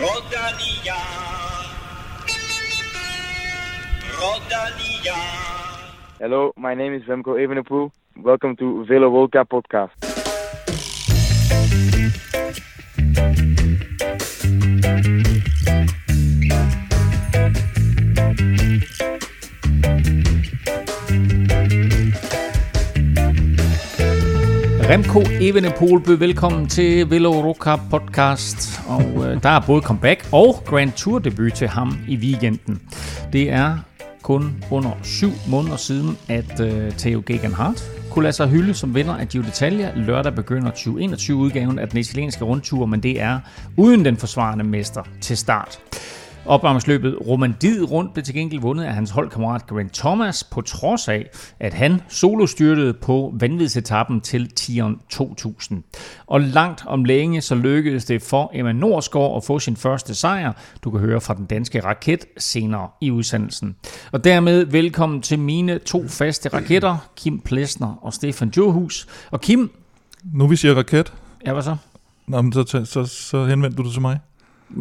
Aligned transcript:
Rodalia. 0.00 0.96
Rodalia. 4.18 5.16
Hello, 6.18 6.52
my 6.56 6.74
name 6.74 6.94
is 6.94 7.02
Remco 7.02 7.36
Evenepoel. 7.36 7.90
Welcome 8.16 8.56
to 8.56 8.84
Velo 8.86 9.10
Volca 9.10 9.44
podcast. 9.44 9.92
Remco 24.84 25.22
Evenepoel, 25.40 26.00
byder 26.00 26.18
velkommen 26.18 26.68
til 26.68 27.10
Velo 27.10 27.30
Roca 27.32 27.76
podcast. 27.90 28.80
Og 28.88 29.02
øh, 29.02 29.42
der 29.42 29.48
er 29.48 29.60
både 29.66 29.82
comeback 29.82 30.28
og 30.32 30.62
Grand 30.66 30.92
Tour 30.92 31.18
debut 31.18 31.52
til 31.52 31.68
ham 31.68 31.98
i 32.08 32.16
weekenden. 32.16 32.82
Det 33.32 33.50
er 33.50 33.78
kun 34.22 34.64
under 34.70 34.90
syv 35.02 35.30
måneder 35.48 35.76
siden, 35.76 36.18
at 36.28 36.60
øh, 36.60 36.92
Theo 36.92 37.22
Gegenhardt 37.26 37.84
kunne 38.10 38.22
lade 38.22 38.32
sig 38.32 38.48
hylde 38.48 38.74
som 38.74 38.94
vinder 38.94 39.14
af 39.14 39.28
Giro 39.28 39.42
d'Italia. 39.42 39.98
Lørdag 39.98 40.34
begynder 40.34 40.70
2021-udgaven 40.70 41.78
af 41.78 41.88
den 41.88 41.98
italienske 41.98 42.44
rundtur, 42.44 42.86
men 42.86 43.02
det 43.02 43.20
er 43.20 43.40
uden 43.76 44.04
den 44.04 44.16
forsvarende 44.16 44.64
mester 44.64 45.02
til 45.20 45.36
start. 45.36 45.78
Opvarmningsløbet 46.46 47.16
Romandid 47.26 47.90
rundt 47.90 48.12
blev 48.14 48.24
til 48.24 48.34
gengæld 48.34 48.60
vundet 48.60 48.84
af 48.84 48.94
hans 48.94 49.10
holdkammerat 49.10 49.66
Grant 49.66 49.94
Thomas, 49.94 50.44
på 50.44 50.60
trods 50.60 51.08
af, 51.08 51.30
at 51.60 51.74
han 51.74 52.00
solo 52.08 52.46
styrtede 52.46 52.94
på 52.94 53.34
vanvidsetappen 53.40 54.20
til 54.20 54.50
Tion 54.50 55.00
2000. 55.10 55.82
Og 56.26 56.40
langt 56.40 56.82
om 56.86 57.04
længe 57.04 57.40
så 57.40 57.54
lykkedes 57.54 58.04
det 58.04 58.22
for 58.22 58.50
Emma 58.54 58.72
Norsgaard 58.72 59.36
at 59.36 59.44
få 59.44 59.58
sin 59.58 59.76
første 59.76 60.14
sejr. 60.14 60.52
Du 60.84 60.90
kan 60.90 61.00
høre 61.00 61.20
fra 61.20 61.34
den 61.34 61.46
danske 61.46 61.84
raket 61.84 62.24
senere 62.38 62.88
i 63.00 63.10
udsendelsen. 63.10 63.76
Og 64.12 64.24
dermed 64.24 64.64
velkommen 64.64 65.22
til 65.22 65.38
mine 65.38 65.78
to 65.78 66.08
faste 66.08 66.48
raketter, 66.48 66.96
Kim 67.16 67.40
Plesner 67.40 67.98
og 68.02 68.12
Stefan 68.12 68.52
Johus. 68.56 69.06
Og 69.30 69.40
Kim, 69.40 69.70
Nu 70.24 70.46
vi 70.46 70.56
siger 70.56 70.74
raket, 70.74 71.12
ja 71.46 71.52
hvad 71.52 71.62
så? 71.62 71.76
Nå, 72.26 72.42
men 72.42 72.52
så, 72.52 72.64
så, 72.66 72.84
så, 72.84 73.04
så 73.04 73.46
henvendte 73.46 73.76
du 73.76 73.82
dig 73.82 73.92
til 73.92 74.00
mig. 74.00 74.18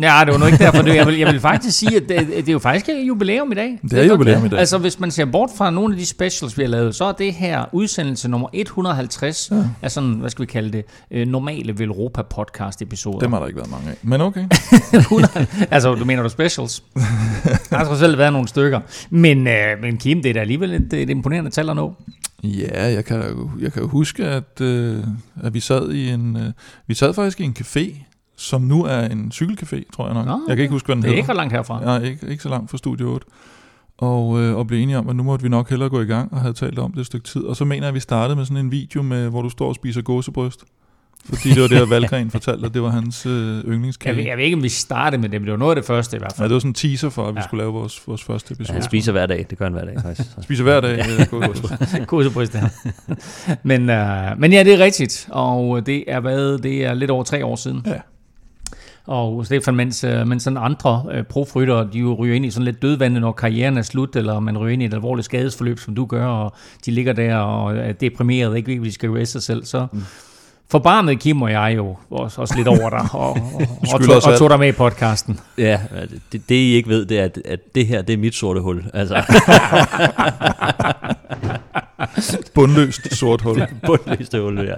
Ja, 0.02 0.22
det 0.26 0.34
var 0.34 0.40
nu 0.40 0.46
ikke 0.46 0.58
derfor. 0.58 0.82
Det, 0.82 0.96
jeg, 0.96 1.08
vil, 1.08 1.18
jeg 1.18 1.34
vil 1.34 1.40
faktisk 1.40 1.78
sige, 1.78 1.96
at 1.96 2.10
det, 2.10 2.28
det 2.28 2.50
er 2.50 2.54
jo 2.54 2.60
faktisk 2.60 2.90
jubilæum 3.08 3.52
i 3.52 3.56
dag. 3.56 3.80
Det 3.82 3.94
er 3.94 4.04
jubilæum 4.04 4.46
i 4.46 4.50
dag. 4.50 4.60
Altså, 4.60 4.78
hvis 4.78 5.00
man 5.00 5.12
ser 5.12 5.26
bort 5.26 5.50
fra 5.58 5.70
nogle 5.70 5.94
af 5.94 6.00
de 6.00 6.06
specials, 6.06 6.58
vi 6.58 6.64
har 6.64 6.70
lavet, 6.70 6.96
så 6.96 7.06
er 7.06 7.12
det 7.12 7.34
her 7.34 7.66
udsendelse 7.72 8.30
nummer 8.30 8.48
150 8.54 9.52
ja. 9.52 9.56
af 9.82 9.92
sådan, 9.92 10.14
hvad 10.14 10.30
skal 10.30 10.42
vi 10.42 10.52
kalde 10.52 10.72
det, 10.72 10.86
øh, 11.12 11.28
normale 11.28 11.80
Velropa 11.80 12.22
podcast 12.22 12.82
episoder. 12.82 13.20
Dem 13.20 13.34
har 13.34 13.40
der 13.40 13.48
ikke 13.48 13.58
været 13.58 13.72
mange 13.72 13.90
af. 13.90 13.96
Men 14.02 14.22
okay. 14.22 14.46
100, 14.94 15.48
altså, 15.72 15.96
du 15.96 16.06
mener 16.06 16.24
du 16.24 16.30
specials? 16.30 16.84
Der 17.70 17.78
har 17.78 17.96
selv 17.96 18.18
været 18.18 18.34
nogle 18.34 18.48
stykker. 18.48 18.80
Men, 19.10 19.48
øh, 19.48 19.82
men 19.82 19.98
Kim, 19.98 20.22
det 20.22 20.30
er 20.30 20.34
da 20.34 20.40
alligevel 20.40 20.74
et, 20.74 20.94
et 20.94 21.10
imponerende 21.10 21.52
tal 21.52 21.70
at 21.70 21.76
nå. 21.76 21.94
Ja, 22.44 22.94
jeg 22.94 23.06
kan, 23.06 23.50
jeg 23.62 23.74
kan 23.74 23.84
huske, 23.84 24.26
at, 24.26 24.62
øh, 24.62 25.04
at 25.44 25.54
vi 25.54 25.60
sad 25.60 25.92
i 25.92 26.10
en... 26.10 26.38
Øh, 26.38 26.52
vi 26.88 26.94
sad 26.94 27.14
faktisk 27.14 27.40
i 27.40 27.44
en 27.44 27.56
café, 27.60 27.96
som 28.38 28.62
nu 28.62 28.84
er 28.86 29.00
en 29.00 29.32
cykelcafé, 29.36 29.82
tror 29.96 30.06
jeg 30.06 30.14
nok. 30.14 30.26
Nå, 30.26 30.40
jeg 30.48 30.56
kan 30.58 30.62
ikke 30.64 30.72
huske, 30.72 30.86
hvad 30.86 30.96
den 30.96 31.02
Det 31.04 31.08
er 31.08 31.12
hedder. 31.12 31.22
ikke 31.24 31.30
ret 31.30 31.38
langt 31.38 31.54
herfra. 31.54 31.94
Ja, 31.94 32.00
ikke, 32.00 32.28
ikke 32.28 32.44
så 32.44 32.50
langt 32.50 32.72
fra 32.72 32.78
Studio 32.78 33.14
8. 33.14 33.26
Og, 33.98 34.42
øh, 34.42 34.56
og 34.58 34.68
blev 34.68 34.80
enige 34.84 34.98
om, 34.98 35.10
at 35.10 35.16
nu 35.16 35.24
måtte 35.24 35.44
vi 35.44 35.50
nok 35.50 35.70
hellere 35.70 35.90
gå 35.90 36.02
i 36.02 36.06
gang, 36.06 36.34
og 36.34 36.42
havde 36.42 36.54
talt 36.54 36.80
om 36.80 36.92
det 36.92 37.00
et 37.00 37.06
stykke 37.06 37.28
tid. 37.28 37.42
Og 37.44 37.56
så 37.56 37.66
mener 37.66 37.82
jeg, 37.84 37.88
at 37.88 37.94
vi 37.94 38.00
startede 38.00 38.36
med 38.36 38.46
sådan 38.46 38.66
en 38.66 38.72
video, 38.72 39.02
med, 39.02 39.30
hvor 39.30 39.42
du 39.42 39.50
står 39.50 39.68
og 39.68 39.76
spiser 39.76 40.02
gåsebryst. 40.02 40.64
Fordi 41.26 41.50
det 41.50 41.62
var 41.62 41.68
det, 41.68 41.76
at 41.82 41.90
Valgren 41.90 42.32
fortalte, 42.32 42.66
at 42.66 42.74
det 42.74 42.82
var 42.82 42.90
hans 42.90 43.26
øh, 43.26 43.56
Jeg 43.58 43.64
yndlingskage. 43.66 44.16
ved, 44.16 44.24
jeg 44.24 44.38
ved 44.38 44.44
ikke, 44.44 44.58
om 44.58 44.64
vi 44.64 44.70
startede 44.70 45.22
med 45.22 45.30
det, 45.30 45.42
men 45.42 45.46
det 45.46 45.52
var 45.52 45.58
noget 45.58 45.72
af 45.72 45.76
det 45.76 45.86
første 45.86 46.18
i 46.18 46.20
hvert 46.20 46.34
Ja, 46.38 46.42
fald. 46.42 46.50
det 46.50 46.54
var 46.54 46.60
sådan 46.60 46.70
en 46.70 46.74
teaser 46.74 47.10
for, 47.10 47.28
at 47.28 47.34
vi 47.36 47.38
Ja. 47.38 47.42
ja. 47.42 47.48
skulle 47.48 47.62
lave 47.64 47.74
vores, 47.74 48.02
vores 48.08 48.24
første 48.24 48.54
episode. 48.54 48.74
Han 48.74 48.84
spiser 48.84 49.12
hver 49.12 49.26
dag, 49.26 49.46
det 49.50 49.58
gør 49.58 49.66
han 49.66 49.74
hver 49.74 49.86
dag 49.86 49.96
faktisk. 50.02 50.30
Så. 50.36 50.42
Spiser 50.42 50.64
hver 50.64 50.82
dag 50.82 51.00
øh, 51.00 51.28
gåsebryst. 51.42 51.96
Kursebryst, 52.08 52.56
ja. 52.56 52.62
men, 53.64 53.90
øh, 53.90 54.40
men 54.40 54.52
ja, 54.54 54.64
det 54.64 54.74
er 54.74 54.80
rigtigt, 54.80 55.28
og 55.32 55.86
det 55.86 56.04
er 56.08 56.20
hvad, 56.20 56.58
det 56.58 56.86
er 56.86 56.94
lidt 56.94 57.12
over 57.12 57.24
tre 57.24 57.46
år 57.46 57.56
siden. 57.56 57.82
Ja. 57.86 58.00
Og 59.08 59.46
Stefan, 59.46 59.76
mens, 59.76 60.04
øh, 60.04 60.28
mens 60.28 60.44
sådan 60.44 60.58
andre 60.58 61.06
øh, 61.12 61.24
profrytter, 61.24 61.84
de 61.84 62.00
jo 62.00 62.14
ryger 62.14 62.36
ind 62.36 62.46
i 62.46 62.52
sådan 62.52 62.66
lidt 62.66 62.82
dødvande, 62.82 63.20
når 63.20 63.32
karrieren 63.32 63.78
er 63.78 63.82
slut, 63.82 64.16
eller 64.16 64.40
man 64.40 64.58
ryger 64.58 64.74
ind 64.74 64.82
i 64.82 64.86
et 64.86 64.94
alvorligt 64.94 65.26
skadesforløb, 65.26 65.80
som 65.80 65.96
du 65.96 66.06
gør, 66.06 66.26
og 66.26 66.54
de 66.86 66.92
ligger 66.92 67.14
der 67.14 67.36
og 67.36 67.78
er 67.78 67.92
deprimeret, 67.92 68.58
ikke 68.58 68.72
ved, 68.72 68.78
hvad 68.78 68.86
de 68.86 68.94
skal 68.94 69.10
gøre 69.10 69.26
sig 69.26 69.44
selv, 69.44 69.66
så 69.66 69.88
mm 69.92 70.04
forbarmede 70.72 71.16
Kim 71.16 71.42
og 71.42 71.52
jeg 71.52 71.74
jo 71.78 71.96
også, 72.12 72.42
også 72.42 72.56
lidt 72.58 72.68
over 72.68 72.90
dig, 72.90 73.08
og, 73.14 73.30
og, 73.30 73.38
og, 73.94 74.04
tog, 74.04 74.16
og 74.32 74.38
tog 74.38 74.50
dig 74.50 74.60
med 74.60 74.68
i 74.68 74.72
podcasten. 74.72 75.40
Ja, 75.58 75.80
det, 76.32 76.50
det 76.50 76.56
I 76.56 76.74
ikke 76.74 76.90
ved, 76.90 77.06
det 77.06 77.20
er, 77.20 77.24
at, 77.24 77.42
at 77.46 77.60
det 77.76 77.88
her, 77.88 78.02
det 78.02 78.14
er 78.14 78.18
mit 78.18 78.36
sorte 78.36 78.62
hul. 78.62 78.84
Altså, 78.94 79.16
Bundløst 82.54 83.16
sort 83.16 83.42
hul. 83.42 83.68
bundløste 83.88 84.42
hul, 84.42 84.60
ja. 84.60 84.76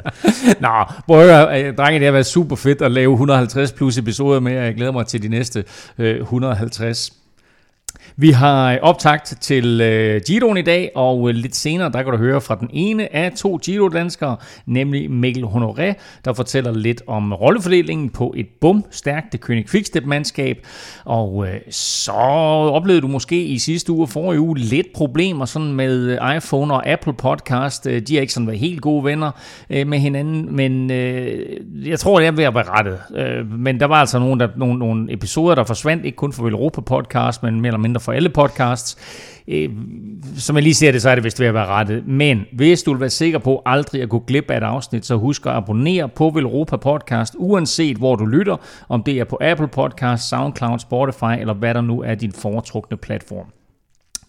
Nå, 0.59 0.69
prøv 1.07 1.19
at 1.19 1.25
høre, 1.25 1.63
øh, 1.63 1.77
drenge, 1.77 1.99
det 1.99 2.05
har 2.05 2.11
været 2.11 2.25
super 2.25 2.55
fedt 2.55 2.81
at 2.81 2.91
lave 2.91 3.11
150 3.11 3.71
plus 3.71 3.97
episoder 3.97 4.39
med, 4.39 4.57
og 4.57 4.65
jeg 4.65 4.75
glæder 4.75 4.91
mig 4.91 5.07
til 5.07 5.23
de 5.23 5.27
næste 5.27 5.63
øh, 5.97 6.19
150. 6.19 7.13
Vi 8.17 8.31
har 8.31 8.71
øh, 8.71 8.77
optagt 8.81 9.37
til 9.41 9.81
øh, 9.81 10.21
Giroen 10.27 10.57
i 10.57 10.61
dag, 10.61 10.91
og 10.95 11.29
øh, 11.29 11.35
lidt 11.35 11.55
senere, 11.55 11.91
der 11.91 12.03
kan 12.03 12.11
du 12.11 12.17
høre 12.17 12.41
fra 12.41 12.55
den 12.55 12.69
ene 12.73 13.15
af 13.15 13.31
to 13.31 13.59
Giro-danskere, 13.63 14.37
nemlig 14.65 15.11
Mikkel 15.11 15.43
Honoré, 15.43 15.93
der 16.25 16.33
fortæller 16.33 16.73
lidt 16.73 17.01
om 17.07 17.33
rollefordelingen 17.33 18.09
på 18.09 18.33
et 18.37 18.47
bum 18.61 18.85
stærkt 18.91 19.35
König 19.35 19.71
Quickstep-mandskab. 19.71 20.57
Og 21.05 21.47
øh, 21.47 21.59
så 21.69 22.11
oplevede 22.11 23.01
du 23.01 23.07
måske 23.07 23.43
i 23.43 23.57
sidste 23.57 23.91
uge 23.91 24.03
og 24.03 24.09
forrige 24.09 24.39
uge 24.39 24.57
lidt 24.57 24.87
problemer 24.95 25.45
sådan 25.45 25.73
med 25.73 26.19
øh, 26.21 26.35
iPhone 26.37 26.73
og 26.73 26.87
Apple 26.87 27.13
Podcast. 27.13 27.87
Øh, 27.87 28.01
de 28.01 28.13
har 28.15 28.21
ikke 28.21 28.33
sådan 28.33 28.47
været 28.47 28.59
helt 28.59 28.81
gode 28.81 29.03
venner 29.03 29.31
øh, 29.69 29.87
med 29.87 29.99
hinanden, 29.99 30.55
men 30.55 30.91
øh, 30.91 31.39
jeg 31.89 31.99
tror, 31.99 32.19
det 32.19 32.27
er 32.27 32.31
ved 32.31 32.43
at 32.43 32.55
være 32.55 32.63
rettet. 32.67 32.99
Øh, 33.15 33.59
men 33.59 33.79
der 33.79 33.85
var 33.85 33.95
altså 33.95 34.19
nogle, 34.19 34.39
der, 34.39 34.47
nogle, 34.57 34.79
nogle 34.79 35.13
episoder, 35.13 35.55
der 35.55 35.63
forsvandt, 35.63 36.05
ikke 36.05 36.15
kun 36.15 36.33
for 36.33 36.49
Europa 36.49 36.81
Podcast, 36.81 37.43
men 37.43 37.61
mere 37.61 37.67
eller 37.67 37.79
mindre 37.79 38.02
for 38.03 38.11
alle 38.11 38.29
podcasts. 38.29 38.97
Øh, 39.47 39.69
som 40.37 40.55
jeg 40.55 40.63
lige 40.63 40.73
ser 40.73 40.91
det, 40.91 41.01
så 41.01 41.09
er 41.09 41.15
det 41.15 41.23
vist 41.23 41.39
ved 41.39 41.47
at 41.47 41.53
være 41.53 41.65
rettet. 41.65 42.07
Men 42.07 42.45
hvis 42.53 42.83
du 42.83 42.91
vil 42.91 42.99
være 42.99 43.09
sikker 43.09 43.39
på 43.39 43.61
aldrig 43.65 44.01
at 44.01 44.09
gå 44.09 44.19
glip 44.19 44.51
af 44.51 44.57
et 44.57 44.63
afsnit, 44.63 45.05
så 45.05 45.15
husk 45.15 45.45
at 45.45 45.51
abonnere 45.51 46.09
på 46.09 46.29
Velropa 46.29 46.77
Podcast, 46.77 47.35
uanset 47.37 47.97
hvor 47.97 48.15
du 48.15 48.25
lytter, 48.25 48.57
om 48.89 49.03
det 49.03 49.19
er 49.19 49.23
på 49.23 49.37
Apple 49.41 49.67
Podcast, 49.67 50.29
SoundCloud, 50.29 50.79
Spotify, 50.79 51.39
eller 51.39 51.53
hvad 51.53 51.73
der 51.73 51.81
nu 51.81 52.01
er 52.01 52.15
din 52.15 52.31
foretrukne 52.31 52.97
platform. 52.97 53.45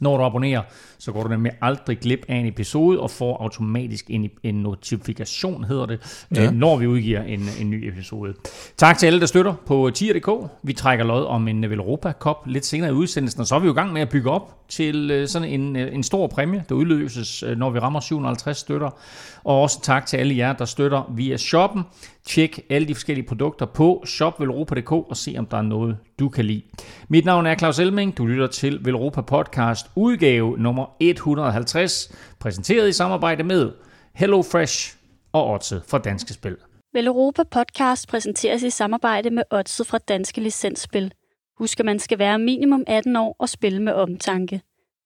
Når 0.00 0.16
du 0.16 0.24
abonnerer, 0.24 0.62
så 1.04 1.12
går 1.12 1.22
du 1.22 1.28
nemlig 1.28 1.52
aldrig 1.62 1.98
glip 1.98 2.24
af 2.28 2.36
en 2.36 2.46
episode 2.46 3.00
og 3.00 3.10
får 3.10 3.42
automatisk 3.42 4.06
en, 4.08 4.30
en 4.42 4.54
notifikation, 4.54 5.64
hedder 5.64 5.86
det, 5.86 6.26
ja. 6.34 6.42
Ja. 6.42 6.50
når 6.50 6.76
vi 6.76 6.86
udgiver 6.86 7.22
en, 7.22 7.48
en 7.60 7.70
ny 7.70 7.88
episode. 7.88 8.34
Tak 8.76 8.98
til 8.98 9.06
alle, 9.06 9.20
der 9.20 9.26
støtter 9.26 9.54
på 9.66 9.90
tier.dk. 9.94 10.50
Vi 10.62 10.72
trækker 10.72 11.04
lod 11.04 11.26
om 11.26 11.48
en 11.48 11.70
Velropa 11.70 12.12
Cup 12.12 12.36
lidt 12.46 12.66
senere 12.66 12.90
i 12.90 12.92
udsendelsen, 12.92 13.40
og 13.40 13.46
så 13.46 13.54
er 13.54 13.58
vi 13.58 13.66
jo 13.66 13.72
i 13.72 13.74
gang 13.74 13.92
med 13.92 14.02
at 14.02 14.08
bygge 14.08 14.30
op 14.30 14.64
til 14.68 15.10
øh, 15.10 15.28
sådan 15.28 15.48
en, 15.48 15.76
øh, 15.76 15.94
en 15.94 16.02
stor 16.02 16.26
præmie, 16.26 16.64
der 16.68 16.74
udløses, 16.74 17.42
øh, 17.42 17.56
når 17.56 17.70
vi 17.70 17.78
rammer 17.78 18.00
750 18.00 18.58
støtter. 18.58 18.90
Og 19.44 19.62
også 19.62 19.82
tak 19.82 20.06
til 20.06 20.16
alle 20.16 20.36
jer, 20.36 20.52
der 20.52 20.64
støtter 20.64 21.12
via 21.14 21.36
shoppen. 21.36 21.82
Tjek 22.26 22.60
alle 22.70 22.88
de 22.88 22.94
forskellige 22.94 23.26
produkter 23.26 23.66
på 23.66 24.02
shopvelropa.dk 24.06 24.92
og 24.92 25.16
se, 25.16 25.34
om 25.38 25.46
der 25.46 25.56
er 25.56 25.62
noget, 25.62 25.96
du 26.18 26.28
kan 26.28 26.44
lide. 26.44 26.62
Mit 27.08 27.24
navn 27.24 27.46
er 27.46 27.54
Claus 27.54 27.78
Elming. 27.78 28.18
Du 28.18 28.26
lytter 28.26 28.46
til 28.46 28.84
Velropa 28.84 29.20
Podcast 29.20 29.86
udgave 29.94 30.58
nummer 30.58 30.93
150, 31.00 32.12
præsenteret 32.40 32.88
i 32.88 32.92
samarbejde 32.92 33.44
med 33.44 33.72
HelloFresh 34.14 34.96
og 35.32 35.50
Otse 35.50 35.82
fra 35.86 35.98
Danske 35.98 36.32
Spil. 36.32 36.56
Vel 36.92 37.06
Europa 37.06 37.42
Podcast 37.42 38.08
præsenteres 38.08 38.62
i 38.62 38.70
samarbejde 38.70 39.30
med 39.30 39.42
Odset 39.50 39.86
fra 39.86 39.98
Danske 39.98 40.40
Licensspil. 40.40 41.12
Husk, 41.58 41.80
at 41.80 41.86
man 41.86 41.98
skal 41.98 42.18
være 42.18 42.38
minimum 42.38 42.84
18 42.86 43.16
år 43.16 43.36
og 43.38 43.48
spille 43.48 43.82
med 43.82 43.92
omtanke. 43.92 44.60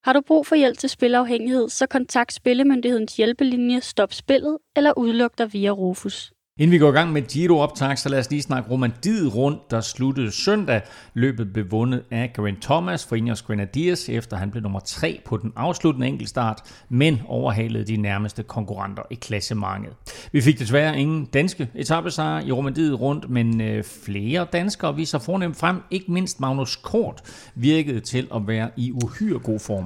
Har 0.05 0.13
du 0.13 0.21
brug 0.21 0.47
for 0.47 0.57
hjælp 0.57 0.79
til 0.79 0.91
spilafhængighed, 0.91 1.69
så 1.69 1.87
kontakt 1.87 2.33
Spillemyndighedens 2.33 3.17
hjælpelinje 3.17 3.81
Stop 3.81 4.13
Spillet 4.13 4.59
eller 4.77 4.99
udluk 4.99 5.39
dig 5.39 5.53
via 5.53 5.71
Rufus. 5.71 6.33
Inden 6.59 6.73
vi 6.73 6.79
går 6.79 6.89
i 6.89 6.93
gang 6.93 7.13
med 7.13 7.23
Giro 7.23 7.59
optag, 7.59 7.99
så 7.99 8.09
lad 8.09 8.19
os 8.19 8.31
lige 8.31 8.43
snakke 8.43 8.71
Romandiet 8.71 9.35
rundt, 9.35 9.71
der 9.71 9.81
sluttede 9.81 10.33
søndag. 10.33 10.81
Løbet 11.15 11.53
blev 11.53 11.71
vundet 11.71 12.05
af 12.11 12.33
Grant 12.37 12.63
Thomas 12.63 13.07
for 13.07 13.17
Ineos 13.17 13.43
Grenadiers, 13.43 14.09
efter 14.09 14.37
han 14.37 14.51
blev 14.51 14.63
nummer 14.63 14.81
3 14.81 15.21
på 15.25 15.37
den 15.37 15.53
afsluttende 15.57 16.07
enkeltstart, 16.07 16.61
men 16.89 17.21
overhalede 17.29 17.85
de 17.85 17.97
nærmeste 17.97 18.43
konkurrenter 18.43 19.03
i 19.11 19.15
klassementet. 19.15 19.93
Vi 20.33 20.41
fik 20.41 20.59
desværre 20.59 21.01
ingen 21.01 21.25
danske 21.25 21.69
etappesejre 21.75 22.47
i 22.47 22.53
Romandiet 22.53 23.01
rundt, 23.01 23.31
men 23.31 23.61
øh, 23.61 23.85
flere 23.85 24.47
danskere 24.53 24.97
viser 24.97 25.19
fornemt 25.19 25.57
frem. 25.57 25.77
Ikke 25.91 26.13
mindst 26.13 26.41
Magnus 26.41 26.77
Kort 26.77 27.23
virkede 27.55 28.01
til 28.01 28.29
at 28.35 28.47
være 28.47 28.71
i 28.77 28.93
uhyre 28.93 29.39
god 29.39 29.59
form. 29.59 29.85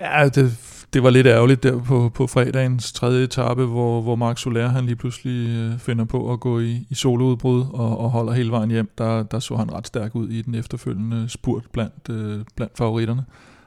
Ja, 0.00 0.28
det, 0.28 0.58
det 0.92 1.02
var 1.02 1.10
lidt 1.10 1.26
ærgerligt 1.26 1.62
der 1.62 1.82
på, 1.82 2.10
på 2.14 2.26
fredagens 2.26 2.92
tredje 2.92 3.24
etape, 3.24 3.64
hvor, 3.64 4.00
hvor 4.00 4.16
Mark 4.16 4.38
Soler 4.38 4.68
han 4.68 4.86
lige 4.86 4.96
pludselig 4.96 5.48
øh, 5.48 5.78
finder 5.78 6.04
på 6.04 6.32
at 6.32 6.40
gå 6.40 6.60
i, 6.60 6.86
i 6.90 6.94
soloudbrud 6.94 7.64
og, 7.72 7.98
og 7.98 8.10
holder 8.10 8.32
hele 8.32 8.50
vejen 8.50 8.70
hjem. 8.70 8.90
Der, 8.98 9.22
der 9.22 9.38
så 9.38 9.56
han 9.56 9.72
ret 9.72 9.86
stærk 9.86 10.14
ud 10.14 10.28
i 10.28 10.42
den 10.42 10.54
efterfølgende 10.54 11.28
spurt 11.28 11.62
blandt, 11.72 12.08
øh, 12.10 12.44
blandt 12.56 12.78
favoritterne. 12.78 13.24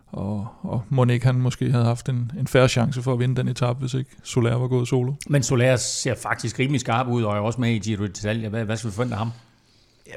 Og, 0.08 0.48
og 0.62 0.84
Monique 0.90 1.26
han 1.26 1.36
måske 1.36 1.72
havde 1.72 1.86
haft 1.86 2.10
en, 2.10 2.32
en 2.40 2.48
færre 2.48 2.68
chance 2.68 3.02
for 3.02 3.14
at 3.14 3.20
vinde 3.20 3.36
den 3.36 3.48
etape, 3.48 3.80
hvis 3.80 3.94
ikke 3.94 4.10
Soler 4.24 4.56
var 4.56 4.68
gået 4.68 4.88
solo. 4.88 5.14
Men 5.30 5.44
Soler 5.44 5.76
ser 5.76 6.16
faktisk 6.16 6.60
rimelig 6.60 6.82
skarp 6.82 7.08
ud, 7.08 7.24
og 7.24 7.36
er 7.36 7.40
også 7.40 7.62
med 7.62 7.72
i 7.72 7.80
Giro 7.80 8.04
d'Italia. 8.04 8.48
Hvad, 8.48 8.66
hvad 8.66 8.78
skal 8.78 8.90
vi 8.90 8.96
forvente 8.96 9.14
af 9.14 9.20
ham? 9.20 9.32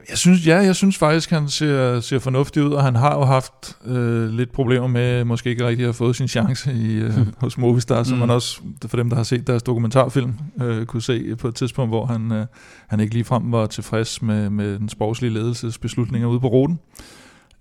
Jeg 0.08 0.18
synes, 0.18 0.46
ja, 0.46 0.56
jeg 0.56 0.76
synes 0.76 0.98
faktisk, 0.98 1.30
han 1.30 1.48
ser, 1.48 2.00
ser 2.00 2.18
fornuftig 2.18 2.62
ud, 2.62 2.72
og 2.72 2.82
han 2.82 2.96
har 2.96 3.14
jo 3.14 3.24
haft 3.24 3.76
øh, 3.84 4.28
lidt 4.28 4.52
problemer 4.52 4.86
med, 4.86 5.24
måske 5.24 5.50
ikke 5.50 5.66
rigtig 5.66 5.82
at 5.82 5.86
have 5.86 5.94
fået 5.94 6.16
sin 6.16 6.28
chance 6.28 6.72
i, 6.72 6.94
øh, 6.94 7.12
hos 7.40 7.58
Movistar, 7.58 8.02
som 8.02 8.14
mm. 8.14 8.20
man 8.20 8.30
også, 8.30 8.60
for 8.86 8.96
dem, 8.96 9.08
der 9.08 9.16
har 9.16 9.22
set 9.22 9.46
deres 9.46 9.62
dokumentarfilm, 9.62 10.34
øh, 10.62 10.86
kunne 10.86 11.02
se 11.02 11.36
på 11.36 11.48
et 11.48 11.54
tidspunkt, 11.54 11.90
hvor 11.90 12.06
han, 12.06 12.32
øh, 12.32 12.46
han 12.86 13.00
ikke 13.00 13.14
ligefrem 13.14 13.52
var 13.52 13.66
tilfreds 13.66 14.22
med, 14.22 14.50
med 14.50 14.78
den 14.78 14.88
sportslige 14.88 15.32
ledelses 15.32 15.78
beslutninger 15.78 16.28
ude 16.28 16.40
på 16.40 16.48
ruten. 16.48 16.78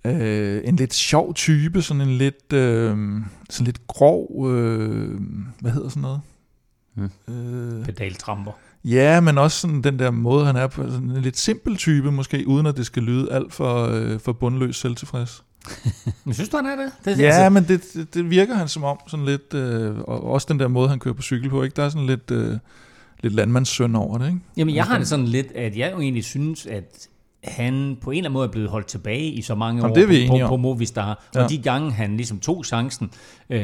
Øh, 0.04 0.60
en 0.64 0.76
lidt 0.76 0.94
sjov 0.94 1.34
type, 1.34 1.82
sådan 1.82 2.00
en 2.00 2.18
lidt, 2.18 2.52
øh, 2.52 2.96
sådan 3.50 3.64
lidt 3.64 3.86
grov, 3.86 4.50
øh, 4.50 5.20
hvad 5.60 5.70
hedder 5.70 5.88
sådan 5.88 6.02
noget? 6.02 6.20
Mm. 6.94 7.10
Øh, 7.28 7.84
Pedaltramper. 7.84 8.52
Ja, 8.86 9.20
men 9.20 9.38
også 9.38 9.60
sådan 9.60 9.82
den 9.82 9.98
der 9.98 10.10
måde, 10.10 10.46
han 10.46 10.56
er 10.56 10.66
på, 10.66 10.82
sådan 10.82 11.10
en 11.10 11.22
lidt 11.22 11.38
simpel 11.38 11.76
type 11.76 12.12
måske, 12.12 12.44
uden 12.46 12.66
at 12.66 12.76
det 12.76 12.86
skal 12.86 13.02
lyde 13.02 13.32
alt 13.32 13.52
for, 13.52 13.86
øh, 13.86 14.20
for 14.20 14.32
bundløs 14.32 14.76
selvtilfreds. 14.76 15.44
men 16.24 16.34
synes 16.34 16.48
du, 16.48 16.56
han 16.56 16.66
er 16.66 16.76
det? 16.76 16.92
det 17.04 17.18
ja, 17.18 17.24
altså... 17.24 17.48
men 17.48 17.64
det, 17.68 17.82
det, 17.94 18.14
det 18.14 18.30
virker 18.30 18.54
han 18.54 18.68
som 18.68 18.84
om, 18.84 18.98
sådan 19.06 19.26
lidt, 19.26 19.54
øh, 19.54 19.98
og 19.98 20.24
også 20.24 20.46
den 20.50 20.60
der 20.60 20.68
måde, 20.68 20.88
han 20.88 20.98
kører 20.98 21.14
på 21.14 21.22
cykel 21.22 21.50
på, 21.50 21.62
ikke? 21.62 21.76
der 21.76 21.82
er 21.82 21.88
sådan 21.88 22.06
lidt, 22.06 22.30
øh, 22.30 22.58
lidt 23.22 23.34
landmandssøn 23.34 23.96
over 23.96 24.18
det. 24.18 24.26
Ikke? 24.26 24.40
Jamen, 24.56 24.74
jeg 24.74 24.84
har 24.84 24.98
det 24.98 25.08
sådan 25.08 25.24
lidt, 25.24 25.52
at 25.52 25.76
jeg 25.76 25.92
jo 25.92 26.00
egentlig 26.00 26.24
synes, 26.24 26.66
at 26.66 27.08
han 27.46 27.96
på 28.00 28.10
en 28.10 28.16
eller 28.16 28.28
anden 28.28 28.32
måde 28.32 28.46
er 28.46 28.50
blevet 28.52 28.70
holdt 28.70 28.86
tilbage 28.86 29.30
i 29.30 29.42
så 29.42 29.54
mange 29.54 29.82
Jamen, 29.82 29.90
år 29.90 29.94
det 29.94 30.28
på, 30.28 30.38
på, 30.38 30.48
på 30.48 30.56
Movistar. 30.56 31.24
Ja. 31.34 31.44
Og 31.44 31.50
de 31.50 31.58
gange, 31.58 31.92
han 31.92 32.16
ligesom 32.16 32.38
tog 32.38 32.64
chancen, 32.64 33.10
øh, 33.50 33.60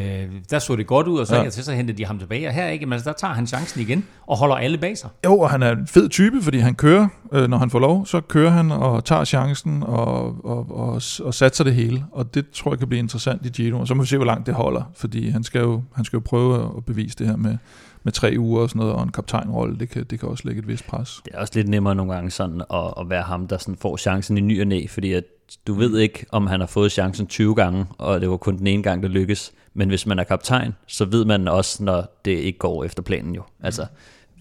der 0.51 0.59
så 0.59 0.77
det 0.77 0.87
godt 0.87 1.07
ud, 1.07 1.19
og 1.19 1.27
så, 1.27 1.37
ja. 1.37 1.51
til, 1.51 1.65
så 1.65 1.73
hentede 1.73 1.99
de 1.99 2.05
ham 2.05 2.19
tilbage. 2.19 2.49
Og 2.49 2.55
her 2.55 2.69
ikke, 2.69 2.87
men 2.87 2.93
altså, 2.93 3.11
der 3.11 3.17
tager 3.17 3.35
han 3.35 3.47
chancen 3.47 3.81
igen 3.81 4.05
og 4.27 4.37
holder 4.37 4.57
alle 4.57 4.79
bag 4.79 4.99
sig. 4.99 5.11
Jo, 5.25 5.39
og 5.39 5.51
han 5.51 5.63
er 5.63 5.71
en 5.71 5.87
fed 5.87 6.09
type, 6.09 6.43
fordi 6.43 6.59
han 6.59 6.75
kører, 6.75 7.09
øh, 7.33 7.49
når 7.49 7.59
han 7.59 7.71
får 7.71 7.79
lov, 7.79 8.07
så 8.07 8.21
kører 8.21 8.51
han 8.51 8.71
og 8.71 9.05
tager 9.05 9.25
chancen 9.25 9.83
og, 9.83 10.45
og, 10.45 10.67
og, 10.71 11.03
og 11.25 11.35
satser 11.35 11.65
det 11.65 11.75
hele. 11.75 12.05
Og 12.13 12.35
det 12.35 12.51
tror 12.51 12.73
jeg 12.73 12.79
kan 12.79 12.89
blive 12.89 12.99
interessant 12.99 13.47
i 13.47 13.49
Giro. 13.49 13.81
Og 13.81 13.89
så 13.89 13.95
må 13.95 14.03
vi 14.03 14.09
se, 14.09 14.17
hvor 14.17 14.27
langt 14.27 14.47
det 14.47 14.55
holder, 14.55 14.83
fordi 14.97 15.29
han 15.29 15.45
skal 15.45 15.61
jo, 15.61 15.83
han 15.95 16.05
skal 16.05 16.17
jo 16.17 16.23
prøve 16.25 16.73
at 16.77 16.85
bevise 16.85 17.17
det 17.19 17.27
her 17.27 17.37
med, 17.37 17.57
med 18.05 18.13
tre 18.13 18.35
uger 18.39 18.63
og 18.63 18.69
sådan 18.69 18.81
noget, 18.81 18.95
og 18.95 19.03
en 19.03 19.13
kaptajnrolle, 19.13 19.79
det 19.79 19.89
kan, 19.89 20.05
det 20.05 20.21
kan 20.21 20.29
også 20.29 20.43
lægge 20.47 20.59
et 20.59 20.69
vist 20.69 20.87
pres. 20.87 21.21
Det 21.25 21.35
er 21.35 21.39
også 21.39 21.53
lidt 21.57 21.69
nemmere 21.69 21.95
nogle 21.95 22.15
gange 22.15 22.31
sådan 22.31 22.63
at, 22.75 22.95
at 23.01 23.11
være 23.11 23.23
ham, 23.23 23.49
der 23.49 23.59
sådan 23.59 23.77
får 23.77 23.97
chancen 23.97 24.39
i 24.39 24.41
ny 24.41 24.61
og 24.61 24.67
næ, 24.67 24.87
fordi 24.89 25.13
at 25.13 25.25
du 25.67 25.75
ved 25.75 25.99
ikke, 25.99 26.27
om 26.31 26.47
han 26.47 26.61
har 26.61 26.67
fået 26.67 26.93
chancen 26.93 27.27
20 27.27 27.55
gange, 27.55 27.87
og 27.99 28.21
det 28.21 28.31
var 28.31 28.37
kun 28.37 28.59
den 28.59 28.67
ene 28.67 28.83
gang, 28.83 29.03
der 29.03 29.09
lykkes. 29.09 29.53
Men 29.75 29.89
hvis 29.89 30.07
man 30.07 30.19
er 30.19 30.25
kaptajn, 30.25 30.75
så 30.87 31.05
ved 31.05 31.25
man 31.25 31.49
også, 31.49 31.85
når 31.85 32.19
det 32.25 32.31
ikke 32.31 32.59
går 32.59 32.85
efter 32.85 33.03
planen 33.03 33.35
jo. 33.35 33.43
Altså, 33.63 33.87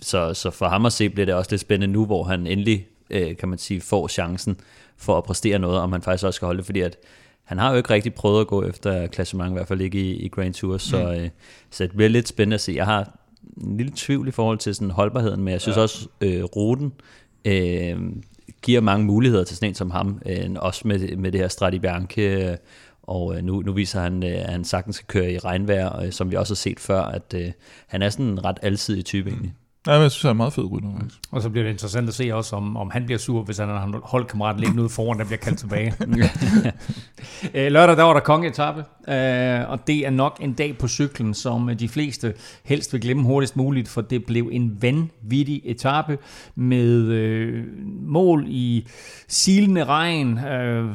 så, 0.02 0.34
så 0.34 0.50
for 0.50 0.66
ham 0.66 0.86
at 0.86 0.94
se, 0.94 1.10
bliver 1.10 1.26
det 1.26 1.36
også 1.36 1.52
lidt 1.52 1.62
spændende 1.62 1.94
nu, 1.94 2.06
hvor 2.06 2.24
han 2.24 2.48
endelig, 2.48 2.88
øh, 3.10 3.38
kan 3.38 3.50
man 3.50 3.58
sige, 3.58 3.82
får 3.82 4.08
chancen 4.08 4.58
for 4.98 5.18
at 5.18 5.24
præstere 5.24 5.60
noget, 5.60 5.80
om 5.80 5.92
han 5.92 6.02
faktisk 6.02 6.26
også 6.26 6.36
skal 6.36 6.46
holde 6.46 6.58
det, 6.58 6.66
fordi 6.66 6.80
at 6.80 6.98
han 7.44 7.58
har 7.58 7.72
jo 7.72 7.78
ikke 7.78 7.90
rigtig 7.90 8.14
prøvet 8.14 8.42
at 8.42 8.48
gå 8.48 8.64
efter 8.64 9.08
klassement, 9.08 9.50
i 9.50 9.54
hvert 9.54 9.68
fald 9.68 9.82
ikke 9.82 10.00
i, 10.00 10.16
i 10.16 10.28
Grand 10.28 10.54
Tour, 10.54 10.78
så, 10.78 10.98
mm. 10.98 11.24
øh, 11.24 11.30
så 11.70 11.84
det 11.84 11.92
bliver 11.92 12.10
lidt 12.10 12.28
spændende 12.28 12.56
at 12.56 12.62
se. 12.62 12.74
Jeg 12.76 12.86
har 12.86 13.20
en 13.58 13.78
lille 13.78 13.92
tvivl 13.96 14.28
i 14.28 14.32
forhold 14.32 14.58
til 14.58 14.76
sådan 14.76 14.92
holdbarheden, 14.92 15.44
men 15.44 15.52
jeg 15.52 15.62
synes 15.62 15.78
ja. 15.78 15.82
også, 15.82 16.08
øh, 16.22 16.44
ruten 16.44 16.94
øh, 17.46 17.98
giver 18.62 18.82
mange 18.82 19.06
muligheder 19.06 19.44
til 19.44 19.56
sådan 19.56 19.70
en 19.70 19.76
som 19.76 19.92
ham, 19.92 20.22
øh, 20.26 20.50
også 20.56 20.88
med, 20.88 21.16
med 21.18 21.32
det 21.32 21.40
her 21.40 21.48
Strati 21.48 21.80
Bianche, 21.80 22.52
øh, 22.52 22.58
og 23.04 23.38
øh, 23.38 23.44
nu, 23.44 23.62
nu 23.62 23.74
viser 23.74 24.02
han, 24.02 24.24
øh, 24.24 24.30
at 24.30 24.50
han 24.50 24.64
sagtens 24.64 24.96
skal 24.96 25.08
køre 25.08 25.32
i 25.32 25.38
regnvejr, 25.38 26.02
øh, 26.02 26.12
som 26.12 26.32
vi 26.32 26.36
også 26.36 26.54
har 26.54 26.56
set 26.56 26.80
før, 26.80 27.02
at 27.02 27.34
øh, 27.36 27.52
han 27.88 28.02
er 28.02 28.10
sådan 28.10 28.26
en 28.26 28.46
ret 28.46 28.58
alsidig 28.62 29.06
type 29.06 29.30
mm. 29.30 29.36
egentlig. 29.36 29.54
Ja, 29.88 29.92
jeg 29.92 30.12
synes, 30.12 30.22
han 30.22 30.30
er 30.30 30.34
meget 30.34 30.54
fed 30.54 30.72
rytter, 30.72 30.90
faktisk. 31.00 31.20
Og 31.32 31.42
så 31.42 31.50
bliver 31.50 31.64
det 31.64 31.72
interessant 31.72 32.08
at 32.08 32.14
se 32.14 32.36
også, 32.36 32.56
om, 32.56 32.78
om 32.78 32.92
han 32.92 33.06
bliver 33.06 33.20
sur, 33.20 33.44
hvis 33.44 33.58
han 33.58 33.70
har 33.70 34.00
holdkammerat 34.04 34.60
liggende 34.60 34.82
ude 34.82 34.90
foran, 34.90 35.20
der 35.20 35.26
bliver 35.26 35.38
kaldt 35.38 35.60
tilbage. 35.60 35.94
Øh, 37.54 37.72
lørdag, 37.72 37.98
der 37.98 38.04
var 38.04 38.14
der 38.14 38.20
kongeetappe, 38.20 38.84
øh, 39.08 39.70
og 39.70 39.88
det 39.88 40.06
er 40.06 40.10
nok 40.10 40.38
en 40.42 40.54
dag 40.54 40.78
på 40.78 40.88
cyklen, 40.88 41.34
som 41.34 41.70
de 41.80 41.90
fleste 41.90 42.34
helst 42.66 42.94
vil 42.94 43.02
glemme 43.02 43.24
hurtigst 43.24 43.58
muligt, 43.58 43.88
for 43.88 44.02
det 44.02 44.26
blev 44.26 44.50
en 44.52 44.78
vanvittig 44.82 45.62
etape 45.66 46.18
med 46.56 47.08
øh, 47.08 47.64
mål 48.02 48.46
i 48.48 48.88
silende 49.28 49.84
regn. 49.84 50.38
Øh, 50.38 50.86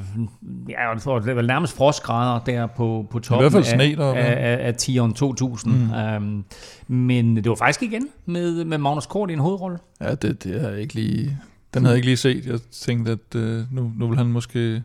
ja, 0.68 0.94
det 1.24 1.36
var 1.36 1.42
nærmest 1.42 1.76
frostgrader 1.76 2.38
der 2.44 2.66
på, 2.66 3.06
på 3.10 3.18
toppen 3.18 3.46
I 3.46 3.50
hvert 3.50 3.64
fald 3.64 3.94
sne, 3.94 4.04
af, 4.04 4.16
af, 4.16 4.58
af, 4.58 4.66
af 4.66 4.74
Tion 4.74 5.14
2000. 5.14 5.74
Mm. 5.74 6.16
Um, 6.16 6.44
men 6.88 7.36
det 7.36 7.48
var 7.48 7.54
faktisk 7.54 7.82
igen 7.82 8.08
med, 8.26 8.64
med 8.64 8.78
Magnus 8.78 9.06
Kort 9.06 9.30
i 9.30 9.32
en 9.32 9.38
hovedrolle. 9.38 9.78
Ja, 10.00 10.14
det, 10.14 10.44
det 10.44 10.60
har 10.60 10.68
jeg 10.68 10.80
ikke 10.80 10.94
lige, 10.94 11.38
den 11.74 11.82
havde 11.82 11.92
jeg 11.92 11.96
ikke 11.96 12.06
lige 12.06 12.16
set. 12.16 12.46
Jeg 12.46 12.60
tænkte, 12.70 13.12
at 13.12 13.34
øh, 13.34 13.62
nu, 13.72 13.92
nu 13.96 14.08
vil 14.08 14.18
han 14.18 14.26
måske 14.26 14.82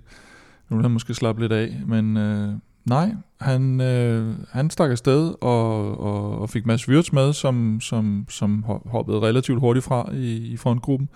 nu 0.72 0.78
vil 0.78 0.84
han 0.84 0.92
måske 0.92 1.14
slappe 1.14 1.42
lidt 1.42 1.52
af, 1.52 1.82
men 1.86 2.18
øh, 2.18 2.54
nej, 2.86 3.12
han, 3.42 3.82
øh, 3.82 4.36
han 4.50 4.70
stak 4.70 4.92
afsted 4.92 5.34
og, 5.42 6.00
og, 6.00 6.40
og 6.40 6.50
fik 6.50 6.66
Mads 6.66 6.90
Wirtz 6.90 7.12
med, 7.12 7.34
som, 7.34 7.82
som, 7.82 8.26
som 8.30 8.64
hoppede 8.86 9.20
relativt 9.20 9.60
hurtigt 9.60 9.86
fra 9.86 10.10
i, 10.14 10.36
i 10.36 10.58
frontgruppen. 10.58 11.10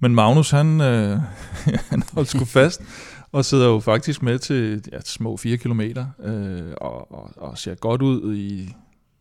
Men 0.00 0.14
Magnus, 0.14 0.50
han, 0.50 0.80
øh, 0.80 1.18
han 1.90 2.02
holdt 2.14 2.28
sgu 2.28 2.44
fast, 2.44 2.82
og 3.32 3.44
sidder 3.44 3.68
jo 3.68 3.80
faktisk 3.80 4.22
med 4.22 4.38
til 4.38 4.82
ja, 4.92 5.00
små 5.00 5.36
4 5.36 5.56
kilometer, 5.56 6.06
øh, 6.24 6.72
og, 6.80 7.12
og, 7.12 7.30
og 7.36 7.58
ser 7.58 7.74
godt 7.74 8.02
ud 8.02 8.34
i 8.34 8.74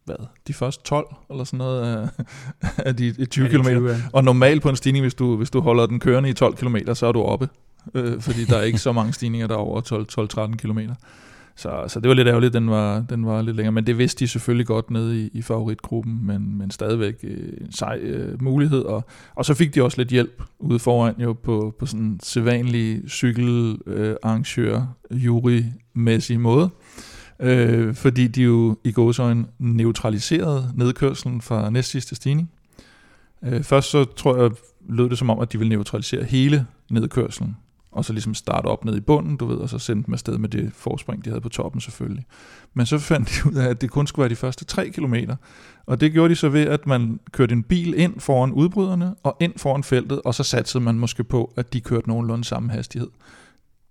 hvad, 0.07 0.25
de 0.47 0.53
første 0.53 0.83
12 0.83 1.07
eller 1.29 1.43
sådan 1.43 1.57
noget 1.57 1.81
af, 1.81 2.09
af 2.87 2.95
de 2.95 3.25
20 3.25 3.49
km. 3.49 3.67
Og 4.13 4.23
normalt 4.23 4.61
på 4.61 4.69
en 4.69 4.75
stigning, 4.75 5.03
hvis 5.03 5.13
du, 5.13 5.37
hvis 5.37 5.49
du 5.49 5.59
holder 5.59 5.85
den 5.85 5.99
kørende 5.99 6.29
i 6.29 6.33
12 6.33 6.55
km, 6.55 6.75
så 6.93 7.05
er 7.05 7.11
du 7.11 7.21
oppe. 7.21 7.49
Øh, 7.93 8.21
fordi 8.21 8.45
der 8.45 8.57
er 8.57 8.63
ikke 8.63 8.77
så 8.77 8.91
mange 8.91 9.13
stigninger, 9.13 9.47
der 9.47 9.55
er 9.55 9.59
over 9.59 10.51
12-13 10.51 10.55
km. 10.55 10.79
Så, 11.55 11.83
så 11.87 11.99
det 11.99 12.09
var 12.09 12.15
lidt 12.15 12.27
ærgerligt, 12.27 12.53
den 12.53 12.69
var, 12.69 13.05
den 13.09 13.25
var 13.25 13.41
lidt 13.41 13.55
længere. 13.55 13.71
Men 13.71 13.87
det 13.87 13.97
vidste 13.97 14.19
de 14.19 14.27
selvfølgelig 14.27 14.67
godt 14.67 14.91
nede 14.91 15.21
i, 15.21 15.29
i 15.33 15.41
favoritgruppen, 15.41 16.27
men, 16.27 16.57
men 16.57 16.71
stadigvæk 16.71 17.15
øh, 17.23 17.53
en 17.61 17.71
sej 17.71 17.99
øh, 18.01 18.43
mulighed. 18.43 18.81
Og, 18.81 19.05
og 19.35 19.45
så 19.45 19.53
fik 19.53 19.75
de 19.75 19.83
også 19.83 19.97
lidt 19.97 20.09
hjælp 20.09 20.43
ude 20.59 20.79
foran 20.79 21.15
jo 21.19 21.33
på, 21.33 21.75
på 21.79 21.85
sådan 21.85 22.05
en 22.05 22.19
sædvanlig 22.23 23.01
cykelarrangør, 23.09 24.85
øh, 25.11 25.25
jury-mæssig 25.25 26.39
måde 26.39 26.69
øh, 27.39 27.95
fordi 27.95 28.27
de 28.27 28.41
jo 28.41 28.77
i 28.83 28.91
gåsøjne 28.91 29.45
neutraliserede 29.59 30.71
nedkørselen 30.75 31.41
fra 31.41 31.69
næstsidste 31.69 32.15
stigning. 32.15 32.51
Øh, 33.43 33.63
først 33.63 33.89
så 33.89 34.03
tror 34.03 34.41
jeg, 34.41 34.51
lød 34.89 35.09
det 35.09 35.17
som 35.17 35.29
om, 35.29 35.39
at 35.39 35.53
de 35.53 35.57
ville 35.57 35.69
neutralisere 35.69 36.23
hele 36.23 36.65
nedkørselen, 36.89 37.57
og 37.91 38.05
så 38.05 38.13
ligesom 38.13 38.33
starte 38.33 38.65
op 38.65 38.85
ned 38.85 38.97
i 38.97 38.99
bunden, 38.99 39.37
du 39.37 39.45
ved, 39.45 39.57
og 39.57 39.69
så 39.69 39.79
sende 39.79 40.03
dem 40.03 40.13
afsted 40.13 40.37
med 40.37 40.49
det 40.49 40.71
forspring, 40.73 41.25
de 41.25 41.29
havde 41.29 41.41
på 41.41 41.49
toppen 41.49 41.81
selvfølgelig. 41.81 42.25
Men 42.73 42.85
så 42.85 42.97
fandt 42.97 43.29
de 43.29 43.49
ud 43.49 43.55
af, 43.55 43.69
at 43.69 43.81
det 43.81 43.91
kun 43.91 44.07
skulle 44.07 44.23
være 44.23 44.29
de 44.29 44.35
første 44.35 44.65
3 44.65 44.89
km, 44.89 45.15
og 45.85 46.01
det 46.01 46.11
gjorde 46.11 46.29
de 46.29 46.35
så 46.35 46.49
ved, 46.49 46.67
at 46.67 46.87
man 46.87 47.19
kørte 47.31 47.53
en 47.53 47.63
bil 47.63 47.99
ind 47.99 48.19
foran 48.19 48.51
udbryderne, 48.51 49.15
og 49.23 49.37
ind 49.39 49.53
foran 49.57 49.83
feltet, 49.83 50.21
og 50.25 50.35
så 50.35 50.43
satsede 50.43 50.83
man 50.83 50.99
måske 50.99 51.23
på, 51.23 51.53
at 51.55 51.73
de 51.73 51.81
kørte 51.81 52.09
nogenlunde 52.09 52.43
samme 52.43 52.71
hastighed. 52.71 53.09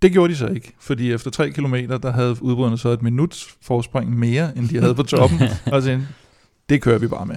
Det 0.02 0.12
gjorde 0.12 0.32
de 0.32 0.38
så 0.38 0.46
ikke, 0.46 0.72
fordi 0.80 1.12
efter 1.12 1.30
3 1.30 1.50
km, 1.50 1.74
der 1.74 2.12
havde 2.12 2.36
udbryderne 2.42 2.78
så 2.78 2.88
et 2.88 3.02
minuts 3.02 3.56
forspring 3.62 4.18
mere, 4.18 4.58
end 4.58 4.68
de 4.68 4.80
havde 4.80 4.94
på 4.94 5.02
toppen, 5.02 5.40
og 5.72 5.82
så 5.82 6.00
det 6.68 6.82
kører 6.82 6.98
vi 6.98 7.06
bare 7.06 7.26
med. 7.26 7.36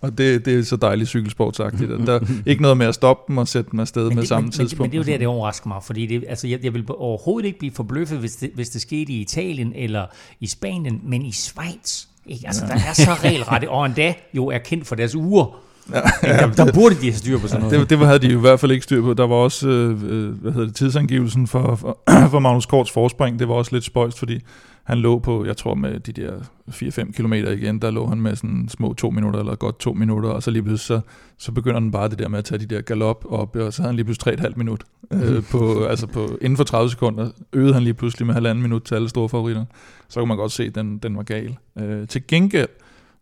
Og 0.00 0.18
det, 0.18 0.44
det 0.44 0.58
er 0.58 0.62
så 0.62 0.76
dejligt 0.76 1.08
cykelsportsagtigt. 1.08 1.90
Der 1.90 2.14
er 2.14 2.20
ikke 2.46 2.62
noget 2.62 2.76
med 2.76 2.86
at 2.86 2.94
stoppe 2.94 3.24
dem 3.28 3.38
og 3.38 3.48
sætte 3.48 3.70
dem 3.70 3.80
afsted 3.80 4.08
med 4.10 4.16
det, 4.16 4.28
samme 4.28 4.46
men, 4.46 4.52
tidspunkt. 4.52 4.78
Men, 4.78 4.84
men 4.84 4.90
det 4.90 5.08
er 5.08 5.12
jo 5.12 5.12
det, 5.12 5.20
det 5.20 5.28
overrasker 5.28 5.68
mig, 5.68 5.82
fordi 5.82 6.06
det, 6.06 6.24
altså, 6.28 6.48
jeg, 6.48 6.64
jeg 6.64 6.74
vil 6.74 6.84
overhovedet 6.88 7.46
ikke 7.46 7.58
blive 7.58 7.72
forbløffet, 7.74 8.18
hvis 8.18 8.36
det, 8.36 8.50
hvis 8.54 8.68
det 8.68 8.82
skete 8.82 9.12
i 9.12 9.20
Italien 9.20 9.72
eller 9.74 10.06
i 10.40 10.46
Spanien, 10.46 11.00
men 11.04 11.26
i 11.26 11.32
Schweiz. 11.32 12.04
Ikke? 12.26 12.46
Altså, 12.46 12.64
ja. 12.66 12.72
der 12.72 12.80
er 12.88 12.92
så 12.92 13.14
regelrette, 13.24 13.70
og 13.70 13.86
endda 13.86 14.14
jo 14.34 14.46
er 14.46 14.58
kendt 14.58 14.86
for 14.86 14.94
deres 14.94 15.14
uger. 15.14 15.60
Ja. 15.92 16.00
der, 16.36 16.50
der 16.52 16.72
burde 16.72 16.94
de 16.94 17.00
have 17.00 17.14
styr 17.14 17.38
på 17.38 17.48
sådan 17.48 17.66
noget. 17.66 17.80
Det, 17.80 17.98
det 17.98 18.06
havde 18.06 18.18
de 18.18 18.32
i 18.32 18.34
hvert 18.34 18.60
fald 18.60 18.72
ikke 18.72 18.84
styr 18.84 19.02
på. 19.02 19.14
Der 19.14 19.26
var 19.26 19.34
også, 19.34 19.68
øh, 19.68 20.02
øh 20.02 20.40
hvad 20.40 20.52
hedder 20.52 20.66
det, 20.66 20.76
tidsangivelsen 20.76 21.46
for, 21.46 21.74
for, 21.74 21.98
for 22.32 22.38
Magnus 22.38 22.66
Korts 22.66 22.90
forspring, 22.90 23.38
det 23.38 23.48
var 23.48 23.54
også 23.54 23.74
lidt 23.74 23.84
spøjst, 23.84 24.18
fordi 24.18 24.40
han 24.84 24.98
lå 24.98 25.18
på, 25.18 25.44
jeg 25.44 25.56
tror 25.56 25.74
med 25.74 26.00
de 26.00 26.12
der 26.12 26.32
4-5 26.70 27.12
km 27.12 27.32
igen, 27.32 27.82
der 27.82 27.90
lå 27.90 28.06
han 28.06 28.20
med 28.20 28.36
sådan 28.36 28.68
små 28.68 28.94
to 28.94 29.10
minutter, 29.10 29.40
eller 29.40 29.54
godt 29.54 29.80
to 29.80 29.92
minutter, 29.92 30.30
og 30.30 30.42
så 30.42 30.50
lige 30.50 30.62
pludselig, 30.62 30.86
så, 30.86 31.00
så 31.38 31.52
begynder 31.52 31.80
han 31.80 31.90
bare 31.90 32.08
det 32.08 32.18
der 32.18 32.28
med 32.28 32.38
at 32.38 32.44
tage 32.44 32.58
de 32.58 32.66
der 32.66 32.80
galop 32.80 33.24
op, 33.28 33.56
og 33.56 33.72
så 33.72 33.82
havde 33.82 33.88
han 33.88 33.96
lige 33.96 34.04
pludselig 34.04 34.40
3,5 34.40 34.52
minut. 34.56 34.84
øh, 35.12 35.42
på, 35.50 35.84
altså 35.84 36.06
på, 36.06 36.38
inden 36.40 36.56
for 36.56 36.64
30 36.64 36.90
sekunder 36.90 37.30
øgede 37.52 37.74
han 37.74 37.82
lige 37.82 37.94
pludselig 37.94 38.26
med 38.26 38.34
halvanden 38.34 38.62
minut 38.62 38.82
til 38.82 38.94
alle 38.94 39.08
store 39.08 39.28
favoritter. 39.28 39.64
Så 40.08 40.20
kunne 40.20 40.28
man 40.28 40.36
godt 40.36 40.52
se, 40.52 40.64
at 40.64 40.74
den, 40.74 40.98
den 40.98 41.16
var 41.16 41.22
gal. 41.22 41.56
Øh, 41.78 42.08
til 42.08 42.26
gengæld, 42.26 42.68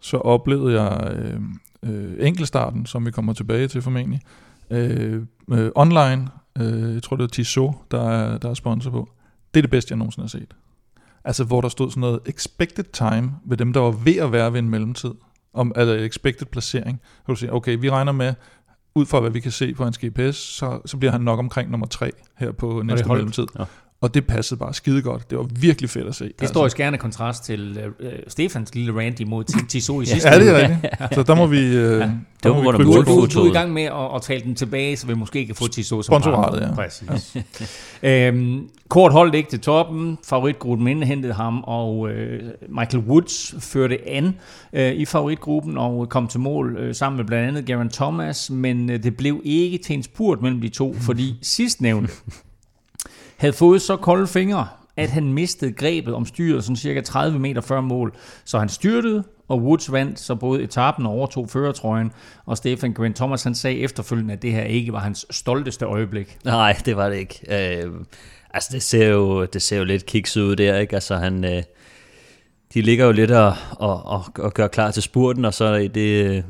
så 0.01 0.17
oplevede 0.17 0.83
jeg 0.83 1.15
øh, 1.17 1.41
enkeltstarten, 2.27 2.87
som 2.87 3.07
vi 3.07 3.11
kommer 3.11 3.33
tilbage 3.33 3.69
til 3.69 3.83
formentlig, 3.83 4.21
øh, 4.71 5.23
øh, 5.53 5.71
online. 5.75 6.29
Øh, 6.59 6.95
jeg 6.95 7.03
tror, 7.03 7.17
det 7.17 7.25
er 7.25 7.29
Tissot, 7.29 7.75
der 7.91 8.11
er, 8.11 8.39
der 8.39 8.51
er 8.51 8.55
sponsor 8.55 8.91
på. 8.91 9.09
Det 9.55 9.61
er 9.61 9.63
det 9.63 9.71
bedste, 9.71 9.93
jeg 9.93 9.99
nogensinde 9.99 10.25
har 10.25 10.29
set. 10.29 10.55
Altså, 11.25 11.45
hvor 11.45 11.61
der 11.61 11.69
stod 11.69 11.91
sådan 11.91 12.01
noget 12.01 12.21
expected 12.27 12.85
time 12.85 13.33
ved 13.45 13.57
dem, 13.57 13.73
der 13.73 13.81
var 13.81 13.91
ved 13.91 14.17
at 14.17 14.33
være 14.33 14.53
ved 14.53 14.59
en 14.59 14.71
mellemtid. 14.71 15.15
Om, 15.55 15.73
altså 15.77 15.95
expected 15.95 16.47
placering. 16.47 17.01
Kan 17.27 17.35
du 17.35 17.39
sige, 17.39 17.53
okay, 17.53 17.79
vi 17.81 17.91
regner 17.91 18.13
med, 18.13 18.35
ud 18.95 19.07
fra 19.07 19.21
hvad 19.21 19.31
vi 19.31 19.41
kan 19.41 19.51
se 19.53 19.75
på 19.75 19.85
hans 19.85 19.99
GPS, 19.99 20.37
så, 20.37 20.81
så 20.87 20.97
bliver 20.97 21.13
han 21.13 21.21
nok 21.21 21.39
omkring 21.39 21.71
nummer 21.71 21.87
tre 21.87 22.13
her 22.39 22.53
på 22.53 22.83
næste 22.83 23.09
mellemtid. 23.09 23.47
Ja. 23.59 23.65
Og 24.01 24.15
det 24.15 24.27
passede 24.27 24.59
bare 24.59 24.75
skide 24.75 25.03
godt. 25.03 25.31
Det 25.31 25.39
var 25.39 25.47
virkelig 25.61 25.91
fedt 25.91 26.07
at 26.07 26.15
se. 26.15 26.33
Det 26.41 26.49
står 26.49 26.61
i 26.61 26.65
altså. 26.65 26.75
skærende 26.75 26.99
kontrast 26.99 27.45
til 27.45 27.79
uh, 28.01 28.07
Stefans 28.29 28.75
lille 28.75 29.01
Randy 29.01 29.23
mod 29.23 29.45
Tissot 29.69 30.03
i 30.03 30.07
sidste 30.07 30.29
Ja, 30.29 30.39
det 30.39 30.49
er 30.49 30.59
rigtigt. 30.59 30.93
Så 31.15 31.23
der 31.23 31.35
må 31.35 31.47
vi... 31.47 31.67
Uh, 31.67 31.73
ja. 31.73 32.11
Det 32.43 32.55
var, 32.55 32.63
hvor 32.63 32.73
du, 32.73 33.03
du, 33.03 33.27
du 33.35 33.41
er 33.41 33.51
i 33.51 33.53
gang 33.53 33.73
med 33.73 33.83
at, 33.83 34.15
at 34.15 34.23
tale 34.23 34.43
den 34.43 34.55
tilbage, 34.55 34.97
så 34.97 35.07
vi 35.07 35.15
måske 35.15 35.47
kan 35.47 35.55
få 35.55 35.69
Tissot 35.69 36.05
som 36.05 36.13
Sponsoratet, 36.13 36.61
ja. 36.61 36.75
Præcis. 36.75 37.37
Ja. 38.03 38.29
øhm, 38.29 38.69
kort 38.89 39.13
holdt 39.13 39.35
ikke 39.35 39.51
til 39.51 39.61
toppen. 39.61 40.19
Favoritgruppen 40.25 40.89
indhentede 40.89 41.33
ham, 41.33 41.65
og 41.65 41.99
uh, 41.99 42.11
Michael 42.69 43.05
Woods 43.09 43.55
førte 43.59 44.09
an 44.09 44.35
uh, 44.73 44.81
i 44.81 45.05
favoritgruppen 45.05 45.79
og 45.79 46.09
kom 46.09 46.29
til 46.29 46.41
mål 46.41 46.89
uh, 46.89 46.95
sammen 46.95 47.17
med 47.17 47.25
blandt 47.25 47.49
andet 47.49 47.67
Garen 47.67 47.89
Thomas, 47.89 48.51
men 48.51 48.91
uh, 48.91 48.97
det 48.97 49.17
blev 49.17 49.41
ikke 49.45 49.79
til 49.79 49.97
en 49.97 50.03
spurt 50.03 50.43
mellem 50.43 50.61
de 50.61 50.69
to, 50.69 50.95
fordi 50.95 51.35
sidstnævnte 51.43 52.13
havde 53.37 53.53
fået 53.53 53.83
så 53.83 53.97
kolde 53.97 54.27
fingre, 54.27 54.69
at 54.97 55.11
han 55.11 55.33
mistede 55.33 55.73
grebet 55.73 56.15
om 56.15 56.27
styret 56.27 56.65
sådan 56.65 56.77
cirka 56.77 57.01
30 57.01 57.39
meter 57.39 57.61
før 57.61 57.81
mål. 57.81 58.15
Så 58.45 58.59
han 58.59 58.69
styrtede, 58.69 59.25
og 59.49 59.63
Woods 59.63 59.93
vandt 59.93 60.21
så 60.21 60.35
både 60.35 60.63
etappen 60.63 61.07
og 61.07 61.13
overtog 61.13 61.51
førertrøjen. 61.51 62.13
Og 62.47 62.57
Stefan 62.57 62.93
Grant 62.93 63.17
Thomas 63.17 63.43
han 63.43 63.55
sagde 63.55 63.79
efterfølgende, 63.79 64.35
at 64.35 64.43
det 64.43 64.53
her 64.53 64.63
ikke 64.63 64.93
var 64.93 64.99
hans 64.99 65.27
stolteste 65.31 65.85
øjeblik. 65.85 66.39
Nej, 66.45 66.77
det 66.85 66.97
var 66.97 67.09
det 67.09 67.17
ikke. 67.17 67.41
Øh, 67.85 67.93
altså 68.55 68.71
det 68.73 68.83
ser, 68.83 69.09
jo, 69.09 69.45
det 69.45 69.63
ser 69.63 69.79
jo 69.79 69.85
lidt 69.85 70.07
kikset 70.07 70.43
ud 70.43 70.57
der, 70.57 70.79
ikke? 70.79 70.95
Altså 70.95 71.17
han... 71.17 71.45
Øh, 71.45 71.63
de 72.75 72.83
ligger 72.83 73.07
jo 73.07 73.13
lidt 73.13 73.31
og, 73.31 73.55
og, 73.71 74.07
og, 74.07 74.25
og 74.39 74.55
gør 74.55 74.69
klar 74.69 74.91
til 74.91 75.03
spurten, 75.03 75.45
og 75.45 75.55
så 75.55 75.75
i 75.75 75.89
det 75.89 76.25
øh, 76.25 76.43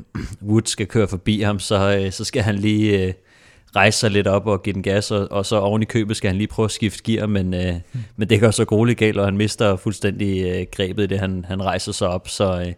Woods 0.42 0.70
skal 0.70 0.86
køre 0.86 1.08
forbi 1.08 1.40
ham, 1.40 1.58
så, 1.58 1.98
øh, 1.98 2.12
så 2.12 2.24
skal 2.24 2.42
han 2.42 2.54
lige... 2.54 3.06
Øh, 3.06 3.12
rejse 3.76 3.98
sig 3.98 4.10
lidt 4.10 4.26
op 4.26 4.46
og 4.46 4.62
give 4.62 4.72
den 4.72 4.82
gas, 4.82 5.10
og, 5.10 5.28
og 5.30 5.46
så 5.46 5.56
oven 5.56 5.82
i 5.82 5.84
købet 5.84 6.16
skal 6.16 6.28
han 6.28 6.36
lige 6.36 6.48
prøve 6.48 6.64
at 6.64 6.70
skifte 6.70 7.02
gear, 7.04 7.26
men, 7.26 7.54
øh, 7.54 7.74
mm. 7.92 8.00
men 8.16 8.28
det 8.28 8.40
går 8.40 8.50
så 8.50 8.64
grueligt 8.64 8.98
galt, 8.98 9.18
og 9.18 9.24
han 9.24 9.36
mister 9.36 9.76
fuldstændig 9.76 10.44
øh, 10.48 10.66
grebet 10.72 11.02
i 11.02 11.06
det, 11.06 11.18
han, 11.18 11.44
han 11.48 11.62
rejser 11.62 11.92
sig 11.92 12.08
op, 12.08 12.28
så 12.28 12.60
øh, 12.60 12.72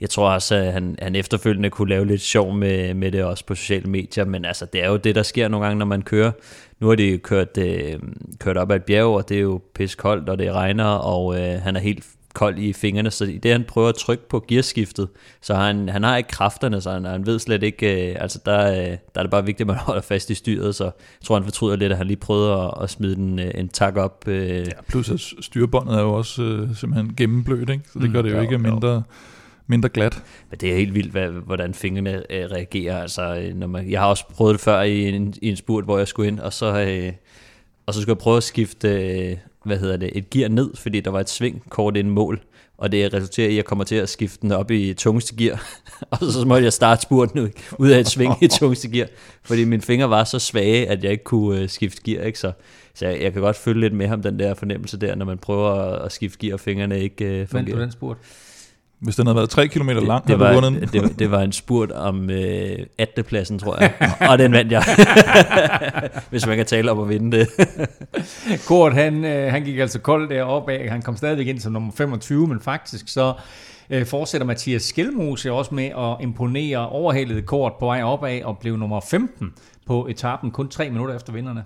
jeg 0.00 0.10
tror 0.10 0.30
også, 0.30 0.54
at 0.54 0.72
han, 0.72 0.96
han 1.02 1.16
efterfølgende 1.16 1.70
kunne 1.70 1.88
lave 1.88 2.06
lidt 2.06 2.20
sjov 2.20 2.54
med, 2.54 2.94
med 2.94 3.12
det 3.12 3.24
også 3.24 3.46
på 3.46 3.54
sociale 3.54 3.90
medier, 3.90 4.24
men 4.24 4.44
altså, 4.44 4.66
det 4.72 4.84
er 4.84 4.88
jo 4.88 4.96
det, 4.96 5.14
der 5.14 5.22
sker 5.22 5.48
nogle 5.48 5.66
gange, 5.66 5.78
når 5.78 5.86
man 5.86 6.02
kører. 6.02 6.32
Nu 6.80 6.88
har 6.88 6.94
de 6.94 7.18
kørt, 7.18 7.58
øh, 7.58 7.98
kørt 8.38 8.56
op 8.56 8.70
ad 8.70 8.76
et 8.76 8.84
bjerg, 8.84 9.06
og 9.06 9.28
det 9.28 9.36
er 9.36 9.40
jo 9.40 9.60
pisk 9.74 9.98
koldt, 9.98 10.28
og 10.28 10.38
det 10.38 10.52
regner, 10.52 10.84
og 10.84 11.40
øh, 11.40 11.60
han 11.62 11.76
er 11.76 11.80
helt 11.80 12.04
kold 12.34 12.58
i 12.58 12.72
fingrene, 12.72 13.10
så 13.10 13.24
i 13.24 13.38
det 13.38 13.52
han 13.52 13.64
prøver 13.64 13.88
at 13.88 13.94
trykke 13.94 14.28
på 14.28 14.44
gearskiftet, 14.48 15.08
så 15.40 15.54
han, 15.54 15.88
han 15.88 16.02
har 16.02 16.16
ikke 16.16 16.28
kræfterne, 16.28 16.80
så 16.80 16.90
han, 16.90 17.04
han 17.04 17.26
ved 17.26 17.38
slet 17.38 17.62
ikke, 17.62 18.10
øh, 18.10 18.16
altså 18.20 18.40
der, 18.46 18.72
øh, 18.72 18.86
der 18.86 18.96
er 19.14 19.22
det 19.22 19.30
bare 19.30 19.44
vigtigt, 19.44 19.60
at 19.60 19.66
man 19.66 19.76
holder 19.86 20.02
fast 20.02 20.30
i 20.30 20.34
styret, 20.34 20.74
så 20.74 20.84
jeg 20.84 20.92
tror 21.24 21.34
han 21.34 21.44
fortryder 21.44 21.76
lidt, 21.76 21.92
at 21.92 21.98
han 21.98 22.06
lige 22.06 22.16
prøvede 22.16 22.52
at, 22.52 22.74
at 22.82 22.90
smide 22.90 23.14
den, 23.14 23.38
øh, 23.38 23.50
en 23.54 23.68
tak 23.68 23.96
op. 23.96 24.28
Øh. 24.28 24.58
Ja, 24.58 24.64
plus 24.88 25.10
at 25.10 25.20
styrbåndet 25.20 25.94
er 25.94 26.00
jo 26.00 26.12
også 26.12 26.42
øh, 26.42 26.76
simpelthen 26.76 27.14
gennemblødt, 27.16 27.70
ikke? 27.70 27.84
så 27.92 27.98
det 27.98 28.08
mm, 28.08 28.12
gør 28.12 28.22
det 28.22 28.30
jo, 28.30 28.36
jo 28.36 28.42
ikke 28.42 28.58
mindre... 28.58 28.88
Jo 28.88 29.02
mindre 29.66 29.88
glat. 29.88 30.22
Men 30.50 30.58
det 30.60 30.72
er 30.72 30.76
helt 30.76 30.94
vildt, 30.94 31.12
hvad, 31.12 31.28
hvordan 31.28 31.74
fingrene 31.74 32.32
øh, 32.32 32.50
reagerer. 32.50 33.02
Altså, 33.02 33.36
øh, 33.36 33.54
når 33.54 33.66
man, 33.66 33.90
jeg 33.90 34.00
har 34.00 34.06
også 34.06 34.24
prøvet 34.28 34.52
det 34.52 34.60
før 34.60 34.80
i 34.80 35.08
en, 35.08 35.34
i 35.42 35.48
en 35.48 35.56
spurt, 35.56 35.84
hvor 35.84 35.98
jeg 35.98 36.08
skulle 36.08 36.28
ind, 36.28 36.40
og 36.40 36.52
så, 36.52 36.80
øh, 36.80 37.12
og 37.86 37.94
så 37.94 38.00
skulle 38.00 38.12
jeg 38.12 38.18
prøve 38.18 38.36
at 38.36 38.42
skifte 38.42 38.88
øh, 38.88 39.36
hvad 39.64 39.78
hedder 39.78 39.96
det, 39.96 40.10
et 40.14 40.30
gear 40.30 40.48
ned, 40.48 40.70
fordi 40.74 41.00
der 41.00 41.10
var 41.10 41.20
et 41.20 41.30
sving 41.30 41.62
kort 41.68 41.96
ind 41.96 42.08
mål, 42.08 42.40
og 42.78 42.92
det 42.92 43.14
resulterer 43.14 43.48
i, 43.48 43.50
at 43.50 43.56
jeg 43.56 43.64
kommer 43.64 43.84
til 43.84 43.94
at 43.94 44.08
skifte 44.08 44.38
den 44.42 44.52
op 44.52 44.70
i 44.70 44.94
tungeste 44.94 45.36
gear, 45.36 45.66
og 46.10 46.18
så 46.20 46.44
måtte 46.46 46.64
jeg 46.64 46.72
starte 46.72 47.02
spurten 47.02 47.52
ud 47.78 47.88
af 47.88 48.00
et 48.00 48.08
sving 48.08 48.42
i 48.42 48.48
tungeste 48.48 48.88
gear, 48.88 49.06
fordi 49.42 49.64
mine 49.64 49.82
fingre 49.82 50.10
var 50.10 50.24
så 50.24 50.38
svage, 50.38 50.88
at 50.88 51.04
jeg 51.04 51.12
ikke 51.12 51.24
kunne 51.24 51.62
uh, 51.62 51.68
skifte 51.68 52.02
gear, 52.02 52.24
ikke? 52.24 52.38
Så, 52.38 52.52
så 52.94 53.06
jeg, 53.06 53.22
jeg 53.22 53.32
kan 53.32 53.42
godt 53.42 53.56
følge 53.56 53.80
lidt 53.80 53.92
med 53.92 54.06
ham, 54.06 54.22
den 54.22 54.38
der 54.38 54.54
fornemmelse 54.54 54.96
der, 54.96 55.14
når 55.14 55.24
man 55.24 55.38
prøver 55.38 55.70
at, 55.70 56.04
at 56.04 56.12
skifte 56.12 56.38
gear, 56.38 56.54
og 56.54 56.60
fingrene 56.60 57.00
ikke 57.00 57.24
uh, 57.24 57.30
fungerer. 57.30 57.46
Vandt 57.52 57.70
du 57.70 57.80
den 57.80 57.92
spurt? 57.92 58.16
Hvis 59.00 59.16
den 59.16 59.26
havde 59.26 59.36
været 59.36 59.50
3 59.50 59.68
km 59.68 59.88
lang, 59.88 60.22
det, 60.22 60.28
det 60.28 60.38
var, 60.38 60.52
du 60.52 60.60
vundet 60.60 60.92
det, 60.92 61.18
det 61.18 61.30
var 61.30 61.40
en 61.40 61.52
spurt 61.52 61.92
om 61.92 62.30
øh, 62.30 62.78
8. 63.00 63.22
pladsen, 63.22 63.58
tror 63.58 63.76
jeg. 63.80 63.92
og 64.30 64.38
den 64.38 64.52
vandt 64.52 64.72
jeg. 64.72 64.84
Hvis 66.30 66.46
man 66.46 66.56
kan 66.56 66.66
tale 66.66 66.90
om 66.90 67.00
at 67.00 67.08
vinde 67.08 67.38
det. 67.38 67.48
Kort, 68.68 68.94
han, 68.94 69.24
øh, 69.24 69.52
han 69.52 69.64
gik 69.64 69.78
altså 69.78 69.98
koldt 69.98 70.30
deroppe 70.30 70.72
af. 70.72 70.90
Han 70.90 71.02
kom 71.02 71.16
stadigvæk 71.16 71.46
ind 71.46 71.60
som 71.60 71.72
nummer 71.72 71.92
25, 71.92 72.46
men 72.46 72.60
faktisk 72.60 73.08
så 73.08 73.34
øh, 73.90 74.06
fortsætter 74.06 74.46
Mathias 74.46 74.82
Skelmose 74.82 75.52
også 75.52 75.74
med 75.74 75.86
at 75.86 76.16
imponere 76.20 76.88
overhældet 76.88 77.46
kort 77.46 77.72
på 77.80 77.86
vej 77.86 78.02
opad 78.02 78.42
og 78.42 78.58
blev 78.58 78.76
nummer 78.76 79.00
15 79.10 79.52
på 79.86 80.06
etappen 80.06 80.50
kun 80.50 80.68
tre 80.68 80.90
minutter 80.90 81.16
efter 81.16 81.32
vinderne. 81.32 81.64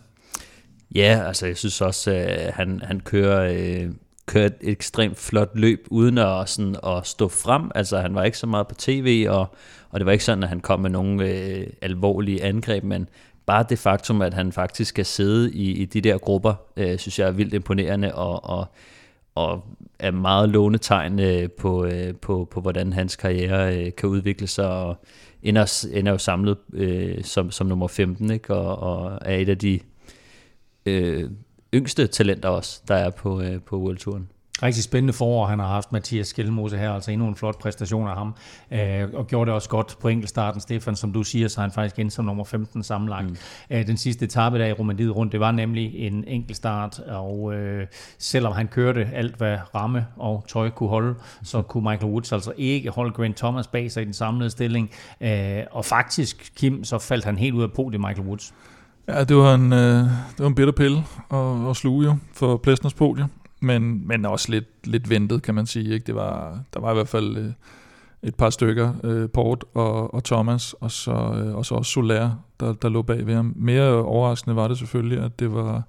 Ja, 0.94 1.22
altså 1.26 1.46
jeg 1.46 1.56
synes 1.56 1.80
også, 1.80 2.10
at 2.10 2.46
øh, 2.46 2.52
han, 2.54 2.80
han 2.84 3.00
kører... 3.00 3.52
Øh, 3.52 3.90
kørt 4.28 4.52
et 4.60 4.70
ekstremt 4.70 5.18
flot 5.18 5.50
løb, 5.54 5.86
uden 5.90 6.18
at, 6.18 6.48
sådan, 6.48 6.76
at 6.86 7.06
stå 7.06 7.28
frem. 7.28 7.70
Altså 7.74 7.98
han 7.98 8.14
var 8.14 8.24
ikke 8.24 8.38
så 8.38 8.46
meget 8.46 8.68
på 8.68 8.74
tv, 8.74 9.26
og, 9.28 9.46
og 9.90 10.00
det 10.00 10.06
var 10.06 10.12
ikke 10.12 10.24
sådan, 10.24 10.42
at 10.42 10.48
han 10.48 10.60
kom 10.60 10.80
med 10.80 10.90
nogle 10.90 11.28
øh, 11.28 11.66
alvorlige 11.82 12.44
angreb, 12.44 12.84
men 12.84 13.08
bare 13.46 13.64
det 13.68 13.78
faktum, 13.78 14.22
at 14.22 14.34
han 14.34 14.52
faktisk 14.52 14.88
skal 14.88 15.06
sidde 15.06 15.52
i, 15.52 15.72
i 15.72 15.84
de 15.84 16.00
der 16.00 16.18
grupper, 16.18 16.54
øh, 16.76 16.98
synes 16.98 17.18
jeg 17.18 17.28
er 17.28 17.32
vildt 17.32 17.54
imponerende, 17.54 18.14
og, 18.14 18.44
og, 18.44 18.66
og 19.34 19.64
er 19.98 20.10
meget 20.10 20.48
lånetegn 20.48 21.20
øh, 21.20 21.50
på, 21.50 21.84
øh, 21.84 22.14
på, 22.14 22.48
på, 22.50 22.60
hvordan 22.60 22.92
hans 22.92 23.16
karriere 23.16 23.78
øh, 23.78 23.92
kan 23.96 24.08
udvikle 24.08 24.46
sig, 24.46 24.68
og 24.68 25.04
ender, 25.42 25.86
ender 25.92 26.12
jo 26.12 26.18
samlet 26.18 26.56
øh, 26.72 27.24
som, 27.24 27.50
som 27.50 27.66
nummer 27.66 27.88
15, 27.88 28.30
ikke? 28.30 28.54
Og, 28.54 28.78
og 28.78 29.18
er 29.22 29.36
et 29.36 29.48
af 29.48 29.58
de 29.58 29.80
øh, 30.86 31.30
yngste 31.74 32.06
talenter 32.06 32.48
også, 32.48 32.80
der 32.88 32.94
er 32.94 33.10
på, 33.10 33.40
øh, 33.40 33.60
på 33.60 33.78
World 33.78 33.96
Touren. 33.96 34.28
Rigtig 34.62 34.84
spændende 34.84 35.12
forår, 35.12 35.46
han 35.46 35.58
har 35.58 35.66
haft 35.66 35.92
Mathias 35.92 36.26
Skelmose 36.26 36.78
her, 36.78 36.92
altså 36.92 37.10
endnu 37.10 37.28
en 37.28 37.34
flot 37.34 37.58
præstation 37.58 38.08
af 38.08 38.14
ham, 38.16 38.34
øh, 38.70 39.08
og 39.14 39.26
gjorde 39.26 39.48
det 39.48 39.54
også 39.54 39.68
godt 39.68 39.96
på 40.00 40.08
enkeltstarten. 40.08 40.60
Stefan, 40.60 40.96
som 40.96 41.12
du 41.12 41.22
siger, 41.22 41.48
så 41.48 41.60
han 41.60 41.70
faktisk 41.70 41.98
ind 41.98 42.10
som 42.10 42.24
nummer 42.24 42.44
15 42.44 42.82
sammenlagt. 42.82 43.30
Mm. 43.30 43.36
Øh, 43.70 43.86
den 43.86 43.96
sidste 43.96 44.24
etape 44.24 44.58
der 44.58 44.66
i 44.66 44.72
Romandiet 44.72 45.16
rundt, 45.16 45.32
det 45.32 45.40
var 45.40 45.50
nemlig 45.50 45.94
en 45.94 46.24
enkeltstart, 46.26 46.98
og 46.98 47.54
øh, 47.54 47.86
selvom 48.18 48.52
han 48.52 48.68
kørte 48.68 49.08
alt, 49.14 49.36
hvad 49.36 49.58
ramme 49.74 50.06
og 50.16 50.44
tøj 50.48 50.70
kunne 50.70 50.88
holde, 50.88 51.14
så 51.42 51.62
kunne 51.62 51.90
Michael 51.90 52.12
Woods 52.12 52.32
altså 52.32 52.52
ikke 52.56 52.90
holde 52.90 53.12
Grant 53.12 53.36
Thomas 53.36 53.66
bag 53.66 53.90
sig 53.90 54.02
i 54.02 54.04
den 54.04 54.14
samlede 54.14 54.50
stilling, 54.50 54.90
øh, 55.20 55.62
og 55.70 55.84
faktisk, 55.84 56.52
Kim, 56.56 56.84
så 56.84 56.98
faldt 56.98 57.24
han 57.24 57.38
helt 57.38 57.54
ud 57.54 57.62
af 57.62 57.72
podiet, 57.72 58.00
Michael 58.00 58.28
Woods. 58.28 58.54
Ja, 59.08 59.24
det 59.24 59.36
var 59.36 59.54
en, 59.54 59.72
øh, 59.72 60.04
det 60.04 60.38
var 60.38 60.46
en 60.46 60.54
bitter 60.54 60.72
pille 60.72 61.04
at, 61.30 61.70
at 61.70 61.76
sluge 61.76 62.04
jo 62.04 62.16
for 62.32 62.56
Plæstners 62.56 62.94
podie, 62.94 63.28
men, 63.60 64.08
men 64.08 64.24
også 64.24 64.50
lidt, 64.50 64.86
lidt 64.86 65.10
ventet, 65.10 65.42
kan 65.42 65.54
man 65.54 65.66
sige. 65.66 65.94
Ikke? 65.94 66.06
Det 66.06 66.14
var, 66.14 66.60
der 66.74 66.80
var 66.80 66.90
i 66.90 66.94
hvert 66.94 67.08
fald 67.08 67.36
øh, 67.36 67.52
et 68.22 68.34
par 68.34 68.50
stykker, 68.50 68.92
øh, 69.04 69.28
Port 69.28 69.64
og, 69.74 70.14
og 70.14 70.24
Thomas, 70.24 70.72
og 70.72 70.90
så, 70.90 71.12
øh, 71.12 71.54
og 71.56 71.66
så 71.66 71.74
også 71.74 71.92
Soler, 71.92 72.30
der, 72.60 72.72
der 72.72 72.88
lå 72.88 73.02
bag 73.02 73.26
ved 73.26 73.34
ham. 73.34 73.52
Mere 73.56 73.92
overraskende 73.92 74.56
var 74.56 74.68
det 74.68 74.78
selvfølgelig, 74.78 75.24
at 75.24 75.40
det 75.40 75.54
var 75.54 75.82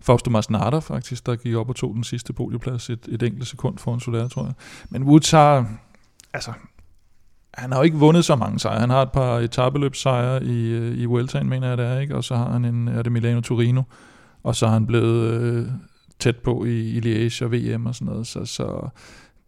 Fausto 0.00 0.30
Masnada 0.30 0.78
faktisk, 0.78 1.26
der 1.26 1.36
gik 1.36 1.54
op 1.54 1.68
og 1.68 1.76
tog 1.76 1.94
den 1.94 2.04
sidste 2.04 2.32
podieplads 2.32 2.90
et, 2.90 3.08
et 3.08 3.22
enkelt 3.22 3.46
sekund 3.46 3.78
foran 3.78 4.00
Soler, 4.00 4.28
tror 4.28 4.44
jeg. 4.44 4.54
Men 4.90 5.02
Woods 5.02 5.30
har, 5.30 5.66
altså, 6.34 6.52
han 7.54 7.72
har 7.72 7.78
jo 7.78 7.84
ikke 7.84 7.96
vundet 7.96 8.24
så 8.24 8.36
mange 8.36 8.58
sejre. 8.58 8.80
Han 8.80 8.90
har 8.90 9.02
et 9.02 9.12
par 9.12 9.38
etabeløbssejre 9.38 10.44
i, 10.44 10.70
øh, 10.70 10.98
i 10.98 11.04
Vueltaen, 11.04 11.48
mener 11.48 11.68
jeg 11.68 11.78
det 11.78 11.86
er, 11.86 11.98
ikke? 11.98 12.16
og 12.16 12.24
så 12.24 12.36
har 12.36 12.52
han 12.52 12.64
en, 12.64 12.88
er 12.88 13.02
det 13.02 13.12
Milano 13.12 13.40
Torino, 13.40 13.82
og 14.42 14.56
så 14.56 14.66
har 14.66 14.72
han 14.72 14.86
blevet 14.86 15.42
øh, 15.42 15.66
tæt 16.18 16.36
på 16.36 16.64
i, 16.64 16.80
i 16.80 16.98
Liège 16.98 17.44
og 17.44 17.52
VM 17.52 17.86
og 17.86 17.94
sådan 17.94 18.06
noget, 18.06 18.26
så, 18.26 18.44
så 18.44 18.88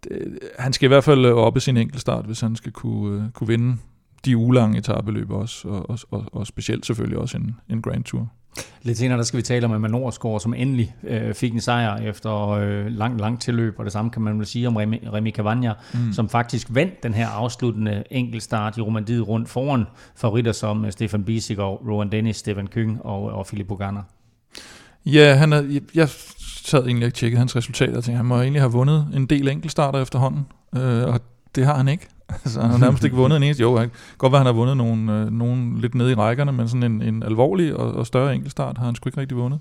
det, 0.05 0.39
han 0.59 0.73
skal 0.73 0.87
i 0.87 0.89
hvert 0.89 1.05
fald 1.05 1.25
øh, 1.25 1.35
op 1.35 1.57
i 1.57 1.61
sin 1.61 1.77
enkeltstart, 1.77 2.25
hvis 2.25 2.41
han 2.41 2.57
skal 2.57 2.73
kunne, 2.73 3.25
øh, 3.25 3.31
kunne 3.31 3.49
vinde 3.49 3.77
de 4.25 4.37
ulange 4.37 4.79
etabeløb 4.79 5.31
også, 5.31 5.69
og, 5.69 5.91
og, 5.91 5.99
og, 6.11 6.25
og 6.33 6.47
specielt 6.47 6.87
selvfølgelig 6.87 7.19
også 7.19 7.37
en, 7.37 7.57
en 7.69 7.83
Grand 7.83 8.05
Tour. 8.05 8.29
Lidt 8.83 8.99
senere, 8.99 9.19
der 9.19 9.25
skal 9.25 9.37
vi 9.37 9.43
tale 9.43 9.67
om 9.67 9.75
Emma 9.75 9.89
Norsgaard, 9.89 10.41
som 10.41 10.55
endelig 10.55 10.95
øh, 11.03 11.35
fik 11.35 11.53
en 11.53 11.61
sejr 11.61 11.97
efter 11.97 12.49
øh, 12.49 12.87
lang, 12.87 13.21
lang 13.21 13.41
tilløb, 13.41 13.79
og 13.79 13.85
det 13.85 13.93
samme 13.93 14.11
kan 14.11 14.23
man 14.23 14.39
vel 14.39 14.47
sige 14.47 14.69
om 14.69 14.77
Remi, 14.77 15.01
Remi 15.13 15.31
Cavagna, 15.31 15.75
mm. 15.95 16.13
som 16.13 16.29
faktisk 16.29 16.67
vandt 16.71 17.03
den 17.03 17.15
her 17.15 17.29
afsluttende 17.29 18.05
enkeltstart 18.11 18.79
i 18.79 18.81
Romandiet 18.81 19.29
rundt 19.29 19.49
foran 19.49 19.85
favoritter 20.17 20.53
som 20.53 20.85
øh, 20.85 20.93
Stefan 20.93 21.25
Bisik 21.25 21.59
og 21.59 21.83
Rowan 21.89 22.13
Dennis, 22.13 22.37
Stefan 22.37 22.67
Kyng 22.67 23.03
og, 23.05 23.23
og 23.23 23.47
Philip 23.47 23.67
Bogana. 23.67 24.01
Ja, 25.07 25.35
han 25.35 25.53
er, 25.53 25.63
jeg, 25.63 25.83
jeg 25.95 26.09
sad 26.65 26.87
egentlig 26.87 27.07
og 27.07 27.15
tjekkede 27.15 27.39
hans 27.39 27.57
resultater 27.57 27.97
og 27.97 28.05
tænkte, 28.05 28.17
han 28.17 28.27
må 28.27 28.41
egentlig 28.41 28.63
have 28.63 28.73
vundet 28.73 29.09
en 29.15 29.27
del 29.27 29.49
enkeltstarter 29.49 30.03
efterhånden, 30.03 30.47
øh, 30.77 31.05
og 31.05 31.21
det 31.55 31.67
har 31.67 31.77
han 31.77 31.89
ikke. 31.89 32.09
Altså, 32.45 32.61
han 32.61 32.71
har 32.71 32.79
nærmest 32.79 33.05
ikke 33.05 33.17
vundet 33.17 33.37
en 33.37 33.43
eneste. 33.43 33.63
Jo, 33.63 33.77
han, 33.77 33.91
godt 34.19 34.33
være, 34.33 34.39
han 34.39 34.47
har 34.47 34.53
vundet 34.53 34.77
nogle, 34.77 35.13
øh, 35.13 35.31
nogle 35.31 35.81
lidt 35.81 35.95
nede 35.95 36.13
i 36.13 36.15
rækkerne, 36.15 36.53
men 36.53 36.69
sådan 36.69 36.83
en, 36.83 37.03
en 37.03 37.23
alvorlig 37.23 37.77
og, 37.77 37.95
og 37.95 38.07
større 38.07 38.35
enkeltstart 38.35 38.79
har 38.79 38.85
han 38.85 38.95
sgu 38.95 39.09
ikke 39.09 39.21
rigtig 39.21 39.37
vundet. 39.37 39.61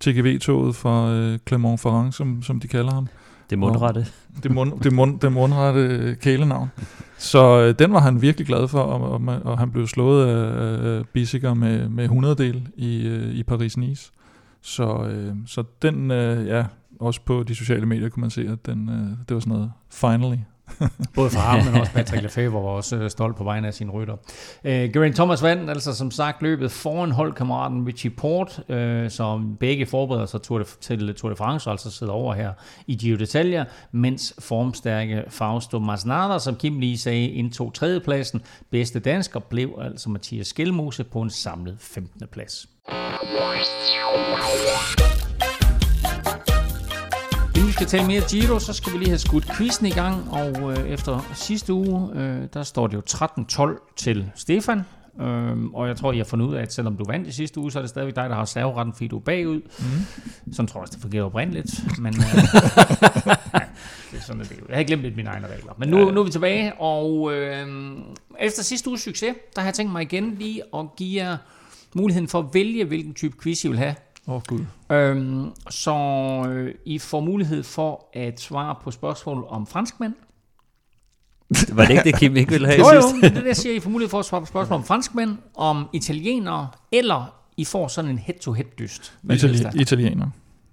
TGV-toget 0.00 0.76
fra 0.76 1.10
øh, 1.10 1.38
Clermont-Ferrand, 1.48 2.12
som, 2.12 2.42
som 2.42 2.60
de 2.60 2.68
kalder 2.68 2.92
ham. 2.92 3.08
Det 3.50 3.58
mundrette. 3.58 4.06
Det, 4.42 4.50
mund, 4.50 4.80
det, 4.80 4.92
mund, 4.92 5.20
det 5.20 5.32
mundrette 5.32 6.16
kælenavn. 6.20 6.70
Så 7.18 7.60
øh, 7.60 7.74
den 7.78 7.92
var 7.92 8.00
han 8.00 8.22
virkelig 8.22 8.46
glad 8.46 8.68
for, 8.68 8.80
og, 8.80 9.10
og, 9.10 9.40
og 9.44 9.58
han 9.58 9.70
blev 9.70 9.86
slået 9.86 10.26
af 10.26 10.78
øh, 10.82 11.04
Bissiger 11.04 11.54
med, 11.54 11.88
med 11.88 12.04
100 12.04 12.34
del 12.34 12.68
i, 12.76 13.06
øh, 13.06 13.34
i 13.34 13.42
Paris-Nice. 13.50 14.12
Så, 14.62 15.04
øh, 15.10 15.34
så 15.46 15.64
den, 15.82 16.10
øh, 16.10 16.46
ja, 16.46 16.64
også 17.00 17.20
på 17.24 17.42
de 17.42 17.54
sociale 17.54 17.86
medier 17.86 18.08
kunne 18.08 18.20
man 18.20 18.30
se, 18.30 18.48
at 18.48 18.66
den, 18.66 18.88
øh, 18.88 19.26
det 19.28 19.34
var 19.34 19.40
sådan 19.40 19.52
noget, 19.52 19.72
finally. 19.90 20.36
Både 21.14 21.30
for 21.30 21.40
ham, 21.40 21.64
men 21.64 21.80
også 21.80 21.92
Patrick 21.92 22.22
Lefebvre 22.22 22.62
var 22.62 22.68
også 22.68 22.96
øh, 22.96 23.10
stolt 23.10 23.36
på 23.36 23.44
vegne 23.44 23.66
af 23.66 23.74
sin 23.74 23.90
rytter. 23.90 24.14
Uh, 24.14 24.20
øh, 24.64 24.92
Geraint 24.92 25.16
Thomas 25.16 25.42
vandt 25.42 25.70
altså 25.70 25.94
som 25.94 26.10
sagt 26.10 26.42
løbet 26.42 26.72
foran 26.72 27.10
holdkammeraten 27.10 27.86
Richie 27.86 28.10
Port, 28.10 28.60
uh, 28.68 29.10
som 29.10 29.56
begge 29.60 29.86
forbereder 29.86 30.26
sig 30.26 30.42
Tour 30.42 30.58
de, 30.58 30.64
til 30.80 31.14
Tour 31.14 31.30
de 31.30 31.36
France, 31.36 31.70
altså 31.70 31.90
sidder 31.90 32.12
over 32.12 32.34
her 32.34 32.52
i 32.86 32.96
Giro 32.96 33.16
d'Italia, 33.16 33.64
mens 33.92 34.34
formstærke 34.38 35.24
Fausto 35.28 35.78
Masnada, 35.78 36.38
som 36.38 36.56
Kim 36.56 36.80
lige 36.80 36.98
sagde, 36.98 37.28
indtog 37.28 37.74
tredjepladsen. 37.74 38.42
Bedste 38.70 39.00
dansker 39.00 39.40
blev 39.40 39.78
altså 39.80 40.10
Mathias 40.10 40.46
Skelmose 40.46 41.04
på 41.04 41.22
en 41.22 41.30
samlet 41.30 41.76
15. 41.80 42.26
plads 42.32 42.66
skal 47.80 47.88
tale 47.88 48.06
mere 48.06 48.22
Giro, 48.30 48.58
så 48.58 48.72
skal 48.72 48.92
vi 48.92 48.98
lige 48.98 49.08
have 49.08 49.18
skudt 49.18 49.46
quizzen 49.56 49.86
i 49.86 49.90
gang, 49.90 50.30
og 50.30 50.72
øh, 50.72 50.88
efter 50.88 51.32
sidste 51.34 51.72
uge, 51.72 52.10
øh, 52.14 52.42
der 52.54 52.62
står 52.62 52.86
det 52.86 52.94
jo 52.94 53.02
13-12 53.08 53.94
til 53.96 54.30
Stefan, 54.34 54.82
Øhm, 55.20 55.74
og 55.74 55.88
jeg 55.88 55.96
tror, 55.96 56.12
I 56.12 56.16
har 56.16 56.24
fundet 56.24 56.46
ud 56.46 56.54
af, 56.54 56.62
at 56.62 56.72
selvom 56.72 56.96
du 56.96 57.04
vandt 57.08 57.28
i 57.28 57.32
sidste 57.32 57.60
uge, 57.60 57.72
så 57.72 57.78
er 57.78 57.82
det 57.82 57.90
stadigvæk 57.90 58.16
dig, 58.16 58.30
der 58.30 58.36
har 58.36 58.44
serveretten, 58.44 58.92
fordi 58.92 59.08
du 59.08 59.16
er 59.16 59.20
bagud. 59.20 59.60
Mm. 59.78 60.52
Sådan 60.52 60.66
tror 60.66 60.80
jeg 60.80 60.82
også, 60.82 60.92
det 60.92 61.02
fungerer 61.02 61.24
oprindeligt. 61.24 61.84
Men 61.98 62.14
øh, 62.14 62.20
det 64.10 64.18
er 64.18 64.22
sådan, 64.26 64.40
det 64.40 64.50
er. 64.50 64.56
Jeg 64.68 64.76
har 64.76 64.84
glemt 64.84 65.02
lidt 65.02 65.16
mine 65.16 65.28
egne 65.28 65.46
regler. 65.46 65.72
Men 65.78 65.88
nu, 65.88 66.10
nu 66.10 66.20
er 66.20 66.24
vi 66.24 66.30
tilbage, 66.30 66.80
og 66.80 67.32
øh, 67.34 67.66
efter 68.40 68.62
sidste 68.62 68.88
uges 68.88 69.00
succes, 69.00 69.34
der 69.54 69.60
har 69.60 69.68
jeg 69.68 69.74
tænkt 69.74 69.92
mig 69.92 70.02
igen 70.02 70.36
lige 70.38 70.62
at 70.74 70.86
give 70.96 71.24
jer 71.24 71.36
muligheden 71.94 72.28
for 72.28 72.38
at 72.38 72.46
vælge, 72.52 72.84
hvilken 72.84 73.14
type 73.14 73.36
quiz 73.42 73.64
I 73.64 73.68
vil 73.68 73.78
have. 73.78 73.94
Åh, 74.30 74.36
oh, 74.36 74.42
Gud. 74.48 74.60
Øhm, 74.92 75.50
så 75.70 75.94
øh, 76.48 76.74
I 76.84 76.98
får 76.98 77.20
mulighed 77.20 77.62
for 77.62 78.08
at 78.12 78.40
svare 78.40 78.74
på 78.82 78.90
spørgsmål 78.90 79.44
om 79.48 79.66
franskmænd. 79.66 80.14
Var 81.76 81.84
det 81.84 81.90
ikke 81.90 82.04
det, 82.04 82.18
Kim 82.18 82.36
ikke 82.36 82.52
ville 82.52 82.66
have 82.66 82.78
Jo, 82.78 82.94
jo, 82.94 83.00
det 83.20 83.24
er 83.24 83.34
det, 83.40 83.46
jeg 83.46 83.56
siger. 83.56 83.74
I 83.74 83.80
får 83.80 83.90
mulighed 83.90 84.10
for 84.10 84.18
at 84.18 84.24
svare 84.24 84.40
på 84.40 84.46
spørgsmål 84.46 84.76
om 84.76 84.84
franskmænd, 84.84 85.36
om 85.54 85.88
italienere, 85.92 86.68
eller 86.92 87.34
I 87.56 87.64
får 87.64 87.88
sådan 87.88 88.10
en 88.10 88.18
head-to-head 88.18 88.66
dyst. 88.78 89.14
Hvad 89.22 89.36
det 89.36 89.50
helst 89.50 89.64
er. 89.64 89.70
Itali- 89.70 89.80
italiener. 89.80 90.26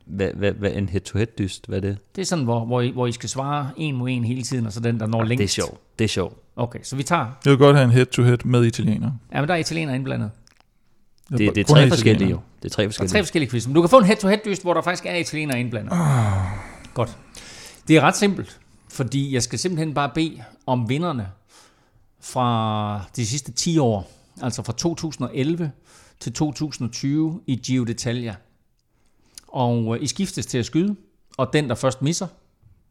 Hvad, 0.06 0.30
hvad, 0.34 0.52
hvad 0.52 0.72
en 0.72 0.90
head-to-head 0.90 1.28
dyst, 1.38 1.68
hvad 1.68 1.78
er 1.78 1.82
det? 1.82 1.98
Det 2.16 2.22
er 2.22 2.26
sådan, 2.26 2.44
hvor, 2.46 2.66
hvor, 2.66 2.82
I, 2.82 2.90
hvor 2.90 3.08
I 3.08 3.12
skal 3.12 3.30
svare 3.30 3.70
en 3.78 3.96
mod 3.96 4.10
en 4.10 4.24
hele 4.24 4.42
tiden, 4.44 4.66
og 4.66 4.74
så 4.74 4.80
den, 4.80 5.00
der 5.00 5.08
når 5.08 5.24
længst. 5.24 5.42
Det 5.42 5.62
er 5.62 5.66
sjovt. 5.66 5.80
Det 6.00 6.06
er 6.06 6.10
sjovt. 6.10 6.38
Okay, 6.56 6.80
så 6.84 6.96
vi 6.96 7.04
tager... 7.04 7.26
Jeg 7.46 7.52
vil 7.52 7.58
godt 7.58 7.76
have 7.76 7.86
en 7.86 7.92
head-to-head 7.92 8.38
med 8.46 8.66
italiener. 8.66 9.12
Ja, 9.34 9.40
men 9.42 9.48
der 9.48 9.54
er 9.54 9.58
italienere 9.60 9.96
indblandet. 9.96 10.32
Det, 11.30 11.40
det 11.56 11.58
er 11.58 11.64
tre 11.64 11.88
forskellige 11.90 12.30
jo. 12.30 12.40
Det 12.64 12.70
er 12.72 12.74
tre 12.74 12.82
Der 12.84 12.88
er 12.88 12.92
forskellige. 12.92 13.12
tre 13.12 13.24
forskellige 13.24 13.50
quiz. 13.50 13.66
Men 13.68 13.76
du 13.76 13.82
kan 13.82 13.90
få 13.90 13.98
en 13.98 14.06
head-to-head 14.06 14.40
dyst, 14.46 14.62
hvor 14.62 14.74
der 14.74 14.82
faktisk 14.82 15.06
er 15.06 15.16
italienere 15.16 15.60
indblandet. 15.60 15.94
Godt. 16.94 17.18
Det 17.88 17.96
er 17.96 18.02
ret 18.02 18.16
simpelt, 18.18 18.60
fordi 18.90 19.34
jeg 19.34 19.44
skal 19.44 19.60
simpelthen 19.60 19.94
bare 19.94 20.12
bede 20.16 20.44
om 20.66 20.90
vinderne 20.90 21.28
fra 22.22 23.02
de 23.16 23.26
sidste 23.26 23.52
10 23.52 23.78
år, 23.78 24.12
altså 24.42 24.64
fra 24.64 24.74
2011 24.74 25.72
til 26.20 26.34
2020 26.34 27.42
i 27.48 27.56
Giro 27.56 27.86
d'Italia. 27.86 28.34
Og 29.48 29.96
øh, 29.98 30.04
I 30.04 30.08
skiftes 30.08 30.46
til 30.46 30.58
at 30.58 30.66
skyde, 30.66 30.96
og 31.38 31.50
den, 31.54 31.70
der 31.70 31.76
først 31.76 32.02
misser, 32.02 32.28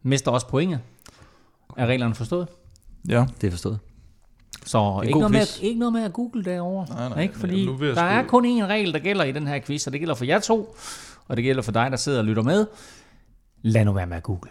mister 0.02 0.30
også 0.30 0.48
pointet. 0.48 0.80
Er 1.76 1.86
reglerne 1.86 2.14
forstået? 2.14 2.48
Ja. 3.08 3.26
Det 3.40 3.46
er 3.46 3.50
forstået. 3.50 3.78
Så 4.66 5.00
ikke 5.04 5.18
noget, 5.18 5.32
med, 5.32 5.40
quiz. 5.40 5.58
ikke 5.62 5.78
noget 5.78 5.92
med 5.92 6.02
at 6.04 6.12
google 6.12 6.44
derovre. 6.44 6.86
Nej, 6.94 7.08
nej, 7.08 7.22
ikke? 7.22 7.38
Fordi 7.38 7.68
jeg 7.80 7.96
der 7.96 8.02
er 8.02 8.22
kun 8.26 8.44
én 8.44 8.64
regel, 8.66 8.92
der 8.92 8.98
gælder 8.98 9.24
i 9.24 9.32
den 9.32 9.46
her 9.46 9.60
quiz, 9.60 9.86
og 9.86 9.92
det 9.92 10.00
gælder 10.00 10.14
for 10.14 10.24
jer 10.24 10.38
to, 10.38 10.76
og 11.28 11.36
det 11.36 11.44
gælder 11.44 11.62
for 11.62 11.72
dig, 11.72 11.90
der 11.90 11.96
sidder 11.96 12.18
og 12.18 12.24
lytter 12.24 12.42
med. 12.42 12.66
Lad 13.62 13.84
nu 13.84 13.92
være 13.92 14.06
med 14.06 14.16
at 14.16 14.22
google. 14.22 14.50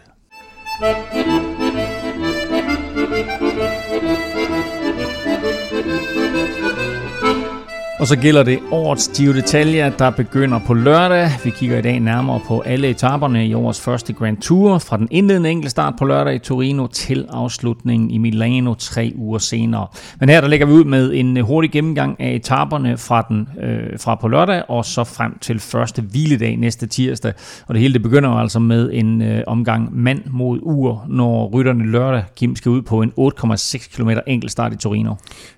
Og 7.98 8.06
så 8.06 8.16
gælder 8.16 8.42
det 8.42 8.58
årets 8.70 9.10
Giro 9.16 9.32
d'Italia, 9.32 9.98
der 9.98 10.10
begynder 10.10 10.60
på 10.66 10.74
lørdag. 10.74 11.30
Vi 11.44 11.50
kigger 11.50 11.78
i 11.78 11.82
dag 11.82 12.00
nærmere 12.00 12.40
på 12.46 12.60
alle 12.60 12.88
etaperne 12.88 13.46
i 13.46 13.54
årets 13.54 13.80
første 13.80 14.12
Grand 14.12 14.36
Tour, 14.36 14.78
fra 14.78 14.96
den 14.96 15.08
indledende 15.10 15.50
enkeltstart 15.50 15.94
på 15.98 16.04
lørdag 16.04 16.34
i 16.34 16.38
Torino 16.38 16.86
til 16.86 17.26
afslutningen 17.28 18.10
i 18.10 18.18
Milano 18.18 18.74
tre 18.74 19.12
uger 19.16 19.38
senere. 19.38 19.86
Men 20.20 20.28
her 20.28 20.40
der 20.40 20.48
lægger 20.48 20.66
vi 20.66 20.72
ud 20.72 20.84
med 20.84 21.14
en 21.14 21.36
hurtig 21.36 21.70
gennemgang 21.70 22.20
af 22.20 22.34
etaperne 22.34 22.98
fra, 22.98 23.26
den, 23.28 23.48
øh, 23.60 23.98
fra 23.98 24.14
på 24.14 24.28
lørdag 24.28 24.62
og 24.68 24.84
så 24.84 25.04
frem 25.04 25.38
til 25.38 25.60
første 25.60 26.02
hviledag 26.02 26.56
næste 26.56 26.86
tirsdag. 26.86 27.32
Og 27.66 27.74
det 27.74 27.80
hele 27.80 27.94
det 27.94 28.02
begynder 28.02 28.30
jo 28.30 28.38
altså 28.38 28.58
med 28.58 28.90
en 28.92 29.22
øh, 29.22 29.42
omgang 29.46 29.96
mand 29.96 30.22
mod 30.26 30.58
ur, 30.62 31.04
når 31.08 31.50
rytterne 31.54 31.86
lørdag 31.90 32.24
Kim 32.36 32.56
skal 32.56 32.70
ud 32.70 32.82
på 32.82 33.02
en 33.02 33.12
8,6 33.20 33.96
km 33.96 34.10
enkeltstart 34.26 34.72
i 34.72 34.76
Torino. 34.76 35.14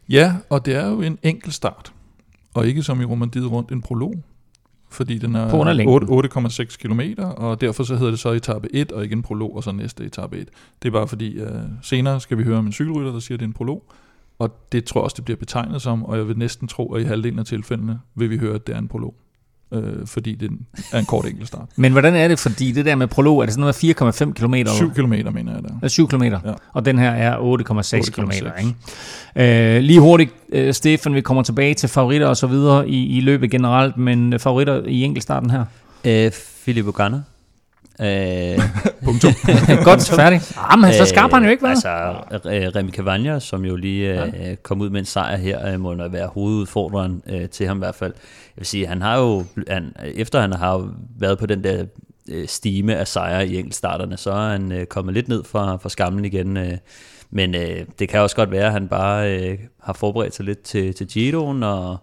Ja, 0.09 0.33
og 0.51 0.67
det 0.67 0.77
er 0.77 0.89
jo 0.89 1.03
en 1.03 1.19
enkelt 1.23 1.55
start. 1.55 1.93
Og 2.59 2.67
ikke 2.67 2.83
som 2.83 3.01
i 3.01 3.05
Romandiet 3.05 3.51
rundt 3.51 3.73
en 3.73 3.83
prolog. 3.83 4.15
Fordi 4.91 5.19
den 5.19 5.35
er 5.35 5.51
8 5.89 6.07
8,6 6.07 6.77
km, 6.77 7.01
og 7.19 7.61
derfor 7.61 7.83
så 7.85 7.97
hedder 7.97 8.11
det 8.11 8.21
så 8.21 8.31
etape 8.31 8.69
1, 8.75 8.93
og 8.93 9.05
ikke 9.05 9.13
en 9.13 9.23
prolog, 9.23 9.57
og 9.57 9.65
så 9.65 9.73
næste 9.73 10.05
etape 10.05 10.37
1. 10.37 10.49
Det 10.83 10.89
er 10.89 10.93
bare 10.93 11.09
fordi, 11.09 11.43
uh, 11.43 11.49
senere 11.83 12.21
skal 12.21 12.39
vi 12.39 12.43
høre 12.43 12.59
om 12.59 12.67
en 12.67 12.73
cykelrytter, 12.73 13.13
der 13.13 13.21
siger, 13.21 13.37
at 13.37 13.41
det 13.41 13.45
er 13.45 13.49
en 13.49 13.55
prolog. 13.55 13.85
Og 14.39 14.51
det 14.73 14.85
tror 14.85 15.01
jeg 15.01 15.05
også, 15.05 15.15
det 15.17 15.25
bliver 15.25 15.39
betegnet 15.39 15.83
som, 15.83 16.05
og 16.05 16.17
jeg 16.17 16.29
vil 16.29 16.39
næsten 16.39 16.69
tro, 16.69 16.95
at 16.95 17.03
i 17.03 17.05
halvdelen 17.05 17.39
af 17.39 17.45
tilfældene 17.45 18.01
vil 18.15 18.31
vi 18.31 18.39
høre, 18.39 18.55
at 18.55 18.67
det 18.67 18.75
er 18.75 18.79
en 18.79 18.89
prolog. 18.89 19.15
Øh, 19.73 20.07
fordi 20.07 20.35
det 20.35 20.51
er 20.93 20.99
en 20.99 21.05
kort 21.05 21.27
enkelt 21.27 21.49
start. 21.49 21.69
Men 21.77 21.93
hvordan 21.93 22.15
er 22.15 22.29
det, 22.29 22.39
fordi 22.39 22.73
det 22.73 22.85
der 22.85 22.95
med 22.95 23.07
prolog, 23.07 23.41
er 23.41 23.45
det 23.45 23.53
sådan 23.55 23.61
noget 23.61 23.79
med 23.83 24.13
4,5 24.13 24.33
km? 24.33 24.55
7 24.77 24.95
km, 24.95 25.09
mener 25.35 25.53
jeg 25.55 25.63
der. 25.83 25.89
7 25.89 26.09
km, 26.09 26.23
ja. 26.23 26.39
Og 26.73 26.85
den 26.85 26.99
her 26.99 27.11
er 27.11 27.37
8,6 27.37 28.11
km. 28.11 28.31
8,6. 28.31 28.67
Ikke? 29.37 29.77
Øh, 29.77 29.83
lige 29.83 30.01
hurtigt, 30.01 30.31
øh, 30.53 30.75
Stefan, 30.75 31.15
vi 31.15 31.21
kommer 31.21 31.43
tilbage 31.43 31.75
til 31.75 31.89
favoritter 31.89 32.27
og 32.27 32.37
så 32.37 32.47
videre 32.47 32.89
i, 32.89 33.17
i 33.17 33.21
løbet 33.21 33.51
generelt, 33.51 33.97
men 33.97 34.39
favoritter 34.39 34.83
i 34.87 35.03
enkeltstarten 35.03 35.51
her. 35.51 35.65
Øh, 36.05 36.31
Philip 36.65 36.87
Ogana. 36.87 37.23
Øh, 38.01 38.59
Punktum. 39.05 39.33
Godt, 39.85 40.09
færdig. 40.09 40.41
Ah, 40.57 40.79
men 40.79 40.93
så 40.93 41.05
skarp 41.05 41.31
har 41.31 41.37
han 41.37 41.45
jo 41.45 41.51
ikke 41.51 41.63
været. 41.63 41.77
Altså, 42.31 42.51
øh, 42.51 42.73
Remy 42.77 42.91
Cavagna, 42.91 43.41
som 43.41 43.65
jo 43.65 43.77
lige 43.77 44.25
øh, 44.25 44.57
kom 44.57 44.81
ud 44.81 44.91
med 44.91 45.01
en 45.01 45.07
sejr 45.07 45.37
her, 45.37 45.73
øh, 45.73 45.81
må 45.81 45.95
nok 45.95 46.13
være 46.13 46.27
hovedudfordreren 46.27 47.23
øh, 47.27 47.49
til 47.49 47.67
ham 47.67 47.77
i 47.77 47.79
hvert 47.79 47.95
fald. 47.95 48.13
Jeg 48.17 48.61
vil 48.61 48.67
sige, 48.67 48.87
han 48.87 49.03
har 49.03 49.19
jo, 49.19 49.45
han, 49.69 49.93
efter 50.15 50.41
han 50.41 50.53
har 50.53 50.73
jo 50.73 50.89
været 51.19 51.39
på 51.39 51.47
den 51.47 51.65
der 51.65 51.85
øh, 52.29 52.49
stime 52.49 52.97
af 52.97 53.09
sejre 53.09 53.49
i 53.49 53.57
enkeltstarterne, 53.57 54.17
så 54.17 54.31
er 54.31 54.51
han 54.51 54.73
øh, 54.73 54.87
kommet 54.87 55.15
lidt 55.15 55.29
ned 55.29 55.45
fra, 55.45 55.77
fra 55.77 55.89
skammen 55.89 56.25
igen. 56.25 56.57
Øh, 56.57 56.73
men 57.31 57.55
øh, 57.55 57.85
det 57.99 58.09
kan 58.09 58.21
også 58.21 58.37
godt 58.37 58.51
være, 58.51 58.67
at 58.67 58.73
han 58.73 58.89
bare 58.89 59.37
øh, 59.37 59.59
har 59.83 59.93
forberedt 59.93 60.35
sig 60.35 60.45
lidt 60.45 60.63
til, 60.63 60.95
til 60.95 61.07
Giroen, 61.07 61.63
og 61.63 61.97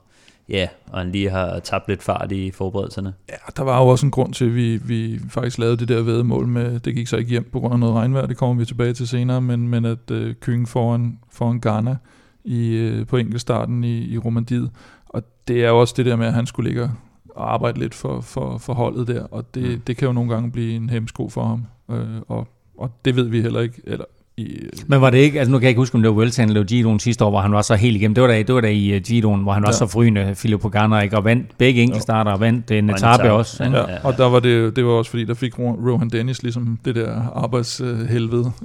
ja, 0.50 0.68
og 0.92 1.00
han 1.00 1.12
lige 1.12 1.30
har 1.30 1.60
tabt 1.60 1.88
lidt 1.88 2.04
fart 2.04 2.32
i 2.32 2.52
forberedelserne. 2.52 3.14
Ja, 3.30 3.36
der 3.58 3.64
var 3.64 3.82
jo 3.82 3.88
også 3.88 4.06
en 4.06 4.12
grund 4.12 4.34
til, 4.34 4.46
at 4.46 4.56
vi, 4.56 4.78
vi 4.78 5.20
faktisk 5.30 5.58
lavede 5.58 5.78
det 5.78 5.88
der 5.88 6.02
vedmål 6.02 6.48
med, 6.48 6.80
det 6.80 6.96
gik 6.96 7.08
så 7.08 7.18
ikke 7.18 7.30
hjem 7.30 7.50
på 7.52 7.60
grund 7.60 7.74
af 7.74 7.80
noget 7.80 7.96
regnvejr, 7.96 8.26
det 8.26 8.38
kommer 8.38 8.56
vi 8.56 8.66
tilbage 8.66 8.94
til 8.94 9.08
senere, 9.08 9.42
men, 9.42 9.68
men 9.68 9.86
at 9.86 10.12
øh, 10.12 10.36
Kyng 10.36 10.68
foran, 10.68 11.20
foran 11.32 11.60
Ghana 11.60 11.98
i, 12.44 12.68
øh, 12.76 13.08
på 13.08 13.18
enkeltstarten 13.18 13.84
i, 13.84 14.14
i 14.14 14.18
Romandiet, 14.18 14.72
og 15.06 15.24
det 15.48 15.64
er 15.64 15.70
jo 15.70 15.80
også 15.80 15.94
det 15.98 16.06
der 16.06 16.16
med, 16.16 16.28
at 16.28 16.34
han 16.34 16.46
skulle 16.46 16.70
ligge 16.70 16.92
og 17.30 17.54
arbejde 17.54 17.80
lidt 17.80 17.94
for, 17.94 18.22
for, 18.22 18.58
for 18.58 18.74
holdet 18.74 19.08
der, 19.08 19.24
og 19.24 19.56
det, 19.56 19.70
mm. 19.70 19.82
det 19.82 19.98
kan 19.98 20.06
jo 20.06 20.14
nogle 20.14 20.34
gange 20.34 20.52
blive 20.52 20.76
en 20.76 20.90
hemsko 20.90 21.30
for 21.30 21.44
ham, 21.44 21.66
øh, 21.92 22.22
og, 22.28 22.48
og 22.78 22.92
det 23.06 23.16
ved 23.16 23.30
vi 23.30 23.42
heller 23.42 23.60
ikke, 23.60 23.82
eller 23.84 24.06
i, 24.38 24.58
Men 24.88 25.02
var 25.02 25.10
det 25.10 25.17
ikke, 25.17 25.39
altså 25.39 25.52
nu 25.52 25.58
kan 25.58 25.63
jeg 25.63 25.69
ikke 25.69 25.82
huske, 25.82 25.95
om 25.95 26.02
det 26.02 26.10
var 26.10 26.15
Vuelta 26.15 26.43
eller 26.43 26.63
Giroen 26.63 27.00
sidste 27.00 27.26
år, 27.26 27.30
hvor 27.30 27.39
han 27.41 27.52
var 27.52 27.62
så 27.62 27.76
helt 27.76 27.95
igennem. 27.95 28.15
Det 28.15 28.21
var 28.21 28.28
da, 28.28 28.38
det 28.43 28.56
var 28.56 28.62
da 28.62 28.67
i 28.71 28.95
uh, 28.95 29.02
Giroen, 29.02 29.41
hvor 29.43 29.52
han 29.54 29.62
var 29.63 29.67
Ja. 29.69 29.74
så 29.74 29.88
frygende, 29.88 30.36
Filippo 30.36 30.67
Ganna, 30.69 31.00
ikke? 31.00 31.17
Og 31.17 31.24
vandt 31.26 31.58
begge 31.58 31.82
enkeltstarter 31.82 32.32
og 32.32 32.39
vandt 32.39 32.71
en 32.71 32.78
en 32.84 32.89
etape 32.89 33.32
også. 33.32 33.63
Ikke? 33.63 33.78
Ja, 33.78 33.84
og 34.04 34.17
der 34.17 34.26
var 34.30 34.39
det, 34.39 34.76
det 34.76 34.86
var 34.86 34.91
også 34.91 35.12
fordi, 35.12 35.24
der 35.26 35.34
fik 35.34 35.60
Ro- 35.60 35.80
Rohan 35.91 36.10
Dennis 36.10 36.43
ligesom 36.43 36.80
det 36.86 36.95
der 36.95 37.21
arbejdshelvede 37.43 38.52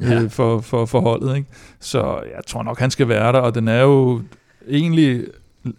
Ja. 0.00 0.12
ja. 0.12 0.26
for, 0.26 0.60
for, 0.60 0.86
for 0.86 1.00
holdet. 1.00 1.36
Ikke? 1.36 1.48
Så 1.80 2.00
jeg 2.02 2.40
tror 2.46 2.62
nok, 2.62 2.78
han 2.78 2.90
skal 2.90 3.08
være 3.08 3.32
der, 3.32 3.38
og 3.38 3.54
den 3.54 3.68
er 3.68 3.80
jo 3.82 4.20
egentlig, 4.70 5.20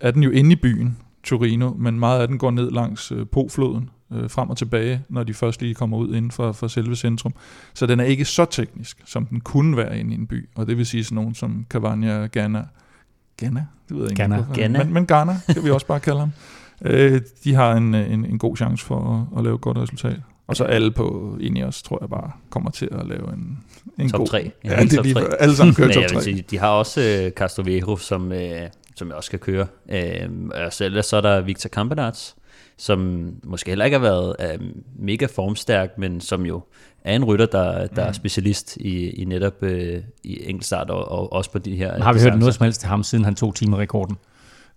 er 0.01 0.11
den 0.11 0.23
jo 0.23 0.29
inde 0.29 0.51
i 0.51 0.55
byen, 0.55 0.97
Torino, 1.23 1.71
men 1.77 1.99
meget 1.99 2.21
af 2.21 2.27
den 2.27 2.37
går 2.37 2.51
ned 2.51 2.71
langs 2.71 3.11
øh, 3.11 3.25
Po-floden, 3.31 3.89
øh, 4.11 4.29
frem 4.29 4.49
og 4.49 4.57
tilbage, 4.57 5.01
når 5.09 5.23
de 5.23 5.33
først 5.33 5.61
lige 5.61 5.73
kommer 5.73 5.97
ud 5.97 6.15
inden 6.15 6.31
for, 6.31 6.51
for 6.51 6.67
selve 6.67 6.95
centrum. 6.95 7.33
Så 7.73 7.85
den 7.85 7.99
er 7.99 8.03
ikke 8.03 8.25
så 8.25 8.45
teknisk, 8.45 9.01
som 9.05 9.25
den 9.25 9.41
kunne 9.41 9.77
være 9.77 9.99
inde 9.99 10.11
i 10.11 10.17
en 10.17 10.27
by, 10.27 10.49
og 10.55 10.67
det 10.67 10.77
vil 10.77 10.85
sige 10.85 11.03
sådan 11.03 11.15
nogen 11.15 11.35
som 11.35 11.65
Cavagna, 11.69 12.27
Ganna, 12.27 12.63
Ganna? 13.37 13.65
Det 13.89 13.97
ved 13.97 14.03
jeg 14.03 14.11
ikke. 14.11 14.21
Ganna. 14.21 14.35
hvorfor. 14.35 14.53
Ganna. 14.53 14.83
Men, 14.83 14.93
men 14.93 15.05
Ganna, 15.05 15.39
kan 15.53 15.63
vi 15.63 15.69
også 15.69 15.87
bare 15.87 15.99
kalde 15.99 16.19
ham. 16.19 16.31
Øh, 16.81 17.21
de 17.43 17.53
har 17.53 17.73
en, 17.73 17.95
en, 17.95 18.25
en 18.25 18.37
god 18.37 18.57
chance 18.57 18.85
for 18.85 19.27
at, 19.33 19.37
at 19.37 19.43
lave 19.43 19.55
et 19.55 19.61
godt 19.61 19.77
resultat. 19.77 20.17
Og 20.47 20.55
så 20.55 20.63
alle 20.63 20.91
på 20.91 21.37
Ineos, 21.39 21.83
tror 21.83 21.97
jeg 22.01 22.09
bare, 22.09 22.31
kommer 22.49 22.71
til 22.71 22.89
at 22.91 23.07
lave 23.07 23.33
en, 23.33 23.59
en 23.99 24.09
Top 24.09 24.17
god... 24.17 24.27
3. 24.27 24.51
Ja, 24.63 24.69
det 24.69 24.93
er 24.93 25.01
lige, 25.03 25.15
før. 25.15 25.35
alle 25.39 25.55
sammen 25.55 25.75
kører 25.75 25.87
top 25.93 26.01
jeg 26.01 26.09
vil 26.09 26.17
3. 26.17 26.23
sige, 26.23 26.45
de 26.51 26.57
har 26.57 26.69
også 26.69 27.01
øh, 27.01 27.31
Castroviejo, 27.31 27.97
som, 27.97 28.31
øh, 28.31 28.69
som 28.95 29.07
jeg 29.07 29.15
også 29.15 29.27
skal 29.27 29.39
køre. 29.39 29.67
Øh, 29.89 30.29
og 30.65 30.73
så 30.73 30.85
ellers 30.85 31.05
så 31.05 31.17
er 31.17 31.21
der 31.21 31.41
Victor 31.41 31.69
Campenaerts, 31.69 32.35
som 32.77 33.29
måske 33.43 33.71
heller 33.71 33.85
ikke 33.85 33.97
har 33.97 34.01
været 34.01 34.35
øh, 34.39 34.59
mega 34.99 35.25
formstærk, 35.25 35.97
men 35.97 36.21
som 36.21 36.45
jo 36.45 36.61
er 37.03 37.15
en 37.15 37.23
rytter, 37.25 37.45
der, 37.45 37.87
der 37.87 38.03
er 38.03 38.11
specialist 38.11 38.77
i, 38.77 39.09
i 39.09 39.25
netop 39.25 39.63
øh, 39.63 40.01
i 40.23 40.49
enkeltstart 40.49 40.89
og, 40.89 41.11
og 41.11 41.33
også 41.33 41.51
på 41.51 41.59
de 41.59 41.75
her 41.75 42.03
Har 42.03 42.13
vi 42.13 42.19
hørt 42.19 42.39
noget 42.39 42.55
som 42.55 42.63
helst 42.63 42.79
til 42.79 42.89
ham, 42.89 43.03
siden 43.03 43.25
han 43.25 43.35
tog 43.35 43.55
timerekorden? 43.55 44.17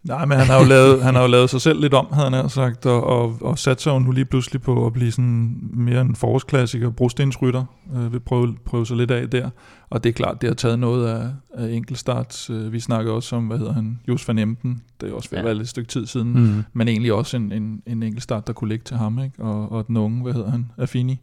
Nej, 0.04 0.24
men 0.26 0.38
han 0.38 0.46
har, 0.46 0.58
jo 0.62 0.64
lavet, 0.68 1.02
han 1.02 1.14
har 1.14 1.22
jo 1.22 1.28
lavet 1.28 1.50
sig 1.50 1.60
selv 1.60 1.80
lidt 1.80 1.94
om, 1.94 2.06
havde 2.12 2.30
han 2.30 2.48
sagt, 2.48 2.86
og, 2.86 3.04
og, 3.04 3.36
og 3.40 3.58
sat 3.58 3.80
sig 3.80 3.90
jo 3.90 3.98
nu 3.98 4.10
lige 4.10 4.24
pludselig 4.24 4.62
på 4.62 4.86
at 4.86 4.92
blive 4.92 5.12
sådan 5.12 5.60
mere 5.72 6.00
en 6.00 6.16
forårsklassiker, 6.16 6.90
brostensrytter, 6.90 7.64
øh, 7.96 8.12
vil 8.12 8.20
prøve, 8.20 8.56
prøve 8.64 8.86
sig 8.86 8.96
lidt 8.96 9.10
af 9.10 9.30
der. 9.30 9.50
Og 9.90 10.04
det 10.04 10.08
er 10.10 10.12
klart, 10.14 10.40
det 10.40 10.48
har 10.50 10.54
taget 10.54 10.78
noget 10.78 11.08
af, 11.08 11.26
af 11.54 11.68
enkeltstart. 11.70 12.50
Øh, 12.50 12.72
vi 12.72 12.80
snakker 12.80 13.12
også 13.12 13.36
om, 13.36 13.46
hvad 13.46 13.58
hedder 13.58 13.72
han, 13.72 14.00
Jos 14.08 14.28
van 14.28 14.38
Emden, 14.38 14.82
det 15.00 15.08
er 15.08 15.12
også 15.14 15.28
Ja. 15.32 15.42
være 15.42 15.54
lidt 15.54 15.62
et 15.62 15.68
stykke 15.68 15.88
tid 15.88 16.06
siden, 16.06 16.32
Mm. 16.32 16.62
men 16.72 16.88
egentlig 16.88 17.12
også 17.12 17.36
en, 17.36 17.52
en, 17.52 17.82
en 17.86 18.02
enkeltstart, 18.02 18.46
der 18.46 18.52
kunne 18.52 18.68
ligge 18.68 18.84
til 18.84 18.96
ham, 18.96 19.18
ikke? 19.24 19.42
Og, 19.42 19.72
og 19.72 19.86
den 19.86 19.96
unge, 19.96 20.22
hvad 20.22 20.32
hedder 20.32 20.50
han, 20.50 20.70
Affini 20.78 21.20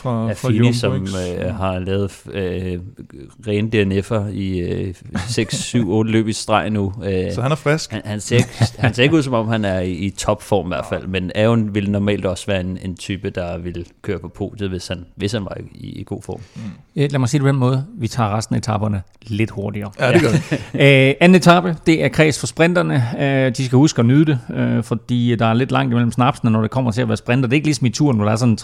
fra, 0.00 0.24
fra 0.24 0.30
Affini, 0.30 0.56
Jumbo, 0.58 0.72
som 0.72 0.94
ikke? 0.94 1.44
øh, 1.46 1.54
har 1.54 1.78
lavet 1.78 2.12
øh, 2.32 2.78
rene 3.46 3.68
DNF'er 3.74 4.28
i 4.32 4.58
øh, 4.58 4.94
6, 5.28 5.56
7, 5.58 5.90
8 5.92 6.10
løb 6.10 6.28
i 6.28 6.32
streg 6.32 6.70
nu. 6.70 6.92
Øh, 7.04 7.32
Så 7.34 7.42
han 7.42 7.52
er 7.52 7.56
frisk. 7.56 7.90
Han, 7.92 8.02
han, 8.04 8.20
ser 8.20 8.36
ikke, 8.36 8.48
han 8.78 8.94
ser 8.94 9.02
ikke 9.02 9.14
ud 9.16 9.22
som 9.22 9.34
om, 9.34 9.48
han 9.48 9.64
er 9.64 9.80
i, 9.80 9.90
i 9.92 10.10
topform 10.10 10.66
i 10.66 10.68
hvert 10.68 10.86
fald, 10.88 11.06
men 11.06 11.30
en- 11.36 11.74
vil 11.74 11.90
normalt 11.90 12.24
også 12.26 12.46
være 12.46 12.60
en, 12.60 12.78
en 12.84 12.96
type, 12.96 13.30
der 13.30 13.58
vil 13.58 13.86
køre 14.02 14.18
på 14.18 14.28
podiet, 14.28 14.68
hvis 14.70 14.88
han, 14.88 15.04
hvis 15.16 15.32
han 15.32 15.44
var 15.44 15.56
i, 15.74 15.86
i 16.00 16.04
god 16.06 16.22
form. 16.22 16.40
Eh, 16.96 17.10
Lad 17.10 17.18
mig 17.18 17.28
sige 17.28 17.38
det 17.38 17.44
på 17.44 17.48
den 17.48 17.56
måde. 17.56 17.84
Vi 17.98 18.08
tager 18.08 18.36
resten 18.36 18.54
af 18.54 18.58
etaperne 18.58 19.02
lidt 19.26 19.50
hurtigere. 19.50 19.90
Ja, 20.00 20.12
det 20.12 20.20
gør 20.22 20.28
det. 20.28 20.42
Øh, 21.08 21.14
anden 21.20 21.34
etape, 21.36 21.76
det 21.86 22.04
er 22.04 22.08
kreds 22.08 22.38
for 22.40 22.46
sprinterne. 22.46 23.04
Øh, 23.20 23.52
de 23.56 23.64
skal 23.66 23.76
huske 23.76 23.98
at 23.98 24.06
nyde 24.06 24.24
det, 24.26 24.38
øh, 24.56 24.82
fordi 24.84 25.36
der 25.36 25.46
er 25.46 25.54
lidt 25.54 25.72
langt 25.72 25.92
imellem 25.92 26.12
snapsene, 26.12 26.50
når 26.50 26.60
det 26.62 26.70
kommer 26.70 26.90
til 26.90 27.02
at 27.02 27.08
være 27.08 27.16
sprinter. 27.16 27.46
Det 27.48 27.52
er 27.52 27.56
ikke 27.56 27.66
ligesom 27.66 27.86
i 27.86 27.90
turen, 27.90 28.16
hvor 28.16 28.24
der 28.24 28.32
er 28.32 28.36
sådan 28.36 28.58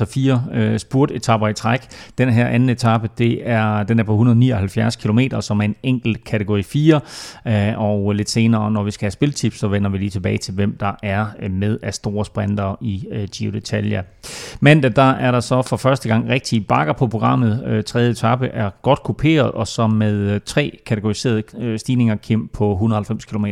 3-4 0.53 0.57
øh, 0.57 0.79
spurtetapper 1.27 1.49
i 1.49 1.53
træk. 1.53 1.81
Den 2.19 2.29
her 2.29 2.47
anden 2.47 2.69
etape, 2.69 3.09
det 3.19 3.49
er, 3.49 3.83
den 3.83 3.99
er 3.99 4.05
på 4.05 4.13
179 4.13 4.97
km, 4.97 5.21
som 5.41 5.61
er 5.61 5.65
en 5.65 5.77
enkelt 5.83 6.25
kategori 6.25 6.63
4. 6.63 7.01
Øh, 7.47 7.81
og 7.81 8.13
lidt 8.13 8.31
senere, 8.31 8.71
når 8.71 8.83
vi 8.83 8.91
skal 8.91 9.05
have 9.05 9.11
spiltips, 9.11 9.59
så 9.59 9.69
vender 9.69 9.91
vi 9.91 9.99
lige 9.99 10.11
tilbage 10.11 10.39
til, 10.39 10.55
hvem 10.55 10.77
der 10.81 10.93
er 11.03 11.27
øh, 11.43 11.51
med 11.51 11.79
af 11.83 11.95
store 11.95 12.25
sprinter 12.25 12.77
i 12.81 13.07
øh, 13.11 13.29
Giro 13.29 13.53
d'Italia. 13.57 14.03
Mandag, 14.61 14.97
der 14.97 15.11
er 15.11 15.31
der 15.31 15.41
så 15.41 15.63
for 15.63 15.77
første 15.77 16.09
gang 16.09 16.29
rigtige 16.29 16.61
bakker 16.61 16.93
på 16.93 17.07
programmet. 17.07 17.65
Øh, 17.67 17.85
tredje 17.85 18.11
etape 18.11 18.47
er 18.47 18.71
godt 18.83 19.03
kuperet, 19.03 19.51
og 19.51 19.67
så 19.67 19.87
med 19.87 20.15
øh, 20.15 20.41
tre 20.47 20.79
kategoriserede 20.87 21.43
øh, 21.59 21.79
stigninger, 21.79 22.17
Kim, 22.17 22.49
på 22.49 22.73
190 22.73 23.25
km. 23.25 23.47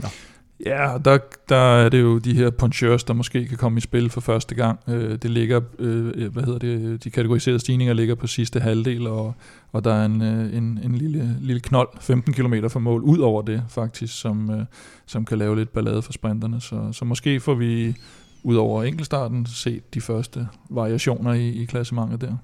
Ja, 0.65 0.95
og 0.95 1.05
der, 1.05 1.19
der 1.49 1.57
er 1.57 1.89
det 1.89 2.01
jo 2.01 2.19
de 2.19 2.35
her 2.35 2.51
punchers, 2.51 3.05
der 3.05 3.15
måske 3.15 3.47
kan 3.47 3.59
komme 3.59 3.79
i 3.79 3.81
spil 3.81 4.11
for 4.11 4.21
første 4.21 4.55
gang. 4.55 4.81
Øh, 4.89 5.19
det 5.19 5.31
ligger, 5.31 5.61
øh, 5.79 6.13
øh 6.15 6.33
hvad 6.33 6.43
hedder 6.43 6.59
det, 6.59 6.81
øh, 6.81 6.99
de 7.05 7.11
kategoriserede 7.11 7.59
stigninger 7.59 7.95
ligger 7.95 8.15
på 8.15 8.27
sidste 8.27 8.61
halvdel, 8.61 9.07
og, 9.07 9.35
og 9.73 9.85
der 9.85 9.95
er 9.95 10.05
en, 10.05 10.23
øh, 10.23 10.57
en, 10.57 10.81
en 10.85 10.95
lille, 10.95 11.37
lille 11.41 11.61
knold, 11.61 11.89
15 12.01 12.35
km 12.35 12.55
fra 12.69 12.81
mål, 12.81 13.03
ud 13.03 13.19
over 13.19 13.43
det 13.43 13.63
faktisk, 13.69 14.21
som, 14.21 14.51
øh, 14.51 14.65
som 15.07 15.25
kan 15.25 15.39
lave 15.39 15.57
lidt 15.57 15.73
ballade 15.73 16.03
for 16.03 16.13
sprinterne. 16.13 16.61
Så, 16.61 16.89
så 16.93 17.05
måske 17.05 17.41
får 17.41 17.55
vi 17.55 17.95
ud 18.43 18.57
over 18.57 18.83
enkeltstarten 18.83 19.47
set 19.47 19.95
de 19.95 20.01
første 20.01 20.49
variationer 20.71 21.33
i, 21.33 21.49
i 21.49 21.65
klassementet 21.65 22.21
der. 22.21 22.37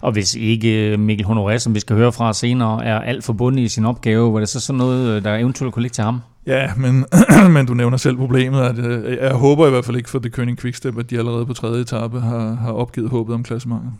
Og 0.00 0.12
hvis 0.12 0.34
ikke 0.34 0.90
øh, 0.92 0.98
Mikkel 0.98 1.26
Honoré, 1.26 1.58
som 1.58 1.74
vi 1.74 1.80
skal 1.80 1.96
høre 1.96 2.12
fra 2.12 2.32
senere, 2.32 2.84
er 2.84 3.00
alt 3.00 3.24
forbundet 3.24 3.62
i 3.62 3.68
sin 3.68 3.84
opgave, 3.84 4.32
var 4.32 4.38
det 4.38 4.48
så 4.48 4.60
sådan 4.60 4.78
noget, 4.78 5.16
øh, 5.16 5.24
der 5.24 5.34
eventuelt 5.34 5.74
kunne 5.74 5.82
ligge 5.82 5.94
til 5.94 6.04
ham? 6.04 6.20
Ja, 6.46 6.70
men, 6.76 7.04
men 7.54 7.66
du 7.66 7.74
nævner 7.74 7.96
selv 7.96 8.16
problemet, 8.16 8.60
at 8.60 8.78
øh, 8.78 9.16
jeg 9.16 9.32
håber 9.32 9.66
i 9.66 9.70
hvert 9.70 9.84
fald 9.84 9.96
ikke 9.96 10.10
for 10.10 10.18
det 10.18 10.38
König 10.38 10.56
Quickstep, 10.60 10.98
at 10.98 11.10
de 11.10 11.18
allerede 11.18 11.46
på 11.46 11.52
tredje 11.52 11.80
etape 11.80 12.20
har, 12.20 12.54
har 12.54 12.72
opgivet 12.72 13.10
håbet 13.10 13.34
om 13.34 13.42
klassementet. 13.42 13.92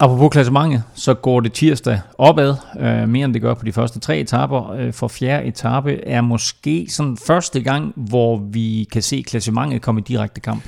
Apropos 0.00 0.32
klassementet, 0.32 0.82
så 0.94 1.14
går 1.14 1.40
det 1.40 1.52
tirsdag 1.52 2.00
opad, 2.18 2.54
øh, 2.80 3.08
mere 3.08 3.24
end 3.24 3.34
det 3.34 3.42
gør 3.42 3.54
på 3.54 3.64
de 3.64 3.72
første 3.72 4.00
tre 4.00 4.18
etaper. 4.18 4.70
Øh, 4.72 4.92
for 4.92 5.08
fjerde 5.08 5.46
etape 5.46 6.04
er 6.06 6.20
måske 6.20 6.86
sådan 6.88 7.16
første 7.26 7.62
gang, 7.62 7.92
hvor 7.96 8.36
vi 8.36 8.88
kan 8.92 9.02
se 9.02 9.24
klassementet 9.26 9.82
komme 9.82 10.00
i 10.00 10.04
direkte 10.08 10.40
kamp. 10.40 10.62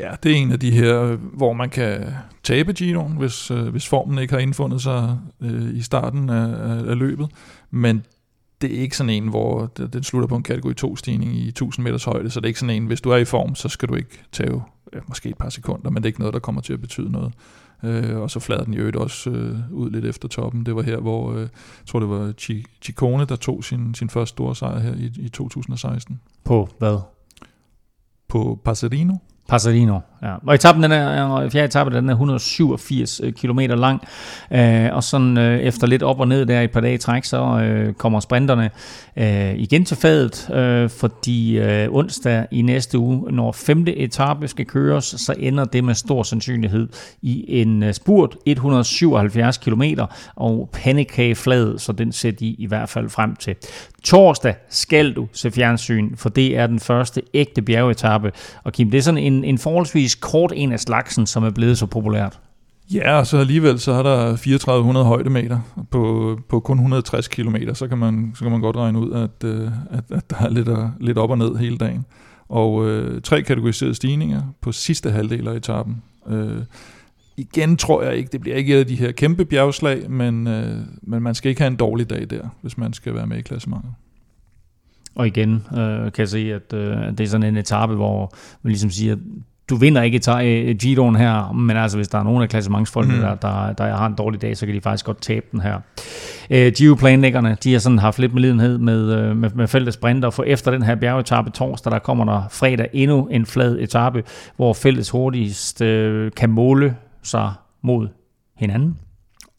Ja, 0.00 0.10
det 0.22 0.32
er 0.32 0.36
en 0.36 0.52
af 0.52 0.60
de 0.60 0.70
her, 0.70 1.16
hvor 1.16 1.52
man 1.52 1.70
kan 1.70 2.06
tabe 2.42 2.72
Giroen, 2.72 3.16
hvis, 3.16 3.50
øh, 3.50 3.66
hvis 3.68 3.88
formen 3.88 4.18
ikke 4.18 4.34
har 4.34 4.40
indfundet 4.40 4.82
sig 4.82 5.18
øh, 5.40 5.74
i 5.74 5.82
starten 5.82 6.30
af, 6.30 6.88
af, 6.90 6.98
løbet. 6.98 7.28
Men 7.70 8.04
det 8.60 8.76
er 8.76 8.80
ikke 8.80 8.96
sådan 8.96 9.10
en, 9.10 9.28
hvor 9.28 9.66
den 9.66 10.02
slutter 10.02 10.26
på 10.28 10.36
en 10.36 10.42
kategori 10.42 10.74
2-stigning 10.84 11.36
i 11.36 11.48
1000 11.48 11.84
meters 11.84 12.04
højde, 12.04 12.30
så 12.30 12.40
det 12.40 12.46
er 12.46 12.48
ikke 12.48 12.60
sådan 12.60 12.76
en, 12.76 12.86
hvis 12.86 13.00
du 13.00 13.10
er 13.10 13.16
i 13.16 13.24
form, 13.24 13.54
så 13.54 13.68
skal 13.68 13.88
du 13.88 13.94
ikke 13.94 14.22
tage 14.32 14.62
øh, 14.92 15.02
måske 15.08 15.28
et 15.28 15.38
par 15.38 15.48
sekunder, 15.48 15.90
men 15.90 15.96
det 15.96 16.04
er 16.04 16.08
ikke 16.08 16.20
noget, 16.20 16.34
der 16.34 16.40
kommer 16.40 16.60
til 16.60 16.72
at 16.72 16.80
betyde 16.80 17.12
noget. 17.12 17.32
Øh, 17.84 18.16
og 18.16 18.30
så 18.30 18.40
flader 18.40 18.64
den 18.64 18.74
i 18.74 18.76
øvrigt 18.76 18.96
også 18.96 19.30
øh, 19.30 19.58
ud 19.72 19.90
lidt 19.90 20.04
efter 20.04 20.28
toppen. 20.28 20.66
Det 20.66 20.76
var 20.76 20.82
her, 20.82 20.96
hvor 21.00 21.32
øh, 21.32 21.40
jeg 21.40 21.48
tror, 21.86 22.00
det 22.00 22.08
var 22.08 22.32
Chi- 22.40 22.78
Ciccone, 22.82 23.24
der 23.24 23.36
tog 23.36 23.64
sin, 23.64 23.94
sin 23.94 24.10
første 24.10 24.32
store 24.32 24.56
sejr 24.56 24.78
her 24.78 24.94
i, 24.94 25.12
i 25.16 25.28
2016 25.28 26.20
På 26.44 26.68
hvad? 26.78 26.98
på 28.28 28.60
Passerino. 28.64 29.14
Passerino. 29.50 29.98
Ja. 30.22 30.34
Og 30.46 30.54
etappen, 30.54 30.82
den 30.82 30.92
er, 30.92 31.48
fjerde 31.50 31.64
etape, 31.64 31.96
den 31.96 32.08
er 32.08 32.12
187 32.12 33.20
øh, 33.24 33.32
km 33.32 33.58
lang, 33.58 34.02
øh, 34.50 34.88
og 34.92 35.04
sådan 35.04 35.38
øh, 35.38 35.60
efter 35.60 35.86
lidt 35.86 36.02
op 36.02 36.20
og 36.20 36.28
ned 36.28 36.46
der 36.46 36.60
i 36.60 36.64
et 36.64 36.70
par 36.70 36.80
dage 36.80 36.98
træk, 36.98 37.24
så 37.24 37.60
øh, 37.60 37.92
kommer 37.94 38.20
sprinterne 38.20 38.70
øh, 39.16 39.54
igen 39.54 39.84
til 39.84 39.96
fadet, 39.96 40.50
øh, 40.50 40.90
fordi 40.90 41.58
øh, 41.58 41.88
onsdag 41.90 42.46
i 42.50 42.62
næste 42.62 42.98
uge, 42.98 43.32
når 43.32 43.52
femte 43.52 43.96
etape 43.96 44.48
skal 44.48 44.66
køres, 44.66 45.04
så 45.04 45.34
ender 45.38 45.64
det 45.64 45.84
med 45.84 45.94
stor 45.94 46.22
sandsynlighed 46.22 46.88
i 47.22 47.44
en 47.60 47.82
øh, 47.82 47.94
spurt 47.94 48.36
177 48.46 49.58
km, 49.58 49.82
og 50.36 50.68
pandekagefladet, 50.72 51.80
så 51.80 51.92
den 51.92 52.12
ser 52.12 52.30
de 52.30 52.46
i 52.46 52.66
hvert 52.66 52.88
fald 52.88 53.08
frem 53.08 53.36
til. 53.36 53.56
Torsdag 54.04 54.54
skal 54.68 55.12
du 55.12 55.28
se 55.32 55.50
fjernsyn, 55.50 56.16
for 56.16 56.28
det 56.28 56.56
er 56.58 56.66
den 56.66 56.80
første 56.80 57.22
ægte 57.34 57.62
bjergetappe. 57.62 58.32
Og 58.64 58.72
Kim, 58.72 58.90
det 58.90 58.98
er 58.98 59.02
sådan 59.02 59.18
en, 59.18 59.39
en 59.44 59.58
forholdsvis 59.58 60.14
kort 60.14 60.52
en 60.56 60.72
af 60.72 60.80
slagsen, 60.80 61.26
som 61.26 61.44
er 61.44 61.50
blevet 61.50 61.78
så 61.78 61.86
populært. 61.86 62.40
Ja, 62.94 63.18
og 63.18 63.26
så 63.26 63.38
alligevel 63.38 63.80
så 63.80 63.92
er 63.92 64.02
der 64.02 64.36
3400 64.36 65.06
højdemeter 65.06 65.60
på, 65.90 66.38
på 66.48 66.60
kun 66.60 66.76
160 66.76 67.28
km, 67.28 67.56
så 67.74 67.88
kan 67.88 67.98
man, 67.98 68.32
så 68.34 68.42
kan 68.42 68.50
man 68.50 68.60
godt 68.60 68.76
regne 68.76 68.98
ud, 68.98 69.12
at, 69.12 69.48
øh, 69.48 69.70
at, 69.90 70.04
at 70.10 70.30
der 70.30 70.36
er 70.36 70.48
lidt, 70.48 70.68
øh, 70.68 70.78
lidt 71.00 71.18
op 71.18 71.30
og 71.30 71.38
ned 71.38 71.56
hele 71.56 71.76
dagen. 71.76 72.04
Og 72.48 72.88
øh, 72.88 73.22
tre 73.22 73.42
kategoriserede 73.42 73.94
stigninger 73.94 74.42
på 74.60 74.72
sidste 74.72 75.10
halvdel 75.10 75.48
af 75.48 75.54
etappen. 75.54 76.02
Øh, 76.28 76.62
igen 77.36 77.76
tror 77.76 78.02
jeg 78.02 78.16
ikke, 78.16 78.28
det 78.32 78.40
bliver 78.40 78.56
ikke 78.56 78.74
et 78.74 78.78
af 78.78 78.86
de 78.86 78.96
her 78.96 79.12
kæmpe 79.12 79.44
bjergslag, 79.44 80.10
men, 80.10 80.46
øh, 80.46 80.76
men 81.02 81.22
man 81.22 81.34
skal 81.34 81.48
ikke 81.48 81.60
have 81.60 81.70
en 81.70 81.76
dårlig 81.76 82.10
dag 82.10 82.30
der, 82.30 82.48
hvis 82.60 82.78
man 82.78 82.92
skal 82.92 83.14
være 83.14 83.26
med 83.26 83.38
i 83.38 83.42
klassementet. 83.42 83.90
Og 85.14 85.26
igen 85.26 85.66
øh, 85.72 86.02
kan 86.02 86.18
jeg 86.18 86.28
se, 86.28 86.52
at 86.54 86.72
øh, 86.72 86.96
det 86.96 87.20
er 87.20 87.26
sådan 87.26 87.46
en 87.46 87.56
etape, 87.56 87.94
hvor 87.94 88.32
man 88.62 88.70
ligesom 88.70 88.90
siger, 88.90 89.16
du 89.70 89.76
vinder 89.76 90.02
ikke 90.02 90.20
øh, 90.42 90.76
Giroen 90.76 91.16
her, 91.16 91.52
men 91.52 91.76
altså 91.76 91.98
hvis 91.98 92.08
der 92.08 92.18
er 92.18 92.22
nogen 92.22 92.42
af 92.42 92.48
klassementsfolkene, 92.48 93.16
mm. 93.16 93.22
der, 93.22 93.34
der, 93.34 93.72
der 93.72 93.96
har 93.96 94.06
en 94.06 94.14
dårlig 94.14 94.42
dag, 94.42 94.56
så 94.56 94.66
kan 94.66 94.74
de 94.74 94.80
faktisk 94.80 95.04
godt 95.04 95.22
tabe 95.22 95.46
den 95.52 95.60
her. 95.60 95.80
Øh, 96.50 96.72
Giro-planlæggerne, 96.72 97.56
de 97.64 97.72
har 97.72 97.78
sådan 97.78 97.98
haft 97.98 98.18
lidt 98.18 98.34
medlidenhed 98.34 98.78
med, 98.78 99.12
øh, 99.12 99.36
med, 99.36 99.50
med 99.50 99.68
feltets 99.68 99.94
sprinter, 99.94 100.30
for 100.30 100.42
efter 100.42 100.70
den 100.70 100.82
her 100.82 100.94
bjergetappe 100.94 101.50
torsdag, 101.50 101.92
der 101.92 101.98
kommer 101.98 102.24
der 102.24 102.42
fredag 102.50 102.88
endnu 102.92 103.26
en 103.26 103.46
flad 103.46 103.78
etape, 103.78 104.22
hvor 104.56 104.72
feltets 104.72 105.10
hurtigst 105.10 105.82
øh, 105.82 106.30
kan 106.36 106.50
måle 106.50 106.96
sig 107.22 107.52
mod 107.82 108.08
hinanden. 108.56 108.96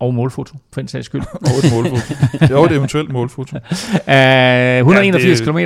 Og 0.02 0.14
målfoto, 0.14 0.54
for 0.74 0.82
en 0.82 0.88
sags 0.88 1.06
skyld. 1.06 1.22
og 1.22 1.52
et 1.64 1.74
målfoto. 1.74 2.16
Det 2.40 2.52
er 2.52 2.66
et 2.66 2.72
eventuelt 2.72 3.12
målfoto. 3.12 3.58
Uh, 4.08 4.78
181 4.78 5.40
Ja, 5.40 5.46
km. 5.46 5.58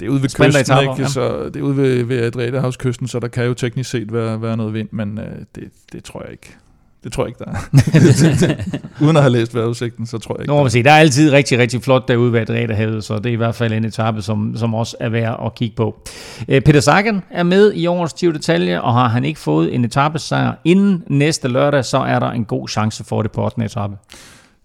Det 0.00 0.06
er 0.06 0.10
ude 0.10 0.22
ved 0.22 0.28
Sprinteretaper, 0.28 0.80
kysten, 0.80 0.92
ikke? 0.92 1.02
ja. 1.02 1.08
Så 1.08 1.44
det 1.44 1.56
er 1.56 1.62
ude 1.62 1.76
ved, 1.76 2.04
ved 2.04 2.20
Adriaterhavskysten, 2.22 3.08
så 3.08 3.18
der 3.20 3.28
kan 3.28 3.44
jo 3.44 3.54
teknisk 3.54 3.90
set 3.90 4.12
være, 4.12 4.42
være 4.42 4.56
noget 4.56 4.74
vind, 4.74 4.88
men 4.92 5.18
øh, 5.18 5.24
det, 5.54 5.64
det 5.92 6.04
tror 6.04 6.22
jeg 6.22 6.32
ikke. 6.32 6.56
Det 7.04 7.12
tror 7.12 7.24
jeg 7.24 7.28
ikke, 7.28 7.44
der 7.44 7.50
er. 7.50 8.64
Uden 9.04 9.16
at 9.16 9.22
have 9.22 9.32
læst 9.32 9.54
vejrudsigten, 9.54 10.06
så 10.06 10.18
tror 10.18 10.34
jeg 10.34 10.40
ikke, 10.42 10.50
Nu 10.50 10.54
må 10.54 10.58
der 10.58 10.64
er. 10.64 10.68
sige, 10.68 10.82
der 10.84 10.90
er 10.92 10.96
altid 10.98 11.32
rigtig, 11.32 11.58
rigtig 11.58 11.82
flot 11.82 12.08
derude 12.08 12.32
ved 12.32 12.40
Adriaterhavet, 12.40 13.04
så 13.04 13.16
det 13.16 13.26
er 13.26 13.32
i 13.32 13.36
hvert 13.36 13.54
fald 13.54 13.72
en 13.72 13.84
etape, 13.84 14.22
som, 14.22 14.56
som 14.56 14.74
også 14.74 14.96
er 15.00 15.08
værd 15.08 15.40
at 15.46 15.54
kigge 15.54 15.76
på. 15.76 16.02
Øh, 16.48 16.60
Peter 16.60 16.80
Sagan 16.80 17.22
er 17.30 17.42
med 17.42 17.72
i 17.74 17.86
årets 17.86 18.14
Giro 18.14 18.32
d'Italia, 18.32 18.80
og 18.84 18.92
har 18.92 19.08
han 19.08 19.24
ikke 19.24 19.40
fået 19.40 19.74
en 19.74 19.84
etapesejr 19.84 20.54
inden 20.64 21.04
næste 21.08 21.48
lørdag, 21.48 21.84
så 21.84 21.98
er 21.98 22.18
der 22.18 22.30
en 22.30 22.44
god 22.44 22.68
chance 22.68 23.04
for 23.04 23.22
det 23.22 23.32
på 23.32 23.44
8. 23.44 23.64
etape. 23.64 23.96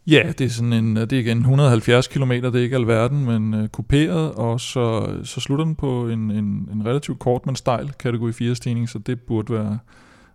Ja, 0.08 0.24
det 0.38 0.46
er 0.46 0.50
sådan 0.50 0.74
en, 0.74 0.96
det 0.96 1.14
er 1.14 1.18
igen 1.20 1.38
170 1.38 2.08
km, 2.08 2.32
det 2.32 2.56
er 2.56 2.60
ikke 2.60 2.76
alverden, 2.76 3.26
men 3.26 3.54
øh, 3.54 3.68
kuperet, 3.68 4.32
og 4.32 4.60
så, 4.60 5.08
så 5.24 5.42
slutter 5.42 5.66
den 5.66 5.76
på 5.76 6.08
en, 6.10 6.32
en, 6.32 6.70
en 6.74 6.86
relativt 6.86 7.20
kort, 7.20 7.46
men 7.46 7.56
stejl 7.56 7.92
kategori 8.00 8.32
4 8.32 8.56
stigning, 8.56 8.90
så 8.90 9.00
det 9.00 9.20
burde 9.20 9.54
være, 9.54 9.78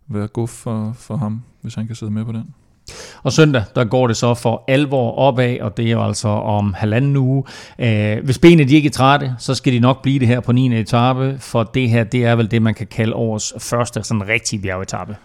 være 0.09 0.27
guf 0.27 0.51
for, 0.51 0.93
for 0.99 1.17
ham, 1.17 1.43
hvis 1.63 1.75
han 1.75 1.87
kan 1.87 1.97
sidde 1.97 2.13
med 2.13 2.25
på 2.25 2.33
den. 2.33 2.45
Og 3.23 3.33
søndag, 3.33 3.65
der 3.75 3.85
går 3.85 4.07
det 4.07 4.17
så 4.17 4.35
for 4.35 4.65
alvor 4.69 5.13
opad, 5.13 5.61
og 5.61 5.77
det 5.77 5.87
er 5.87 5.91
jo 5.91 6.05
altså 6.05 6.29
om 6.29 6.75
halvanden 6.75 7.17
uge. 7.17 7.45
Øh, 7.79 8.25
hvis 8.25 8.39
benene 8.39 8.69
de 8.69 8.75
ikke 8.75 8.87
er 8.87 8.91
trætte, 8.91 9.35
så 9.39 9.55
skal 9.55 9.73
de 9.73 9.79
nok 9.79 10.03
blive 10.03 10.19
det 10.19 10.29
her 10.29 10.41
på 10.41 10.53
9. 10.53 10.81
etape, 10.81 11.37
for 11.39 11.63
det 11.63 11.89
her, 11.89 12.05
det 12.05 12.25
er 12.25 12.35
vel 12.35 12.51
det, 12.51 12.63
man 12.63 12.75
kan 12.75 12.87
kalde 12.87 13.15
årets 13.15 13.55
første 13.59 14.03
sådan 14.03 14.29
rigtig 14.29 14.63
bjergetappe. 14.63 15.17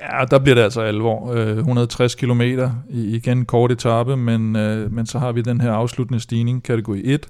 Ja, 0.00 0.24
der 0.30 0.38
bliver 0.38 0.54
det 0.54 0.62
altså 0.62 0.80
alvor. 0.80 1.32
Øh, 1.32 1.56
160 1.56 2.14
km, 2.14 2.42
igen 2.90 3.44
kort 3.44 3.72
etape, 3.72 4.16
men, 4.16 4.56
øh, 4.56 4.92
men 4.92 5.06
så 5.06 5.18
har 5.18 5.32
vi 5.32 5.42
den 5.42 5.60
her 5.60 5.72
afsluttende 5.72 6.20
stigning, 6.20 6.62
kategori 6.62 7.02
1. 7.04 7.26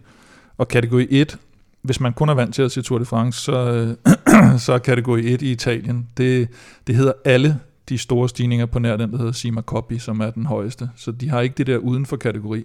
Og 0.59 0.69
kategori 0.69 1.07
1, 1.11 1.39
hvis 1.83 2.01
man 2.01 2.13
kun 2.13 2.29
er 2.29 2.35
vant 2.35 2.55
til 2.55 2.63
at 2.63 2.73
se 2.73 2.83
Tour 2.83 2.99
de 2.99 3.05
France, 3.05 3.41
så, 3.41 3.53
øh, 3.53 4.59
så 4.65 4.73
er 4.73 4.79
kategori 4.79 5.35
1 5.35 5.43
i 5.43 5.51
Italien. 5.51 6.09
Det, 6.17 6.49
det 6.87 6.95
hedder 6.95 7.13
alle 7.25 7.57
de 7.89 7.99
store 7.99 8.29
stigninger 8.29 8.67
på 8.67 8.79
nær 8.79 8.97
den, 8.97 9.11
der 9.13 9.19
hedder 9.19 9.33
Sima 9.33 9.61
Coppi, 9.63 9.99
som 9.99 10.21
er 10.21 10.31
den 10.31 10.47
højeste. 10.47 10.91
Så 10.97 11.11
de 11.13 11.29
har 11.29 11.41
ikke 11.41 11.55
det 11.59 11.67
der 11.67 11.77
uden 11.77 12.07
for 12.07 12.17
kategori. 12.17 12.65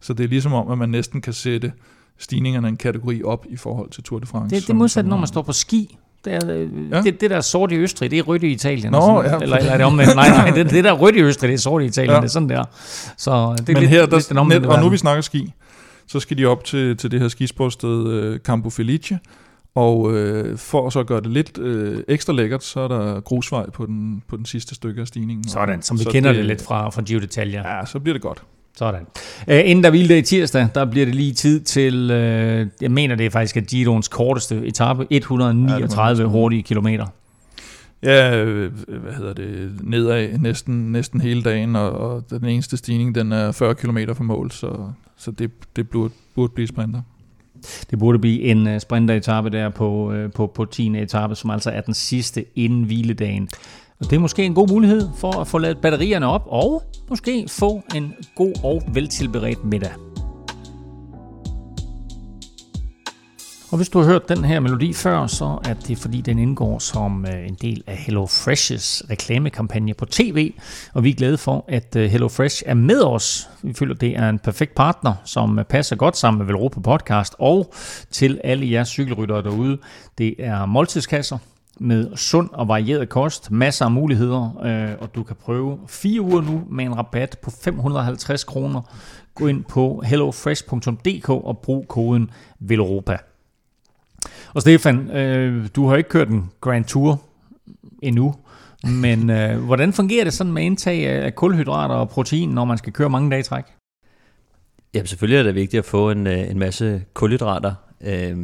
Så 0.00 0.12
det 0.12 0.24
er 0.24 0.28
ligesom 0.28 0.52
om, 0.52 0.70
at 0.70 0.78
man 0.78 0.88
næsten 0.88 1.20
kan 1.20 1.32
sætte 1.32 1.72
stigningerne 2.18 2.68
en 2.68 2.76
kategori 2.76 3.22
op 3.22 3.46
i 3.50 3.56
forhold 3.56 3.90
til 3.90 4.02
Tour 4.02 4.18
de 4.18 4.26
France. 4.26 4.44
Det, 4.44 4.50
det 4.50 4.62
er 4.62 4.66
som- 4.66 4.76
modsat, 4.76 5.02
som 5.04 5.08
når 5.10 5.16
man 5.16 5.26
står 5.26 5.42
på 5.42 5.52
ski. 5.52 5.96
Det, 6.24 6.32
er, 6.34 6.54
Ja. 6.54 6.96
ja. 6.96 7.02
det, 7.02 7.20
det 7.20 7.30
der 7.30 7.40
sort 7.40 7.72
i 7.72 7.76
Østrig, 7.76 8.10
det 8.10 8.18
er 8.18 8.22
rødt 8.22 8.42
i 8.42 8.46
Italien. 8.52 8.92
Nå, 8.92 8.98
og 8.98 9.24
sådan, 9.24 9.38
ja. 9.38 9.42
eller, 9.44 9.56
eller 9.56 9.72
er 9.72 9.76
det 9.76 9.86
omvendt? 9.86 10.14
Nej, 10.16 10.28
nej, 10.28 10.50
det, 10.50 10.70
det 10.70 10.84
der 10.84 10.92
rødt 10.92 11.16
i 11.16 11.20
Østrig, 11.22 11.48
det 11.48 11.54
er 11.54 11.58
sort 11.58 11.82
i 11.82 11.84
Italien. 11.84 12.10
Ja. 12.14 12.16
Det 12.16 12.24
er 12.24 12.28
sådan 12.28 12.48
der. 12.48 12.64
Så 13.16 13.30
det 13.58 13.68
er 13.68 13.72
Men 13.72 13.76
lidt, 13.80 13.90
her, 13.90 14.06
der, 14.06 14.16
lidt 14.16 14.28
den 14.28 14.38
omvendte 14.38 14.68
net, 14.68 14.76
og 14.76 14.82
nu 14.82 14.88
vi 14.88 14.96
snakker 14.96 15.20
ski, 15.22 15.52
så 16.06 16.20
skal 16.20 16.38
de 16.38 16.44
op 16.46 16.64
til, 16.64 16.96
til 16.96 17.10
det 17.10 17.20
her 17.20 17.28
skisportsted 17.28 18.06
øh, 18.08 18.38
Campo 18.38 18.70
Felice, 18.70 19.18
og 19.74 20.14
øh, 20.14 20.58
for 20.58 20.90
så 20.90 21.00
at 21.00 21.06
gøre 21.06 21.20
det 21.20 21.30
lidt 21.30 21.58
øh, 21.58 22.02
ekstra 22.08 22.32
lækkert, 22.32 22.64
så 22.64 22.80
er 22.80 22.88
der 22.88 23.20
grusvej 23.20 23.70
på 23.70 23.86
den, 23.86 24.22
på 24.28 24.36
den 24.36 24.44
sidste 24.44 24.74
stykke 24.74 25.00
af 25.00 25.06
stigningen. 25.06 25.48
Sådan, 25.48 25.82
som 25.82 25.98
vi 25.98 26.02
så 26.02 26.10
kender 26.10 26.30
det, 26.30 26.38
det 26.38 26.46
lidt 26.46 26.62
fra, 26.62 26.90
fra 26.90 27.02
Giro 27.02 27.20
d'Italia. 27.20 27.68
Ja, 27.68 27.86
så 27.86 28.00
bliver 28.00 28.14
det 28.14 28.22
godt. 28.22 28.42
Sådan. 28.76 29.06
Uh, 29.48 29.54
inden 29.54 29.84
der 29.84 29.90
hviledag 29.90 30.18
i 30.18 30.22
tirsdag, 30.22 30.68
der 30.74 30.84
bliver 30.84 31.06
det 31.06 31.14
lige 31.14 31.32
tid 31.32 31.60
til, 31.60 32.04
uh, 32.04 32.82
jeg 32.82 32.90
mener 32.90 33.14
det 33.14 33.26
er 33.26 33.30
faktisk 33.30 33.56
at 33.56 33.66
Giroens 33.66 34.08
korteste 34.08 34.66
etape, 34.66 35.06
139 35.10 36.22
Ja, 36.22 36.28
hurtige 36.28 36.62
kilometer. 36.62 37.06
Ja, 38.02 38.44
øh, 38.44 38.72
hvad 38.88 39.12
hedder 39.12 39.32
det, 39.32 39.78
nedad 39.82 40.38
næsten, 40.38 40.92
næsten 40.92 41.20
hele 41.20 41.42
dagen, 41.42 41.76
og, 41.76 41.92
og 41.92 42.24
den 42.30 42.44
eneste 42.44 42.76
stigning, 42.76 43.14
den 43.14 43.32
er 43.32 43.52
40 43.52 43.74
km 43.74 43.98
fra 44.14 44.24
mål, 44.24 44.50
så, 44.50 44.76
så 45.16 45.30
det, 45.30 45.50
det 45.76 45.88
burde, 45.88 46.14
burde 46.34 46.52
blive 46.54 46.68
sprinter. 46.68 47.02
Det 47.90 47.98
burde 47.98 48.18
blive 48.18 48.42
en 48.42 48.66
øh, 48.68 48.80
sprinteretappe 48.80 49.50
der 49.50 49.68
på, 49.68 50.12
øh, 50.12 50.32
på, 50.32 50.46
på 50.46 50.64
10. 50.64 50.98
etape, 50.98 51.34
som 51.34 51.50
altså 51.50 51.70
er 51.70 51.80
den 51.80 51.94
sidste 51.94 52.44
inden 52.54 52.82
hviledagen. 52.82 53.48
Og 54.00 54.10
det 54.10 54.16
er 54.16 54.20
måske 54.20 54.44
en 54.44 54.54
god 54.54 54.68
mulighed 54.68 55.08
for 55.16 55.40
at 55.40 55.46
få 55.46 55.58
lavet 55.58 55.78
batterierne 55.78 56.26
op, 56.26 56.46
og 56.46 56.82
måske 57.08 57.44
få 57.48 57.82
en 57.94 58.14
god 58.36 58.52
og 58.64 58.82
veltilberedt 58.94 59.64
middag. 59.64 60.09
Og 63.70 63.76
hvis 63.76 63.88
du 63.88 63.98
har 63.98 64.06
hørt 64.06 64.28
den 64.28 64.44
her 64.44 64.60
melodi 64.60 64.92
før, 64.92 65.26
så 65.26 65.58
er 65.64 65.74
det 65.74 65.98
fordi, 65.98 66.20
den 66.20 66.38
indgår 66.38 66.78
som 66.78 67.26
øh, 67.26 67.48
en 67.48 67.54
del 67.54 67.82
af 67.86 67.96
Hello 67.96 68.24
Fresh's 68.26 69.10
reklamekampagne 69.10 69.94
på 69.94 70.04
tv. 70.04 70.52
Og 70.94 71.04
vi 71.04 71.10
er 71.10 71.14
glade 71.14 71.38
for, 71.38 71.64
at 71.68 71.96
øh, 71.96 72.10
Hello 72.10 72.28
Fresh 72.28 72.62
er 72.66 72.74
med 72.74 73.02
os. 73.02 73.48
Vi 73.62 73.72
føler, 73.72 73.94
det 73.94 74.16
er 74.16 74.28
en 74.28 74.38
perfekt 74.38 74.74
partner, 74.74 75.14
som 75.24 75.58
øh, 75.58 75.64
passer 75.64 75.96
godt 75.96 76.16
sammen 76.16 76.38
med 76.38 76.46
Velropa 76.46 76.80
Podcast. 76.80 77.34
Og 77.38 77.72
til 78.10 78.40
alle 78.44 78.70
jer 78.70 78.84
cykelryttere 78.84 79.42
derude, 79.42 79.78
det 80.18 80.34
er 80.38 80.66
måltidskasser 80.66 81.38
med 81.80 82.16
sund 82.16 82.48
og 82.52 82.68
varieret 82.68 83.08
kost, 83.08 83.50
masser 83.50 83.84
af 83.84 83.90
muligheder, 83.90 84.62
øh, 84.64 84.96
og 85.00 85.14
du 85.14 85.22
kan 85.22 85.36
prøve 85.44 85.78
fire 85.88 86.20
uger 86.20 86.40
nu 86.40 86.62
med 86.70 86.84
en 86.84 86.96
rabat 86.98 87.38
på 87.42 87.50
550 87.50 88.44
kroner. 88.44 88.82
Gå 89.34 89.46
ind 89.46 89.64
på 89.64 90.02
hellofresh.dk 90.06 91.28
og 91.28 91.58
brug 91.58 91.88
koden 91.88 92.30
VELOROPA. 92.60 93.16
Og 94.54 94.60
Stefan, 94.60 95.10
øh, 95.10 95.68
du 95.76 95.86
har 95.86 95.96
ikke 95.96 96.08
kørt 96.08 96.28
en 96.28 96.50
Grand 96.60 96.84
Tour 96.84 97.22
endnu, 98.02 98.34
men 98.84 99.30
øh, 99.30 99.58
hvordan 99.58 99.92
fungerer 99.92 100.24
det 100.24 100.32
sådan 100.32 100.52
med 100.52 100.62
indtag 100.62 101.06
af 101.06 101.34
kulhydrater 101.34 101.94
og 101.94 102.08
protein, 102.08 102.48
når 102.48 102.64
man 102.64 102.78
skal 102.78 102.92
køre 102.92 103.10
mange 103.10 103.30
dage 103.30 103.40
i 103.40 103.42
træk? 103.42 103.64
Jamen 104.94 105.06
selvfølgelig 105.06 105.38
er 105.38 105.42
det 105.42 105.54
vigtigt 105.54 105.78
at 105.78 105.84
få 105.84 106.10
en, 106.10 106.26
øh, 106.26 106.50
en 106.50 106.58
masse 106.58 107.02
kulhydrater 107.14 107.74
øh, 108.00 108.36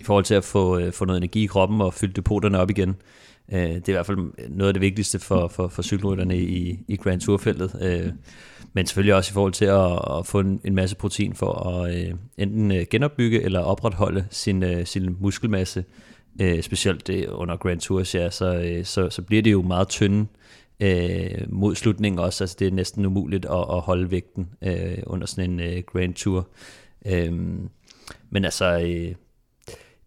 i 0.00 0.04
forhold 0.04 0.24
til 0.24 0.34
at 0.34 0.44
få, 0.44 0.78
øh, 0.78 0.92
få 0.92 1.04
noget 1.04 1.18
energi 1.18 1.44
i 1.44 1.46
kroppen 1.46 1.80
og 1.80 1.94
fylde 1.94 2.12
depoterne 2.12 2.58
op 2.58 2.70
igen. 2.70 2.96
Øh, 3.52 3.60
det 3.60 3.76
er 3.76 3.88
i 3.88 3.92
hvert 3.92 4.06
fald 4.06 4.18
noget 4.48 4.68
af 4.68 4.74
det 4.74 4.80
vigtigste 4.80 5.18
for, 5.18 5.48
for, 5.48 5.68
for 5.68 5.82
cykelrytterne 5.82 6.38
i, 6.38 6.84
i 6.88 6.96
Grand 6.96 7.20
Tour-feltet. 7.20 7.76
Øh, 7.82 8.12
men 8.76 8.86
selvfølgelig 8.86 9.14
også 9.14 9.32
i 9.32 9.34
forhold 9.34 9.52
til 9.52 9.64
at, 9.64 10.18
at 10.18 10.26
få 10.26 10.40
en, 10.40 10.60
en 10.64 10.74
masse 10.74 10.96
protein 10.96 11.34
for 11.34 11.68
at 11.68 11.96
øh, 11.96 12.14
enten 12.38 12.72
øh, 12.72 12.86
genopbygge 12.90 13.42
eller 13.42 13.60
opretholde 13.60 14.26
sin, 14.30 14.62
øh, 14.62 14.86
sin 14.86 15.16
muskelmasse. 15.20 15.84
Øh, 16.40 16.62
specielt 16.62 17.08
øh, 17.08 17.24
under 17.30 17.56
Grand 17.56 17.80
Tours, 17.80 18.14
ja, 18.14 18.30
så, 18.30 18.54
øh, 18.54 18.84
så, 18.84 19.10
så 19.10 19.22
bliver 19.22 19.42
det 19.42 19.52
jo 19.52 19.62
meget 19.62 19.88
tynde 19.88 20.26
øh, 20.80 21.42
mod 21.48 21.74
slutningen 21.74 22.18
også. 22.18 22.44
Altså 22.44 22.56
det 22.58 22.66
er 22.66 22.70
næsten 22.70 23.06
umuligt 23.06 23.44
at, 23.44 23.64
at 23.70 23.80
holde 23.80 24.10
vægten 24.10 24.48
øh, 24.62 24.98
under 25.06 25.26
sådan 25.26 25.50
en 25.50 25.60
øh, 25.60 25.82
Grand 25.86 26.14
Tour. 26.14 26.48
Øh, 27.06 27.32
men 28.30 28.44
altså, 28.44 28.78
øh, 28.80 29.14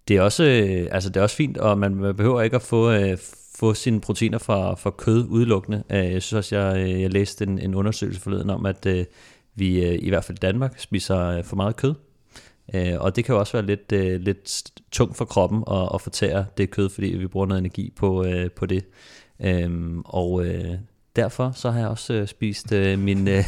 det 0.08 0.18
er 0.18 0.22
også, 0.22 0.44
øh, 0.44 0.88
altså 0.92 1.10
det 1.10 1.18
er 1.18 1.24
også 1.24 1.36
fint, 1.36 1.58
og 1.58 1.78
man, 1.78 1.96
man 1.96 2.16
behøver 2.16 2.42
ikke 2.42 2.56
at 2.56 2.62
få, 2.62 2.92
øh, 2.92 3.18
få 3.60 3.74
sine 3.74 4.02
proteiner 4.02 4.38
fra, 4.38 4.76
fra 4.76 4.90
kød 4.90 5.26
udelukkende. 5.30 5.84
Øh, 5.90 6.12
jeg 6.12 6.22
synes 6.22 6.34
også, 6.34 6.58
jeg, 6.58 6.78
øh, 6.78 7.02
jeg 7.02 7.14
læste 7.14 7.46
en, 7.46 7.60
en 7.60 7.76
undersøgelse 7.76 8.22
forleden 8.22 8.50
om, 8.50 8.66
at 8.66 8.86
øh, 8.86 9.06
vi 9.56 9.86
øh, 9.86 10.00
i 10.02 10.10
hvert 10.10 10.24
fald 10.24 10.38
i 10.38 10.46
Danmark 10.46 10.80
spiser 10.80 11.42
for 11.42 11.56
meget 11.56 11.76
kød. 11.76 11.94
Øh, 12.74 12.94
og 13.00 13.16
det 13.16 13.26
kan 13.26 13.34
jo 13.34 13.40
også 13.40 13.54
være 13.54 13.66
lidt, 13.66 13.92
øh, 13.92 14.22
lidt 14.22 14.72
tungt 14.92 15.18
for 15.18 15.26
kroppen 15.26 15.64
at, 15.72 15.90
at 15.94 16.02
fortære 16.02 16.46
det 16.58 16.72
kød, 16.72 16.90
fordi 16.90 17.08
vi 17.08 17.28
bruger 17.28 17.46
noget 17.46 17.60
energi 17.60 17.94
på, 17.96 18.26
øh, 18.26 18.52
på 18.52 18.66
det. 18.66 18.86
Øhm, 19.40 20.02
og 20.06 20.46
øh, 20.46 20.74
derfor 21.16 21.52
så 21.56 21.72
har 21.72 21.80
jeg 21.80 21.90
også 21.90 22.14
øh, 22.14 22.28
spist 22.28 22.72
øh, 22.72 23.00
min, 23.00 23.28
øh, 23.28 23.44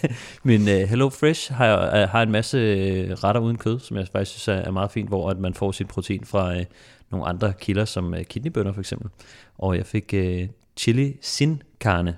min 0.42 0.68
øh, 0.68 0.88
Hello 0.88 1.08
Fresh, 1.08 1.52
har, 1.52 1.66
jeg, 1.66 2.02
øh, 2.02 2.08
har 2.08 2.22
en 2.22 2.30
masse 2.30 2.58
øh, 2.58 3.10
retter 3.10 3.40
uden 3.40 3.56
kød, 3.58 3.78
som 3.78 3.96
jeg 3.96 4.08
faktisk 4.12 4.30
synes 4.30 4.48
er, 4.48 4.62
er 4.62 4.70
meget 4.70 4.90
fint, 4.90 5.08
hvor 5.08 5.30
at 5.30 5.38
man 5.38 5.54
får 5.54 5.72
sit 5.72 5.88
protein 5.88 6.24
fra 6.24 6.56
øh, 6.56 6.64
nogle 7.10 7.26
andre 7.26 7.52
kilder, 7.60 7.84
som 7.84 8.14
øh, 8.14 8.24
kidneybønner 8.24 8.72
for 8.72 8.80
eksempel. 8.80 9.10
Og 9.58 9.76
jeg 9.76 9.86
fik 9.86 10.14
øh, 10.14 10.48
chili 10.76 11.16
sin 11.22 11.62
carne, 11.80 12.16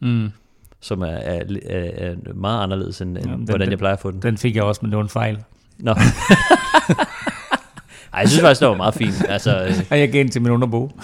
Mm. 0.00 0.28
som 0.80 1.02
er, 1.02 1.06
er, 1.06 1.42
er, 1.66 2.10
er 2.10 2.34
meget 2.34 2.62
anderledes, 2.62 3.00
end, 3.00 3.18
Jamen, 3.18 3.38
den- 3.38 3.44
hvordan 3.44 3.60
den- 3.66 3.70
jeg 3.70 3.78
plejer 3.78 3.94
at 3.94 4.00
få 4.00 4.10
den. 4.10 4.22
Den 4.22 4.38
fik 4.38 4.56
jeg 4.56 4.62
også, 4.64 4.78
men 4.82 4.90
det 4.90 4.96
var 4.96 5.02
en 5.02 5.08
fejl. 5.08 5.42
Nå. 5.78 5.92
Ej, 8.12 8.20
jeg 8.20 8.28
synes 8.28 8.40
faktisk, 8.42 8.60
det 8.60 8.68
var 8.68 8.76
meget 8.76 8.94
fint. 8.94 9.24
Altså, 9.28 9.64
øh, 9.64 9.74
Og 9.90 9.98
jeg 10.00 10.12
gav 10.12 10.22
den 10.22 10.30
til 10.30 10.42
min 10.42 10.50
underbog. 10.50 10.92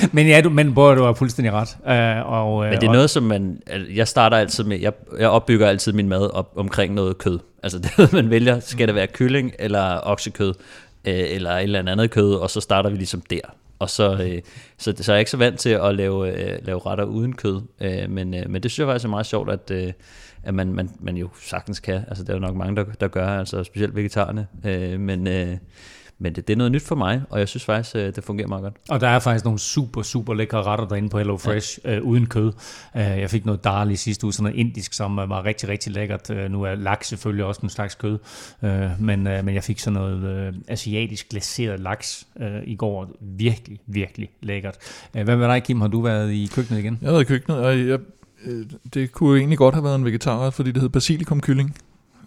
men 0.12 0.26
ja, 0.28 0.40
du, 0.40 0.50
men 0.50 0.74
både 0.74 0.96
du 0.96 1.02
har 1.02 1.12
fuldstændig 1.12 1.52
ret. 1.52 1.76
Uh, 2.24 2.32
og, 2.32 2.64
øh, 2.64 2.70
Men 2.70 2.80
det 2.80 2.86
er 2.86 2.88
og- 2.90 2.94
noget, 2.94 3.10
som 3.10 3.22
man... 3.22 3.62
Jeg 3.94 4.08
starter 4.08 4.36
altid 4.36 4.64
med... 4.64 4.80
Jeg, 4.80 4.92
jeg 5.18 5.28
opbygger 5.28 5.66
altid 5.68 5.92
min 5.92 6.08
mad 6.08 6.30
op 6.34 6.52
omkring 6.56 6.94
noget 6.94 7.18
kød. 7.18 7.38
Altså 7.62 7.78
det 7.96 8.12
man 8.12 8.30
vælger. 8.30 8.60
Skal 8.60 8.86
det 8.86 8.94
være 8.94 9.06
kylling 9.06 9.52
eller 9.58 10.00
oksekød? 10.02 10.54
Øh, 11.04 11.14
eller 11.30 11.50
et 11.50 11.62
eller 11.62 11.92
andet 11.92 12.10
kød? 12.10 12.34
Og 12.34 12.50
så 12.50 12.60
starter 12.60 12.90
vi 12.90 12.96
ligesom 12.96 13.20
der. 13.30 13.40
Og 13.78 13.90
så, 13.90 14.12
øh, 14.12 14.38
så, 14.78 14.94
så 15.00 15.12
er 15.12 15.16
jeg 15.16 15.20
ikke 15.20 15.30
så 15.30 15.36
vant 15.36 15.58
til 15.58 15.70
at 15.70 15.94
lave, 15.94 16.32
øh, 16.32 16.58
lave 16.66 16.80
retter 16.86 17.04
uden 17.04 17.32
kød. 17.32 17.62
Øh, 17.80 18.10
men, 18.10 18.34
øh, 18.34 18.50
men 18.50 18.62
det 18.62 18.70
synes 18.70 18.78
jeg 18.86 18.92
faktisk 18.92 19.04
er 19.04 19.10
meget 19.10 19.26
sjovt, 19.26 19.50
at, 19.50 19.70
øh, 19.70 19.92
at 20.42 20.54
man, 20.54 20.72
man, 20.72 20.90
man 21.00 21.16
jo 21.16 21.28
sagtens 21.42 21.80
kan. 21.80 22.00
Altså 22.08 22.22
det 22.24 22.30
er 22.30 22.34
jo 22.34 22.40
nok 22.40 22.56
mange, 22.56 22.76
der, 22.76 22.84
der 23.00 23.08
gør, 23.08 23.28
altså 23.28 23.64
specielt 23.64 23.96
vegetarerne. 23.96 24.46
Øh, 24.66 25.00
men, 25.00 25.26
øh, 25.26 25.56
men 26.20 26.34
det, 26.34 26.48
det 26.48 26.52
er 26.54 26.56
noget 26.56 26.72
nyt 26.72 26.82
for 26.82 26.94
mig, 26.94 27.22
og 27.30 27.38
jeg 27.38 27.48
synes 27.48 27.64
faktisk, 27.64 27.96
øh, 27.96 28.14
det 28.16 28.24
fungerer 28.24 28.48
meget 28.48 28.62
godt. 28.62 28.74
Og 28.88 29.00
der 29.00 29.08
er 29.08 29.18
faktisk 29.18 29.44
nogle 29.44 29.58
super, 29.58 30.02
super 30.02 30.34
lækre 30.34 30.62
retter 30.62 30.88
derinde 30.88 31.08
på 31.08 31.18
Hello 31.18 31.36
Fresh, 31.36 31.78
ja. 31.84 31.96
øh, 31.96 32.02
uden 32.02 32.26
kød. 32.26 32.52
Øh, 32.96 33.02
jeg 33.02 33.30
fik 33.30 33.46
noget 33.46 33.64
dal 33.64 33.90
i 33.90 33.96
sidste 33.96 34.24
uge, 34.24 34.32
sådan 34.32 34.42
noget 34.42 34.66
indisk, 34.66 34.92
som 34.92 35.16
var 35.16 35.44
rigtig, 35.44 35.68
rigtig 35.68 35.92
lækkert. 35.92 36.30
Øh, 36.30 36.50
nu 36.50 36.62
er 36.62 36.74
laks 36.74 37.08
selvfølgelig 37.08 37.44
også 37.44 37.60
en 37.62 37.70
slags 37.70 37.94
kød, 37.94 38.18
øh, 38.62 38.90
men, 39.00 39.26
øh, 39.26 39.44
men 39.44 39.54
jeg 39.54 39.64
fik 39.64 39.78
sådan 39.78 39.94
noget 39.94 40.24
øh, 40.24 40.54
asiatisk 40.68 41.28
glaseret 41.28 41.80
laks 41.80 42.26
øh, 42.40 42.62
i 42.64 42.76
går. 42.76 43.10
Virkelig, 43.20 43.80
virkelig 43.86 44.30
lækkert. 44.42 44.76
Øh, 45.16 45.24
hvad 45.24 45.36
med 45.36 45.48
dig, 45.48 45.62
Kim? 45.62 45.80
Har 45.80 45.88
du 45.88 46.00
været 46.00 46.32
i 46.32 46.50
køkkenet 46.54 46.78
igen? 46.78 46.98
Jeg 47.00 47.08
har 47.08 47.12
været 47.12 47.24
i 47.24 47.28
køkkenet, 47.28 47.58
og 47.58 47.78
jeg, 47.78 47.98
øh, 48.44 48.66
det 48.94 49.12
kunne 49.12 49.38
egentlig 49.38 49.58
godt 49.58 49.74
have 49.74 49.84
været 49.84 49.94
en 49.94 50.04
vegetar, 50.04 50.50
fordi 50.50 50.72
det 50.72 50.82
hed 50.82 50.88
basilikumkylling. 50.88 51.76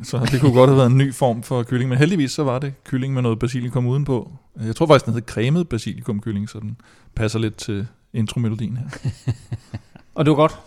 Så 0.03 0.27
det 0.31 0.41
kunne 0.41 0.53
godt 0.53 0.69
have 0.69 0.77
været 0.77 0.89
en 0.89 0.97
ny 0.97 1.13
form 1.13 1.43
for 1.43 1.63
kylling, 1.63 1.89
men 1.89 1.97
heldigvis 1.97 2.31
så 2.31 2.43
var 2.43 2.59
det 2.59 2.73
kylling 2.83 3.13
med 3.13 3.21
noget 3.21 3.39
basilikum 3.39 3.87
udenpå. 3.87 4.31
Jeg 4.65 4.75
tror 4.75 4.85
faktisk, 4.85 5.05
den 5.05 5.13
hed 5.13 5.21
cremet 5.21 5.69
basilikumkylling, 5.69 6.49
så 6.49 6.59
den 6.59 6.77
passer 7.15 7.39
lidt 7.39 7.55
til 7.55 7.87
intromelodien 8.13 8.77
her. 8.77 9.11
og 10.15 10.25
det 10.25 10.31
var 10.31 10.35
godt? 10.35 10.59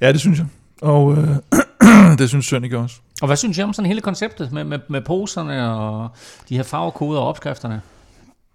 Ja, 0.00 0.12
det 0.12 0.20
synes 0.20 0.38
jeg. 0.38 0.46
Og 0.82 1.16
øh, 1.16 1.28
det 2.18 2.28
synes 2.28 2.46
Sønneke 2.46 2.78
også. 2.78 2.96
Og 3.22 3.26
hvad 3.26 3.36
synes 3.36 3.58
jeg 3.58 3.66
om 3.66 3.72
sådan 3.72 3.86
hele 3.86 4.00
konceptet 4.00 4.52
med, 4.52 4.64
med, 4.64 4.78
med 4.88 5.00
poserne 5.00 5.74
og 5.74 6.08
de 6.48 6.56
her 6.56 6.62
farvekoder 6.62 7.20
og 7.20 7.28
opskrifterne? 7.28 7.80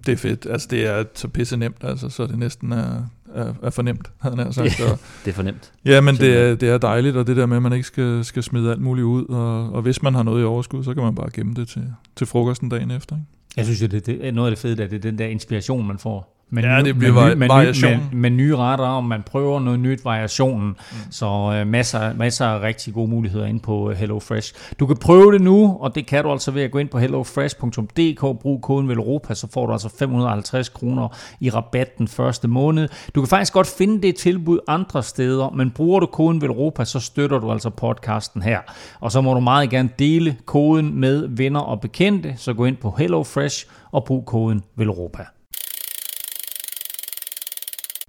Det 0.05 0.11
er 0.11 0.17
fedt. 0.17 0.47
Altså, 0.49 0.67
det 0.71 0.85
er 0.85 1.03
så 1.13 1.27
pisse 1.27 1.57
nemt, 1.57 1.77
altså, 1.81 2.09
så 2.09 2.27
det 2.27 2.39
næsten 2.39 2.71
er, 2.71 3.09
er, 3.35 3.53
er 3.63 3.69
fornemt, 3.69 4.11
havde 4.19 4.35
han 4.35 4.53
sagt. 4.53 4.81
Og, 4.81 4.99
det 5.25 5.31
er 5.31 5.35
fornemt. 5.35 5.71
Ja, 5.85 6.01
men 6.01 6.15
det 6.15 6.37
er, 6.37 6.55
det 6.55 6.69
er 6.69 6.77
dejligt, 6.77 7.15
og 7.15 7.27
det 7.27 7.37
der 7.37 7.45
med, 7.45 7.57
at 7.57 7.63
man 7.63 7.73
ikke 7.73 7.87
skal, 7.87 8.25
skal 8.25 8.43
smide 8.43 8.71
alt 8.71 8.81
muligt 8.81 9.05
ud, 9.05 9.25
og, 9.25 9.73
og 9.73 9.81
hvis 9.81 10.01
man 10.01 10.15
har 10.15 10.23
noget 10.23 10.41
i 10.41 10.45
overskud, 10.45 10.83
så 10.83 10.93
kan 10.93 11.03
man 11.03 11.15
bare 11.15 11.29
gemme 11.33 11.53
det 11.53 11.67
til, 11.67 11.93
til 12.15 12.27
frokosten 12.27 12.69
dagen 12.69 12.91
efter. 12.91 13.15
Ikke? 13.15 13.27
Jeg 13.57 13.65
synes 13.65 13.81
jo, 13.81 13.87
det, 13.87 14.05
det 14.05 14.27
er 14.27 14.31
noget 14.31 14.49
af 14.49 14.51
det 14.51 14.61
fede, 14.61 14.83
at 14.83 14.91
det 14.91 14.97
er 14.97 15.01
den 15.01 15.17
der 15.17 15.25
inspiration, 15.25 15.87
man 15.87 15.97
får. 15.99 16.42
Men 16.53 16.63
ja, 16.63 16.81
det 16.81 16.97
bliver 16.97 17.13
med, 17.13 17.35
med, 17.35 17.47
variation. 17.47 17.91
Med, 17.91 17.99
med, 17.99 18.19
med 18.19 18.29
nye 18.29 18.55
retter, 18.55 18.85
og 18.85 19.03
man 19.03 19.23
prøver 19.23 19.59
noget 19.59 19.79
nyt 19.79 20.05
variationen. 20.05 20.67
Mm. 20.67 21.11
Så 21.11 21.25
uh, 21.25 21.67
masser, 21.67 22.13
masser 22.13 22.45
af 22.45 22.61
rigtig 22.61 22.93
gode 22.93 23.09
muligheder 23.09 23.45
ind 23.45 23.59
på 23.59 23.89
uh, 23.89 23.91
HelloFresh. 23.91 24.53
Du 24.79 24.87
kan 24.87 24.97
prøve 24.97 25.31
det 25.31 25.41
nu, 25.41 25.77
og 25.79 25.95
det 25.95 26.05
kan 26.05 26.23
du 26.23 26.31
altså 26.31 26.51
ved 26.51 26.61
at 26.61 26.71
gå 26.71 26.77
ind 26.77 26.89
på 26.89 26.99
hellofresh.dk, 26.99 28.39
brug 28.41 28.61
koden 28.61 28.89
VELOROPA, 28.89 29.33
så 29.33 29.47
får 29.53 29.65
du 29.65 29.71
altså 29.71 29.89
550 29.99 30.69
kroner 30.69 31.17
i 31.39 31.49
rabat 31.49 31.97
den 31.97 32.07
første 32.07 32.47
måned. 32.47 32.89
Du 33.15 33.21
kan 33.21 33.27
faktisk 33.27 33.53
godt 33.53 33.67
finde 33.77 34.01
det 34.01 34.15
tilbud 34.15 34.59
andre 34.67 35.03
steder, 35.03 35.49
men 35.49 35.71
bruger 35.71 35.99
du 35.99 36.05
koden 36.05 36.41
VELOROPA, 36.41 36.85
så 36.85 36.99
støtter 36.99 37.39
du 37.39 37.51
altså 37.51 37.69
podcasten 37.69 38.41
her. 38.41 38.59
Og 38.99 39.11
så 39.11 39.21
må 39.21 39.33
du 39.33 39.39
meget 39.39 39.69
gerne 39.69 39.89
dele 39.99 40.37
koden 40.45 40.99
med 40.99 41.27
venner 41.27 41.59
og 41.59 41.81
bekendte, 41.81 42.33
så 42.37 42.53
gå 42.53 42.65
ind 42.65 42.77
på 42.77 42.95
HelloFresh 42.97 43.65
og 43.91 44.03
brug 44.03 44.25
koden 44.25 44.63
VELOROPA. 44.75 45.23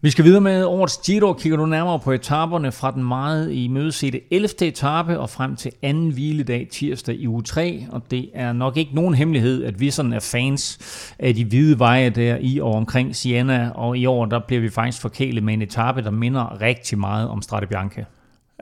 Vi 0.04 0.10
skal 0.10 0.24
videre 0.24 0.40
med 0.40 0.64
årets 0.64 1.00
Giro. 1.06 1.32
Kigger 1.32 1.58
du 1.58 1.66
nærmere 1.66 1.98
på 1.98 2.12
etaperne 2.12 2.72
fra 2.72 2.90
den 2.90 3.04
meget 3.04 3.52
i 3.52 3.68
mødesete 3.68 4.20
11. 4.30 4.48
etape 4.62 5.18
og 5.18 5.30
frem 5.30 5.56
til 5.56 5.72
anden 5.82 6.10
hviledag 6.10 6.68
tirsdag 6.72 7.14
i 7.14 7.28
uge 7.28 7.42
3. 7.42 7.86
Og 7.90 8.02
det 8.10 8.30
er 8.34 8.52
nok 8.52 8.76
ikke 8.76 8.94
nogen 8.94 9.14
hemmelighed, 9.14 9.64
at 9.64 9.80
vi 9.80 9.90
sådan 9.90 10.12
er 10.12 10.20
fans 10.20 10.78
af 11.18 11.34
de 11.34 11.44
hvide 11.44 11.78
veje 11.78 12.10
der 12.10 12.38
i 12.40 12.60
og 12.60 12.74
omkring 12.74 13.16
Siena. 13.16 13.70
Og 13.74 13.98
i 13.98 14.06
år 14.06 14.26
der 14.26 14.40
bliver 14.46 14.60
vi 14.60 14.70
faktisk 14.70 15.00
forkælet 15.00 15.42
med 15.42 15.54
en 15.54 15.62
etape, 15.62 16.02
der 16.02 16.10
minder 16.10 16.60
rigtig 16.60 16.98
meget 16.98 17.28
om 17.28 17.42
Strade 17.42 17.66
Bianche. 17.66 18.06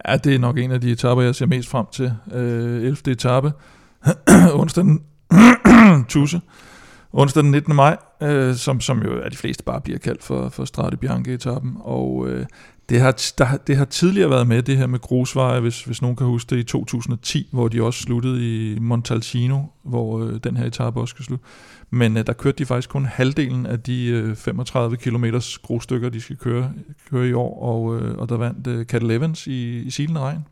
Ja, 0.08 0.16
det 0.16 0.34
er 0.34 0.38
nok 0.38 0.58
en 0.58 0.70
af 0.70 0.80
de 0.80 0.90
etaper, 0.90 1.22
jeg 1.22 1.34
ser 1.34 1.46
mest 1.46 1.68
frem 1.68 1.86
til. 1.92 2.12
Øh, 2.32 2.82
11. 2.82 2.96
etape. 3.06 3.52
Onsdag 4.60 4.84
Tusse 6.08 6.40
onsdag 7.12 7.42
den 7.42 7.50
19. 7.50 7.76
maj, 7.76 7.96
øh, 8.22 8.54
som, 8.54 8.80
som 8.80 9.02
jo 9.02 9.20
er 9.20 9.28
de 9.28 9.36
fleste 9.36 9.64
bare 9.64 9.80
bliver 9.80 9.98
kaldt 9.98 10.22
for, 10.22 10.48
for 10.48 10.64
Strade 10.64 10.96
Bianche-etappen. 10.96 11.76
Og 11.80 12.28
øh, 12.28 12.46
det, 12.88 13.00
har, 13.00 13.32
der, 13.38 13.56
det 13.66 13.76
har 13.76 13.84
tidligere 13.84 14.30
været 14.30 14.46
med, 14.46 14.62
det 14.62 14.76
her 14.76 14.86
med 14.86 14.98
grusveje, 14.98 15.60
hvis, 15.60 15.84
hvis 15.84 16.02
nogen 16.02 16.16
kan 16.16 16.26
huske 16.26 16.50
det, 16.50 16.60
i 16.60 16.64
2010, 16.64 17.48
hvor 17.52 17.68
de 17.68 17.82
også 17.82 18.02
sluttede 18.02 18.72
i 18.74 18.78
Montalcino, 18.78 19.62
hvor 19.82 20.24
øh, 20.24 20.40
den 20.44 20.56
her 20.56 20.66
etape 20.66 21.00
også 21.00 21.12
skal 21.12 21.24
slutte. 21.24 21.44
Men 21.90 22.16
øh, 22.16 22.26
der 22.26 22.32
kørte 22.32 22.58
de 22.58 22.66
faktisk 22.66 22.88
kun 22.88 23.04
halvdelen 23.04 23.66
af 23.66 23.80
de 23.80 24.06
øh, 24.06 24.36
35 24.36 24.96
km 24.96 25.24
grusstykker, 25.62 26.08
de 26.08 26.20
skal 26.20 26.36
køre, 26.36 26.72
køre 27.10 27.28
i 27.28 27.32
år, 27.32 27.62
og, 27.62 28.00
øh, 28.00 28.18
og 28.18 28.28
der 28.28 28.36
vandt 28.36 28.66
øh, 28.66 28.84
Cat 28.86 29.02
Evans 29.02 29.46
i, 29.46 29.78
i 29.78 29.90
silende 29.90 30.20
regn 30.20 30.44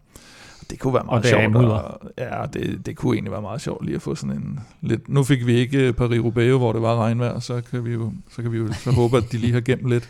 det 0.70 0.78
kunne 0.78 0.94
være 0.94 1.04
meget 1.04 1.24
og 1.24 1.28
sjovt. 1.28 1.56
Og, 1.56 2.00
ja, 2.18 2.46
det, 2.52 2.87
det 2.87 2.96
kunne 2.96 3.14
egentlig 3.14 3.33
være 3.33 3.42
meget 3.42 3.61
sjovt 3.61 3.85
lige 3.85 3.94
at 3.94 4.02
få 4.02 4.14
sådan 4.14 4.37
en 4.37 4.61
lidt... 4.83 5.09
Nu 5.09 5.24
fik 5.24 5.46
vi 5.46 5.52
ikke 5.52 5.94
Paris-Roubaix, 6.00 6.56
hvor 6.56 6.72
det 6.72 6.83
var 6.83 6.96
regnvejr, 6.96 7.38
så 7.38 7.61
kan 7.70 7.85
vi 7.85 7.92
jo, 7.92 8.12
så 8.30 8.42
kan 8.42 8.52
vi 8.52 8.59
jo 8.59 8.72
så 8.72 8.90
håbe, 8.90 9.16
at 9.16 9.33
de 9.33 9.38
lige 9.38 9.52
har 9.52 9.61
gemt 9.61 9.88
lidt, 9.88 10.09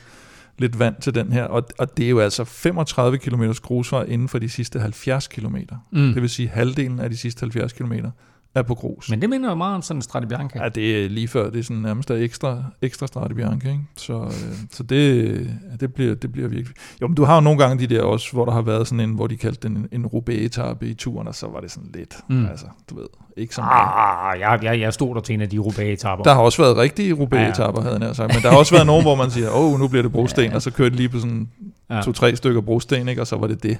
lidt 0.58 0.78
vand 0.78 0.94
til 1.00 1.14
den 1.14 1.32
her. 1.32 1.44
Og, 1.44 1.68
og 1.78 1.96
det 1.96 2.04
er 2.04 2.10
jo 2.10 2.20
altså 2.20 2.44
35 2.44 3.18
km 3.18 3.44
grusvej 3.62 4.02
inden 4.02 4.28
for 4.28 4.38
de 4.38 4.48
sidste 4.48 4.80
70 4.80 5.28
km. 5.28 5.56
Mm. 5.90 6.12
Det 6.12 6.22
vil 6.22 6.30
sige 6.30 6.48
halvdelen 6.48 7.00
af 7.00 7.10
de 7.10 7.16
sidste 7.16 7.40
70 7.40 7.72
km 7.72 7.92
er 8.54 8.62
på 8.62 8.74
grus. 8.74 9.10
Men 9.10 9.22
det 9.22 9.30
minder 9.30 9.48
jo 9.48 9.54
meget 9.54 9.74
om 9.74 9.82
sådan 9.82 9.98
en 9.98 10.02
Strade 10.02 10.26
Bianca. 10.26 10.62
Ja, 10.62 10.68
det 10.68 11.04
er 11.04 11.08
lige 11.08 11.28
før, 11.28 11.50
det 11.50 11.58
er 11.58 11.62
sådan 11.62 11.82
nærmest 11.82 12.10
ekstra, 12.10 12.64
ekstra 12.82 13.06
Strade 13.06 13.34
Bianca, 13.34 13.68
ikke? 13.68 13.84
Så, 13.96 14.22
øh, 14.22 14.54
så 14.70 14.82
det, 14.82 15.60
det, 15.80 15.94
bliver, 15.94 16.14
det 16.14 16.32
bliver 16.32 16.48
virkelig... 16.48 16.76
Jo, 17.02 17.06
men 17.06 17.14
du 17.14 17.24
har 17.24 17.34
jo 17.34 17.40
nogle 17.40 17.58
gange 17.58 17.86
de 17.86 17.94
der 17.94 18.02
også, 18.02 18.32
hvor 18.32 18.44
der 18.44 18.52
har 18.52 18.62
været 18.62 18.88
sådan 18.88 19.00
en, 19.00 19.14
hvor 19.14 19.26
de 19.26 19.36
kaldte 19.36 19.68
den 19.68 19.76
en, 19.76 19.88
en 19.92 20.06
Roubaix-etappe 20.06 20.86
i 20.86 20.94
turen, 20.94 21.28
og 21.28 21.34
så 21.34 21.46
var 21.46 21.60
det 21.60 21.70
sådan 21.70 21.90
lidt, 21.94 22.16
mm. 22.28 22.46
altså, 22.46 22.66
du 22.90 22.96
ved, 22.96 23.06
ikke 23.36 23.54
sådan... 23.54 23.70
Ah, 23.72 24.40
jeg, 24.40 24.58
jeg, 24.62 24.80
jeg 24.80 24.92
stod 24.92 25.14
der 25.14 25.20
til 25.20 25.34
en 25.34 25.40
af 25.40 25.48
de 25.48 25.58
Roubaix-etapper. 25.58 26.24
Der 26.24 26.34
har 26.34 26.40
også 26.40 26.62
været 26.62 26.76
rigtige 26.76 27.12
Roubaix-etapper, 27.12 27.82
ja, 27.82 27.88
havde 27.88 28.04
jeg 28.04 28.16
sagt, 28.16 28.34
men 28.34 28.42
der 28.42 28.50
har 28.50 28.58
også 28.58 28.74
været 28.74 28.86
nogen, 28.86 29.04
hvor 29.04 29.14
man 29.14 29.30
siger, 29.30 29.50
åh, 29.58 29.72
oh, 29.72 29.80
nu 29.80 29.88
bliver 29.88 30.02
det 30.02 30.12
brosten, 30.12 30.44
ja, 30.44 30.54
og 30.54 30.62
så 30.62 30.70
kørte 30.70 30.90
de 30.90 30.96
lige 30.96 31.08
på 31.08 31.18
sådan 31.18 31.48
ja. 31.90 32.02
to-tre 32.02 32.36
stykker 32.36 32.60
brosten, 32.60 33.08
ikke? 33.08 33.20
og 33.20 33.26
så 33.26 33.36
var 33.36 33.46
det 33.46 33.62
det. 33.62 33.78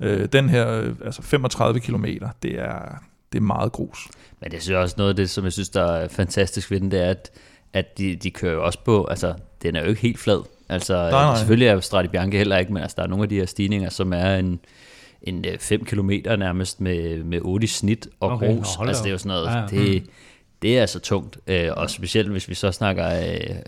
Øh, 0.00 0.28
den 0.32 0.48
her, 0.48 0.80
øh, 0.80 0.94
altså 1.04 1.22
35 1.22 1.80
km, 1.80 2.04
det 2.42 2.60
er, 2.60 2.98
det 3.32 3.38
er 3.38 3.42
meget 3.42 3.72
grus. 3.72 4.08
Men 4.40 4.50
det 4.50 4.70
er 4.70 4.76
også 4.76 4.94
noget 4.98 5.10
af 5.10 5.16
det, 5.16 5.30
som 5.30 5.44
jeg 5.44 5.52
synes, 5.52 5.68
der 5.68 5.84
er 5.84 6.08
fantastisk 6.08 6.70
ved 6.70 6.80
den, 6.80 6.90
det 6.90 7.00
er, 7.00 7.10
at, 7.10 7.30
at 7.72 7.98
de, 7.98 8.16
de 8.16 8.30
kører 8.30 8.52
jo 8.52 8.64
også 8.64 8.78
på, 8.84 9.04
altså 9.04 9.34
den 9.62 9.76
er 9.76 9.82
jo 9.82 9.88
ikke 9.88 10.02
helt 10.02 10.18
flad. 10.18 10.42
Altså 10.68 10.94
nej, 10.94 11.10
nej. 11.10 11.38
selvfølgelig 11.38 11.68
er 11.68 11.80
Strade 11.80 12.08
Bianche 12.08 12.38
heller 12.38 12.58
ikke, 12.58 12.72
men 12.72 12.82
altså, 12.82 12.94
der 12.98 13.02
er 13.02 13.06
nogle 13.06 13.22
af 13.22 13.28
de 13.28 13.34
her 13.34 13.46
stigninger, 13.46 13.90
som 13.90 14.12
er 14.12 14.36
en, 14.36 14.60
en 15.22 15.44
5 15.60 15.80
øh, 15.80 15.86
km 15.86 16.10
nærmest 16.38 16.80
med, 16.80 17.24
med 17.24 17.38
8 17.42 17.66
snit 17.66 18.08
og 18.20 18.30
okay, 18.30 18.46
grus. 18.46 18.66
Altså 18.80 19.02
det 19.02 19.08
er 19.08 19.12
jo 19.12 19.18
sådan 19.18 19.28
noget, 19.28 19.46
ja, 19.46 19.60
ja. 19.60 19.66
det, 19.66 20.04
det 20.62 20.76
er 20.76 20.80
altså 20.80 21.00
tungt, 21.00 21.38
øh, 21.46 21.68
og 21.76 21.90
specielt 21.90 22.30
hvis 22.30 22.48
vi 22.48 22.54
så 22.54 22.72
snakker 22.72 23.06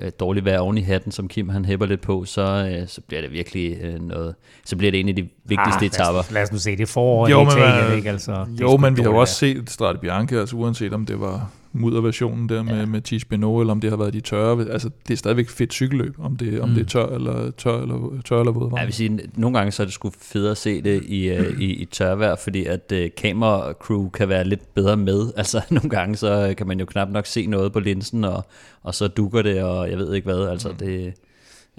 øh, 0.03 0.11
dårligt 0.21 0.45
vejr 0.45 0.59
oven 0.59 0.79
i 0.79 0.83
hatten, 0.83 1.13
som 1.13 1.29
Kim 1.29 1.49
han 1.49 1.65
hæpper 1.65 1.87
lidt 1.87 2.01
på, 2.01 2.25
så, 2.25 2.43
øh, 2.43 2.89
så 2.89 3.01
bliver 3.01 3.21
det 3.21 3.33
virkelig 3.33 3.79
øh, 3.83 4.01
noget, 4.01 4.35
så 4.65 4.77
bliver 4.77 4.91
det 4.91 5.01
en 5.01 5.09
af 5.09 5.17
de 5.17 5.29
vigtigste 5.45 5.81
ah, 5.81 5.87
etaper. 5.87 6.13
Lad, 6.13 6.33
lad 6.33 6.43
os 6.43 6.53
nu 6.53 6.59
se, 6.59 6.77
det 6.77 6.89
forår 6.89 7.29
jo, 7.29 7.41
i 7.41 7.47
Italien, 7.47 7.97
ikke? 7.97 8.11
Altså, 8.11 8.47
jo, 8.61 8.77
men 8.77 8.97
vi 8.97 9.03
har 9.03 9.11
jo 9.11 9.17
også 9.17 9.35
set 9.35 9.71
Strade 9.71 9.99
Bianche, 9.99 10.41
altså 10.41 10.57
uanset 10.57 10.93
om 10.93 11.07
det 11.07 11.21
var 11.21 11.51
mudderversionen 11.75 12.49
der 12.49 12.63
med, 12.63 12.79
ja. 12.79 12.87
med 12.87 13.01
Tish 13.01 13.27
Benoit, 13.27 13.63
eller 13.63 13.73
om 13.73 13.81
det 13.81 13.91
har 13.91 13.97
været 13.97 14.13
de 14.13 14.21
tørre. 14.21 14.67
Altså, 14.71 14.91
det 15.09 15.15
er 15.15 15.19
stadigvæk 15.19 15.49
fedt 15.49 15.73
cykelløb, 15.73 16.15
om 16.19 16.37
det, 16.37 16.61
om 16.61 16.69
mm. 16.69 16.75
det 16.75 16.83
er 16.83 16.87
tør 16.87 17.07
eller, 17.07 17.51
tør 17.51 17.83
eller, 17.83 18.21
tør 18.25 18.41
eller 18.41 18.53
vådvej. 18.53 18.79
Jeg 18.79 18.87
vil 18.87 18.95
sige, 18.95 19.21
nogle 19.37 19.59
gange 19.59 19.73
så 19.73 19.83
er 19.83 19.85
det 19.85 19.95
sgu 19.95 20.11
federe 20.19 20.51
at 20.51 20.57
se 20.57 20.83
det 20.83 21.03
i, 21.03 21.31
uh, 21.31 21.61
i, 21.61 21.65
i 21.65 21.85
tørvejr, 21.85 22.37
fordi 22.37 22.65
at 22.65 22.93
uh, 22.93 23.73
crew 23.73 24.09
kan 24.09 24.29
være 24.29 24.45
lidt 24.45 24.75
bedre 24.75 24.97
med. 24.97 25.33
Altså, 25.45 25.63
nogle 25.71 25.91
gange 25.91 26.17
så 26.17 26.55
kan 26.59 26.67
man 26.67 26.81
jo 26.81 26.87
knap 26.87 27.09
nok 27.09 27.27
se 27.27 27.47
noget 27.47 27.73
på 27.73 27.81
linsen, 27.81 28.25
og, 28.25 28.47
og 28.83 28.95
så 28.95 29.09
dukker 29.09 29.43
det, 29.43 29.63
og 29.63 29.91
jeg 29.91 29.99
ved 29.99 30.15
ikke 30.15 30.25
hvad. 30.25 30.49
Altså, 30.49 30.69
mm. 30.69 30.77
det, 30.77 31.15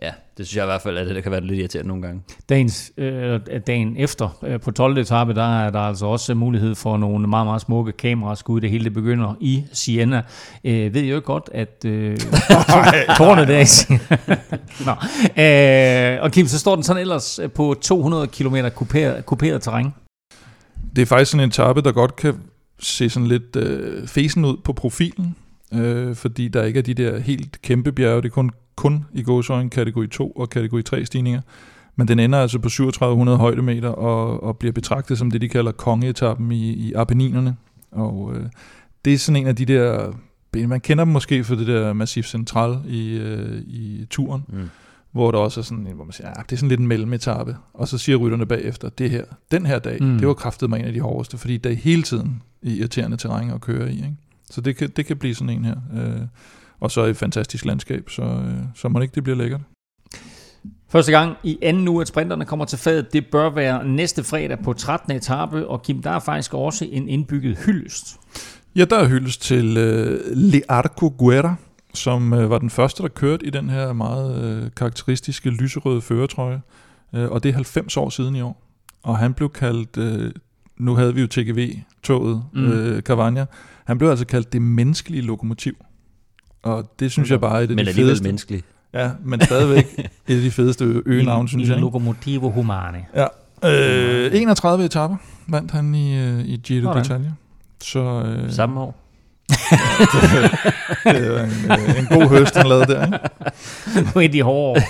Ja, 0.01 0.11
det 0.37 0.47
synes 0.47 0.55
jeg 0.55 0.63
i 0.63 0.65
hvert 0.65 0.81
fald, 0.81 0.97
at 0.97 1.15
det 1.15 1.23
kan 1.23 1.31
være 1.31 1.41
lidt 1.41 1.59
irriterende 1.59 1.87
nogle 1.87 2.03
gange. 2.03 2.21
Dagens, 2.49 2.91
øh, 2.97 3.39
dagen 3.67 3.97
efter, 3.97 4.37
øh, 4.43 4.59
på 4.59 4.71
12. 4.71 4.97
etape, 4.97 5.33
der 5.33 5.65
er 5.65 5.69
der 5.69 5.79
altså 5.79 6.05
også 6.05 6.33
mulighed 6.33 6.75
for 6.75 6.97
nogle 6.97 7.27
meget, 7.27 7.47
meget 7.47 7.61
smukke 7.61 7.91
kameraskud. 7.91 8.61
Det 8.61 8.69
hele 8.69 8.83
det 8.83 8.93
begynder 8.93 9.35
i 9.39 9.63
Siena. 9.73 10.21
Øh, 10.63 10.93
ved 10.93 11.01
jeg 11.01 11.15
jo 11.15 11.21
godt, 11.25 11.49
at 11.53 11.85
øh, 11.85 12.17
tårnet 13.17 13.47
der 13.47 13.59
i 13.59 13.65
Nå. 14.85 14.91
Øh, 15.43 16.23
og 16.23 16.31
Kim, 16.31 16.47
så 16.47 16.59
står 16.59 16.75
den 16.75 16.83
sådan 16.83 17.01
ellers 17.01 17.39
på 17.55 17.75
200 17.81 18.27
km 18.27 18.55
kuperet, 18.75 19.25
kuperet 19.25 19.61
terræn. 19.61 19.93
Det 20.95 21.01
er 21.01 21.05
faktisk 21.05 21.31
sådan 21.31 21.43
en 21.43 21.49
etape, 21.49 21.81
der 21.81 21.91
godt 21.91 22.15
kan 22.15 22.33
se 22.79 23.09
sådan 23.09 23.27
lidt 23.27 23.55
øh, 23.55 24.07
fesen 24.07 24.45
ud 24.45 24.57
på 24.63 24.73
profilen, 24.73 25.35
øh, 25.73 26.15
fordi 26.15 26.47
der 26.47 26.63
ikke 26.63 26.79
er 26.79 26.83
de 26.83 26.93
der 26.93 27.19
helt 27.19 27.61
kæmpe 27.61 27.91
bjerge. 27.91 28.21
Det 28.21 28.27
er 28.27 28.33
kun 28.33 28.51
kun 28.75 29.05
i 29.13 29.23
gåsøjne 29.23 29.69
kategori 29.69 30.07
2 30.07 30.31
og 30.31 30.49
kategori 30.49 30.83
3 30.83 31.05
stigninger. 31.05 31.41
Men 31.95 32.07
den 32.07 32.19
ender 32.19 32.39
altså 32.39 32.59
på 32.59 32.69
3700 32.69 33.37
højdemeter 33.37 33.89
og, 33.89 34.43
og 34.43 34.57
bliver 34.57 34.71
betragtet 34.71 35.17
som 35.17 35.31
det, 35.31 35.41
de 35.41 35.49
kalder 35.49 35.71
kongeetappen 35.71 36.51
i, 36.51 36.73
i 36.73 36.93
Apenninerne. 36.93 37.55
Og 37.91 38.33
øh, 38.35 38.45
det 39.05 39.13
er 39.13 39.17
sådan 39.17 39.41
en 39.41 39.47
af 39.47 39.55
de 39.55 39.65
der, 39.65 40.13
man 40.67 40.81
kender 40.81 41.03
dem 41.03 41.13
måske 41.13 41.43
for 41.43 41.55
det 41.55 41.67
der 41.67 41.93
Massif 41.93 42.25
Central 42.25 42.77
i, 42.87 43.17
øh, 43.17 43.61
i 43.61 44.05
turen, 44.09 44.43
mm. 44.49 44.69
hvor 45.11 45.31
der 45.31 45.39
også 45.39 45.59
er 45.59 45.63
sådan 45.63 45.87
en, 45.87 45.95
hvor 45.95 46.05
man 46.05 46.13
siger, 46.13 46.27
ja, 46.27 46.41
det 46.49 46.51
er 46.51 46.57
sådan 46.57 46.69
lidt 46.69 46.79
en 46.79 46.87
mellemetappe. 46.87 47.55
Og 47.73 47.87
så 47.87 47.97
siger 47.97 48.15
rytterne 48.15 48.45
bagefter, 48.45 48.89
det 48.89 49.09
her, 49.09 49.23
den 49.51 49.65
her 49.65 49.79
dag, 49.79 50.03
mm. 50.03 50.17
det 50.17 50.27
var 50.27 50.33
kraftet 50.33 50.69
mig 50.69 50.79
en 50.79 50.85
af 50.85 50.93
de 50.93 50.99
hårdeste, 51.01 51.37
fordi 51.37 51.57
der 51.57 51.69
er 51.69 51.73
hele 51.73 52.03
tiden 52.03 52.41
i 52.61 52.77
irriterende 52.77 53.17
terræn 53.17 53.49
at 53.49 53.61
køre 53.61 53.91
i. 53.91 53.95
Ikke? 53.95 54.15
Så 54.49 54.61
det 54.61 54.77
kan, 54.77 54.89
det 54.95 55.05
kan 55.05 55.17
blive 55.17 55.35
sådan 55.35 55.49
en 55.49 55.65
her. 55.65 55.75
Øh, 55.97 56.21
og 56.85 56.91
så 56.91 57.03
et 57.03 57.17
fantastisk 57.17 57.65
landskab, 57.65 58.09
så, 58.09 58.21
øh, 58.21 58.63
så 58.75 58.89
må 58.89 58.99
det 58.99 59.03
ikke 59.03 59.15
det 59.15 59.23
bliver 59.23 59.37
lækkert. 59.37 59.61
Første 60.89 61.11
gang 61.11 61.37
i 61.43 61.57
anden 61.61 61.87
uge, 61.87 62.01
at 62.01 62.07
sprinterne 62.07 62.45
kommer 62.45 62.65
til 62.65 62.77
fadet, 62.77 63.13
det 63.13 63.25
bør 63.31 63.49
være 63.49 63.87
næste 63.87 64.23
fredag 64.23 64.59
på 64.59 64.73
13. 64.73 65.11
etape, 65.11 65.67
og 65.67 65.83
Kim, 65.83 66.01
der 66.01 66.09
er 66.09 66.19
faktisk 66.19 66.53
også 66.53 66.87
en 66.91 67.09
indbygget 67.09 67.57
hyldest. 67.65 68.17
Ja, 68.75 68.85
der 68.85 68.97
er 68.97 69.07
hyldest 69.07 69.41
til 69.41 69.77
øh, 69.77 70.19
Learco 70.33 71.13
Guerra, 71.17 71.55
som 71.93 72.33
øh, 72.33 72.49
var 72.49 72.57
den 72.57 72.69
første, 72.69 73.03
der 73.03 73.09
kørte 73.09 73.45
i 73.45 73.49
den 73.49 73.69
her 73.69 73.93
meget 73.93 74.43
øh, 74.43 74.71
karakteristiske 74.77 75.49
lyserøde 75.49 76.01
føretrøje, 76.01 76.61
øh, 77.15 77.31
og 77.31 77.43
det 77.43 77.49
er 77.49 77.53
90 77.53 77.97
år 77.97 78.09
siden 78.09 78.35
i 78.35 78.41
år. 78.41 78.61
Og 79.03 79.17
han 79.17 79.33
blev 79.33 79.49
kaldt, 79.49 79.97
øh, 79.97 80.31
nu 80.77 80.95
havde 80.95 81.15
vi 81.15 81.21
jo 81.21 81.27
TGV-toget, 81.27 82.43
mm. 82.53 82.71
øh, 82.71 83.01
Cavagna, 83.01 83.45
han 83.85 83.97
blev 83.97 84.09
altså 84.09 84.25
kaldt 84.25 84.53
det 84.53 84.61
menneskelige 84.61 85.21
lokomotiv. 85.21 85.84
Og 86.65 86.85
det 86.99 87.11
synes 87.11 87.31
jeg 87.31 87.41
bare 87.41 87.61
er 87.63 87.65
det 87.65 87.75
Men 87.75 87.85
de 87.85 87.93
fedeste. 87.93 88.23
menneskelig. 88.23 88.63
Ja, 88.93 89.11
men 89.23 89.41
stadigvæk 89.41 89.85
et 90.27 90.35
af 90.35 90.41
de 90.41 90.51
fedeste 90.51 91.01
øgenavne, 91.05 91.47
synes 91.49 91.69
jeg. 91.69 91.77
Locomotivo 91.77 92.49
Humane. 92.49 93.05
Ja. 93.15 93.25
Øh, 94.25 94.31
31 94.33 94.85
etaper 94.85 95.15
vandt 95.47 95.71
han 95.71 95.95
i, 95.95 96.17
øh, 96.19 96.39
i 96.45 96.57
Giro 96.57 96.91
d'Italia. 96.93 97.29
Så 97.83 97.99
øh, 98.25 98.51
Samme 98.51 98.79
år. 98.79 98.95
det 101.05 101.31
var 101.31 101.39
en, 101.39 101.71
øh, 101.71 101.99
en 101.99 102.05
god 102.19 102.29
høst, 102.29 102.55
han 102.57 102.67
lavede 102.67 102.85
der. 102.85 103.05
Ikke? 103.05 103.19
Nu 104.15 104.21
er 104.21 104.27
de 104.27 104.41
hårde. 104.41 104.81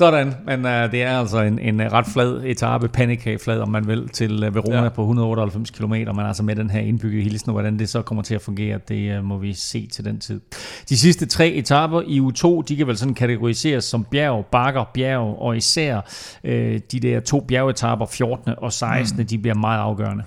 Sådan, 0.00 0.34
men 0.46 0.64
uh, 0.64 0.70
det 0.70 1.02
er 1.02 1.18
altså 1.18 1.40
en, 1.40 1.58
en 1.58 1.92
ret 1.92 2.06
flad 2.06 2.42
etape, 2.44 2.88
panikageflad, 2.88 3.60
om 3.60 3.68
man 3.68 3.86
vil, 3.86 4.08
til 4.08 4.46
uh, 4.46 4.54
Verona 4.54 4.82
Ja. 4.82 4.88
på 4.88 5.02
198 5.02 5.70
km, 5.70 5.92
men 5.92 6.20
altså 6.20 6.42
med 6.42 6.56
den 6.56 6.70
her 6.70 6.80
indbyggede 6.80 7.22
hilsen, 7.22 7.48
og 7.48 7.52
hvordan 7.52 7.78
det 7.78 7.88
så 7.88 8.02
kommer 8.02 8.22
til 8.22 8.34
at 8.34 8.42
fungere, 8.42 8.78
det 8.88 9.18
uh, 9.18 9.24
må 9.24 9.38
vi 9.38 9.52
se 9.52 9.86
til 9.86 10.04
den 10.04 10.18
tid. 10.18 10.40
De 10.88 10.98
sidste 10.98 11.26
tre 11.26 11.48
etaper 11.48 12.02
i 12.06 12.20
U2, 12.20 12.62
de 12.68 12.76
kan 12.76 12.86
vel 12.86 12.96
sådan 12.96 13.14
kategoriseres 13.14 13.84
som 13.84 14.04
bjerg, 14.04 14.46
bakker, 14.52 14.84
bjerg, 14.94 15.36
og 15.42 15.56
især 15.56 15.96
uh, 16.44 16.50
de 16.50 17.00
der 17.02 17.20
to 17.20 17.40
bjergetapper, 17.40 18.06
14. 18.06 18.52
og 18.58 18.72
16. 18.72 19.20
Mm. 19.20 19.26
de 19.26 19.38
bliver 19.38 19.54
meget 19.54 19.80
afgørende. 19.80 20.24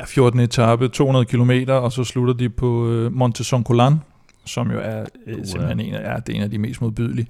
Ja, 0.00 0.04
14. 0.04 0.40
etape, 0.40 0.88
200 0.88 1.24
km, 1.24 1.50
og 1.68 1.92
så 1.92 2.04
slutter 2.04 2.34
de 2.34 2.48
på 2.48 2.88
øh, 2.88 3.12
Monte 3.12 3.44
Son 3.44 3.64
Colan, 3.64 3.94
som 4.44 4.70
jo 4.70 4.78
er 4.82 5.04
øh, 5.26 5.36
simpelthen 5.44 5.80
en 5.80 5.94
af, 5.94 6.12
ja, 6.14 6.16
det 6.16 6.32
er 6.32 6.36
en 6.36 6.42
af 6.42 6.50
de 6.50 6.58
mest 6.58 6.80
modbydelige. 6.80 7.26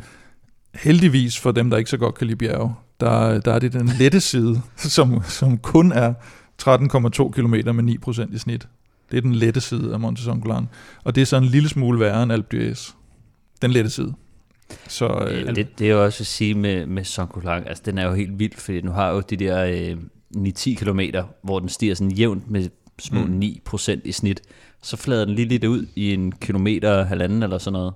Heldigvis 0.75 1.39
for 1.39 1.53
dem, 1.53 1.71
der 1.71 1.77
ikke 1.77 1.91
så 1.91 1.97
godt 1.97 2.15
kan 2.15 2.27
lide 2.27 2.37
bjerge, 2.37 2.75
der, 3.01 3.41
der 3.41 3.53
er 3.53 3.59
det 3.59 3.73
den 3.73 3.91
lette 3.99 4.21
side, 4.21 4.61
som, 4.97 5.23
som 5.25 5.59
kun 5.59 5.93
er 5.93 6.15
13,2 6.63 7.31
km 7.31 7.75
med 7.75 7.97
9% 8.07 8.35
i 8.35 8.39
snit. 8.39 8.69
Det 9.11 9.17
er 9.17 9.21
den 9.21 9.35
lette 9.35 9.61
side 9.61 9.93
af 9.93 10.01
Monte 10.01 10.23
Son 10.23 10.43
Colan. 10.43 10.69
Og 11.05 11.15
det 11.15 11.21
er 11.21 11.25
så 11.27 11.37
en 11.37 11.45
lille 11.45 11.69
smule 11.69 12.01
værre 12.01 12.23
end 12.23 12.33
Alpe 12.33 12.57
d'Huez. 12.57 12.95
Den 13.63 13.71
lette 13.71 13.91
side. 13.91 14.15
Så 14.89 15.29
øh, 15.31 15.55
Det, 15.55 15.79
det 15.79 15.87
er 15.87 15.93
jo 15.93 16.05
også 16.05 16.23
at 16.23 16.27
sige 16.27 16.55
med, 16.55 16.87
med 16.87 17.05
Sonkolang, 17.05 17.69
altså 17.69 17.83
den 17.87 17.99
er 17.99 18.07
jo 18.07 18.15
helt 18.15 18.39
vild, 18.39 18.53
fordi 18.57 18.81
nu 18.81 18.91
har 18.91 19.11
jo 19.11 19.21
de 19.21 19.37
der 19.37 19.65
øh, 19.65 19.97
9-10 20.37 20.75
kilometer, 20.75 21.25
hvor 21.43 21.59
den 21.59 21.69
stiger 21.69 21.95
sådan 21.95 22.13
jævnt 22.13 22.51
med 22.51 22.69
små 22.99 23.25
mm. 23.25 23.43
9% 23.75 24.01
i 24.05 24.13
snit. 24.13 24.43
Så 24.83 24.97
flader 24.97 25.25
den 25.25 25.35
lige 25.35 25.49
lidt 25.49 25.65
ud 25.65 25.87
i 25.97 26.15
en 26.15 26.33
kilometer, 26.33 27.05
halvanden 27.05 27.43
eller 27.43 27.59
sådan 27.59 27.73
noget. 27.73 27.95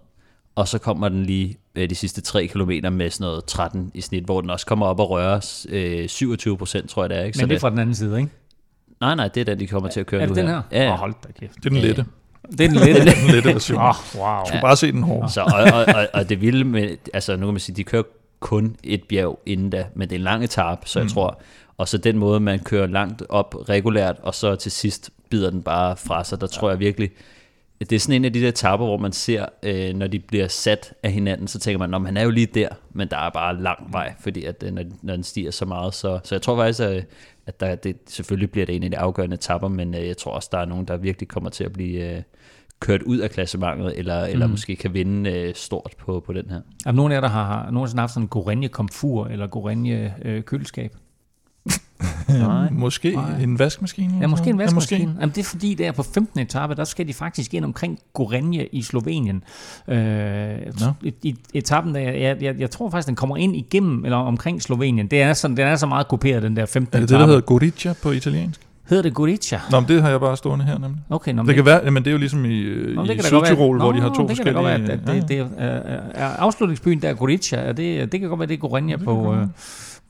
Og 0.55 0.69
så 0.69 0.79
kommer 0.79 1.09
den 1.09 1.23
lige 1.23 1.57
øh, 1.75 1.91
de 1.91 1.95
sidste 1.95 2.21
3 2.21 2.47
kilometer 2.47 2.91
med 2.91 3.11
sådan 3.11 3.25
noget 3.25 3.45
13 3.45 3.91
i 3.95 4.01
snit, 4.01 4.25
hvor 4.25 4.41
den 4.41 4.51
også 4.51 4.67
kommer 4.67 4.87
op 4.87 5.01
og 5.01 5.11
rører 5.11 5.65
øh, 5.69 6.09
27 6.09 6.57
procent, 6.59 6.91
tror 6.91 7.03
jeg 7.03 7.11
det 7.11 7.19
er. 7.19 7.23
Ikke? 7.25 7.39
Men 7.41 7.49
det 7.49 7.55
er 7.57 7.61
fra 7.61 7.71
den 7.71 7.79
anden 7.79 7.95
side, 7.95 8.19
ikke? 8.19 8.31
Nej, 9.01 9.15
nej, 9.15 9.29
det 9.29 9.41
er 9.41 9.45
den, 9.45 9.61
de 9.61 9.67
kommer 9.67 9.89
til 9.89 10.01
at 10.01 10.07
køre 10.07 10.23
Er 10.23 10.27
nu 10.27 10.35
det 10.35 10.37
den 10.45 10.47
her? 10.51 10.63
Ja, 10.73 10.79
Åh, 10.79 10.85
ja. 10.85 10.97
hold 10.97 11.15
da 11.27 11.33
kæft. 11.41 11.55
det 11.57 11.67
er 11.67 11.71
den 11.71 11.79
lette. 11.79 12.05
Det 12.51 12.61
er 12.61 12.69
den 12.69 12.77
lette. 12.77 13.01
den 13.23 13.31
lette 13.31 13.49
version. 13.53 13.79
Åh, 13.79 13.95
wow. 14.19 14.41
Du 14.41 14.45
skal 14.49 14.61
bare 14.61 14.77
se 14.77 14.93
den 14.93 15.03
hårde. 15.03 15.33
Så, 15.33 15.41
og, 15.43 15.49
og, 15.75 15.95
og, 15.95 16.09
og 16.15 16.29
det 16.29 16.41
vilde 16.41 16.65
med, 16.65 16.97
altså 17.15 17.37
nu 17.37 17.47
kan 17.47 17.55
man 17.55 17.61
sige, 17.61 17.77
de 17.77 17.85
kører 17.85 18.03
kun 18.41 18.77
et 18.85 19.03
bjerg 19.09 19.39
inden 19.47 19.71
da, 19.71 19.85
men 19.95 20.09
det 20.09 20.15
er 20.15 20.19
en 20.19 20.25
lang 20.25 20.45
etape, 20.45 20.81
så 20.89 20.99
jeg 20.99 21.05
Mm. 21.05 21.11
tror, 21.11 21.41
og 21.79 21.89
så 21.89 21.99
den 21.99 22.19
måde, 22.19 22.41
man 22.41 22.59
kører 22.59 22.87
langt 22.87 23.23
op 23.29 23.55
regulært, 23.69 24.17
og 24.23 24.35
så 24.35 24.57
til 24.57 24.73
sidst 24.73 25.11
bider 25.31 25.51
den 25.51 25.63
bare 25.63 25.97
fra 25.97 26.25
sig, 26.25 26.41
der 26.41 26.47
tror 26.47 26.71
jeg 26.71 26.79
virkelig, 26.79 27.11
det 27.81 27.93
er 27.93 28.01
sådan 28.01 28.15
en 28.15 28.25
af 28.25 28.33
de 28.33 28.41
der 28.41 28.49
etapper, 28.49 28.87
hvor 28.87 28.97
man 28.99 29.13
ser, 29.13 29.47
øh, 29.63 29.95
når 29.95 30.07
de 30.07 30.19
bliver 30.19 30.49
sat 30.49 30.95
af 31.03 31.13
hinanden, 31.13 31.49
så 31.49 31.59
tænker 31.59 31.79
man, 31.79 31.91
når 31.91 31.99
han 31.99 32.17
er 32.17 32.23
jo 32.23 32.31
lige 32.31 32.47
der, 32.47 32.69
men 32.93 33.09
der 33.09 33.17
er 33.17 33.31
bare 33.31 33.63
lang 33.63 33.93
vej, 33.93 34.15
fordi 34.21 34.45
at, 34.45 34.63
øh, 34.67 34.73
når, 34.73 34.83
når 35.03 35.15
den 35.15 35.23
stiger 35.25 35.51
så 35.51 35.65
meget, 35.65 35.95
så, 35.95 36.21
så 36.25 36.35
jeg 36.35 36.43
tror 36.43 36.57
faktisk, 36.57 36.81
at, 36.81 37.07
at 37.47 37.61
der, 37.61 37.75
det, 37.75 37.97
selvfølgelig 38.07 38.51
bliver 38.51 38.67
det 38.67 38.77
en 38.77 38.83
af 38.83 38.91
de 38.91 38.99
afgørende 38.99 39.35
etapper, 39.35 39.69
men 39.69 39.95
øh, 39.95 40.07
jeg 40.07 40.17
tror 40.17 40.33
også, 40.33 40.49
der 40.53 40.59
er 40.59 40.65
nogen, 40.65 40.85
der 40.85 40.97
virkelig 40.97 41.29
kommer 41.29 41.51
til 41.51 41.65
at 41.65 41.73
blive 41.73 42.17
øh, 42.17 42.23
kørt 42.81 43.03
ud 43.03 43.19
af 43.19 43.31
klassementet, 43.31 43.99
eller, 43.99 44.25
eller 44.25 44.47
Mm. 44.47 44.51
måske 44.51 44.77
kan 44.77 44.95
vinde 44.95 45.31
øh, 45.31 45.55
stort 45.55 45.95
på, 45.99 46.21
på 46.27 46.33
den 46.33 46.51
her. 46.51 46.57
Er 46.57 46.61
der 46.85 46.93
nogen 46.93 47.13
af 47.13 47.17
jer, 47.17 47.21
der 47.21 47.29
har, 47.29 47.45
har 47.45 47.71
nogensinde 47.71 48.01
haft 48.01 48.13
sådan 48.13 48.25
en 48.25 48.29
Gorenje 48.29 48.69
komfur 48.69 49.27
eller 49.27 49.47
Gorenje 49.47 50.15
øh, 50.25 50.43
køleskab? 50.43 50.97
Nej. 52.29 52.69
Måske 52.85 53.11
Nej. 53.15 53.43
en 53.43 53.59
vaskemaskine? 53.59 54.15
Ja, 54.21 54.27
måske 54.27 54.51
en 54.51 54.59
vaskemaskine. 54.59 55.01
Ja, 55.01 55.07
Ja, 55.09 55.15
Jamen, 55.21 55.35
det 55.35 55.39
er 55.41 55.45
fordi, 55.45 55.75
der 55.75 55.93
på 55.93 56.03
15. 56.03 56.41
etape, 56.41 56.75
der 56.75 56.85
skal 56.85 57.09
de 57.09 57.15
faktisk 57.15 57.55
ind 57.55 57.65
omkring 57.65 57.99
Gorenje 58.13 58.69
i 58.73 58.83
Slovenien. 58.83 59.43
Øh, 59.89 60.51
I 61.23 61.35
etappen, 61.55 61.95
der, 61.95 62.01
jeg, 62.01 62.37
jeg, 62.43 62.55
jeg 62.59 62.71
tror 62.71 62.91
faktisk, 62.91 63.07
den 63.09 63.17
kommer 63.17 63.37
ind 63.37 63.57
igennem, 63.57 64.05
eller 64.05 64.17
omkring 64.17 64.63
Slovenien. 64.63 65.07
Det 65.07 65.23
er 65.23 65.33
sådan, 65.33 65.57
den 65.57 65.67
er 65.67 65.77
så 65.77 65.87
meget 65.87 66.09
kopieret, 66.09 66.43
den 66.43 66.57
der 66.57 66.67
15. 66.67 66.97
Er 66.97 67.01
det 67.01 67.09
det, 67.09 67.15
etape. 67.15 67.21
der 67.23 67.27
hedder 67.27 67.41
Gorica 67.41 67.93
på 68.03 68.11
italiensk? 68.11 68.61
hedder 68.89 69.03
det 69.03 69.15
Gorica? 69.15 69.61
Nå, 69.71 69.81
men 69.81 69.89
det 69.89 70.03
har 70.03 70.11
jeg 70.11 70.21
bare 70.21 70.37
stående 70.37 70.65
her 70.65 70.79
nemlig. 70.79 71.01
Okay, 71.11 71.33
nå, 71.33 71.43
men 71.43 71.47
Det 71.49 71.55
kan 71.55 71.65
være, 71.65 71.91
men 71.91 72.03
det 72.03 72.07
er 72.07 72.13
jo 72.13 72.19
ligesom 72.19 72.45
i, 72.45 72.49
Nå, 72.49 72.55
i 72.55 72.63
det 72.63 72.95
kan 72.95 73.07
godt 73.07 73.33
være- 73.33 73.47
Sydtirol, 73.47 73.79
hvor 73.79 73.93
de 73.93 74.01
har 74.01 74.09
to 74.15 74.29
det 74.29 74.37
kan 74.37 74.47
da 74.47 74.53
godt 74.53 74.67
forskellige... 74.67 74.89
være, 75.07 75.17
at 75.17 75.23
det, 75.23 75.29
det, 75.29 75.39
er, 75.59 75.91
er 76.15 76.29
afslutningsbyen 76.37 77.03
der 77.03 77.09
er 77.09 77.15
Gorica, 77.15 77.57
er 77.57 77.73
det, 77.73 78.13
det 78.13 78.21
kan 78.21 78.29
godt 78.29 78.41
være, 78.41 78.49
det 78.49 78.55
er 78.55 78.59
Gorenja 78.59 78.97
på, 78.97 79.35
øh, 79.35 79.47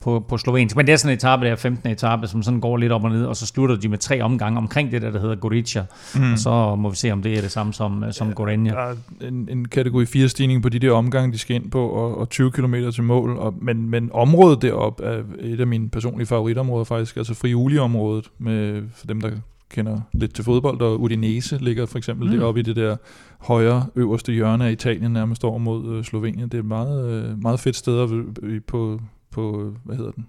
på, 0.01 0.25
på 0.29 0.37
slovensk. 0.37 0.75
Men 0.75 0.85
det 0.87 0.93
er 0.93 0.97
sådan 0.97 1.11
en 1.13 1.17
etape, 1.17 1.45
der 1.45 1.51
er 1.51 1.55
15. 1.55 1.89
etape, 1.91 2.27
som 2.27 2.43
sådan 2.43 2.59
går 2.59 2.77
lidt 2.77 2.91
op 2.91 3.03
og 3.03 3.09
ned, 3.09 3.25
og 3.25 3.35
så 3.35 3.45
slutter 3.45 3.75
de 3.75 3.89
med 3.89 3.97
tre 3.97 4.21
omgange 4.21 4.57
omkring 4.57 4.91
det 4.91 5.01
der, 5.01 5.11
der 5.11 5.19
hedder 5.19 5.35
Gorica. 5.35 5.83
Mm. 6.15 6.31
Og 6.31 6.39
så 6.39 6.75
må 6.75 6.89
vi 6.89 6.95
se, 6.95 7.11
om 7.11 7.21
det 7.21 7.37
er 7.37 7.41
det 7.41 7.51
samme 7.51 7.73
som, 7.73 8.03
øh, 8.03 8.13
som 8.13 8.33
Gorenja. 8.33 8.71
Der 8.71 8.77
er 8.79 8.95
en, 9.27 9.47
en 9.51 9.67
kategori 9.67 10.05
4 10.05 10.27
stigning 10.29 10.61
på 10.63 10.69
de 10.69 10.79
der 10.79 10.91
omgange, 10.91 11.33
de 11.33 11.37
skal 11.37 11.55
ind 11.55 11.71
på, 11.71 11.87
og, 11.87 12.17
og 12.17 12.29
20 12.29 12.51
km 12.51 12.75
til 12.93 13.03
mål. 13.03 13.37
Og, 13.37 13.53
men, 13.61 13.89
men 13.89 14.09
området 14.13 14.61
deroppe 14.61 15.03
er 15.03 15.21
et 15.39 15.59
af 15.59 15.67
mine 15.67 15.89
personlige 15.89 16.27
favoritområder 16.27 16.83
faktisk, 16.85 17.17
altså 17.17 17.33
Friuli-området, 17.33 18.31
med, 18.39 18.81
for 18.95 19.07
dem, 19.07 19.21
der 19.21 19.29
kender 19.69 19.99
lidt 20.13 20.33
til 20.35 20.43
fodbold, 20.43 20.81
og 20.81 21.01
Udinese 21.01 21.57
ligger 21.61 21.85
for 21.85 21.97
eksempel 21.97 22.29
Mm. 22.31 22.37
deroppe 22.37 22.59
i 22.59 22.63
det 22.63 22.75
der 22.75 22.95
højre 23.39 23.85
øverste 23.95 24.31
hjørne 24.33 24.67
af 24.67 24.71
Italien, 24.71 25.11
nærmest 25.11 25.43
over 25.43 25.57
mod 25.57 25.95
øh, 25.97 26.03
Slovenien. 26.03 26.43
Det 26.49 26.53
er 26.53 26.59
et 26.59 26.65
meget, 26.65 27.11
øh, 27.11 27.41
meget 27.41 27.59
fedt 27.59 27.75
sted 27.75 28.07
v- 28.07 28.59
på, 28.67 28.99
på, 29.35 29.61
øh, 29.61 29.73
hvad 29.83 29.95
hedder 29.95 30.11
den, 30.11 30.25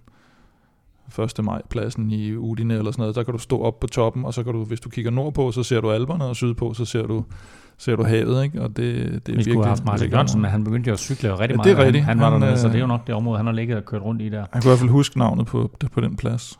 1. 1.38 1.44
maj 1.44 1.62
pladsen 1.70 2.10
i 2.10 2.36
Udine 2.36 2.74
eller 2.74 2.90
sådan 2.90 3.02
noget, 3.02 3.16
der 3.16 3.22
kan 3.22 3.32
du 3.32 3.38
stå 3.38 3.60
op 3.62 3.80
på 3.80 3.86
toppen, 3.86 4.24
og 4.24 4.34
så 4.34 4.42
kan 4.42 4.52
du, 4.52 4.64
hvis 4.64 4.80
du 4.80 4.88
kigger 4.88 5.10
nordpå, 5.10 5.52
så 5.52 5.62
ser 5.62 5.80
du 5.80 5.90
alberne, 5.90 6.24
og 6.24 6.36
sydpå, 6.36 6.74
så 6.74 6.84
ser 6.84 7.02
du, 7.02 7.24
ser 7.78 7.96
du 7.96 8.04
havet, 8.04 8.44
ikke? 8.44 8.62
Og 8.62 8.68
det, 8.68 8.76
det 8.76 8.84
er 8.86 9.10
Vi 9.14 9.20
skulle 9.22 9.34
virkelig, 9.36 9.56
have 9.56 9.66
haft 9.68 9.84
Martin 9.84 10.10
Jørgensen, 10.10 10.40
men 10.40 10.50
han 10.50 10.64
begyndte 10.64 10.88
jo 10.88 10.92
at 10.94 10.98
cykle 10.98 11.32
rigtig 11.32 11.50
Ja, 11.50 11.56
meget. 11.56 11.64
det 11.64 11.72
er 11.72 11.76
Han- 11.76 11.84
rigtigt. 11.86 12.04
Han, 12.04 12.20
var 12.20 12.30
Han, 12.30 12.40
dernede, 12.42 12.58
så 12.58 12.66
øh, 12.66 12.72
det 12.72 12.78
er 12.78 12.82
jo 12.82 12.86
nok 12.86 13.06
det 13.06 13.14
område, 13.14 13.36
han 13.36 13.46
har 13.46 13.52
ligget 13.52 13.76
og 13.76 13.84
kørt 13.84 14.02
rundt 14.02 14.22
i 14.22 14.28
der. 14.28 14.44
Han 14.52 14.62
kunne 14.62 14.68
i 14.68 14.70
hvert 14.70 14.78
fald 14.78 14.90
huske 14.90 15.18
navnet 15.18 15.46
på, 15.46 15.70
på 15.92 16.00
den 16.00 16.16
plads. 16.16 16.58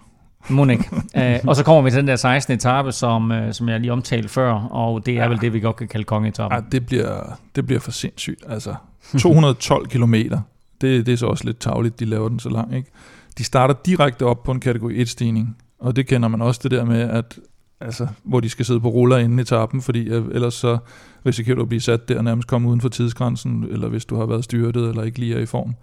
Monik. 0.48 0.78
uh, 0.92 0.98
og 1.48 1.56
så 1.56 1.64
kommer 1.64 1.82
vi 1.82 1.90
til 1.90 1.98
den 1.98 2.08
der 2.08 2.16
16. 2.16 2.54
etape, 2.54 2.92
som, 2.92 3.30
uh, 3.30 3.36
som 3.52 3.68
jeg 3.68 3.80
lige 3.80 3.92
omtalte 3.92 4.28
før, 4.28 4.52
og 4.52 5.06
det 5.06 5.14
er 5.14 5.22
Ja. 5.22 5.28
vel 5.28 5.40
det, 5.40 5.52
vi 5.52 5.60
godt 5.60 5.76
kan 5.76 5.88
kalde 5.88 6.04
kongeetappen. 6.04 6.58
Ej, 6.58 6.64
det 6.72 6.86
bliver, 6.86 7.38
det 7.56 7.66
bliver 7.66 7.80
for 7.80 7.90
sindssygt. 7.90 8.44
Altså, 8.48 8.74
212 9.18 9.86
kilometer. 9.88 10.40
Det, 10.80 11.06
det 11.06 11.12
er 11.12 11.16
så 11.16 11.26
også 11.26 11.44
lidt 11.44 11.60
tavligt, 11.60 12.00
de 12.00 12.04
laver 12.04 12.28
den 12.28 12.38
så 12.38 12.48
lang, 12.48 12.74
ikke? 12.74 12.90
De 13.38 13.44
starter 13.44 13.74
direkte 13.86 14.26
op 14.26 14.42
på 14.42 14.52
en 14.52 14.60
kategori 14.60 15.02
1-stigning, 15.02 15.56
og 15.78 15.96
det 15.96 16.06
kender 16.06 16.28
man 16.28 16.42
også 16.42 16.60
det 16.62 16.70
der 16.70 16.84
med, 16.84 17.00
at 17.00 17.38
altså, 17.80 18.06
hvor 18.24 18.40
de 18.40 18.48
skal 18.48 18.64
sidde 18.64 18.80
på 18.80 18.88
ruller 18.88 19.16
inden 19.16 19.38
etappen, 19.38 19.82
fordi 19.82 20.08
øh, 20.08 20.24
ellers 20.32 20.54
så 20.54 20.78
risikerer 21.26 21.56
du 21.56 21.62
at 21.62 21.68
blive 21.68 21.80
sat 21.80 22.08
der 22.08 22.18
og 22.18 22.24
nærmest 22.24 22.48
komme 22.48 22.68
uden 22.68 22.80
for 22.80 22.88
tidsgrænsen, 22.88 23.64
eller 23.70 23.88
hvis 23.88 24.04
du 24.04 24.16
har 24.16 24.26
været 24.26 24.44
styrtet 24.44 24.88
eller 24.88 25.02
ikke 25.02 25.18
lige 25.18 25.34
er 25.34 25.40
i 25.40 25.46
form. 25.46 25.74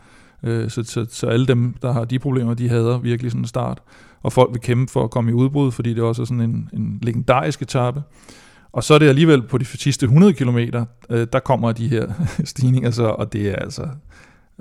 Øh, 0.43 0.69
så, 0.69 0.83
så, 0.83 1.05
så 1.09 1.27
alle 1.27 1.47
dem, 1.47 1.75
der 1.81 1.91
har 1.91 2.05
de 2.05 2.19
problemer, 2.19 2.53
de 2.53 2.69
hader 2.69 2.97
virkelig 2.97 3.31
sådan 3.31 3.41
en 3.41 3.47
start. 3.47 3.81
Og 4.23 4.33
folk 4.33 4.53
vil 4.53 4.61
kæmpe 4.61 4.91
for 4.91 5.03
at 5.03 5.11
komme 5.11 5.31
i 5.31 5.33
udbrud, 5.33 5.71
fordi 5.71 5.89
det 5.89 5.99
er 5.99 6.03
også 6.03 6.25
sådan 6.25 6.41
en, 6.41 6.69
en 6.73 6.99
legendarisk 7.01 7.61
etape. 7.61 8.03
Og 8.71 8.83
så 8.83 8.93
er 8.93 8.99
det 8.99 9.09
alligevel 9.09 9.41
på 9.41 9.57
de 9.57 9.65
sidste 9.65 10.03
100 10.03 10.33
km, 10.33 10.57
øh, 11.09 11.27
der 11.33 11.39
kommer 11.39 11.71
de 11.71 11.87
her 11.87 12.07
stigninger 12.43 12.91
så, 12.91 13.05
og 13.05 13.33
det 13.33 13.49
er 13.49 13.55
altså 13.55 13.87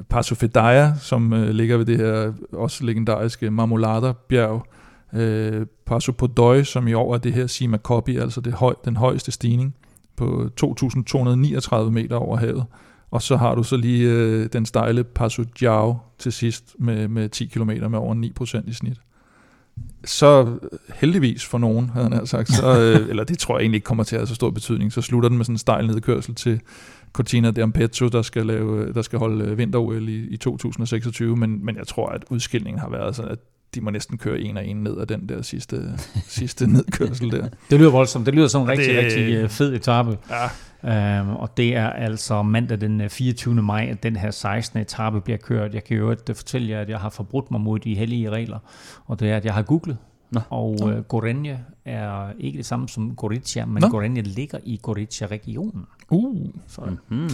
Passo 0.08 0.34
Fedaya, 0.34 0.94
som 1.00 1.32
øh, 1.32 1.48
ligger 1.48 1.76
ved 1.76 1.86
det 1.86 1.96
her 1.96 2.32
også 2.52 2.84
legendariske 2.84 3.50
Marmolada-bjerg. 3.50 4.66
Øh, 5.14 5.66
Passo 5.86 6.12
Podoi, 6.12 6.64
som 6.64 6.88
i 6.88 6.92
år 6.92 7.14
er 7.14 7.18
det 7.18 7.32
her 7.32 7.46
Sima 7.46 7.78
Coppi, 7.78 8.16
altså 8.16 8.40
det 8.40 8.52
høj, 8.52 8.74
den 8.84 8.96
højeste 8.96 9.32
stigning 9.32 9.74
på 10.16 10.48
2.239 10.64 11.90
meter 11.90 12.16
over 12.16 12.36
havet. 12.36 12.64
Og 13.10 13.22
så 13.22 13.36
har 13.36 13.54
du 13.54 13.62
så 13.62 13.76
lige 13.76 14.10
øh, 14.10 14.48
den 14.52 14.66
stejle 14.66 15.04
Passo 15.04 15.44
Giao 15.60 15.98
til 16.18 16.32
sidst 16.32 16.76
med, 16.78 17.08
med 17.08 17.28
10 17.28 17.46
km 17.46 17.70
med 17.90 17.98
over 17.98 18.14
9% 18.64 18.68
i 18.68 18.72
snit. 18.72 19.00
så 20.04 20.58
heldigvis 20.94 21.46
for 21.46 21.58
nogen, 21.58 21.90
havde 21.90 22.08
han 22.08 22.26
sagt, 22.26 22.52
så, 22.52 22.80
øh, 22.80 23.08
eller 23.10 23.24
det 23.24 23.38
tror 23.38 23.56
jeg 23.56 23.62
egentlig 23.62 23.76
ikke 23.76 23.84
kommer 23.84 24.04
til 24.04 24.16
at 24.16 24.20
have 24.20 24.26
så 24.26 24.34
stor 24.34 24.50
betydning, 24.50 24.92
så 24.92 25.00
slutter 25.00 25.28
den 25.28 25.38
med 25.38 25.44
sådan 25.44 25.54
en 25.54 25.58
stejl 25.58 25.86
nedkørsel 25.86 26.34
til 26.34 26.60
Cortina 27.12 27.50
d'Ampezzo, 27.50 28.08
der 28.08 28.22
skal, 28.22 28.46
lave, 28.46 28.92
der 28.92 29.02
skal 29.02 29.18
holde 29.18 29.56
vinter 29.56 30.08
i, 30.08 30.26
i 30.30 30.36
2026, 30.36 31.36
men, 31.36 31.64
men 31.64 31.76
jeg 31.76 31.86
tror, 31.86 32.08
at 32.08 32.24
udskillingen 32.30 32.80
har 32.80 32.90
været 32.90 33.16
sådan, 33.16 33.30
at 33.30 33.38
de 33.74 33.80
må 33.80 33.90
næsten 33.90 34.18
køre 34.18 34.40
en 34.40 34.56
og 34.56 34.66
en 34.66 34.76
ned 34.76 34.98
af 34.98 35.06
den 35.06 35.28
der 35.28 35.42
sidste, 35.42 35.82
sidste 36.38 36.66
nedkørsel 36.66 37.30
der. 37.30 37.48
Det 37.70 37.78
lyder 37.78 37.90
voldsomt. 37.90 38.26
Det 38.26 38.34
lyder 38.34 38.48
som 38.48 38.62
en 38.62 38.68
rigtig, 38.68 38.94
det, 38.94 39.04
rigtig 39.04 39.34
øh, 39.34 39.48
fed 39.48 39.74
etape. 39.74 40.18
Ja. 40.30 40.48
Øhm, 40.84 41.30
og 41.36 41.56
det 41.56 41.76
er 41.76 41.90
altså 41.90 42.42
mandag 42.42 42.80
den 42.80 43.10
24. 43.10 43.54
Øh, 43.54 43.64
maj, 43.64 43.88
at 43.90 44.02
den 44.02 44.16
her 44.16 44.30
16. 44.30 44.80
etape 44.80 45.20
bliver 45.20 45.38
kørt. 45.38 45.74
Jeg 45.74 45.84
kan 45.84 45.96
jo 45.96 46.10
ikke 46.10 46.34
fortælle 46.34 46.68
jer, 46.68 46.80
at 46.80 46.88
jeg 46.88 46.98
har 46.98 47.10
forbrudt 47.10 47.50
mig 47.50 47.60
mod 47.60 47.78
de 47.78 47.94
hellige 47.94 48.30
regler, 48.30 48.58
og 49.06 49.20
det 49.20 49.30
er, 49.30 49.36
at 49.36 49.44
jeg 49.44 49.54
har 49.54 49.62
googlet. 49.62 49.96
Nå. 50.32 50.40
Og 50.50 50.78
uh, 50.82 50.98
Gorenje 50.98 51.64
er 51.84 52.32
ikke 52.38 52.56
det 52.56 52.66
samme 52.66 52.88
som 52.88 53.16
Gorizia, 53.16 53.66
men 53.66 53.80
Nå. 53.80 53.88
Gorenje 53.88 54.22
ligger 54.22 54.58
i 54.64 54.78
Gorizia-regionen. 54.82 55.86
Uh. 56.10 56.46
Sådan. 56.68 56.98
Mm-hmm. 57.08 57.28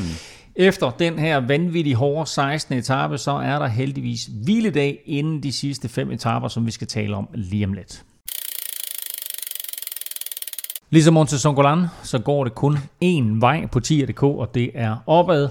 Efter 0.56 0.90
den 0.90 1.18
her 1.18 1.36
vanvittigt 1.36 1.96
hårde 1.96 2.30
16. 2.30 2.78
etape, 2.78 3.18
så 3.18 3.30
er 3.30 3.58
der 3.58 3.66
heldigvis 3.66 4.30
hviledag 4.44 5.02
inden 5.06 5.42
de 5.42 5.52
sidste 5.52 5.88
fem 5.88 6.10
etaper, 6.10 6.48
som 6.48 6.66
vi 6.66 6.70
skal 6.70 6.86
tale 6.86 7.16
om 7.16 7.28
lige 7.34 7.66
om 7.66 7.72
lidt. 7.72 8.04
Ligesom 10.90 11.14
Monte 11.14 11.38
Songolan, 11.38 11.86
så 12.02 12.18
går 12.18 12.44
det 12.44 12.54
kun 12.54 12.76
én 13.04 13.40
vej 13.40 13.66
på 13.66 13.80
10.dk, 13.86 14.22
og 14.22 14.54
det 14.54 14.70
er 14.74 14.96
opad. 15.06 15.48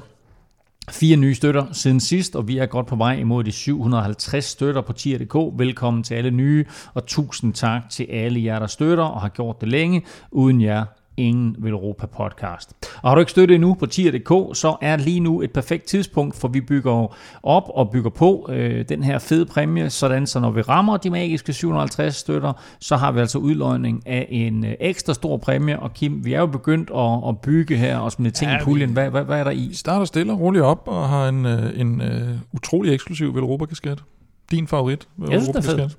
Fire 0.92 1.16
nye 1.16 1.36
støtter 1.36 1.66
siden 1.72 2.00
sidst, 2.00 2.36
og 2.36 2.48
vi 2.48 2.58
er 2.58 2.66
godt 2.66 2.88
på 2.88 2.96
vej 2.96 3.16
imod 3.16 3.44
de 3.44 3.52
750 3.52 4.46
støtter 4.46 4.82
på 4.82 4.94
10.dk. 5.00 5.60
Velkommen 5.60 6.04
til 6.04 6.16
alle 6.16 6.32
nye, 6.32 6.66
og 6.94 7.06
tusind 7.06 7.54
tak 7.54 7.90
til 7.90 8.04
alle 8.10 8.44
jer, 8.44 8.60
der 8.60 8.68
støtter 8.68 9.04
og 9.04 9.22
har 9.22 9.30
gjort 9.30 9.62
det 9.62 9.70
længe. 9.70 10.06
Uden 10.32 10.62
jer 10.62 10.86
ingen 11.18 11.56
Europa 11.68 12.06
podcast. 12.06 12.74
Og 13.04 13.10
har 13.10 13.16
du 13.16 13.20
ikke 13.20 13.32
støttet 13.32 13.56
endnu 13.56 13.74
på 13.74 13.86
tier.dk, 13.86 14.58
så 14.58 14.78
er 14.82 14.98
lige 14.98 15.20
nu 15.20 15.42
et 15.42 15.52
perfekt 15.52 15.86
tidspunkt, 15.86 16.36
for 16.36 16.48
vi 16.48 16.62
bygger 16.62 17.16
op 17.44 17.64
og 17.70 17.90
bygger 17.90 18.10
på 18.10 18.50
øh, 18.50 18.86
den 18.90 19.04
her 19.04 19.20
fede 19.20 19.46
præmie, 19.46 19.90
sådan 19.90 20.28
så 20.28 20.40
når 20.40 20.52
vi 20.52 20.62
rammer 20.62 20.98
de 20.98 21.10
magiske 21.10 21.54
750 21.54 22.16
støtter, 22.16 22.54
så 22.80 22.96
har 22.96 23.12
vi 23.12 23.20
altså 23.20 23.38
udløjning 23.38 24.08
af 24.08 24.28
en 24.30 24.66
øh, 24.66 24.74
ekstra 24.80 25.14
stor 25.14 25.38
præmie. 25.38 25.80
Og 25.80 25.94
Kim, 25.94 26.26
vi 26.26 26.34
er 26.34 26.40
jo 26.40 26.46
begyndt 26.46 26.92
at, 26.96 27.30
at 27.30 27.40
bygge 27.42 27.78
her 27.78 27.98
og 27.98 28.12
smide 28.12 28.34
ting 28.34 28.52
ja, 28.52 28.58
i 28.58 28.64
puljen. 28.64 28.90
Hvad, 28.90 29.10
hvad, 29.10 29.24
hvad 29.24 29.40
er 29.40 29.44
der 29.44 29.52
i? 29.52 29.68
Vi 29.68 29.76
starter 29.76 30.06
stille 30.06 30.34
og 30.34 30.40
roligt 30.40 30.64
op 30.64 30.84
og 30.88 31.10
har 31.10 31.30
en, 31.30 31.46
øh, 31.46 31.80
en 31.80 32.02
uh, 32.02 32.08
utrolig 32.54 32.94
eksklusiv 32.94 33.36
Velropa-kasket. 33.36 34.04
Din 34.52 34.68
favorit 34.68 35.08
Velropa-kasket. 35.18 35.98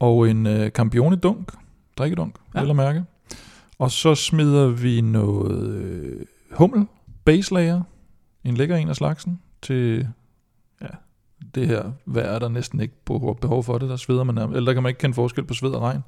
Og 0.00 0.30
en 0.30 0.46
uh, 0.46 0.66
Campione-dunk, 0.66 1.52
drikkedunk, 1.98 2.34
ja. 2.54 2.64
vil 2.64 2.74
mærke. 2.74 3.04
Og 3.78 3.90
så 3.90 4.14
smider 4.14 4.66
vi 4.66 5.00
noget 5.00 5.74
øh, 5.74 6.26
hummel, 6.52 6.86
base 7.24 7.54
layer, 7.54 7.82
en 8.44 8.54
lækker 8.54 8.76
en 8.76 8.88
af 8.88 8.96
slagsen, 8.96 9.40
til 9.62 10.08
ja, 10.82 10.86
det 11.54 11.66
her 11.66 11.82
vejr 12.06 12.24
er 12.24 12.38
der 12.38 12.48
næsten 12.48 12.80
ikke 12.80 12.94
behov 13.40 13.64
for 13.64 13.78
det, 13.78 13.88
der 13.88 13.96
sveder 13.96 14.24
man 14.24 14.38
eller 14.38 14.60
der 14.60 14.72
kan 14.72 14.82
man 14.82 14.90
ikke 14.90 14.98
kende 14.98 15.14
forskel 15.14 15.44
på 15.44 15.54
sved 15.54 15.70
og 15.70 15.82
regn. 15.82 16.00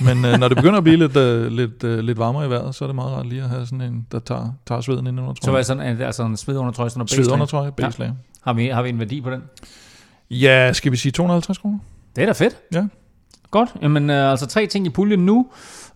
Men 0.00 0.24
øh, 0.24 0.38
når 0.38 0.48
det 0.48 0.56
begynder 0.56 0.78
at 0.78 0.84
blive 0.84 0.96
lidt, 0.96 1.16
øh, 1.16 1.46
lidt, 1.52 1.84
øh, 1.84 1.98
lidt 1.98 2.18
varmere 2.18 2.46
i 2.46 2.50
vejret, 2.50 2.74
så 2.74 2.84
er 2.84 2.88
det 2.88 2.94
meget 2.94 3.12
rart 3.12 3.26
lige 3.26 3.42
at 3.42 3.48
have 3.48 3.66
sådan 3.66 3.80
en, 3.80 4.06
der 4.12 4.18
tager, 4.18 4.52
tager 4.66 4.80
sveden 4.80 5.06
ind 5.06 5.20
under 5.20 5.34
trøjen. 5.34 5.44
Så 5.44 5.50
hvad 5.50 5.60
er 5.60 5.64
sådan, 5.64 6.02
altså 6.02 6.22
en 6.24 6.36
sved 6.36 6.56
under 6.56 6.72
trøjen, 6.72 6.90
sådan 6.90 7.02
en 7.02 7.08
Sved 7.08 7.32
under 7.32 7.46
trøje, 7.46 7.72
base 7.72 7.98
layer. 7.98 8.10
Ja. 8.10 8.16
Har 8.42 8.52
vi, 8.52 8.66
har 8.66 8.82
vi 8.82 8.88
en 8.88 8.98
værdi 8.98 9.20
på 9.20 9.30
den? 9.30 9.42
Ja, 10.30 10.72
skal 10.72 10.92
vi 10.92 10.96
sige 10.96 11.12
250 11.12 11.58
kroner? 11.58 11.78
Det 12.16 12.22
er 12.22 12.26
da 12.26 12.32
fedt. 12.32 12.56
Ja. 12.74 12.86
Godt. 13.50 13.74
Jamen, 13.82 14.10
øh, 14.10 14.30
altså 14.30 14.46
tre 14.46 14.66
ting 14.66 14.86
i 14.86 14.90
puljen 14.90 15.26
nu. 15.26 15.46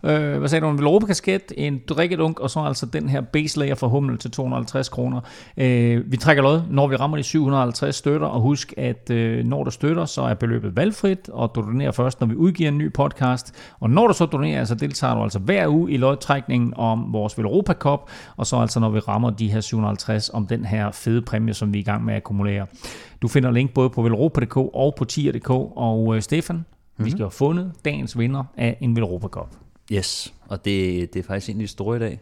Øh, 0.03 0.37
hvad 0.37 0.49
sagde 0.49 0.65
du? 0.65 0.69
En 0.69 0.77
Velropa-kasket, 0.77 1.51
en 1.57 1.81
drikkedunk, 1.89 2.39
og 2.39 2.49
så 2.49 2.59
altså 2.59 2.85
den 2.85 3.09
her 3.09 3.21
base 3.21 3.59
layer 3.59 3.75
for 3.75 3.87
Hummel 3.87 4.17
til 4.17 4.31
250 4.31 4.89
kroner. 4.89 5.21
Øh, 5.57 6.11
vi 6.11 6.17
trækker 6.17 6.43
lod, 6.43 6.61
når 6.69 6.87
vi 6.87 6.95
rammer 6.95 7.17
de 7.17 7.23
750 7.23 7.95
støtter, 7.95 8.27
og 8.27 8.41
husk, 8.41 8.73
at 8.77 9.09
øh, 9.09 9.45
når 9.45 9.63
du 9.63 9.71
støtter, 9.71 10.05
så 10.05 10.21
er 10.21 10.33
beløbet 10.33 10.75
valgfrit, 10.75 11.29
og 11.29 11.51
du 11.55 11.61
donerer 11.61 11.91
først, 11.91 12.19
når 12.19 12.27
vi 12.27 12.35
udgiver 12.35 12.69
en 12.69 12.77
ny 12.77 12.93
podcast. 12.93 13.55
Og 13.79 13.89
når 13.89 14.07
du 14.07 14.13
så 14.13 14.25
donerer, 14.25 14.65
så 14.65 14.75
deltager 14.75 15.15
du 15.15 15.23
altså 15.23 15.39
hver 15.39 15.67
uge 15.67 15.91
i 15.91 15.97
lodtrækningen 15.97 16.73
om 16.75 17.13
vores 17.13 17.37
Velropa 17.37 17.73
Cup, 17.73 18.09
og 18.37 18.47
så 18.47 18.57
altså 18.57 18.79
når 18.79 18.89
vi 18.89 18.99
rammer 18.99 19.29
de 19.29 19.51
her 19.51 19.61
750 19.61 20.29
om 20.29 20.47
den 20.47 20.65
her 20.65 20.91
fede 20.91 21.21
præmie, 21.21 21.53
som 21.53 21.73
vi 21.73 21.77
er 21.77 21.81
i 21.81 21.85
gang 21.85 22.05
med 22.05 22.13
at 22.13 22.17
akkumulere. 22.17 22.65
Du 23.21 23.27
finder 23.27 23.51
link 23.51 23.73
både 23.73 23.89
på 23.89 24.01
velropa.dk 24.01 24.57
og 24.57 24.93
på 24.97 25.05
tier.dk, 25.05 25.49
og 25.75 26.15
øh, 26.15 26.21
Stefan, 26.21 26.65
Mm-hmm. 27.01 27.05
Vi 27.05 27.09
mhm. 27.09 27.17
skal 27.17 27.23
have 27.23 27.31
fundet 27.31 27.71
dagens 27.85 28.17
vinder 28.17 28.43
af 28.57 28.77
en 28.81 28.95
Velropa 28.95 29.27
Cup. 29.27 29.55
Yes, 29.91 30.33
og 30.47 30.65
det, 30.65 31.13
det 31.13 31.19
er 31.19 31.23
faktisk 31.23 31.49
egentlig 31.49 31.69
store 31.69 31.97
i 31.97 31.99
dag. 31.99 32.21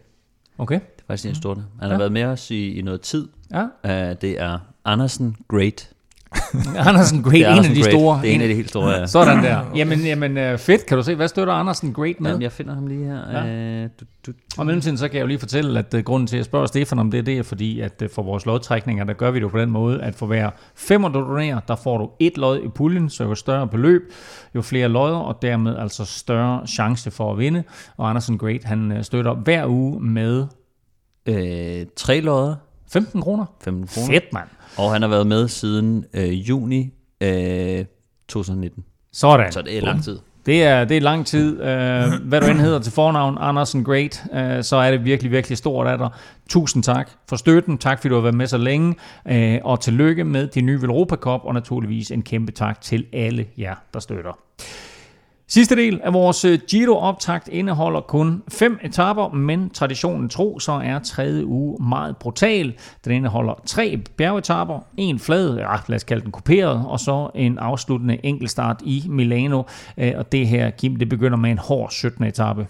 Okay. 0.58 0.74
Det 0.74 1.02
er 1.02 1.04
faktisk 1.06 1.24
egentlig 1.24 1.42
store. 1.42 1.54
Han 1.54 1.66
har 1.80 1.90
ja. 1.90 1.96
været 1.98 2.12
med 2.12 2.24
os 2.24 2.50
i, 2.50 2.78
i 2.78 2.82
noget 2.82 3.00
tid. 3.00 3.28
Ja. 3.50 3.62
Uh, 3.62 4.16
det 4.20 4.40
er 4.40 4.58
Andersen 4.84 5.36
Great 5.48 5.90
Andersen 6.88 7.22
Great, 7.22 7.58
en 7.58 7.64
af 7.64 7.74
de 7.74 7.80
Great. 7.80 7.92
store. 7.92 8.20
Det 8.22 8.30
er 8.30 8.34
en 8.34 8.40
af 8.40 8.48
de 8.48 8.54
helt 8.54 8.68
store, 8.68 8.90
ja. 8.90 9.06
Sådan 9.06 9.44
der. 9.44 9.60
Jamen, 9.76 10.00
jamen 10.00 10.38
øh, 10.38 10.58
fedt. 10.58 10.86
Kan 10.86 10.96
du 10.96 11.02
se, 11.02 11.14
hvad 11.14 11.28
støtter 11.28 11.54
Andersen 11.54 11.92
Great 11.92 12.20
med? 12.20 12.30
Jamen, 12.30 12.42
jeg 12.42 12.52
finder 12.52 12.74
ham 12.74 12.86
lige 12.86 13.04
her. 13.04 13.44
Ja. 13.46 13.84
Uh, 13.84 13.90
du, 14.00 14.04
du, 14.26 14.32
du. 14.32 14.36
Og 14.58 14.66
mellemtiden, 14.66 14.98
så 14.98 15.08
kan 15.08 15.14
jeg 15.14 15.22
jo 15.22 15.26
lige 15.26 15.38
fortælle, 15.38 15.78
at 15.78 15.94
uh, 15.94 16.00
grunden 16.00 16.26
til, 16.26 16.36
at 16.36 16.38
jeg 16.38 16.44
spørger 16.44 16.66
Stefan 16.66 16.98
om 16.98 17.10
det, 17.10 17.26
det 17.26 17.38
er 17.38 17.42
fordi, 17.42 17.80
at 17.80 18.02
uh, 18.02 18.08
for 18.14 18.22
vores 18.22 18.46
lodtrækninger, 18.46 19.04
der 19.04 19.12
gør 19.12 19.30
vi 19.30 19.36
det 19.36 19.42
jo 19.42 19.48
på 19.48 19.58
den 19.58 19.70
måde, 19.70 20.02
at 20.02 20.14
for 20.14 20.26
hver 20.26 20.50
fem, 20.74 21.02
du 21.02 21.08
donerer, 21.08 21.60
der 21.68 21.76
får 21.76 21.98
du 21.98 22.10
et 22.20 22.38
lod 22.38 22.60
i 22.62 22.68
puljen, 22.68 23.10
så 23.10 23.24
jo 23.24 23.34
større 23.34 23.68
beløb, 23.68 24.02
jo 24.54 24.62
flere 24.62 24.88
lodder, 24.88 25.18
og 25.18 25.38
dermed 25.42 25.76
altså 25.76 26.04
større 26.04 26.66
chance 26.66 27.10
for 27.10 27.32
at 27.32 27.38
vinde. 27.38 27.62
Og 27.96 28.08
Andersen 28.08 28.38
Great, 28.38 28.64
han 28.64 28.92
uh, 28.92 29.02
støtter 29.02 29.34
hver 29.34 29.66
uge 29.66 30.00
med... 30.00 30.46
Øh, 31.26 31.86
tre 31.96 32.20
lodder. 32.20 32.54
15 32.92 33.20
kroner. 33.20 33.44
15 33.60 33.86
kroner. 33.86 34.06
Fedt, 34.06 34.32
mand. 34.32 34.48
Og 34.80 34.92
han 34.92 35.02
har 35.02 35.08
været 35.08 35.26
med 35.26 35.48
siden 35.48 36.04
øh, 36.14 36.48
juni 36.48 36.90
øh, 37.20 37.84
2019. 38.28 38.84
Sådan. 39.12 39.52
Så 39.52 39.62
det 39.62 39.78
er 39.78 39.82
lang 39.82 40.04
tid. 40.04 40.18
Det 40.46 40.62
er, 40.62 40.84
det 40.84 40.96
er 40.96 41.00
lang 41.00 41.26
tid. 41.26 41.52
Uh, 41.52 42.28
hvad 42.28 42.40
du 42.40 42.46
end 42.46 42.58
hedder 42.58 42.78
til 42.78 42.92
fornavn, 42.92 43.36
Andersen 43.40 43.84
Great, 43.84 44.24
uh, 44.32 44.62
så 44.64 44.76
er 44.76 44.90
det 44.90 45.04
virkelig, 45.04 45.32
virkelig 45.32 45.58
stort 45.58 45.86
af 45.86 45.98
dig. 45.98 46.08
Tusind 46.48 46.82
tak 46.82 47.10
for 47.28 47.36
støtten. 47.36 47.78
Tak 47.78 47.98
fordi 47.98 48.08
du 48.08 48.14
har 48.14 48.22
været 48.22 48.34
med 48.34 48.46
så 48.46 48.58
længe. 48.58 48.94
Uh, 49.30 49.56
og 49.64 49.80
tillykke 49.80 50.24
med 50.24 50.46
de 50.46 50.60
nye 50.60 50.80
Europa 50.82 51.16
Cup, 51.16 51.40
og 51.44 51.54
naturligvis 51.54 52.10
en 52.10 52.22
kæmpe 52.22 52.52
tak 52.52 52.80
til 52.80 53.06
alle 53.12 53.46
jer, 53.58 53.74
der 53.94 54.00
støtter. 54.00 54.38
Sidste 55.52 55.76
del 55.76 56.00
af 56.04 56.12
vores 56.12 56.44
øh, 56.44 56.58
Giro-optakt 56.68 57.48
indeholder 57.48 58.00
kun 58.00 58.42
fem 58.48 58.78
etapper, 58.82 59.28
men 59.28 59.70
traditionen 59.70 60.28
tro, 60.28 60.58
så 60.58 60.72
er 60.72 60.98
tredje 60.98 61.46
uge 61.46 61.84
meget 61.84 62.16
brutal. 62.16 62.74
Den 63.04 63.12
indeholder 63.12 63.54
tre 63.66 64.00
bjergetapper, 64.16 64.80
en 64.96 65.18
flad, 65.18 65.56
ja, 65.56 65.76
lad 65.86 65.96
os 65.96 66.04
kalde 66.04 66.22
den 66.22 66.32
kuperet, 66.32 66.84
og 66.86 67.00
så 67.00 67.30
en 67.34 67.58
afsluttende 67.58 68.18
enkeltstart 68.22 68.82
i 68.84 69.04
Milano. 69.08 69.62
Øh, 69.98 70.12
og 70.16 70.32
det 70.32 70.48
her, 70.48 70.70
Kim, 70.70 70.96
det 70.96 71.08
begynder 71.08 71.38
med 71.38 71.50
en 71.50 71.58
hård 71.58 71.90
17. 71.90 72.24
etape. 72.24 72.66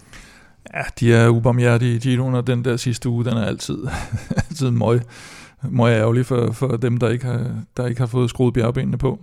Ja, 0.73 0.81
de 0.99 1.13
er 1.13 1.27
ubarmhjertige 1.27 1.95
i 1.95 1.99
Giroen, 1.99 2.35
og 2.35 2.47
den 2.47 2.65
der 2.65 2.77
sidste 2.77 3.09
uge, 3.09 3.25
den 3.25 3.37
er 3.37 3.45
altid, 3.45 3.77
altid 4.49 4.71
møg, 4.71 5.01
møg 5.63 5.91
ærgerlig 5.91 6.25
for, 6.25 6.51
for 6.51 6.67
dem, 6.67 6.97
der 6.97 7.09
ikke, 7.09 7.25
har, 7.25 7.45
der 7.77 7.87
ikke 7.87 8.01
har 8.01 8.07
fået 8.07 8.29
skruet 8.29 8.53
bjergbenene 8.53 8.97
på. 8.97 9.19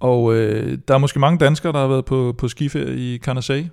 Og 0.00 0.34
øh, 0.34 0.78
der 0.88 0.94
er 0.94 0.98
måske 0.98 1.18
mange 1.18 1.38
danskere, 1.38 1.72
der 1.72 1.78
har 1.78 1.86
været 1.86 2.04
på, 2.04 2.34
på 2.38 2.48
skiferie 2.48 2.96
i 2.96 3.18
Canasay, 3.18 3.64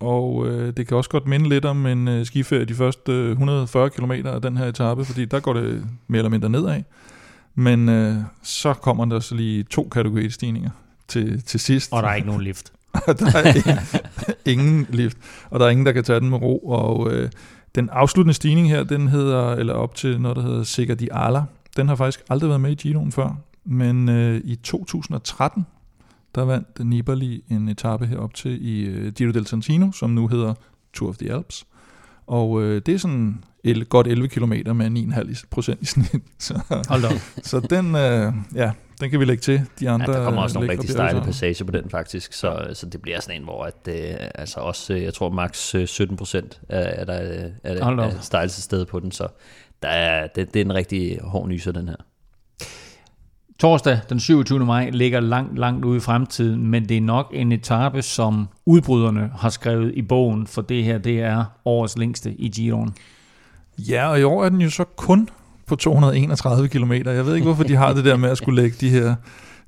og 0.00 0.46
øh, 0.46 0.76
det 0.76 0.86
kan 0.86 0.96
også 0.96 1.10
godt 1.10 1.26
minde 1.26 1.48
lidt 1.48 1.64
om 1.64 1.86
en 1.86 2.08
øh, 2.08 2.26
skiferie 2.26 2.64
de 2.64 2.74
første 2.74 3.12
øh, 3.12 3.30
140 3.30 3.90
km 3.90 4.12
af 4.12 4.42
den 4.42 4.56
her 4.56 4.66
etape, 4.66 5.04
fordi 5.04 5.24
der 5.24 5.40
går 5.40 5.52
det 5.52 5.86
mere 6.08 6.18
eller 6.18 6.30
mindre 6.30 6.50
nedad. 6.50 6.82
Men 7.54 7.88
øh, 7.88 8.16
så 8.42 8.74
kommer 8.74 9.04
der 9.04 9.20
så 9.20 9.34
lige 9.34 9.62
to 9.62 9.88
kategoristigninger 9.92 10.70
til, 11.08 11.42
til 11.42 11.60
sidst. 11.60 11.92
Og 11.92 12.02
der 12.02 12.08
er 12.08 12.14
ikke 12.14 12.28
nogen 12.28 12.42
lift. 12.42 12.72
der 13.06 13.26
er 13.34 13.54
ingen, 13.56 13.78
ingen 14.44 14.86
lift, 14.90 15.16
og 15.50 15.60
der 15.60 15.66
er 15.66 15.70
ingen, 15.70 15.86
der 15.86 15.92
kan 15.92 16.04
tage 16.04 16.20
den 16.20 16.30
med 16.30 16.38
ro. 16.38 16.58
Og 16.58 17.12
øh, 17.12 17.30
den 17.74 17.90
afsluttende 17.92 18.34
stigning 18.34 18.68
her, 18.68 18.84
den 18.84 19.08
hedder, 19.08 19.52
eller 19.52 19.74
op 19.74 19.94
til 19.94 20.20
noget, 20.20 20.36
der 20.36 20.42
hedder 20.42 20.62
Sikker 20.62 20.94
de 20.94 21.14
Ala. 21.14 21.42
Den 21.76 21.88
har 21.88 21.96
faktisk 21.96 22.22
aldrig 22.30 22.48
været 22.48 22.60
med 22.60 22.70
i 22.70 22.74
Giroen 22.74 23.12
før. 23.12 23.36
Men 23.64 24.08
øh, 24.08 24.40
i 24.44 24.56
2013, 24.56 25.66
der 26.34 26.44
vandt 26.44 26.84
Nibali 26.84 27.44
en 27.50 27.68
etape 27.68 28.06
herop 28.06 28.34
til 28.34 28.66
i 28.66 28.84
øh, 28.84 29.12
Giro 29.12 29.32
del 29.32 29.44
Trentino, 29.44 29.92
som 29.92 30.10
nu 30.10 30.28
hedder 30.28 30.54
Tour 30.92 31.08
of 31.08 31.16
the 31.16 31.32
Alps. 31.32 31.66
Og 32.26 32.62
øh, 32.62 32.82
det 32.86 32.94
er 32.94 32.98
sådan 32.98 33.44
el, 33.64 33.84
godt 33.86 34.06
11 34.06 34.28
km 34.28 34.52
med 34.74 35.14
9,5 35.34 35.44
procent 35.50 35.82
i 35.82 35.84
snit. 35.84 36.22
Så, 36.38 36.82
Hold 36.88 37.04
op. 37.04 37.12
så 37.42 37.60
den, 37.60 37.96
øh, 37.96 38.32
ja, 38.54 38.72
den 39.00 39.10
kan 39.10 39.20
vi 39.20 39.24
lægge 39.24 39.40
til. 39.40 39.66
De 39.80 39.90
andre 39.90 40.12
ja, 40.12 40.18
der 40.18 40.24
kommer 40.24 40.42
også 40.42 40.58
nogle 40.58 40.72
rigtig 40.72 40.90
stejle 40.90 41.20
passager 41.20 41.64
på 41.64 41.72
den 41.72 41.90
faktisk, 41.90 42.32
så, 42.32 42.70
så 42.74 42.86
det 42.86 43.02
bliver 43.02 43.20
sådan 43.20 43.40
en, 43.40 43.44
hvor 43.44 43.64
at, 43.64 43.88
øh, 43.88 44.28
altså 44.34 44.60
også, 44.60 44.94
øh, 44.94 45.02
jeg 45.02 45.14
tror 45.14 45.30
maks 45.30 45.76
17 45.86 46.16
procent 46.16 46.60
er, 46.68 46.80
er 46.80 47.04
der 47.04 47.12
er, 47.12 47.50
er, 47.64 47.96
er 47.96 48.20
stejleste 48.20 48.62
sted 48.62 48.84
på 48.86 49.00
den, 49.00 49.12
så 49.12 49.28
der 49.82 49.88
er, 49.88 50.26
det, 50.26 50.54
det 50.54 50.60
er 50.60 50.64
en 50.64 50.74
rigtig 50.74 51.20
hård 51.22 51.48
nyser, 51.48 51.72
den 51.72 51.88
her. 51.88 51.96
Torsdag 53.64 54.00
den 54.08 54.20
27. 54.20 54.66
maj 54.66 54.90
ligger 54.90 55.20
langt, 55.20 55.58
langt 55.58 55.84
ude 55.84 55.96
i 55.96 56.00
fremtiden, 56.00 56.66
men 56.66 56.88
det 56.88 56.96
er 56.96 57.00
nok 57.00 57.30
en 57.32 57.52
etape, 57.52 58.02
som 58.02 58.48
udbryderne 58.66 59.30
har 59.38 59.48
skrevet 59.48 59.92
i 59.94 60.02
bogen, 60.02 60.46
for 60.46 60.62
det 60.62 60.84
her 60.84 60.98
det 60.98 61.20
er 61.20 61.44
årets 61.64 61.98
længste 61.98 62.34
i 62.34 62.48
Giroen. 62.48 62.94
Ja, 63.78 64.08
og 64.08 64.20
i 64.20 64.22
år 64.22 64.44
er 64.44 64.48
den 64.48 64.60
jo 64.60 64.70
så 64.70 64.84
kun 64.84 65.28
på 65.66 65.76
231 65.76 66.68
km. 66.68 66.92
Jeg 66.92 67.26
ved 67.26 67.34
ikke, 67.34 67.44
hvorfor 67.44 67.64
de 67.64 67.76
har 67.76 67.92
det 67.92 68.04
der 68.04 68.16
med 68.16 68.30
at 68.30 68.38
skulle 68.38 68.62
lægge 68.62 68.76
de 68.80 68.90
her 68.90 69.14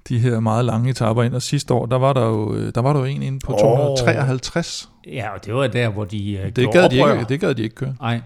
de 0.08 0.18
her 0.18 0.40
meget 0.40 0.64
lange 0.64 0.90
etaper 0.90 1.22
ind, 1.22 1.34
og 1.34 1.42
sidste 1.42 1.74
år, 1.74 1.86
der 1.86 1.98
var 1.98 2.12
der 2.12 2.26
jo, 2.26 2.54
øh, 2.54 2.74
der 2.74 2.80
var 2.80 2.92
der 2.92 3.00
jo 3.00 3.06
en 3.06 3.22
inde 3.22 3.38
på 3.38 3.52
oh. 3.52 3.58
253. 3.58 4.88
Ja, 5.06 5.34
og 5.34 5.46
det 5.46 5.54
var 5.54 5.66
der, 5.66 5.88
hvor 5.88 6.04
de 6.04 6.40
uh, 6.44 6.52
det 6.56 6.72
gad 6.72 6.88
de, 6.88 6.96
ikke, 6.96 7.26
det 7.28 7.40
gad 7.40 7.54
de 7.54 7.62
ikke 7.62 7.74
køre. 7.74 7.94
Nej. 8.00 8.20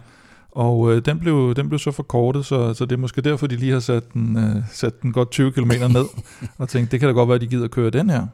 Og 0.61 0.93
øh, 0.93 1.05
den, 1.05 1.19
blev, 1.19 1.55
den 1.55 1.69
blev 1.69 1.79
så 1.79 1.91
forkortet, 1.91 2.47
så, 2.47 2.75
så 2.75 2.85
det 2.85 2.93
er 2.93 3.01
måske 3.01 3.21
derfor, 3.21 3.47
de 3.47 3.57
lige 3.57 3.73
har 3.73 3.81
sat 3.81 4.13
den, 4.13 4.37
øh, 4.37 4.63
sat 4.73 5.03
den 5.03 5.13
godt 5.13 5.31
20 5.31 5.53
km 5.53 5.71
ned, 5.71 6.05
og 6.59 6.69
tænkt, 6.69 6.93
det 6.93 7.01
kan 7.01 7.09
da 7.09 7.13
godt 7.13 7.29
være, 7.29 7.35
at 7.35 7.41
de 7.41 7.47
gider 7.47 7.69
køre 7.69 7.91
den 7.91 8.11
her. 8.11 8.27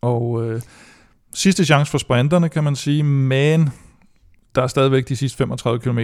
Og 0.00 0.44
øh, 0.44 0.62
sidste 1.34 1.64
chance 1.64 1.90
for 1.90 1.98
sprinterne, 1.98 2.48
kan 2.48 2.64
man 2.64 2.76
sige, 2.76 3.02
men 3.02 3.70
der 4.54 4.62
er 4.62 4.66
stadigvæk 4.66 5.08
de 5.08 5.16
sidste 5.16 5.38
35 5.38 5.80
km 5.80 5.98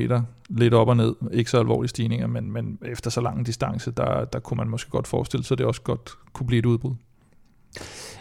lidt 0.48 0.74
op 0.74 0.88
og 0.88 0.96
ned. 0.96 1.14
Ikke 1.32 1.50
så 1.50 1.58
alvorlige 1.58 1.88
stigninger, 1.88 2.26
men, 2.26 2.52
men 2.52 2.78
efter 2.84 3.10
så 3.10 3.20
lang 3.20 3.38
en 3.38 3.44
distance, 3.44 3.90
der, 3.90 4.24
der 4.24 4.38
kunne 4.38 4.58
man 4.58 4.68
måske 4.68 4.90
godt 4.90 5.06
forestille 5.06 5.44
sig, 5.44 5.54
at 5.54 5.58
det 5.58 5.66
også 5.66 5.82
godt 5.82 6.10
kunne 6.32 6.46
blive 6.46 6.58
et 6.58 6.66
udbrud. 6.66 6.94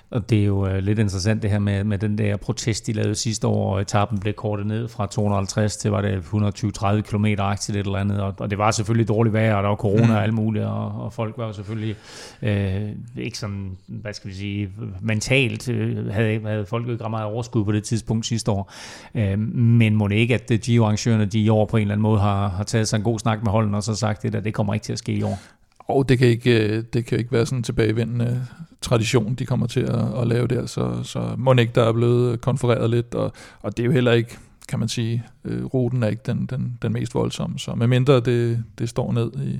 Og 0.10 0.30
det 0.30 0.39
er 0.39 0.45
jo 0.45 0.66
uh, 0.66 0.78
lidt 0.78 0.99
interessant 0.99 1.41
det 1.41 1.49
her 1.49 1.60
med, 1.60 1.84
med 1.84 1.97
den 1.97 2.18
der 2.18 2.38
protest, 2.38 2.88
de 2.88 2.93
lavede 2.93 3.16
sidste 3.16 3.47
år, 3.47 3.74
og 3.74 3.82
etappen 3.82 4.20
blev 4.20 4.34
kortet 4.34 4.66
ned 4.66 4.88
fra 4.88 5.06
250 5.06 5.78
til 5.78 5.91
var 5.91 6.01
det 6.01 6.22
120-30 6.22 7.01
km 7.01 7.26
aktivt 7.39 7.78
et 7.78 7.86
eller 7.86 7.99
andet, 7.99 8.22
og, 8.22 8.34
og 8.38 8.49
det 8.49 8.58
var 8.58 8.72
selvfølgelig 8.72 9.08
dårligt 9.08 9.34
vejr, 9.34 9.56
og 9.56 9.64
der 9.64 9.70
var 9.70 9.76
corona 9.76 10.06
mm. 10.06 10.14
og 10.14 10.24
alt 10.24 10.34
muligt, 10.34 10.66
og, 10.66 11.01
og 11.01 11.14
folk 11.14 11.38
var 11.38 11.45
jo 11.45 11.53
selvfølgelig 11.53 11.95
øh, 12.41 12.89
ikke 13.18 13.38
sådan, 13.38 13.78
hvad 13.88 14.14
skal 14.14 14.30
vi 14.30 14.36
sige, 14.36 14.70
mentalt, 15.01 15.70
øh, 15.70 16.14
havde, 16.14 16.39
havde 16.45 16.66
folk 16.66 16.89
ikke 16.89 17.03
ret 17.03 17.12
meget 17.12 17.26
overskud 17.26 17.66
på 17.66 17.72
det 17.72 17.84
tidspunkt 17.84 18.26
sidste 18.26 18.51
år. 18.51 18.74
Øh, 19.16 19.39
men 19.39 19.95
må 19.95 20.08
det 20.08 20.16
ikke, 20.16 20.34
at 20.34 20.51
Giro-arrangørerne 20.62 21.26
de 21.26 21.39
i 21.39 21.49
år 21.49 21.66
på 21.66 21.78
en 21.78 21.82
eller 21.82 21.93
anden 21.93 22.03
måde 22.03 22.20
har, 22.20 22.47
har 22.47 22.64
taget 22.64 22.88
sig 22.88 22.97
en 22.97 23.03
god 23.03 23.20
snak 23.20 23.43
med 23.43 23.51
holden, 23.51 23.76
og 23.76 23.84
så 23.84 23.95
sagt, 23.95 24.24
det 24.24 24.34
der, 24.34 24.39
det 24.39 24.53
kommer 24.53 24.74
ikke 24.74 24.84
til 24.84 24.93
at 24.93 24.99
ske 24.99 25.12
i 25.12 25.24
år? 25.24 25.39
Og 25.88 26.10
det 26.10 26.20
kan 26.20 26.28
ikke, 26.28 26.68
øh, 26.68 26.84
det 26.94 27.06
kan 27.06 27.20
ikke 27.20 27.32
være 27.32 27.46
sådan 27.46 27.60
en 27.60 27.64
tilbagevendende 27.64 28.48
tradition, 28.82 29.36
de 29.36 29.46
kommer 29.46 29.68
til 29.68 29.80
at, 29.80 30.20
at 30.22 30.28
lave 30.28 30.48
der, 30.48 30.66
så, 30.66 31.04
så 31.04 31.36
må 31.38 31.54
ikke, 31.54 31.72
der 31.76 31.84
er 31.84 31.94
blevet 31.94 32.42
konfereret 32.42 32.90
lidt, 32.90 33.16
og, 33.16 33.34
og 33.62 33.78
det 33.78 33.84
er 33.84 33.88
jo 33.88 33.92
heller 33.92 34.12
ikke, 34.12 34.38
kan 34.70 34.80
man 34.80 34.88
sige, 34.88 35.24
øh, 35.46 35.66
ruten 35.66 36.04
er 36.04 36.08
ikke 36.08 36.22
den, 36.26 36.46
den, 36.46 36.78
den 36.82 36.94
mest 36.94 37.16
voldsomme, 37.16 37.60
så 37.60 37.76
medmindre 37.76 38.20
det, 38.20 38.64
det 38.80 38.90
står 38.90 39.14
ned 39.14 39.32
i, 39.44 39.60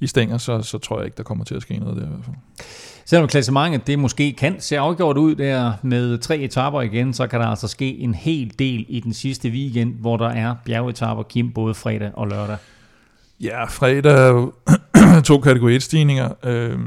i 0.00 0.06
stænger, 0.06 0.38
så, 0.38 0.62
så 0.62 0.78
tror 0.78 0.98
jeg 0.98 1.04
ikke, 1.04 1.16
der 1.16 1.22
kommer 1.22 1.44
til 1.44 1.54
at 1.54 1.62
ske 1.62 1.78
noget 1.78 1.96
der 1.96 2.04
i 2.04 2.08
hvert 2.08 2.24
fald. 2.24 2.36
Selvom 3.04 3.28
klassementet 3.28 3.86
det 3.86 3.98
måske 3.98 4.32
kan 4.32 4.60
se 4.60 4.78
afgjort 4.78 5.16
ud 5.18 5.34
der 5.34 5.72
med 5.82 6.18
tre 6.18 6.38
etaper 6.38 6.80
igen, 6.80 7.12
så 7.12 7.26
kan 7.26 7.40
der 7.40 7.46
altså 7.46 7.68
ske 7.68 7.98
en 7.98 8.14
hel 8.14 8.52
del 8.58 8.86
i 8.88 9.00
den 9.00 9.12
sidste 9.12 9.48
weekend, 9.48 9.94
hvor 9.94 10.16
der 10.16 10.28
er 10.28 10.54
bjergetapper, 10.64 11.24
Kim, 11.24 11.52
både 11.52 11.74
fredag 11.74 12.10
og 12.14 12.28
lørdag. 12.28 12.56
Ja, 13.40 13.64
fredag 13.64 14.48
to 15.24 15.38
kategori 15.38 15.76
1-stigninger. 15.76 16.48
Øh, 16.48 16.78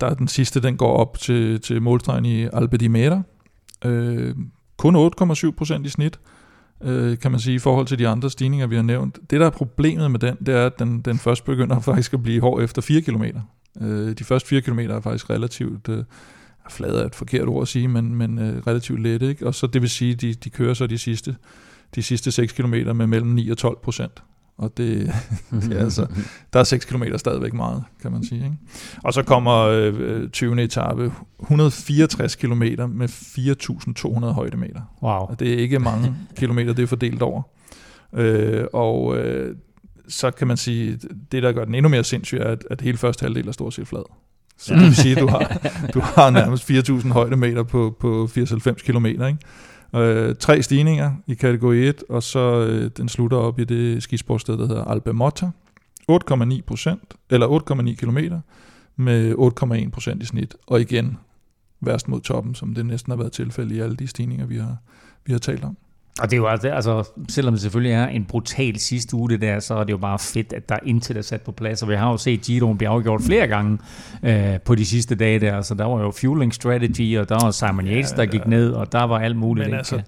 der 0.00 0.06
er 0.06 0.14
den 0.14 0.28
sidste, 0.28 0.62
den 0.62 0.76
går 0.76 0.96
op 0.96 1.18
til, 1.18 1.60
til 1.60 1.82
målstregen 1.82 2.24
i 2.24 2.48
Alpe 2.52 2.76
di 2.76 2.88
Mera. 2.88 3.22
Øh, 3.84 4.34
kun 4.76 4.96
8,7 4.96 5.50
procent 5.50 5.86
i 5.86 5.88
snit, 5.88 6.20
øh, 6.82 7.18
kan 7.18 7.30
man 7.30 7.40
sige, 7.40 7.54
i 7.54 7.58
forhold 7.58 7.86
til 7.86 7.98
de 7.98 8.08
andre 8.08 8.30
stigninger, 8.30 8.66
vi 8.66 8.76
har 8.76 8.82
nævnt. 8.82 9.18
Det, 9.30 9.40
der 9.40 9.46
er 9.46 9.50
problemet 9.50 10.10
med 10.10 10.20
den, 10.20 10.36
det 10.46 10.54
er, 10.54 10.66
at 10.66 10.78
den, 10.78 11.00
den 11.00 11.18
først 11.18 11.44
begynder 11.44 11.80
faktisk 11.90 12.14
at 12.14 12.22
blive 12.22 12.40
hård 12.40 12.62
efter 12.62 12.82
4 12.82 13.00
km. 13.00 13.24
Øh, 13.80 14.12
de 14.18 14.24
første 14.24 14.48
4 14.48 14.60
km 14.60 14.78
er 14.78 15.00
faktisk 15.00 15.30
relativt... 15.30 15.88
Øh, 15.88 16.04
flade 16.70 17.02
er 17.02 17.06
et 17.06 17.14
forkert 17.14 17.48
ord 17.48 17.62
at 17.62 17.68
sige, 17.68 17.88
men, 17.88 18.14
men 18.14 18.38
øh, 18.38 18.62
relativt 18.66 19.02
lette. 19.02 19.28
Ikke? 19.28 19.46
Og 19.46 19.54
så 19.54 19.66
det 19.66 19.82
vil 19.82 19.90
sige, 19.90 20.14
de, 20.14 20.34
de 20.34 20.50
kører 20.50 20.74
så 20.74 20.86
de 20.86 20.98
sidste, 20.98 21.36
de 21.94 22.02
sidste 22.02 22.30
6 22.30 22.52
km 22.52 22.70
med 22.70 23.06
mellem 23.06 23.30
9 23.30 23.50
og 23.50 23.58
12 23.58 23.78
procent 23.82 24.22
og 24.60 24.76
det, 24.76 25.12
det 25.50 25.72
er 25.72 25.84
altså, 25.84 26.06
der 26.52 26.60
er 26.60 26.64
6 26.64 26.84
km 26.84 27.02
stadigvæk 27.16 27.52
meget, 27.52 27.84
kan 28.02 28.12
man 28.12 28.24
sige. 28.24 28.44
Ikke? 28.44 28.56
Og 29.04 29.12
så 29.12 29.22
kommer 29.22 29.56
øh, 29.58 30.28
20. 30.28 30.62
etape, 30.62 31.12
164 31.40 32.36
km 32.36 32.62
med 32.88 33.08
4.200 33.08 34.26
højdemeter. 34.26 34.80
Wow. 35.02 35.12
Og 35.12 35.40
det 35.40 35.52
er 35.52 35.56
ikke 35.56 35.78
mange 35.78 36.14
kilometer, 36.36 36.72
det 36.72 36.82
er 36.82 36.86
fordelt 36.86 37.22
over. 37.22 37.42
Øh, 38.14 38.64
og 38.72 39.16
øh, 39.18 39.56
så 40.08 40.30
kan 40.30 40.46
man 40.46 40.56
sige, 40.56 40.98
det 41.32 41.42
der 41.42 41.52
gør 41.52 41.64
den 41.64 41.74
endnu 41.74 41.88
mere 41.88 42.04
sindssyg, 42.04 42.38
er, 42.38 42.44
at, 42.44 42.64
at 42.70 42.80
hele 42.80 42.98
første 42.98 43.22
halvdel 43.22 43.48
er 43.48 43.52
stort 43.52 43.74
set 43.74 43.88
flad. 43.88 44.02
Så 44.58 44.74
det 44.74 44.82
vil 44.82 44.96
sige, 44.96 45.16
at 45.16 45.20
du 45.20 45.26
har, 45.26 45.68
du 45.94 46.00
har 46.00 46.30
nærmest 46.30 46.70
4.000 46.70 47.12
højdemeter 47.12 47.62
på, 47.62 47.96
på 48.00 48.26
94 48.26 48.82
km, 48.82 49.06
ikke? 49.06 49.36
Øh, 49.94 50.34
tre 50.36 50.62
stigninger 50.62 51.12
i 51.26 51.34
kategori 51.34 51.88
1, 51.88 52.04
og 52.08 52.22
så 52.22 52.66
øh, 52.66 52.90
den 52.96 53.08
slutter 53.08 53.36
op 53.36 53.58
i 53.58 53.64
det 53.64 54.02
skisportsted, 54.02 54.58
der 54.58 54.66
hedder 54.66 54.84
Albemotta. 54.84 55.50
8,9 56.10 56.60
procent, 56.66 57.14
eller 57.30 57.60
8,9 57.70 57.94
kilometer, 57.94 58.40
med 58.96 59.34
8,1 59.84 59.90
procent 59.90 60.22
i 60.22 60.26
snit. 60.26 60.56
Og 60.66 60.80
igen, 60.80 61.18
værst 61.80 62.08
mod 62.08 62.20
toppen, 62.20 62.54
som 62.54 62.74
det 62.74 62.86
næsten 62.86 63.10
har 63.10 63.16
været 63.16 63.32
tilfældet 63.32 63.76
i 63.76 63.80
alle 63.80 63.96
de 63.96 64.06
stigninger, 64.06 64.46
vi 64.46 64.56
har, 64.56 64.76
vi 65.26 65.32
har 65.32 65.38
talt 65.38 65.64
om. 65.64 65.76
Og 66.20 66.30
det 66.30 66.32
er 66.32 66.36
jo 66.36 66.46
altså, 66.46 66.68
altså, 66.68 67.08
selvom 67.28 67.54
det 67.54 67.62
selvfølgelig 67.62 67.92
er 67.92 68.06
en 68.06 68.24
brutal 68.24 68.78
sidste 68.78 69.16
uge, 69.16 69.30
det 69.30 69.40
der, 69.40 69.60
så 69.60 69.74
er 69.74 69.84
det 69.84 69.92
jo 69.92 69.96
bare 69.96 70.18
fedt, 70.18 70.52
at 70.52 70.68
der 70.68 70.76
intet 70.86 71.16
er 71.16 71.22
sat 71.22 71.42
på 71.42 71.52
plads. 71.52 71.82
Og 71.82 71.88
vi 71.88 71.94
har 71.94 72.10
jo 72.10 72.16
set 72.16 72.40
Giroen 72.40 72.78
blive 72.78 72.88
afgjort 72.88 73.22
flere 73.22 73.46
gange 73.46 73.78
øh, 74.22 74.60
på 74.60 74.74
de 74.74 74.86
sidste 74.86 75.14
dage 75.14 75.38
der. 75.38 75.62
Så 75.62 75.74
der 75.74 75.84
var 75.84 76.00
jo 76.00 76.10
fueling 76.10 76.54
strategy, 76.54 77.18
og 77.18 77.28
der 77.28 77.44
var 77.44 77.50
Simon 77.50 77.86
Yates, 77.86 78.12
der 78.12 78.26
gik 78.26 78.46
ned, 78.46 78.72
og 78.72 78.92
der 78.92 79.04
var 79.04 79.18
alt 79.18 79.36
muligt. 79.36 79.68
Men 79.68 79.78
altså, 79.78 80.02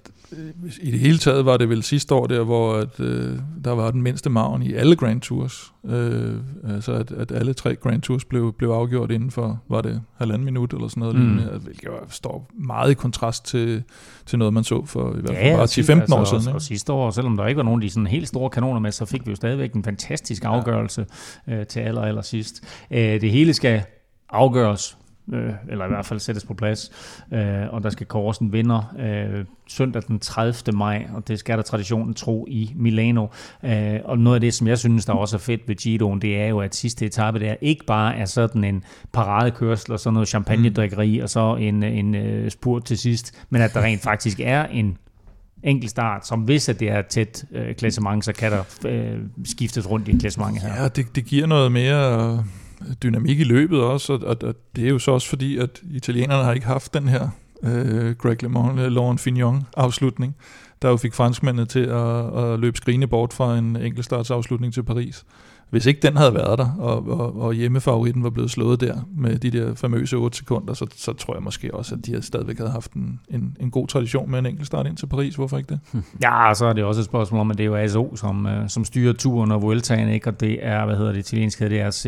i 0.81 0.91
det 0.91 1.01
hele 1.01 1.19
taget 1.19 1.45
var 1.45 1.57
det 1.57 1.69
vel 1.69 1.83
sidste 1.83 2.15
år 2.15 2.27
der, 2.27 2.45
hvor 2.45 2.75
at, 2.75 3.01
øh, 3.01 3.39
der 3.65 3.71
var 3.71 3.91
den 3.91 4.03
mindste 4.03 4.31
maven 4.31 4.63
i 4.63 4.75
alle 4.75 4.97
Grand 4.97 5.21
Tours. 5.21 5.73
Øh, 5.87 6.35
altså 6.69 6.93
at, 6.93 7.13
at 7.13 7.33
alle 7.33 7.55
tre 7.55 7.77
Grand 7.77 8.03
Tours 8.03 8.25
blev, 8.25 8.53
blev 8.53 8.71
afgjort 8.71 9.11
inden 9.11 9.31
for, 9.31 9.63
var 9.69 9.81
det 9.81 10.03
halvanden 10.17 10.45
minut 10.45 10.73
eller 10.73 10.89
sådan 10.89 11.01
noget, 11.01 11.17
mm. 11.17 11.21
lignende, 11.23 11.59
hvilket 11.59 11.85
jo 11.85 11.93
står 12.09 12.51
meget 12.55 12.91
i 12.91 12.95
kontrast 12.95 13.45
til, 13.47 13.83
til 14.27 14.39
noget, 14.39 14.55
man 14.55 14.65
så 14.65 14.85
for 14.85 15.17
i 15.17 15.21
hvert 15.21 15.37
fald 15.37 15.47
ja, 15.47 15.57
bare 15.57 15.65
10-15 15.65 16.01
altså, 16.01 16.17
år 16.17 16.25
siden. 16.25 16.49
Og, 16.49 16.55
og 16.55 16.63
sidste 16.63 16.93
år, 16.93 17.11
selvom 17.11 17.37
der 17.37 17.47
ikke 17.47 17.57
var 17.57 17.65
nogen 17.65 17.83
af 17.83 17.89
de 17.89 17.91
sådan 17.91 18.07
helt 18.07 18.29
store 18.29 18.51
kanoner 18.51 18.81
med, 18.81 18.93
så 18.93 19.05
fik 19.05 19.27
vi 19.27 19.31
jo 19.31 19.37
stadigvæk 19.37 19.73
en 19.73 19.85
fantastisk 19.85 20.45
afgørelse 20.45 21.07
ja. 21.49 21.53
øh, 21.53 21.67
til 21.67 21.81
aller, 21.81 22.03
aller 22.03 22.23
sidst. 22.23 22.65
Øh, 22.91 23.21
det 23.21 23.31
hele 23.31 23.55
skal 23.55 23.83
afgøres 24.31 24.97
øh, 25.33 25.53
eller 25.69 25.85
i 25.85 25.89
hvert 25.89 26.07
fald 26.07 26.21
sættes 26.21 26.45
på 26.45 26.55
plads. 26.55 26.91
Øh, 27.33 27.75
og 27.75 27.83
der 27.83 27.91
skal 27.91 28.07
kåres 28.07 28.39
en 28.39 28.53
vinder 28.53 28.95
øh, 28.99 29.45
søndag 29.69 30.03
den 30.09 30.19
30. 30.19 30.77
maj, 30.77 31.07
og 31.15 31.29
det 31.29 31.39
skal 31.39 31.57
der 31.57 31.63
traditionen 31.63 32.15
tro 32.15 32.47
i 32.49 32.73
Milano. 32.77 33.27
Øh, 33.65 34.01
og 34.05 34.19
noget 34.19 34.35
af 34.35 34.41
det, 34.41 34.55
som 34.55 34.67
jeg 34.67 34.79
synes, 34.79 35.05
der 35.05 35.13
også 35.13 35.37
er 35.37 35.41
fedt 35.41 35.69
ved 35.69 35.77
Giroen, 35.77 36.23
det 36.23 36.41
er 36.41 36.47
jo, 36.47 36.61
at 36.61 36.75
sidste 36.75 37.07
etape 37.07 37.41
der 37.41 37.55
ikke 37.61 37.85
bare 37.87 38.17
er 38.17 38.25
sådan 38.25 38.65
en 38.65 38.85
paradekørsel 39.13 39.93
og 39.93 40.01
sådan 40.01 40.15
noget 40.15 40.29
champagne 40.29 41.23
og 41.23 41.29
så 41.29 41.57
en, 41.61 41.83
en 41.83 42.15
uh, 42.45 42.49
spurt 42.49 42.85
til 42.85 42.99
sidst, 42.99 43.45
men 43.51 43.63
at 43.63 43.75
der 43.75 43.83
rent 43.83 44.03
faktisk 44.11 44.41
er 44.41 44.67
en 44.67 44.99
enkelt 45.63 45.91
start, 45.91 46.27
som 46.27 46.41
hvis 46.41 46.69
at 46.69 46.81
det 46.81 46.91
er 46.91 47.03
tæt 47.03 47.45
øh, 47.53 47.75
klassement, 47.75 48.25
så 48.25 48.33
kan 48.33 48.53
der 48.53 48.63
øh, 48.87 49.19
skiftes 49.45 49.91
rundt 49.91 50.09
i 50.09 50.17
klassementet 50.19 50.63
her. 50.63 50.83
Ja, 50.83 50.89
det, 50.89 51.17
det 51.17 51.25
giver 51.25 51.47
noget 51.47 51.73
mere 51.73 52.45
dynamik 53.03 53.41
i 53.41 53.45
løbet 53.45 53.81
også, 53.81 54.13
og, 54.13 54.37
og 54.43 54.55
det 54.77 54.85
er 54.85 54.89
jo 54.89 54.99
så 54.99 55.11
også 55.11 55.29
fordi, 55.29 55.59
at 55.59 55.83
italienerne 55.91 56.45
har 56.45 56.53
ikke 56.53 56.67
haft 56.67 56.95
den 56.95 57.09
her 57.09 57.29
øh, 57.63 58.15
Greg 58.15 58.43
LeMond, 58.43 58.81
øh, 58.81 58.93
Laurent 58.93 59.21
Fignon 59.21 59.67
afslutning, 59.77 60.37
der 60.83 60.89
jo 60.89 60.97
fik 60.97 61.15
franskmændene 61.15 61.67
til 61.67 61.87
at, 61.87 62.39
at 62.39 62.61
løbe 62.61 62.77
skrine 62.77 63.07
bort 63.07 63.33
fra 63.33 63.59
en 63.59 63.77
enkeltstartsafslutning 63.77 64.75
til 64.75 64.83
Paris. 64.83 65.25
Hvis 65.73 65.87
ikke 65.87 66.01
den 66.01 66.17
havde 66.17 66.35
været 66.35 66.59
der, 66.59 66.77
og, 66.79 67.09
og, 67.09 67.41
og 67.41 67.53
hjemmefavoritten 67.55 68.23
var 68.23 68.31
blevet 68.31 68.51
slået 68.51 68.81
der 68.81 68.97
med 69.17 69.39
de 69.39 69.51
der 69.51 69.75
famøse 69.75 70.17
8 70.17 70.37
sekunder, 70.37 70.75
så, 70.75 70.87
så 70.97 71.13
tror 71.13 71.35
jeg 71.35 71.43
måske 71.43 71.75
også, 71.75 71.95
at 71.95 72.07
de 72.07 72.11
havde 72.11 72.27
stadigvæk 72.27 72.59
havde 72.59 72.71
haft 72.71 72.93
en, 72.93 73.21
en, 73.29 73.57
en 73.61 73.71
god 73.71 73.89
tradition 73.89 74.31
med 74.31 74.39
en 74.39 74.47
enkelt 74.47 74.67
start 74.67 74.87
ind 74.87 74.97
til 74.97 75.07
Paris. 75.07 75.35
Hvorfor 75.35 75.59
ikke 75.59 75.69
det? 75.69 75.81
Ja, 76.23 76.49
og 76.49 76.57
så 76.57 76.67
er 76.67 76.73
det 76.73 76.85
også 76.85 77.01
et 77.01 77.05
spørgsmål 77.05 77.41
om, 77.41 77.51
at 77.51 77.59
det 77.59 77.65
er 77.65 77.69
jo 77.69 77.77
ASO, 77.77 78.17
som, 78.17 78.47
uh, 78.47 78.53
som 78.69 78.85
styrer 78.85 79.13
turen 79.13 79.53
og 79.53 79.63
Vueltaen, 79.63 80.09
ikke? 80.09 80.29
og 80.29 80.41
det 80.41 80.67
er, 80.67 80.85
hvad 80.85 80.97
hedder 80.97 81.13
det 81.13 81.19
italienske, 81.19 81.69
det 81.69 81.81
er 81.81 81.89
RC, 81.89 82.07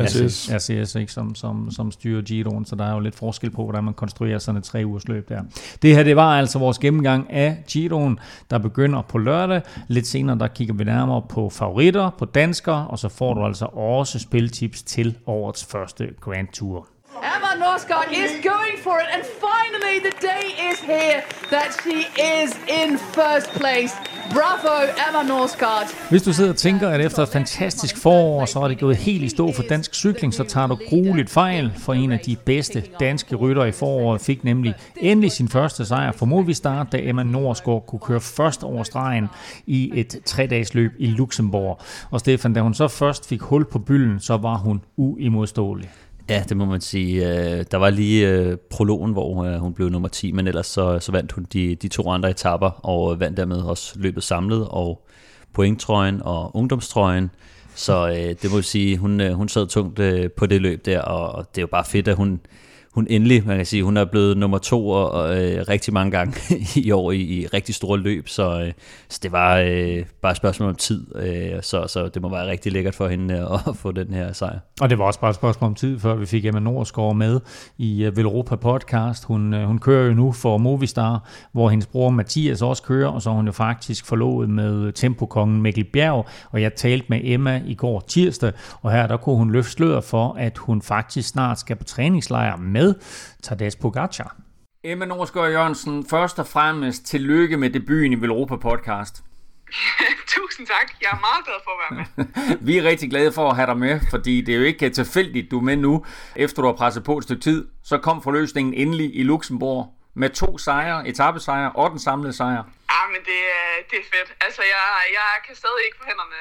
RCS, 0.00 0.50
RCS 0.52 0.94
ikke? 0.94 1.12
Som, 1.12 1.34
som, 1.34 1.70
som 1.70 1.90
styrer 1.90 2.22
Giroen, 2.22 2.64
så 2.64 2.76
der 2.76 2.84
er 2.84 2.92
jo 2.92 3.00
lidt 3.00 3.14
forskel 3.14 3.50
på, 3.50 3.64
hvordan 3.64 3.84
man 3.84 3.94
konstruerer 3.94 4.38
sådan 4.38 4.58
et 4.58 4.64
tre 4.64 4.82
ugers 4.86 5.08
løb 5.08 5.28
der. 5.28 5.42
Det 5.82 5.96
her, 5.96 6.02
det 6.02 6.16
var 6.16 6.38
altså 6.38 6.58
vores 6.58 6.78
gennemgang 6.78 7.32
af 7.32 7.64
Giroen, 7.68 8.18
der 8.50 8.58
begynder 8.58 9.02
på 9.02 9.18
lørdag. 9.18 9.62
Lidt 9.88 10.06
senere, 10.06 10.38
der 10.38 10.46
kigger 10.46 10.74
vi 10.74 10.84
nærmere 10.84 11.22
på 11.28 11.50
favoritter, 11.50 12.10
på 12.18 12.24
danskere, 12.24 12.75
og 12.84 12.98
så 12.98 13.08
får 13.08 13.34
du 13.34 13.44
altså 13.44 13.66
også 13.66 14.18
spiltips 14.18 14.82
til 14.82 15.18
årets 15.26 15.64
første 15.64 16.10
Grand 16.20 16.48
Tour. 16.48 16.88
Emma 17.22 17.52
Norsgaard 17.64 18.10
is 18.12 18.30
going 18.52 18.78
for 18.82 18.96
it, 19.02 19.08
and 19.14 19.22
finally 19.48 19.96
the 20.08 20.14
day 20.32 20.44
is 20.70 20.78
here 20.80 21.20
that 21.50 21.70
she 21.82 21.98
is 22.42 22.50
in 22.80 22.98
first 22.98 23.48
place. 23.60 23.92
Bravo, 24.32 24.74
Emma 25.08 25.22
Norsgaard. 25.22 25.86
Hvis 26.10 26.22
du 26.22 26.32
sidder 26.32 26.50
og 26.50 26.56
tænker, 26.56 26.88
at 26.88 27.00
efter 27.00 27.22
et 27.22 27.28
fantastisk 27.28 28.02
forår, 28.02 28.44
så 28.44 28.60
er 28.60 28.68
det 28.68 28.80
gået 28.80 28.96
helt 28.96 29.22
i 29.22 29.28
stå 29.28 29.52
for 29.52 29.62
dansk 29.62 29.94
cykling, 29.94 30.34
så 30.34 30.44
tager 30.44 30.66
du 30.66 30.78
grueligt 30.88 31.30
fejl, 31.30 31.72
for 31.76 31.94
en 31.94 32.12
af 32.12 32.18
de 32.18 32.36
bedste 32.36 32.84
danske 33.00 33.36
rytter 33.36 33.64
i 33.64 33.72
foråret 33.72 34.20
fik 34.20 34.44
nemlig 34.44 34.74
endelig 34.96 35.32
sin 35.32 35.48
første 35.48 35.86
sejr 35.86 36.12
for 36.12 36.26
Movistar, 36.26 36.84
da 36.84 36.98
Emma 37.00 37.22
Norsgaard 37.22 37.84
kunne 37.86 38.00
køre 38.00 38.20
først 38.20 38.64
over 38.64 38.82
stregen 38.82 39.28
i 39.66 39.90
et 39.94 40.16
tre-dages 40.24 40.74
løb 40.74 40.92
i 40.98 41.06
Luxembourg. 41.06 41.80
Og 42.10 42.20
Stefan, 42.20 42.52
da 42.52 42.60
hun 42.60 42.74
så 42.74 42.88
først 42.88 43.28
fik 43.28 43.40
hul 43.40 43.64
på 43.64 43.78
bylden, 43.78 44.20
så 44.20 44.36
var 44.36 44.56
hun 44.56 44.82
uimodståelig. 44.96 45.90
Ja, 46.28 46.44
det 46.48 46.56
må 46.56 46.64
man 46.64 46.80
sige. 46.80 47.28
Øh, 47.28 47.64
der 47.70 47.76
var 47.76 47.90
lige 47.90 48.28
øh, 48.28 48.56
prologen, 48.70 49.12
hvor 49.12 49.44
øh, 49.44 49.54
hun 49.54 49.74
blev 49.74 49.88
nummer 49.88 50.08
10, 50.08 50.32
men 50.32 50.46
ellers 50.46 50.66
så, 50.66 50.98
så 51.00 51.12
vandt 51.12 51.32
hun 51.32 51.46
de, 51.52 51.74
de 51.74 51.88
to 51.88 52.10
andre 52.10 52.30
etapper, 52.30 52.70
og 52.70 53.20
vandt 53.20 53.36
dermed 53.36 53.56
også 53.56 53.98
løbet 53.98 54.22
samlet, 54.22 54.68
og 54.68 55.06
pointtrøjen 55.52 56.22
og 56.24 56.56
ungdomstrøjen. 56.56 57.30
Så 57.74 58.08
det 58.42 58.50
må 58.50 58.56
jeg 58.56 58.64
sige, 58.64 58.96
hun, 58.98 59.32
hun 59.32 59.48
sad 59.48 59.66
tungt 59.66 60.00
på 60.36 60.46
det 60.46 60.60
løb 60.62 60.86
der, 60.86 61.00
og 61.00 61.46
det 61.54 61.58
er 61.58 61.62
jo 61.62 61.66
bare 61.66 61.84
fedt, 61.84 62.08
at 62.08 62.16
hun, 62.16 62.40
hun 62.96 63.06
endelig, 63.10 63.46
man 63.46 63.56
kan 63.56 63.66
sige, 63.66 63.82
hun 63.82 63.96
er 63.96 64.04
blevet 64.04 64.36
nummer 64.36 64.58
to 64.58 64.88
og, 64.88 65.10
og 65.10 65.44
øh, 65.44 65.64
rigtig 65.68 65.94
mange 65.94 66.10
gange 66.10 66.34
i 66.86 66.90
år 66.90 67.12
i, 67.12 67.16
i 67.16 67.46
rigtig 67.46 67.74
store 67.74 67.98
løb, 67.98 68.28
så, 68.28 68.60
øh, 68.60 68.72
så 69.08 69.20
det 69.22 69.32
var 69.32 69.56
øh, 69.56 70.04
bare 70.22 70.30
et 70.30 70.36
spørgsmål 70.36 70.68
om 70.68 70.74
tid, 70.74 71.16
øh, 71.16 71.62
så, 71.62 71.84
så 71.88 72.08
det 72.08 72.22
må 72.22 72.28
være 72.28 72.50
rigtig 72.50 72.72
lækkert 72.72 72.94
for 72.94 73.08
hende 73.08 73.34
øh, 73.34 73.68
at 73.68 73.76
få 73.76 73.92
den 73.92 74.14
her 74.14 74.32
sejr. 74.32 74.58
Og 74.80 74.90
det 74.90 74.98
var 74.98 75.04
også 75.04 75.20
bare 75.20 75.30
et 75.30 75.36
spørgsmål 75.36 75.68
om 75.68 75.74
tid, 75.74 75.98
før 75.98 76.14
vi 76.14 76.26
fik 76.26 76.44
Emma 76.44 76.60
Norsgaard 76.60 77.16
med 77.16 77.40
i 77.78 78.06
uh, 78.06 78.16
Velropa 78.16 78.56
podcast. 78.56 79.24
Hun, 79.24 79.54
uh, 79.54 79.60
hun 79.60 79.78
kører 79.78 80.06
jo 80.06 80.14
nu 80.14 80.32
for 80.32 80.58
Movistar, 80.58 81.28
hvor 81.52 81.68
hendes 81.68 81.86
bror 81.86 82.10
Mathias 82.10 82.62
også 82.62 82.82
kører, 82.82 83.08
og 83.08 83.22
så 83.22 83.30
er 83.30 83.34
hun 83.34 83.46
jo 83.46 83.52
faktisk 83.52 84.06
forlovet 84.06 84.50
med 84.50 84.92
tempokongen 84.92 85.62
Mikkel 85.62 85.84
Bjerg, 85.84 86.26
og 86.50 86.62
jeg 86.62 86.74
talte 86.74 87.06
med 87.08 87.20
Emma 87.22 87.62
i 87.66 87.74
går 87.74 88.04
tirsdag, 88.08 88.52
og 88.82 88.92
her 88.92 89.06
der 89.06 89.16
kunne 89.16 89.36
hun 89.36 89.50
løfte 89.50 89.70
sløret 89.70 90.04
for, 90.04 90.36
at 90.38 90.58
hun 90.58 90.82
faktisk 90.82 91.28
snart 91.28 91.60
skal 91.60 91.76
på 91.76 91.84
træningslejr 91.84 92.56
med 92.56 92.85
med 92.86 92.94
Tadej 93.42 93.70
Pogacar. 93.80 94.36
Emma 94.84 95.04
Norsgaard 95.04 95.50
Jørgensen, 95.50 96.06
først 96.10 96.38
og 96.38 96.46
fremmest 96.46 97.06
tillykke 97.06 97.56
med 97.56 97.70
debuten 97.70 98.12
i 98.12 98.20
Velropa 98.20 98.56
podcast. 98.56 99.22
Tusind 100.36 100.66
tak. 100.66 100.88
Jeg 101.02 101.08
er 101.12 101.20
meget 101.28 101.44
glad 101.46 101.60
for 101.64 101.72
at 101.74 101.80
være 101.84 102.06
med. 102.16 102.56
Vi 102.68 102.78
er 102.78 102.82
rigtig 102.82 103.10
glade 103.10 103.32
for 103.32 103.50
at 103.50 103.56
have 103.56 103.66
dig 103.66 103.78
med, 103.78 104.00
fordi 104.10 104.40
det 104.40 104.54
er 104.54 104.58
jo 104.58 104.64
ikke 104.64 104.90
tilfældigt, 104.90 105.50
du 105.50 105.58
er 105.58 105.62
med 105.62 105.76
nu. 105.76 106.04
Efter 106.36 106.62
du 106.62 106.68
har 106.68 106.74
presset 106.74 107.04
på 107.04 107.18
et 107.18 107.24
stykke 107.24 107.42
tid, 107.42 107.68
så 107.84 107.98
kom 107.98 108.22
forløsningen 108.22 108.74
endelig 108.74 109.16
i 109.16 109.22
Luxembourg 109.22 109.94
med 110.14 110.30
to 110.30 110.58
sejre, 110.58 111.08
etappesejre 111.08 111.72
og 111.72 111.90
den 111.90 111.98
samlede 111.98 112.32
sejr. 112.32 112.62
Ja, 112.94 113.00
men 113.12 113.20
det, 113.28 113.40
det 113.90 113.98
er 114.02 114.06
fedt. 114.14 114.30
Altså, 114.46 114.62
jeg, 114.62 114.88
jeg 115.18 115.30
kan 115.46 115.54
stadig 115.62 115.82
ikke 115.86 115.98
få 116.00 116.04
hænderne 116.10 116.40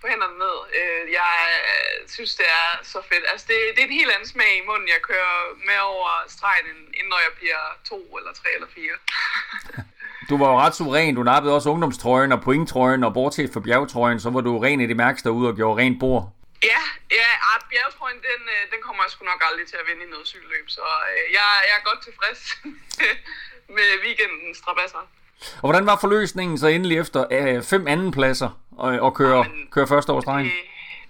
få 0.00 0.06
hænderne 0.12 0.38
ned. 0.44 0.56
Øh, 0.78 1.02
jeg 1.20 1.36
øh, 1.72 2.08
synes, 2.14 2.32
det 2.40 2.48
er 2.62 2.68
så 2.92 3.00
fedt. 3.10 3.24
Altså, 3.32 3.46
det, 3.50 3.56
det 3.74 3.80
er 3.82 3.88
en 3.88 4.00
helt 4.00 4.12
anden 4.14 4.28
smag 4.34 4.52
i 4.62 4.66
munden, 4.68 4.88
jeg 4.88 5.00
kører 5.10 5.36
med 5.68 5.78
over 5.92 6.10
stregen, 6.36 6.66
end 6.98 7.06
når 7.12 7.20
jeg 7.26 7.32
bliver 7.38 7.62
to 7.90 8.00
eller 8.18 8.32
tre 8.40 8.48
eller 8.56 8.70
fire. 8.76 8.96
du 10.30 10.34
var 10.40 10.48
jo 10.52 10.56
ret 10.62 10.74
suveræn. 10.76 11.14
Du 11.14 11.22
nappede 11.22 11.54
også 11.54 11.70
ungdomstrøjen 11.70 12.32
og 12.32 12.40
pointtrøjen, 12.42 13.04
og 13.04 13.14
bortset 13.14 13.50
fra 13.52 13.60
bjergtrøjen, 13.60 14.20
så 14.20 14.30
var 14.30 14.40
du 14.40 14.58
ren 14.58 14.80
i 14.80 14.86
det 14.86 14.96
mærkeste 14.96 15.28
derude 15.28 15.48
og 15.48 15.56
gjorde 15.56 15.80
rent 15.82 16.00
bord. 16.00 16.22
Ja, 16.72 16.82
ja 17.20 17.28
ah, 17.50 17.60
bjergtrøjen, 17.70 18.20
den, 18.28 18.42
øh, 18.54 18.62
den 18.72 18.80
kommer 18.86 19.02
jeg 19.02 19.10
sgu 19.10 19.24
nok 19.24 19.42
aldrig 19.48 19.66
til 19.68 19.78
at 19.82 19.86
vinde 19.88 20.02
i 20.06 20.10
noget 20.14 20.26
cykelløb, 20.32 20.66
så 20.76 20.84
jeg, 21.36 21.48
jeg 21.68 21.76
er 21.80 21.84
godt 21.90 22.00
tilfreds 22.06 22.40
med 23.76 23.88
weekendens 24.04 24.58
strabasser. 24.58 25.02
Og 25.62 25.66
hvordan 25.68 25.86
var 25.86 25.96
forløsningen 26.04 26.58
så 26.58 26.66
endelig 26.66 26.98
efter 26.98 27.20
øh, 27.36 27.62
fem 27.72 27.86
andenpladser 27.86 28.50
og, 28.84 28.90
og 29.06 29.12
køre, 29.20 29.40
Jamen, 29.44 29.68
køre 29.74 29.88
første 29.94 30.12
stregen? 30.24 30.46
Det, 30.46 30.62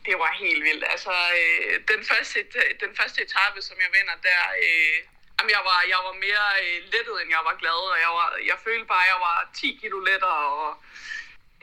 det 0.08 0.16
var 0.22 0.30
helt 0.44 0.62
vildt. 0.68 0.84
Altså, 0.94 1.14
øh, 1.40 1.72
den, 1.92 2.00
første, 2.10 2.38
den 2.84 2.92
første 2.98 3.18
etape, 3.26 3.58
som 3.68 3.76
jeg 3.84 3.90
vinder 3.96 4.16
der, 4.30 4.42
øh, 4.64 4.96
jamen, 5.36 5.50
jeg, 5.56 5.62
var, 5.70 5.78
jeg 5.92 6.00
var 6.06 6.14
mere 6.26 6.46
øh, 6.64 6.78
lettet, 6.92 7.16
end 7.22 7.30
jeg 7.36 7.42
var 7.48 7.56
glad, 7.62 7.80
og 7.94 7.98
jeg, 8.04 8.12
var, 8.18 8.28
jeg 8.50 8.58
følte 8.66 8.86
bare, 8.92 9.04
at 9.06 9.12
jeg 9.14 9.20
var 9.28 9.38
10 9.54 9.78
kilo 9.80 9.98
lettere, 10.10 10.42
og 10.62 10.70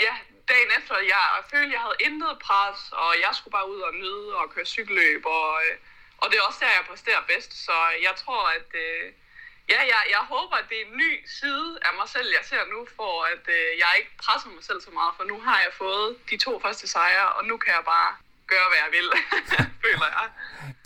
ja, 0.05 0.13
dagen 0.51 0.71
efter, 0.79 0.95
jeg 1.15 1.25
følte, 1.51 1.75
jeg 1.75 1.83
havde 1.85 2.03
intet 2.07 2.33
pres, 2.45 2.79
og 3.03 3.11
jeg 3.25 3.31
skulle 3.37 3.55
bare 3.57 3.71
ud 3.73 3.81
og 3.87 3.93
nyde 4.01 4.27
og 4.41 4.45
køre 4.53 4.73
cykelløb, 4.75 5.23
og, 5.37 5.49
øh, 5.63 5.75
og 6.21 6.25
det 6.29 6.35
er 6.37 6.47
også 6.49 6.61
der, 6.63 6.77
jeg 6.79 6.89
præsterer 6.89 7.23
bedst, 7.31 7.51
så 7.65 7.75
jeg 8.07 8.13
tror, 8.23 8.43
at... 8.57 8.69
Øh, 8.85 9.07
Ja, 9.69 9.79
jeg, 9.93 10.01
jeg 10.15 10.23
håber, 10.33 10.55
at 10.55 10.65
det 10.69 10.77
er 10.81 10.85
en 10.91 10.97
ny 10.97 11.11
side 11.39 11.69
af 11.87 11.91
mig 11.99 12.07
selv, 12.15 12.27
jeg 12.37 12.43
ser 12.51 12.63
nu, 12.73 12.79
for 12.97 13.13
at 13.33 13.43
øh, 13.57 13.67
jeg 13.83 13.91
ikke 13.99 14.13
presser 14.23 14.49
mig 14.55 14.63
selv 14.69 14.81
så 14.81 14.91
meget, 14.99 15.13
for 15.17 15.23
nu 15.31 15.37
har 15.47 15.57
jeg 15.65 15.71
fået 15.83 16.09
de 16.31 16.37
to 16.45 16.59
første 16.63 16.87
sejre, 16.87 17.27
og 17.37 17.45
nu 17.49 17.57
kan 17.57 17.71
jeg 17.77 17.83
bare 17.95 18.11
gøre, 18.47 18.67
hvad 18.71 18.79
jeg 18.85 18.91
vil, 18.97 19.07
føler 19.85 20.07
jeg. 20.17 20.27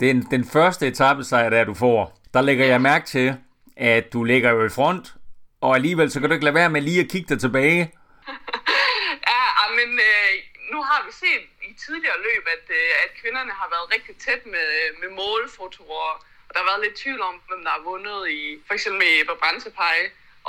Den, 0.00 0.16
den 0.34 0.42
første 0.54 0.86
etappesejr, 0.86 1.48
der 1.50 1.64
du 1.64 1.74
får, 1.74 2.20
der 2.34 2.40
lægger 2.40 2.66
jeg 2.66 2.80
mærke 2.80 3.06
til, 3.06 3.36
at 3.76 4.12
du 4.12 4.24
ligger 4.24 4.50
jo 4.50 4.64
i 4.66 4.68
front, 4.68 5.14
og 5.60 5.74
alligevel 5.74 6.10
så 6.10 6.20
kan 6.20 6.28
du 6.28 6.34
ikke 6.34 6.44
lade 6.44 6.54
være 6.54 6.70
med 6.70 6.80
lige 6.80 7.00
at 7.00 7.10
kigge 7.10 7.28
dig 7.28 7.40
tilbage. 7.40 7.82
ja, 9.32 9.44
men 9.78 9.90
øh, 10.10 10.30
nu 10.72 10.82
har 10.82 11.00
vi 11.06 11.12
set 11.12 11.44
i 11.68 11.72
tidligere 11.86 12.18
løb, 12.28 12.44
at, 12.56 12.66
øh, 12.80 12.90
at 13.04 13.10
kvinderne 13.20 13.52
har 13.60 13.68
været 13.74 13.86
rigtig 13.94 14.14
tæt 14.26 14.46
med, 14.46 14.68
med 15.00 15.10
målfotoer, 15.20 16.24
og 16.48 16.50
der 16.52 16.60
har 16.60 16.68
været 16.70 16.84
lidt 16.86 16.96
tvivl 17.02 17.20
om, 17.30 17.34
hvem 17.48 17.60
der 17.66 17.72
har 17.76 17.82
vundet 17.90 18.20
i, 18.38 18.42
for 18.66 18.74
eksempel 18.76 18.98
med 19.02 19.10
Ebba. 19.20 19.34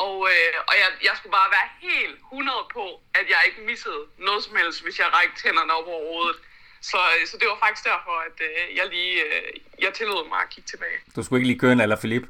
Og, 0.06 0.16
øh, 0.32 0.54
og 0.70 0.74
jeg, 0.82 0.89
jeg 1.08 1.14
skulle 1.18 1.36
bare 1.39 1.52
være 1.58 1.70
helt 1.88 2.18
100 2.20 2.58
på, 2.78 2.86
at 3.20 3.26
jeg 3.34 3.39
ikke 3.47 3.62
missede 3.72 4.02
noget 4.28 4.41
som 4.45 4.54
helst, 4.60 4.78
hvis 4.86 4.97
jeg 5.02 5.08
rækte 5.18 5.39
hænderne 5.45 5.72
op 5.78 5.88
over 5.93 6.04
hovedet. 6.12 6.39
Så, 6.89 7.00
så 7.30 7.36
det 7.39 7.47
var 7.52 7.58
faktisk 7.66 7.84
derfor, 7.91 8.16
at 8.28 8.38
øh, 8.47 8.78
jeg 8.78 8.86
lige 8.95 9.16
øh, 9.28 9.52
jeg 9.84 9.91
tillod 10.00 10.24
mig 10.32 10.39
at 10.45 10.50
kigge 10.54 10.68
tilbage. 10.74 10.97
Du 11.16 11.20
skulle 11.24 11.38
ikke 11.39 11.50
lige 11.52 11.60
køre 11.64 11.72
en 11.72 11.82
eller 11.82 12.02
Philip? 12.04 12.26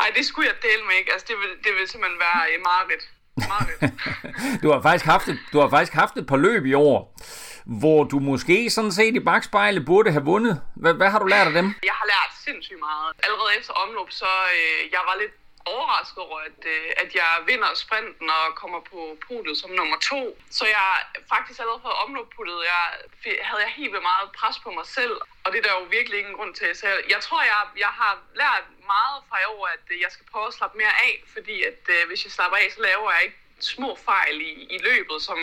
Nej, 0.00 0.10
det 0.16 0.24
skulle 0.26 0.46
jeg 0.50 0.56
dele 0.68 0.82
med 0.88 0.94
ikke. 1.00 1.12
Altså, 1.12 1.26
det 1.30 1.36
vil, 1.42 1.50
det 1.64 1.72
vil 1.76 1.84
simpelthen 1.92 2.20
være 2.26 2.42
en 2.54 2.62
mareridt. 2.68 3.04
du, 4.62 4.72
har 4.72 4.82
faktisk 4.82 5.04
haft 5.04 5.28
et, 5.28 5.38
du 5.52 5.58
har 5.60 5.68
faktisk 5.68 5.92
haft 5.92 6.16
et 6.16 6.26
par 6.26 6.36
løb 6.36 6.66
i 6.66 6.74
år, 6.74 6.98
hvor 7.64 8.04
du 8.04 8.18
måske 8.18 8.70
sådan 8.70 8.92
set 8.92 9.16
i 9.16 9.20
bagspejlet 9.20 9.86
burde 9.86 10.10
have 10.12 10.24
vundet. 10.24 10.62
Hvad, 10.76 10.94
hvad 10.94 11.10
har 11.10 11.18
du 11.18 11.26
lært 11.26 11.46
af 11.46 11.52
dem? 11.52 11.74
Jeg 11.90 11.96
har 12.00 12.06
lært 12.06 12.30
sindssygt 12.44 12.80
meget. 12.80 13.16
Allerede 13.24 13.58
efter 13.58 13.72
omløb, 13.72 14.10
så 14.10 14.30
øh, 14.56 14.92
jeg 14.92 15.00
var 15.08 15.16
lidt 15.22 15.34
overrasket 15.66 16.18
over, 16.18 16.38
at, 16.48 16.60
øh, 16.74 16.88
at 17.02 17.10
jeg 17.20 17.30
vinder 17.46 17.70
sprinten 17.74 18.26
og 18.38 18.44
kommer 18.62 18.80
på 18.92 19.00
podiet 19.26 19.56
som 19.58 19.70
nummer 19.70 19.98
to. 20.10 20.22
Så 20.58 20.64
jeg 20.76 20.88
faktisk 21.34 21.58
allerede 21.60 21.82
på 21.86 21.92
omløbputtet, 22.04 22.58
jeg, 22.72 22.84
havde 23.48 23.62
jeg 23.66 23.72
helt 23.80 23.92
vildt 23.92 24.08
meget 24.12 24.28
pres 24.38 24.58
på 24.64 24.70
mig 24.78 24.86
selv, 24.98 25.16
og 25.44 25.48
det 25.52 25.58
er 25.58 25.66
der 25.66 25.74
jo 25.80 25.84
virkelig 25.96 26.18
ingen 26.18 26.36
grund 26.38 26.54
til. 26.54 26.68
Så 26.78 26.84
jeg, 26.92 26.98
jeg 27.14 27.20
tror, 27.26 27.42
jeg, 27.42 27.60
jeg 27.84 27.92
har 28.00 28.12
lært 28.42 28.64
meget 28.94 29.18
fra 29.28 29.36
i 29.44 29.46
år, 29.54 29.64
at 29.76 29.84
øh, 29.92 29.96
jeg 30.04 30.10
skal 30.14 30.26
prøve 30.32 30.46
at 30.50 30.56
slappe 30.58 30.76
mere 30.82 30.94
af, 31.08 31.14
fordi 31.34 31.56
at 31.70 31.82
øh, 31.94 32.00
hvis 32.08 32.24
jeg 32.24 32.32
slapper 32.36 32.56
af, 32.62 32.66
så 32.74 32.80
laver 32.88 33.08
jeg 33.14 33.22
ikke 33.26 33.40
små 33.60 33.90
fejl 34.10 34.36
i, 34.50 34.52
i 34.76 34.78
løbet, 34.88 35.18
som 35.28 35.38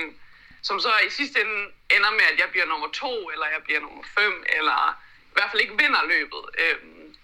som 0.62 0.80
så 0.80 0.92
i 1.08 1.10
sidste 1.10 1.42
ende 1.42 1.72
ender 1.96 2.12
med, 2.12 2.26
at 2.32 2.40
jeg 2.40 2.50
bliver 2.52 2.66
nummer 2.66 2.88
to, 2.88 3.30
eller 3.30 3.48
jeg 3.48 3.64
bliver 3.64 3.80
nummer 3.80 4.04
fem, 4.18 4.44
eller 4.58 5.00
i 5.32 5.34
hvert 5.34 5.52
fald 5.52 5.62
ikke 5.62 5.78
vinder 5.78 6.04
løbet. 6.06 6.44
Øhm, 6.64 7.16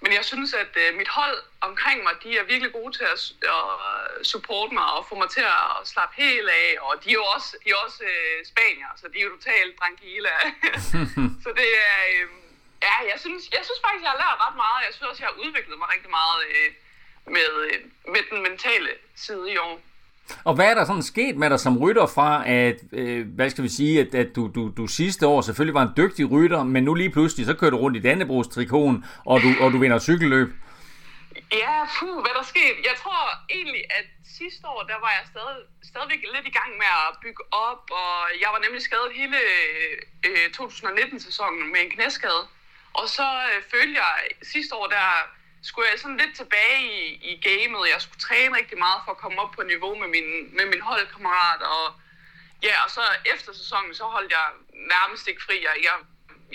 men 0.00 0.12
jeg 0.12 0.24
synes, 0.24 0.54
at 0.54 0.72
øh, 0.76 0.96
mit 0.96 1.08
hold 1.08 1.38
omkring 1.60 2.02
mig, 2.02 2.14
de 2.22 2.38
er 2.38 2.42
virkelig 2.52 2.72
gode 2.72 2.92
til 2.98 3.04
at, 3.14 3.20
at 3.42 4.26
supporte 4.26 4.74
mig 4.74 4.86
og 4.96 5.06
få 5.08 5.14
mig 5.14 5.30
til 5.30 5.40
at 5.40 5.88
slappe 5.92 6.14
helt 6.22 6.48
af. 6.48 6.68
Og 6.80 7.04
de 7.04 7.08
er 7.08 7.18
jo 7.22 7.24
også, 7.34 7.56
de 7.64 7.70
er 7.70 7.78
også 7.86 8.02
øh, 8.12 8.38
spanier, 8.52 8.90
så 9.00 9.08
de 9.12 9.18
er 9.18 9.24
jo 9.24 9.30
totalt 9.36 9.78
tranquila. 9.80 10.34
så 11.44 11.50
det 11.60 11.68
er... 11.88 11.96
Øh, 12.12 12.28
ja, 12.82 12.96
jeg 13.12 13.18
synes, 13.24 13.42
jeg 13.56 13.62
synes 13.64 13.80
faktisk, 13.84 14.02
jeg 14.06 14.12
har 14.14 14.22
lært 14.24 14.42
ret 14.46 14.56
meget. 14.64 14.86
Jeg 14.86 14.92
synes 14.94 15.10
også, 15.10 15.22
jeg 15.22 15.30
har 15.32 15.40
udviklet 15.44 15.78
mig 15.78 15.88
rigtig 15.94 16.10
meget 16.20 16.40
øh, 16.50 16.70
med, 17.36 17.50
øh, 17.66 17.78
med 18.14 18.22
den 18.30 18.42
mentale 18.48 18.90
side 19.24 19.52
i 19.52 19.56
år. 19.56 19.80
Og 20.44 20.54
hvad 20.54 20.66
er 20.66 20.74
der 20.74 20.84
sådan 20.84 21.02
sket 21.02 21.36
med 21.36 21.50
dig 21.50 21.60
som 21.60 21.78
rytter 21.78 22.06
fra, 22.06 22.48
at, 22.48 22.76
øh, 22.92 23.26
hvad 23.34 23.50
skal 23.50 23.64
vi 23.64 23.68
sige, 23.68 24.00
at, 24.00 24.14
at 24.14 24.36
du, 24.36 24.50
du, 24.54 24.72
du 24.76 24.86
sidste 24.86 25.26
år 25.26 25.40
selvfølgelig 25.40 25.74
var 25.74 25.82
en 25.82 25.94
dygtig 25.96 26.30
rytter, 26.30 26.62
men 26.64 26.84
nu 26.84 26.94
lige 26.94 27.10
pludselig, 27.10 27.46
så 27.46 27.54
kører 27.54 27.70
du 27.70 27.76
rundt 27.76 27.96
i 27.96 28.00
Dannebrogs 28.00 28.48
trikon, 28.48 29.04
og 29.24 29.40
du, 29.40 29.48
og 29.60 29.72
du 29.72 29.78
vinder 29.78 29.98
cykelløb? 29.98 30.48
Ja, 31.52 31.76
puh, 31.98 32.18
hvad 32.24 32.34
der 32.38 32.44
skete? 32.54 32.76
Jeg 32.90 32.96
tror 33.02 33.20
egentlig, 33.50 33.82
at 33.98 34.06
sidste 34.38 34.64
år, 34.72 34.82
der 34.92 34.98
var 35.04 35.12
jeg 35.18 35.24
stadig, 35.32 35.56
stadigvæk 35.90 36.22
lidt 36.34 36.46
i 36.52 36.56
gang 36.58 36.70
med 36.82 36.90
at 37.06 37.10
bygge 37.24 37.42
op, 37.66 37.82
og 38.02 38.14
jeg 38.42 38.48
var 38.54 38.60
nemlig 38.64 38.82
skadet 38.82 39.12
hele 39.20 39.38
øh, 39.54 39.94
øh 40.26 40.46
2019-sæsonen 40.58 41.62
med 41.72 41.80
en 41.84 41.90
knæskade. 41.96 42.42
Og 43.00 43.06
så 43.16 43.28
øh, 43.50 43.58
følte 43.72 43.94
jeg 44.02 44.14
sidste 44.52 44.72
år, 44.74 44.86
der 44.96 45.08
skulle 45.68 45.88
jeg 45.90 45.98
sådan 45.98 46.22
lidt 46.22 46.34
tilbage 46.36 46.80
i, 47.00 47.02
i 47.30 47.32
gamet. 47.48 47.92
Jeg 47.94 48.00
skulle 48.02 48.24
træne 48.28 48.56
rigtig 48.56 48.78
meget 48.78 49.00
for 49.04 49.12
at 49.12 49.22
komme 49.24 49.38
op 49.42 49.52
på 49.56 49.62
niveau 49.62 49.94
med 50.02 50.08
min, 50.16 50.28
med 50.56 50.66
min 50.72 50.80
holdkammerat. 50.80 51.62
Og, 51.62 51.86
ja, 52.66 52.74
og 52.84 52.90
så 52.96 53.02
efter 53.34 53.52
sæsonen, 53.60 53.94
så 53.94 54.04
holdt 54.04 54.32
jeg 54.38 54.46
nærmest 54.94 55.24
ikke 55.28 55.42
fri. 55.46 55.56
Jeg, 55.68 55.74
jeg, 55.88 55.96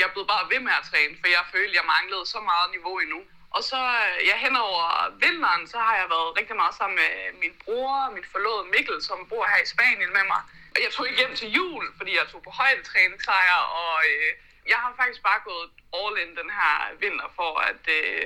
jeg 0.02 0.10
blev 0.14 0.26
bare 0.34 0.50
ved 0.54 0.60
med 0.68 0.74
at 0.80 0.88
træne, 0.92 1.14
for 1.22 1.28
jeg 1.28 1.44
følte, 1.54 1.78
jeg 1.80 1.92
manglede 1.96 2.26
så 2.26 2.40
meget 2.52 2.68
niveau 2.76 2.96
endnu. 3.00 3.22
Og 3.56 3.62
så 3.70 3.80
øh, 4.08 4.28
ja, 4.30 4.36
hen 4.46 4.56
over 4.68 4.86
vinteren, 5.24 5.64
så 5.74 5.78
har 5.88 5.96
jeg 6.02 6.08
været 6.16 6.38
rigtig 6.40 6.56
meget 6.62 6.76
sammen 6.80 6.96
med 7.04 7.14
min 7.44 7.54
bror 7.64 7.96
og 8.06 8.14
min 8.14 8.28
forlovede 8.34 8.72
Mikkel, 8.74 9.00
som 9.10 9.28
bor 9.30 9.46
her 9.52 9.62
i 9.64 9.72
Spanien 9.74 10.12
med 10.18 10.26
mig. 10.34 10.42
Og 10.74 10.80
jeg 10.84 10.92
tog 10.92 11.08
ikke 11.08 11.22
hjem 11.22 11.36
til 11.36 11.50
jul, 11.58 11.86
fordi 11.98 12.12
jeg 12.20 12.26
tog 12.32 12.42
på 12.44 12.52
højdetræningssejr, 12.60 13.60
og 13.82 13.94
øh, 14.12 14.30
jeg 14.72 14.78
har 14.84 14.94
faktisk 15.02 15.22
bare 15.30 15.42
gået 15.50 15.70
all 16.00 16.16
in 16.24 16.32
den 16.40 16.50
her 16.60 16.76
vinter 17.04 17.30
for 17.40 17.52
at 17.70 17.84
øh, 18.00 18.26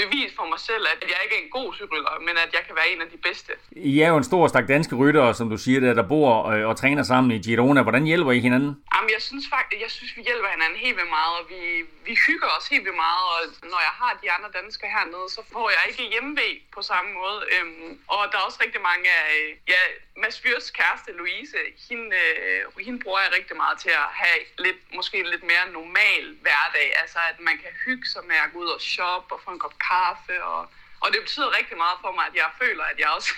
bevise 0.00 0.34
for 0.38 0.46
mig 0.52 0.60
selv, 0.70 0.84
at 0.92 1.00
jeg 1.12 1.20
ikke 1.24 1.34
er 1.38 1.42
en 1.46 1.52
god 1.58 1.68
cykelrytter, 1.78 2.14
men 2.28 2.34
at 2.44 2.50
jeg 2.56 2.62
kan 2.66 2.74
være 2.80 2.88
en 2.94 3.00
af 3.04 3.08
de 3.14 3.18
bedste. 3.28 3.52
I 3.72 4.00
er 4.04 4.08
jo 4.12 4.16
en 4.16 4.28
stor 4.30 4.42
stak 4.48 4.66
danske 4.68 4.94
ryttere, 5.02 5.34
som 5.38 5.46
du 5.52 5.56
siger, 5.64 5.80
der, 5.80 5.94
der 6.00 6.06
bor 6.12 6.30
og, 6.48 6.54
og 6.70 6.74
træner 6.82 7.02
sammen 7.02 7.30
i 7.36 7.38
Girona. 7.46 7.80
Hvordan 7.82 8.04
hjælper 8.10 8.32
I 8.32 8.40
hinanden? 8.46 8.70
Jamen, 8.94 9.10
jeg 9.16 9.22
synes 9.28 9.44
faktisk, 9.56 9.80
jeg 9.86 9.90
synes, 9.96 10.12
vi 10.18 10.22
hjælper 10.28 10.48
hinanden 10.54 10.78
helt 10.84 10.96
vildt 10.98 11.12
meget, 11.18 11.34
og 11.40 11.44
vi, 11.52 11.60
vi 12.08 12.14
hygger 12.26 12.48
os 12.56 12.66
helt 12.72 12.84
vildt 12.86 13.00
meget, 13.08 13.24
og 13.34 13.40
når 13.72 13.80
jeg 13.88 13.94
har 14.00 14.12
de 14.22 14.28
andre 14.36 14.50
danskere 14.58 14.90
hernede, 14.96 15.28
så 15.36 15.40
får 15.52 15.66
jeg 15.74 15.82
ikke 15.90 16.02
hjemmevæg 16.12 16.54
på 16.76 16.80
samme 16.90 17.10
måde. 17.20 17.38
Øhm, 17.54 17.90
og 18.14 18.20
der 18.30 18.36
er 18.38 18.44
også 18.48 18.60
rigtig 18.64 18.80
mange 18.90 19.06
af, 19.22 19.30
ja, 19.72 19.82
Mads 20.22 20.40
Fyrs 20.42 20.70
kæreste, 20.78 21.10
Louise, 21.20 21.58
hende, 21.88 22.08
øh, 22.22 22.60
hende 22.86 22.98
bruger 23.04 23.20
jeg 23.24 23.30
rigtig 23.38 23.56
meget 23.62 23.76
til 23.84 23.92
at 24.02 24.08
have 24.22 24.40
lidt, 24.64 24.80
måske 24.98 25.16
lidt 25.32 25.44
mere 25.52 25.64
normal 25.78 26.24
hverdag, 26.44 26.88
altså 27.02 27.18
at 27.30 27.38
man 27.48 27.56
kan 27.62 27.72
hygge 27.84 28.06
sig 28.12 28.22
med 28.30 28.38
at 28.44 28.48
gå 28.52 28.58
ud 28.64 28.70
og 28.78 28.80
shoppe 28.80 29.34
og 29.34 29.40
få 29.44 29.50
en 29.50 29.62
kop 29.64 29.76
kaffe, 29.90 30.44
og, 30.44 30.60
og 31.00 31.08
det 31.12 31.20
betyder 31.24 31.56
rigtig 31.58 31.76
meget 31.76 31.98
for 32.04 32.12
mig, 32.16 32.24
at 32.30 32.36
jeg 32.42 32.50
føler, 32.62 32.84
at 32.84 32.98
jeg 32.98 33.08
også 33.16 33.30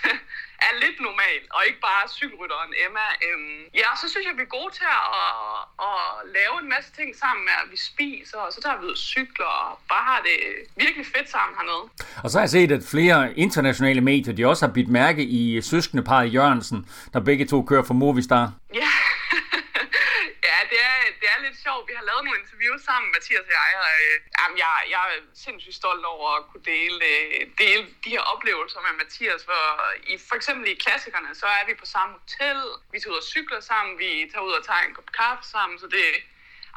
er 0.67 0.73
lidt 0.83 0.97
normal, 1.07 1.41
og 1.55 1.61
ikke 1.67 1.81
bare 1.89 2.03
cykelrytteren 2.19 2.71
Emma. 2.85 3.05
Øhm, 3.25 3.61
ja, 3.81 3.89
så 4.01 4.05
synes 4.11 4.25
jeg, 4.27 4.35
vi 4.39 4.43
er 4.47 4.53
gode 4.59 4.71
til 4.79 4.87
at, 4.97 5.05
at, 5.21 5.61
at 5.89 6.01
lave 6.37 6.55
en 6.61 6.69
masse 6.75 6.89
ting 6.99 7.09
sammen 7.23 7.41
med, 7.47 7.55
at 7.61 7.67
vi 7.73 7.77
spiser, 7.91 8.37
og 8.45 8.49
så 8.53 8.59
tager 8.61 8.77
vi 8.79 8.83
ud 8.87 8.95
og 8.97 9.01
cykler, 9.13 9.51
og 9.63 9.69
bare 9.93 10.05
har 10.11 10.21
det 10.27 10.37
virkelig 10.83 11.05
fedt 11.15 11.29
sammen 11.35 11.53
hernede. 11.59 11.83
Og 12.23 12.27
så 12.29 12.35
har 12.37 12.43
jeg 12.43 12.53
set, 12.57 12.71
at 12.77 12.83
flere 12.95 13.19
internationale 13.45 14.01
medier, 14.11 14.33
de 14.33 14.45
også 14.51 14.65
har 14.65 14.73
bidt 14.73 14.89
mærke 15.01 15.23
i 15.39 15.61
søskendeparet 15.61 16.33
Jørgensen, 16.33 16.79
der 17.13 17.19
begge 17.19 17.45
to 17.47 17.57
kører 17.69 17.85
for 17.89 17.93
Movistar. 17.93 18.45
Ja, 18.81 18.91
ja 20.49 20.57
det, 20.71 20.79
er, 20.91 20.97
det 21.21 21.27
er 21.33 21.39
lidt 21.45 21.57
sjovt. 21.65 21.83
Vi 21.89 21.93
har 21.99 22.05
lavet 22.09 22.23
nogle 22.25 22.39
interviews 22.43 22.81
sammen, 22.89 23.07
Mathias 23.15 23.45
og 23.49 23.53
jeg. 23.59 23.71
Og, 23.83 23.91
øh, 24.03 24.15
jamen, 24.37 24.57
jeg, 24.63 24.73
jeg 24.95 25.03
er 25.13 25.19
sindssygt 25.45 25.77
stolt 25.81 26.05
over 26.13 26.27
at 26.37 26.43
kunne 26.49 26.65
dele, 26.73 26.97
øh, 27.13 27.39
dele 27.63 27.81
de 28.03 28.09
her 28.15 28.23
oplevelser 28.33 28.79
med 28.85 28.93
Mathias. 29.01 29.41
Hvor 29.49 29.65
i, 30.11 30.13
for 30.29 30.35
eksempel 30.39 30.50
i 30.73 30.73
klassikerne, 30.85 31.35
så 31.41 31.47
er 31.57 31.63
vi 31.69 31.73
på 31.81 31.85
samme 31.95 32.13
hotel. 32.19 32.59
Vi 32.91 32.97
tager 32.99 33.13
ud 33.13 33.21
og 33.23 33.27
cykler 33.33 33.59
sammen. 33.71 33.93
Vi 34.03 34.09
tager 34.31 34.45
ud 34.47 34.53
og 34.59 34.63
tager 34.65 34.81
en 34.87 34.95
kop 34.97 35.09
kaffe 35.19 35.43
sammen. 35.53 35.75
Så 35.79 35.87
det, 35.95 36.03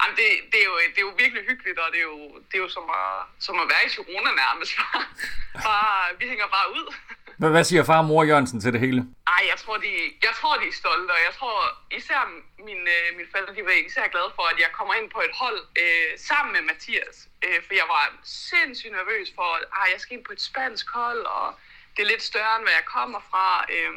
Jamen, 0.00 0.16
det, 0.20 0.28
det, 0.52 0.58
er 0.62 0.68
jo, 0.70 0.76
det 0.92 0.98
er 1.02 1.06
jo 1.08 1.14
virkelig 1.22 1.42
hyggeligt, 1.50 1.78
og 1.84 1.88
det 1.92 2.00
er 2.04 2.08
jo, 2.14 2.20
det 2.48 2.54
er 2.58 2.62
jo 2.66 2.70
som, 2.76 2.86
at, 3.00 3.12
som 3.46 3.54
at 3.62 3.66
være 3.72 3.84
i 3.86 3.90
Girona 3.94 4.32
nærmest. 4.44 4.72
bare, 5.68 5.94
vi 6.18 6.24
hænger 6.32 6.48
bare 6.56 6.68
ud. 6.78 6.86
Hvad, 7.40 7.50
hvad 7.50 7.64
siger 7.64 7.84
far 7.84 7.98
og 7.98 8.04
mor 8.04 8.24
Jørgensen 8.24 8.60
til 8.60 8.72
det 8.72 8.80
hele? 8.80 9.00
Ej, 9.34 9.42
jeg 9.50 9.58
tror, 9.62 9.76
de, 9.76 9.92
jeg 10.26 10.34
tror, 10.40 10.54
de 10.62 10.66
er 10.72 10.76
stolte, 10.82 11.10
og 11.16 11.20
jeg 11.26 11.34
tror 11.38 11.56
især 11.98 12.20
min, 12.68 12.82
øh, 12.96 13.06
mine 13.16 13.28
forældre, 13.32 13.54
de 13.54 13.64
var 13.64 13.76
især 13.88 14.06
glade 14.14 14.30
for, 14.36 14.44
at 14.52 14.58
jeg 14.64 14.70
kommer 14.78 14.94
ind 14.94 15.08
på 15.10 15.20
et 15.28 15.34
hold 15.42 15.60
øh, 15.82 16.10
sammen 16.28 16.50
med 16.56 16.62
Mathias. 16.70 17.16
Øh, 17.44 17.58
for 17.66 17.72
jeg 17.80 17.88
var 17.94 18.04
sindssygt 18.48 18.92
nervøs 18.98 19.28
for, 19.38 19.48
at 19.58 19.64
ah, 19.78 19.86
jeg 19.92 20.00
skal 20.00 20.12
ind 20.16 20.24
på 20.24 20.32
et 20.36 20.42
spansk 20.50 20.86
hold, 20.98 21.22
og 21.38 21.46
det 21.94 22.00
er 22.02 22.10
lidt 22.14 22.22
større, 22.32 22.54
end 22.56 22.64
hvad 22.66 22.76
jeg 22.80 22.86
kommer 22.96 23.20
fra. 23.30 23.46
Øh, 23.74 23.92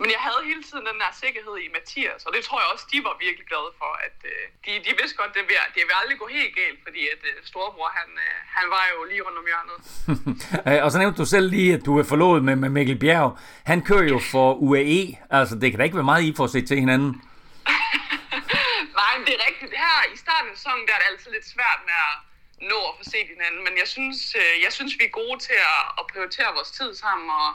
men 0.00 0.08
jeg 0.14 0.20
havde 0.26 0.42
hele 0.50 0.62
tiden 0.68 0.84
den 0.90 0.98
der 1.02 1.10
sikkerhed 1.24 1.56
i 1.66 1.68
Mathias, 1.76 2.22
og 2.26 2.30
det 2.34 2.40
tror 2.44 2.58
jeg 2.62 2.68
også, 2.74 2.86
de 2.92 2.98
var 3.08 3.14
virkelig 3.26 3.46
glade 3.52 3.72
for. 3.80 3.92
At, 4.06 4.18
øh, 4.30 4.44
de, 4.64 4.70
de 4.86 4.92
vidste 5.00 5.16
godt, 5.20 5.32
det 5.36 5.44
vil, 5.48 5.56
det 5.76 5.82
vil 5.88 5.94
aldrig 6.00 6.18
gå 6.22 6.26
helt 6.38 6.52
galt, 6.60 6.80
fordi 6.86 7.02
at 7.14 7.22
øh, 7.30 7.34
storebror, 7.50 7.90
han, 8.00 8.08
øh, 8.26 8.34
han 8.56 8.66
var 8.74 8.84
jo 8.92 8.98
lige 9.10 9.22
rundt 9.26 9.38
om 9.42 9.46
hjørnet. 9.50 9.78
og 10.84 10.88
så 10.92 10.96
nævnte 10.98 11.18
du 11.22 11.28
selv 11.34 11.46
lige, 11.56 11.70
at 11.76 11.82
du 11.88 11.92
er 12.00 12.06
forlovet 12.12 12.40
med, 12.48 12.56
med 12.62 12.70
Mikkel 12.76 12.98
Bjerg. 13.02 13.30
Han 13.70 13.78
kører 13.88 14.08
jo 14.14 14.18
for 14.32 14.48
UAE, 14.66 15.02
altså 15.38 15.54
det 15.60 15.66
kan 15.70 15.78
da 15.78 15.84
ikke 15.84 16.00
være 16.00 16.10
meget, 16.12 16.22
I 16.30 16.32
får 16.40 16.46
set 16.54 16.66
til 16.68 16.78
hinanden. 16.84 17.10
Nej, 19.00 19.12
men 19.16 19.24
det 19.26 19.34
er 19.38 19.42
rigtigt. 19.48 19.72
Her 19.84 19.98
i 20.14 20.16
starten 20.24 20.48
af 20.50 20.56
sæsonen, 20.56 20.84
der 20.86 20.92
er 20.96 21.00
det 21.02 21.08
altid 21.12 21.30
lidt 21.36 21.48
svært 21.54 21.80
med 21.88 21.98
at 22.08 22.14
nå 22.60 22.78
at 22.88 22.96
få 22.98 23.04
set 23.04 23.28
hinanden, 23.34 23.64
men 23.64 23.78
jeg 23.78 23.88
synes, 23.88 24.34
øh, 24.34 24.62
jeg 24.64 24.72
synes 24.72 24.98
vi 24.98 25.04
er 25.04 25.18
gode 25.20 25.38
til 25.38 25.58
at, 25.74 25.84
at 25.98 26.06
prioritere 26.12 26.54
vores 26.54 26.70
tid 26.70 26.94
sammen, 26.94 27.30
og 27.30 27.48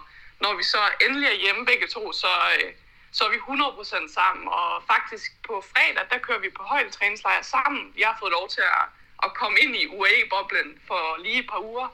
når 0.43 0.53
vi 0.59 0.63
så 0.63 0.81
endelig 1.05 1.27
er 1.29 1.41
hjemme 1.43 1.65
begge 1.65 1.87
to, 1.87 2.13
så, 2.13 2.31
øh, 2.55 2.71
så 3.11 3.21
er 3.25 3.31
vi 3.35 3.37
100% 3.37 4.13
sammen. 4.13 4.47
Og 4.47 4.83
faktisk 4.93 5.31
på 5.47 5.63
fredag, 5.71 6.05
der 6.11 6.17
kører 6.25 6.39
vi 6.39 6.49
på 6.49 6.63
højdetræningslejr 6.63 7.41
sammen. 7.41 7.93
Jeg 7.97 8.07
har 8.07 8.17
fået 8.19 8.31
lov 8.31 8.49
til 8.49 8.61
at, 8.61 8.85
at 9.25 9.33
komme 9.33 9.57
ind 9.63 9.75
i 9.75 9.87
UAE-boblen 9.87 10.69
for 10.87 11.01
lige 11.23 11.39
et 11.39 11.49
par 11.53 11.61
uger. 11.71 11.87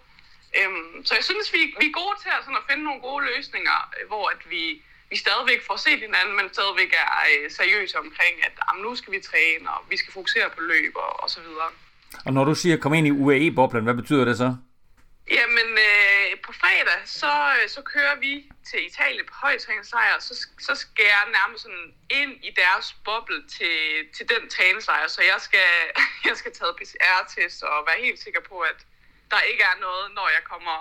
Øhm, 0.59 1.05
så 1.05 1.15
jeg 1.15 1.23
synes, 1.23 1.53
vi, 1.53 1.61
vi 1.79 1.85
er 1.87 1.99
gode 2.01 2.15
til 2.23 2.29
at, 2.35 2.41
sådan, 2.43 2.61
at 2.61 2.67
finde 2.69 2.83
nogle 2.83 3.01
gode 3.01 3.25
løsninger, 3.31 3.77
øh, 3.95 4.07
hvor 4.07 4.25
at 4.29 4.41
vi, 4.53 4.81
vi 5.09 5.17
stadigvæk 5.17 5.61
får 5.67 5.77
set 5.85 5.99
hinanden, 6.07 6.35
men 6.35 6.53
stadigvæk 6.53 6.93
er 6.93 7.11
øh, 7.31 7.51
seriøse 7.51 7.99
omkring, 7.99 8.35
at 8.47 8.53
jamen, 8.65 8.83
nu 8.83 8.95
skal 8.95 9.13
vi 9.13 9.21
træne, 9.29 9.71
og 9.75 9.79
vi 9.89 9.97
skal 9.97 10.13
fokusere 10.13 10.49
på 10.49 10.61
løb 10.61 10.95
og, 10.95 11.23
og 11.23 11.29
så 11.29 11.41
videre. 11.41 11.69
Og 12.25 12.33
når 12.33 12.43
du 12.43 12.55
siger 12.55 12.77
kom 12.77 12.93
ind 12.93 13.07
i 13.07 13.11
UAE-boblen, 13.11 13.83
hvad 13.83 13.93
betyder 13.93 14.25
det 14.25 14.37
så? 14.37 14.55
Jamen, 15.37 15.69
øh, 15.87 16.41
på 16.45 16.51
fredag, 16.61 17.01
så, 17.05 17.33
øh, 17.57 17.69
så 17.69 17.81
kører 17.81 18.15
vi 18.25 18.33
til 18.69 18.79
Italien 18.89 19.25
på 19.27 19.33
højtræningssejr, 19.43 20.19
så, 20.19 20.33
så 20.67 20.75
skal 20.75 21.05
jeg 21.15 21.23
nærmest 21.37 21.63
sådan 21.63 21.93
ind 22.09 22.33
i 22.49 22.51
deres 22.61 22.87
boble 23.05 23.41
til, 23.55 23.77
til 24.15 24.25
den 24.33 24.49
træningslejr, 24.49 25.07
så 25.07 25.21
jeg 25.21 25.39
skal, 25.47 25.69
jeg 26.29 26.35
skal 26.37 26.51
tage 26.53 26.77
PCR-test 26.79 27.63
og 27.63 27.77
være 27.89 27.99
helt 28.05 28.19
sikker 28.25 28.41
på, 28.49 28.57
at 28.71 28.79
der 29.31 29.41
ikke 29.51 29.63
er 29.63 29.77
noget, 29.87 30.05
når 30.17 30.27
jeg 30.37 30.43
kommer, 30.51 30.77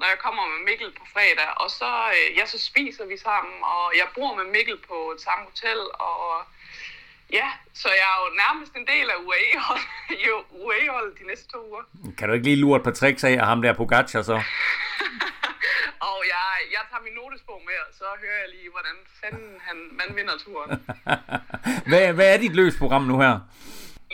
når 0.00 0.06
jeg 0.12 0.18
kommer 0.18 0.42
med 0.52 0.60
Mikkel 0.68 0.90
på 0.98 1.04
fredag. 1.14 1.50
Og 1.62 1.70
så, 1.70 1.90
øh, 2.16 2.36
ja, 2.38 2.44
så 2.46 2.58
spiser 2.58 3.04
vi 3.12 3.16
sammen, 3.16 3.56
og 3.74 3.84
jeg 4.00 4.08
bor 4.16 4.34
med 4.40 4.46
Mikkel 4.54 4.78
på 4.90 4.96
et 5.14 5.20
samme 5.26 5.44
hotel, 5.50 5.80
og 6.10 6.22
Ja, 7.32 7.48
så 7.74 7.88
jeg 8.00 8.08
er 8.14 8.18
jo 8.24 8.28
nærmest 8.44 8.72
en 8.80 8.86
del 8.92 9.06
af 9.14 9.18
UAE-holdet 10.62 11.18
de 11.20 11.26
næste 11.26 11.46
to 11.52 11.58
uger. 11.70 11.84
Kan 12.18 12.28
du 12.28 12.34
ikke 12.34 12.46
lige 12.46 12.62
lure 12.64 12.76
et 12.76 12.84
par 12.84 12.90
tricks 13.00 13.24
af 13.24 13.46
ham 13.46 13.62
der 13.62 13.72
Pogacar 13.72 14.22
så? 14.22 14.36
og 16.08 16.18
jeg, 16.32 16.48
jeg 16.76 16.82
tager 16.90 17.02
min 17.08 17.16
notesbog 17.20 17.60
med, 17.68 17.78
og 17.86 17.92
så 17.98 18.04
hører 18.22 18.38
jeg 18.44 18.50
lige, 18.56 18.68
hvordan 18.76 18.96
fanden 19.20 19.50
han, 19.66 19.76
man 20.00 20.16
vinder 20.16 20.36
turen. 20.44 20.70
hvad, 21.90 22.12
hvad 22.12 22.28
er 22.34 22.38
dit 22.44 22.54
løsprogram 22.60 23.04
nu 23.10 23.20
her? 23.20 23.34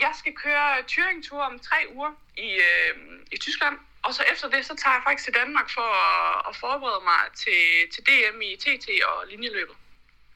Jeg 0.05 0.13
skal 0.21 0.33
køre 0.45 0.69
Turing-tur 0.87 1.43
om 1.51 1.59
tre 1.59 1.77
uger 1.95 2.13
i, 2.37 2.51
øh, 2.69 2.93
i 3.33 3.37
Tyskland. 3.37 3.77
Og 4.03 4.15
så 4.15 4.23
efter 4.33 4.49
det, 4.49 4.67
så 4.67 4.75
tager 4.83 4.95
jeg 4.95 5.03
faktisk 5.07 5.25
til 5.25 5.35
Danmark 5.43 5.69
for 5.77 5.89
at, 6.07 6.47
at 6.49 6.57
forberede 6.57 7.03
mig 7.11 7.23
til, 7.43 7.61
til 7.93 8.03
DM 8.09 8.41
i 8.51 8.57
TT 8.63 8.89
og 9.11 9.17
linjeløbet. 9.31 9.77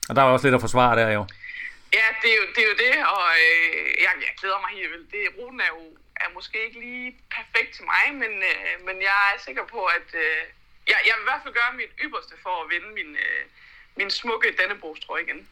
Og 0.09 0.16
der 0.16 0.22
er 0.22 0.26
også 0.26 0.47
lidt 0.47 0.55
at 0.55 0.61
forsvare 0.61 0.97
der 1.01 1.11
jo. 1.18 1.26
Ja, 1.99 2.07
det 2.22 2.30
er 2.32 2.38
jo 2.43 2.47
det, 2.55 2.62
er 2.64 2.70
jo 2.72 2.78
det 2.86 2.97
og 3.16 3.26
øh, 3.45 3.86
jeg, 4.05 4.12
jeg 4.26 4.32
glæder 4.40 4.61
mig 4.64 4.70
helt 4.78 4.90
vildt. 4.93 5.11
Det, 5.12 5.20
ruten 5.38 5.61
er 5.61 5.70
jo 5.76 5.82
er 6.24 6.34
måske 6.34 6.66
ikke 6.66 6.80
lige 6.80 7.16
perfekt 7.36 7.70
til 7.76 7.84
mig, 7.93 8.05
men, 8.22 8.32
øh, 8.51 8.72
men 8.86 8.97
jeg 9.09 9.18
er 9.34 9.38
sikker 9.47 9.64
på, 9.74 9.80
at 9.84 10.09
øh, 10.14 10.43
jeg, 10.90 10.99
jeg 11.07 11.14
vil 11.16 11.24
i 11.24 11.28
hvert 11.30 11.43
fald 11.45 11.55
gøre 11.55 11.72
mit 11.82 11.93
ypperste 12.05 12.34
for 12.43 12.55
at 12.62 12.70
vinde 12.72 12.90
min, 12.99 13.11
øh, 13.24 13.43
min 13.97 14.11
smukke 14.11 14.55
Dannebrogs 14.59 15.01
igen. 15.24 15.49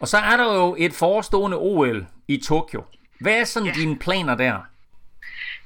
Og 0.00 0.08
så 0.08 0.18
er 0.18 0.36
der 0.36 0.54
jo 0.54 0.76
et 0.78 0.94
forestående 0.94 1.56
OL 1.56 2.06
i 2.28 2.36
Tokyo. 2.48 2.84
Hvad 3.20 3.40
er 3.40 3.44
sådan 3.44 3.68
ja. 3.68 3.74
dine 3.74 3.98
planer 3.98 4.34
der? 4.34 4.58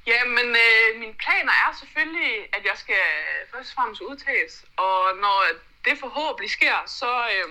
Jamen, 0.06 0.48
øh, 0.64 1.00
mine 1.00 1.14
planer 1.24 1.52
er 1.64 1.76
selvfølgelig, 1.80 2.32
at 2.52 2.62
jeg 2.64 2.76
skal 2.76 3.04
først 3.52 3.70
og 3.70 3.74
fremmest 3.74 4.00
udtages. 4.02 4.64
Og 4.76 5.00
når 5.24 5.38
det 5.84 5.98
forhåbentlig 5.98 6.50
sker, 6.50 6.76
så, 6.86 7.12
øh, 7.34 7.48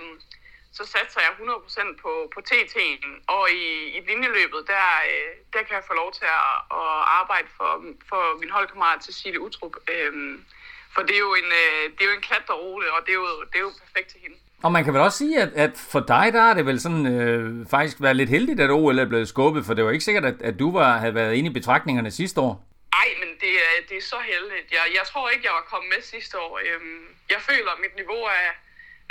så 0.80 0.86
satser 0.96 1.20
jeg 1.26 1.32
100% 1.40 2.02
på, 2.04 2.12
på 2.34 2.40
TT'en. 2.50 3.12
Og 3.36 3.44
i, 3.62 3.66
i 3.98 4.00
linjeløbet, 4.10 4.62
der, 4.74 4.88
øh, 5.12 5.32
der 5.54 5.62
kan 5.66 5.74
jeg 5.78 5.84
få 5.90 5.94
lov 6.02 6.10
til 6.20 6.28
at, 6.40 6.52
at 6.82 6.92
arbejde 7.20 7.50
for, 7.58 7.72
for 8.10 8.22
min 8.42 8.52
holdkammerat 8.58 9.04
Cecilie 9.08 9.42
Utrup. 9.46 9.76
Øhm, 9.94 10.36
for 10.94 11.02
det 11.08 11.16
er 11.16 11.24
jo 11.28 11.34
en, 11.42 11.50
øh, 11.62 11.84
det 11.96 12.02
er 12.04 12.10
jo 12.12 12.16
en 12.20 12.28
klatterrute, 12.30 12.88
og 12.96 13.00
det 13.06 13.12
er, 13.16 13.20
jo, 13.24 13.30
det 13.52 13.58
er 13.62 13.66
jo 13.68 13.74
perfekt 13.86 14.10
til 14.14 14.20
hende. 14.26 14.38
Og 14.64 14.72
man 14.72 14.84
kan 14.84 14.94
vel 14.94 15.02
også 15.02 15.18
sige, 15.18 15.36
at, 15.46 15.52
at 15.66 15.74
for 15.94 16.00
dig, 16.00 16.26
der 16.34 16.42
er 16.50 16.54
det 16.54 16.66
vel 16.66 16.80
sådan 16.86 17.06
øh, 17.16 17.68
faktisk 17.76 17.98
været 18.02 18.16
lidt 18.16 18.30
heldigt, 18.36 18.60
at 18.60 18.72
OL 18.72 19.00
er 19.00 19.12
blevet 19.14 19.28
skubbet, 19.28 19.66
for 19.66 19.74
det 19.74 19.86
var 19.86 19.92
ikke 19.92 20.10
sikkert, 20.10 20.26
at, 20.26 20.38
at 20.50 20.60
du 20.60 20.68
var, 20.80 20.98
havde 20.98 21.16
været 21.16 21.34
inde 21.36 21.50
i 21.50 21.54
betragtningerne 21.60 22.12
sidste 22.12 22.42
år. 22.42 22.54
Nej, 22.98 23.10
men 23.22 23.30
det 23.44 23.54
er, 23.66 23.74
det 23.90 23.98
er 23.98 24.06
så 24.14 24.20
heldigt. 24.32 24.68
Jeg, 24.78 24.86
jeg 24.98 25.06
tror 25.12 25.30
ikke, 25.30 25.46
jeg 25.50 25.56
var 25.60 25.66
kommet 25.72 25.90
med 25.96 26.02
sidste 26.14 26.36
år. 26.40 26.60
Øhm, 26.66 27.06
jeg 27.34 27.42
føler, 27.50 27.72
at 27.76 27.80
mit 27.86 27.96
niveau 28.02 28.22
er, 28.42 28.50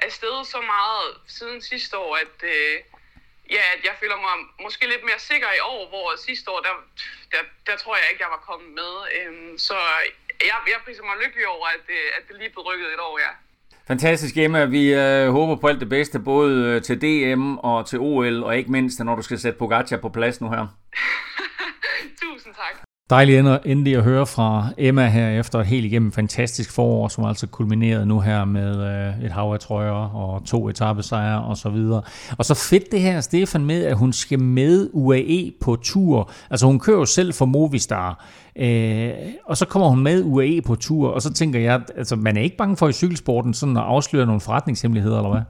er 0.06 0.10
steget 0.18 0.46
så 0.54 0.60
meget 0.74 1.08
siden 1.36 1.62
sidste 1.72 1.94
år, 2.04 2.12
at, 2.24 2.36
øh, 2.54 2.74
ja, 3.56 3.62
at 3.74 3.80
jeg 3.88 3.94
føler 4.00 4.18
mig 4.26 4.34
måske 4.64 4.82
lidt 4.92 5.04
mere 5.08 5.20
sikker 5.30 5.50
i 5.58 5.62
år, 5.72 5.82
hvor 5.92 6.06
sidste 6.26 6.46
år, 6.50 6.60
der, 6.66 6.74
der, 7.32 7.42
der 7.66 7.76
tror 7.82 7.94
jeg 7.96 8.06
ikke, 8.10 8.24
jeg 8.26 8.34
var 8.36 8.42
kommet 8.50 8.70
med. 8.80 8.92
Øhm, 9.16 9.58
så 9.58 9.78
jeg, 10.48 10.56
jeg 10.72 10.78
priser 10.84 11.04
mig 11.08 11.16
lykkelig 11.24 11.46
over, 11.56 11.66
at, 11.76 11.86
øh, 11.98 12.06
at 12.16 12.22
det 12.28 12.34
lige 12.40 12.50
blev 12.54 12.64
rykket 12.70 12.88
et 12.96 13.00
år, 13.08 13.18
ja. 13.26 13.32
Fantastisk, 13.90 14.36
Emma. 14.36 14.64
Vi 14.64 14.94
øh, 14.94 15.30
håber 15.30 15.56
på 15.56 15.66
alt 15.66 15.80
det 15.80 15.88
bedste, 15.88 16.18
både 16.18 16.52
øh, 16.66 16.82
til 16.82 16.96
DM 17.02 17.56
og 17.58 17.86
til 17.86 17.98
OL, 17.98 18.44
og 18.44 18.56
ikke 18.56 18.70
mindst, 18.70 19.00
når 19.00 19.16
du 19.16 19.22
skal 19.22 19.38
sætte 19.38 19.58
Pogacar 19.58 19.96
på 19.96 20.08
plads 20.08 20.40
nu 20.40 20.50
her. 20.50 20.66
Tusind 22.22 22.54
tak. 22.54 22.74
Dejligt 23.10 23.46
endelig 23.64 23.96
at 23.96 24.02
høre 24.02 24.26
fra 24.26 24.68
Emma 24.78 25.08
her 25.08 25.28
efter 25.28 25.58
et 25.58 25.66
helt 25.66 25.84
igennem 25.84 26.12
fantastisk 26.12 26.72
forår, 26.72 27.08
som 27.08 27.24
altså 27.24 27.46
kulminerede 27.46 28.06
nu 28.06 28.20
her 28.20 28.44
med 28.44 28.80
øh, 28.80 29.24
et 29.24 29.32
hav 29.32 29.52
af 29.52 29.60
trøjer 29.60 30.14
og 30.14 30.44
to 30.44 30.68
etappesejre 30.68 31.44
og 31.44 31.56
så 31.56 31.68
videre. 31.68 32.02
Og 32.38 32.44
så 32.44 32.54
fedt 32.54 32.92
det 32.92 33.00
her, 33.00 33.20
Stefan, 33.20 33.64
med 33.64 33.84
at 33.84 33.96
hun 33.96 34.12
skal 34.12 34.40
med 34.40 34.90
UAE 34.92 35.52
på 35.60 35.76
tur. 35.76 36.30
Altså 36.50 36.66
hun 36.66 36.78
kører 36.78 36.98
jo 36.98 37.04
selv 37.04 37.34
for 37.34 37.46
Movistar, 37.46 38.24
øh, 38.56 39.10
og 39.44 39.56
så 39.56 39.66
kommer 39.66 39.88
hun 39.88 40.02
med 40.02 40.22
UAE 40.24 40.62
på 40.62 40.74
tur, 40.74 41.08
og 41.08 41.22
så 41.22 41.32
tænker 41.32 41.60
jeg, 41.60 41.80
altså 41.96 42.16
man 42.16 42.36
er 42.36 42.42
ikke 42.42 42.56
bange 42.56 42.76
for 42.76 42.88
i 42.88 42.92
cykelsporten 42.92 43.54
sådan 43.54 43.76
at 43.76 43.82
afsløre 43.82 44.26
nogle 44.26 44.40
forretningshemmeligheder, 44.40 45.16
eller 45.16 45.30
hvad? 45.30 45.44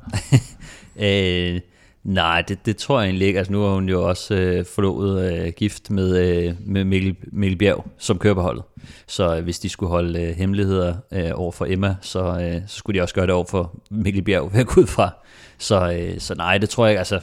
øh 1.55 1.61
Nej, 2.09 2.43
det, 2.43 2.67
det 2.67 2.77
tror 2.77 3.01
jeg 3.01 3.07
egentlig 3.07 3.27
ikke. 3.27 3.39
Altså, 3.39 3.53
nu 3.53 3.63
har 3.63 3.75
hun 3.75 3.89
jo 3.89 4.09
også 4.09 4.35
øh, 4.35 4.65
forlovet 4.65 5.33
øh, 5.33 5.53
gift 5.53 5.91
med, 5.91 6.19
øh, 6.19 6.55
med 6.61 6.85
Mikkel, 6.85 7.17
Mikkel 7.33 7.59
Bjerg, 7.59 7.87
som 7.99 8.19
kører 8.19 8.35
på 8.35 8.43
holdet. 8.43 8.63
Så 9.07 9.37
øh, 9.37 9.45
hvis 9.45 9.59
de 9.59 9.69
skulle 9.69 9.91
holde 9.91 10.23
øh, 10.23 10.37
hemmeligheder 10.37 10.95
øh, 11.13 11.31
over 11.35 11.53
for 11.53 11.67
Emma, 11.69 11.97
så, 12.01 12.21
øh, 12.21 12.63
så 12.67 12.77
skulle 12.77 12.99
de 12.99 13.03
også 13.03 13.15
gøre 13.15 13.27
det 13.27 13.35
over 13.35 13.45
for 13.45 13.81
Mikkel 13.91 14.23
Bjerg, 14.23 14.53
ved 14.53 14.61
at 14.61 14.67
gå 14.67 14.81
ud 14.81 14.87
fra. 14.87 15.11
Så, 15.59 15.93
øh, 15.93 16.21
så 16.21 16.35
nej, 16.35 16.59
det 16.59 16.69
tror 16.69 16.87
jeg 16.87 16.93
ikke. 16.93 16.99
Altså, 16.99 17.21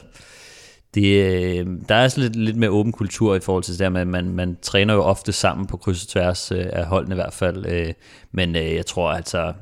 det, 0.94 1.24
øh, 1.24 1.66
der 1.88 1.94
er 1.94 2.08
sådan 2.08 2.22
lidt, 2.22 2.36
lidt 2.36 2.56
mere 2.56 2.70
åben 2.70 2.92
kultur 2.92 3.34
i 3.34 3.40
forhold 3.40 3.62
til 3.62 3.72
det 3.72 3.80
der 3.80 3.88
med, 3.88 4.00
at 4.00 4.08
man, 4.08 4.28
man 4.28 4.56
træner 4.62 4.94
jo 4.94 5.02
ofte 5.02 5.32
sammen 5.32 5.66
på 5.66 5.76
kryds 5.76 6.02
og 6.02 6.08
tværs 6.08 6.52
øh, 6.52 6.66
af 6.72 6.86
holdene 6.86 7.14
i 7.14 7.20
hvert 7.20 7.34
fald. 7.34 7.66
Øh, 7.66 7.92
men 8.32 8.56
øh, 8.56 8.74
jeg 8.74 8.86
tror 8.86 9.10
altså, 9.10 9.52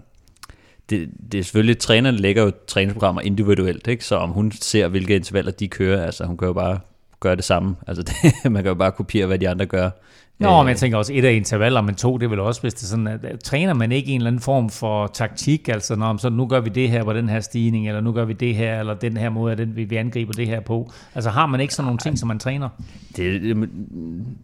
det, 0.90 1.10
det 1.32 1.38
er 1.38 1.44
selvfølgelig, 1.44 1.78
trænerne 1.78 2.16
lægger 2.16 2.42
jo 2.42 2.52
træningsprogrammer 2.66 3.20
individuelt, 3.20 3.86
ikke? 3.86 4.04
så 4.04 4.16
om 4.16 4.30
hun 4.30 4.52
ser, 4.52 4.88
hvilke 4.88 5.16
intervaller 5.16 5.52
de 5.52 5.68
kører, 5.68 6.04
altså 6.04 6.24
hun 6.24 6.36
kan 6.36 6.46
jo 6.46 6.52
bare 6.52 6.78
gøre 7.20 7.36
det 7.36 7.44
samme. 7.44 7.76
Altså 7.86 8.02
det, 8.02 8.14
man 8.52 8.62
kan 8.62 8.70
jo 8.70 8.74
bare 8.74 8.92
kopiere, 8.92 9.26
hvad 9.26 9.38
de 9.38 9.48
andre 9.48 9.66
gør. 9.66 9.90
Nå, 10.38 10.62
men 10.62 10.68
jeg 10.68 10.74
øh. 10.74 10.78
tænker 10.78 10.98
også, 10.98 11.12
et 11.14 11.24
af 11.24 11.32
intervaller, 11.32 11.80
men 11.80 11.94
to, 11.94 12.18
det 12.18 12.24
er 12.24 12.30
vel 12.30 12.40
også, 12.40 12.60
hvis 12.60 12.74
det 12.74 12.88
sådan, 12.88 13.06
at, 13.06 13.24
at 13.24 13.40
træner 13.40 13.74
man 13.74 13.92
ikke 13.92 14.12
en 14.12 14.20
eller 14.20 14.30
anden 14.30 14.42
form 14.42 14.70
for 14.70 15.06
taktik, 15.06 15.68
altså 15.68 15.96
når, 15.96 16.16
så 16.16 16.28
nu 16.28 16.46
gør 16.46 16.60
vi 16.60 16.70
det 16.70 16.90
her 16.90 17.04
på 17.04 17.12
den 17.12 17.28
her 17.28 17.40
stigning, 17.40 17.88
eller 17.88 18.00
nu 18.00 18.12
gør 18.12 18.24
vi 18.24 18.32
det 18.32 18.54
her, 18.54 18.80
eller 18.80 18.94
den 18.94 19.16
her 19.16 19.28
måde, 19.28 19.56
den, 19.56 19.76
vi, 19.76 19.84
vi 19.84 19.96
angriber 19.96 20.32
det 20.32 20.46
her 20.46 20.60
på. 20.60 20.92
Altså 21.14 21.30
har 21.30 21.46
man 21.46 21.60
ikke 21.60 21.74
sådan 21.74 21.86
nogle 21.86 21.98
ting, 21.98 22.18
som 22.18 22.28
man 22.28 22.38
træner? 22.38 22.68
Det, 23.16 23.42
det, 23.42 23.68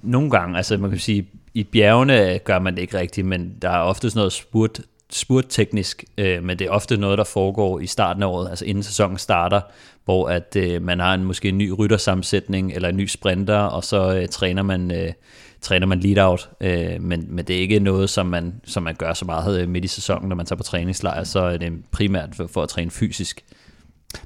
nogle 0.03 0.31
gange, 0.31 0.57
altså 0.57 0.77
man 0.77 0.91
kan 0.91 0.99
sige, 0.99 1.27
i 1.55 1.65
bjergene 1.65 2.39
gør 2.45 2.59
man 2.59 2.75
det 2.75 2.83
ikke 2.83 2.99
rigtigt, 2.99 3.27
men 3.27 3.53
der 3.63 3.71
er 3.71 3.81
ofte 3.81 4.11
sådan 4.11 4.19
noget 4.19 4.33
spurt 4.33 4.81
spurtteknisk, 5.13 6.05
øh, 6.19 6.45
men 6.45 6.59
det 6.59 6.67
er 6.67 6.71
ofte 6.71 6.97
noget, 6.97 7.19
der 7.19 7.25
foregår 7.25 7.81
i 7.81 7.87
starten 7.87 8.23
af 8.23 8.27
året, 8.27 8.51
altså 8.51 8.65
inden 8.65 8.83
sæsonen 8.83 9.19
starter, 9.19 9.61
hvor 10.05 10.29
at 10.29 10.57
øh, 10.57 10.83
man 10.83 11.01
har 11.01 11.15
en 11.15 11.25
måske 11.25 11.49
en 11.49 11.59
ny 11.59 11.71
ryttersammensætning 11.79 12.73
eller 12.73 12.89
en 12.89 12.97
ny 12.97 13.07
sprinter, 13.07 13.59
og 13.59 13.85
så 13.85 14.15
øh, 14.15 14.29
træner 14.29 14.63
man 14.63 14.91
øh, 14.91 15.13
træner 15.61 15.87
man 15.87 16.01
lead 16.01 16.27
out, 16.27 16.51
øh, 16.61 17.03
men, 17.03 17.27
men 17.29 17.45
det 17.45 17.57
er 17.57 17.61
ikke 17.61 17.79
noget, 17.79 18.11
som 18.11 18.27
man, 18.27 18.55
som 18.65 18.83
man 18.83 18.95
gør 18.95 19.13
så 19.13 19.25
meget 19.25 19.63
øh, 19.63 19.69
midt 19.69 19.85
i 19.85 19.89
sæsonen, 19.89 20.29
når 20.29 20.37
man 20.37 20.47
tager 20.47 20.57
på 20.57 20.63
træningslejr, 20.63 21.25
så 21.25 21.41
er 21.41 21.57
det 21.57 21.73
primært 21.91 22.35
for, 22.35 22.47
for 22.47 22.63
at 22.63 22.69
træne 22.69 22.91
fysisk. 22.91 23.45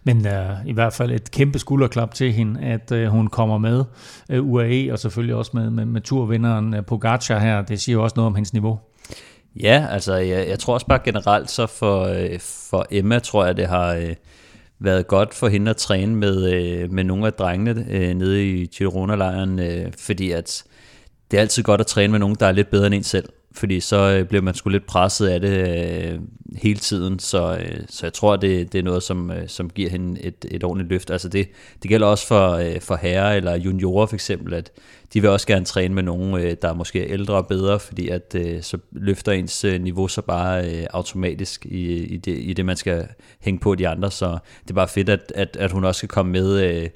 Men 0.05 0.27
øh, 0.27 0.67
i 0.67 0.73
hvert 0.73 0.93
fald 0.93 1.11
et 1.11 1.31
kæmpe 1.31 1.59
skulderklap 1.59 2.15
til 2.15 2.33
hende, 2.33 2.61
at 2.61 2.93
øh, 2.93 3.09
hun 3.09 3.27
kommer 3.27 3.59
med 3.59 3.85
øh, 4.31 4.47
UAE, 4.47 4.93
og 4.93 4.99
selvfølgelig 4.99 5.35
også 5.35 5.51
med, 5.55 5.71
med, 5.71 5.85
med 5.85 6.01
turvinderen 6.01 6.75
øh, 6.75 6.85
Pogacar 6.85 7.39
her. 7.39 7.63
Det 7.63 7.81
siger 7.81 7.95
jo 7.95 8.03
også 8.03 8.15
noget 8.17 8.27
om 8.27 8.35
hendes 8.35 8.53
niveau. 8.53 8.79
Ja, 9.61 9.87
altså 9.91 10.15
jeg, 10.15 10.49
jeg 10.49 10.59
tror 10.59 10.75
også 10.75 10.87
bare 10.87 11.01
generelt, 11.05 11.51
så 11.51 11.67
for, 11.67 12.05
øh, 12.05 12.39
for 12.41 12.87
Emma 12.91 13.19
tror 13.19 13.47
jeg, 13.47 13.57
det 13.57 13.67
har 13.67 13.95
øh, 13.95 14.15
været 14.79 15.07
godt 15.07 15.35
for 15.35 15.49
hende 15.49 15.71
at 15.71 15.77
træne 15.77 16.17
med, 16.17 16.53
øh, 16.53 16.93
med 16.93 17.05
nogle 17.05 17.27
af 17.27 17.33
drengene 17.33 17.87
øh, 17.91 18.15
nede 18.15 18.51
i 18.51 18.67
Girona-lejren, 18.67 19.59
øh, 19.59 19.93
fordi 19.99 20.31
at 20.31 20.65
det 21.31 21.37
er 21.37 21.41
altid 21.41 21.63
godt 21.63 21.81
at 21.81 21.87
træne 21.87 22.11
med 22.11 22.19
nogen, 22.19 22.37
der 22.41 22.47
er 22.47 22.53
lidt 22.53 22.71
bedre 22.71 22.87
end 22.87 22.95
en 22.95 23.03
selv 23.03 23.29
fordi 23.55 23.81
så 23.81 23.97
øh, 23.97 24.25
bliver 24.25 24.43
man 24.43 24.55
sgu 24.55 24.71
lidt 24.71 24.87
presset 24.87 25.27
af 25.27 25.41
det 25.41 25.69
øh, 26.13 26.21
hele 26.57 26.81
tiden, 26.81 27.19
så, 27.19 27.57
øh, 27.57 27.81
så 27.89 28.07
jeg 28.07 28.13
tror, 28.13 28.37
det, 28.37 28.73
det 28.73 28.79
er 28.79 28.83
noget, 28.83 29.03
som, 29.03 29.31
øh, 29.31 29.49
som 29.49 29.71
giver 29.71 29.91
hende 29.91 30.21
et, 30.21 30.47
et 30.51 30.65
ordentligt 30.65 30.91
løft. 30.91 31.11
Altså 31.11 31.29
det, 31.29 31.49
det 31.83 31.89
gælder 31.89 32.07
også 32.07 32.27
for, 32.27 32.51
øh, 32.51 32.81
for 32.81 32.97
herrer 32.97 33.37
eller 33.37 33.57
juniorer 33.57 34.07
for 34.07 34.15
eksempel, 34.15 34.55
at 34.55 34.73
de 35.15 35.21
vil 35.21 35.31
også 35.31 35.47
gerne 35.47 35.65
træne 35.65 35.95
med 35.95 36.03
nogen, 36.03 36.35
øh, 36.35 36.57
der 36.63 36.69
er 36.69 36.75
måske 36.75 37.11
ældre 37.11 37.35
og 37.35 37.47
bedre, 37.47 37.81
fordi 37.81 38.09
at 38.09 38.35
øh, 38.39 38.63
så 38.63 38.79
løfter 38.93 39.33
ens 39.33 39.65
øh, 39.65 39.83
niveau 39.83 40.09
så 40.09 40.23
bare 40.23 40.71
øh, 40.71 40.87
automatisk 40.91 41.67
i, 41.67 42.05
i, 42.05 42.17
det, 42.17 42.39
i 42.39 42.53
det, 42.53 42.67
man 42.67 42.77
skal 42.77 43.09
hænge 43.41 43.61
på 43.61 43.75
de 43.75 43.89
andre, 43.89 44.11
så 44.11 44.39
det 44.63 44.71
er 44.71 44.75
bare 44.75 44.89
fedt, 44.89 45.09
at, 45.09 45.33
at, 45.35 45.57
at 45.61 45.73
hun 45.73 45.85
også 45.85 45.99
skal 45.99 46.09
komme 46.09 46.33
med... 46.33 46.63
Øh, 46.63 46.89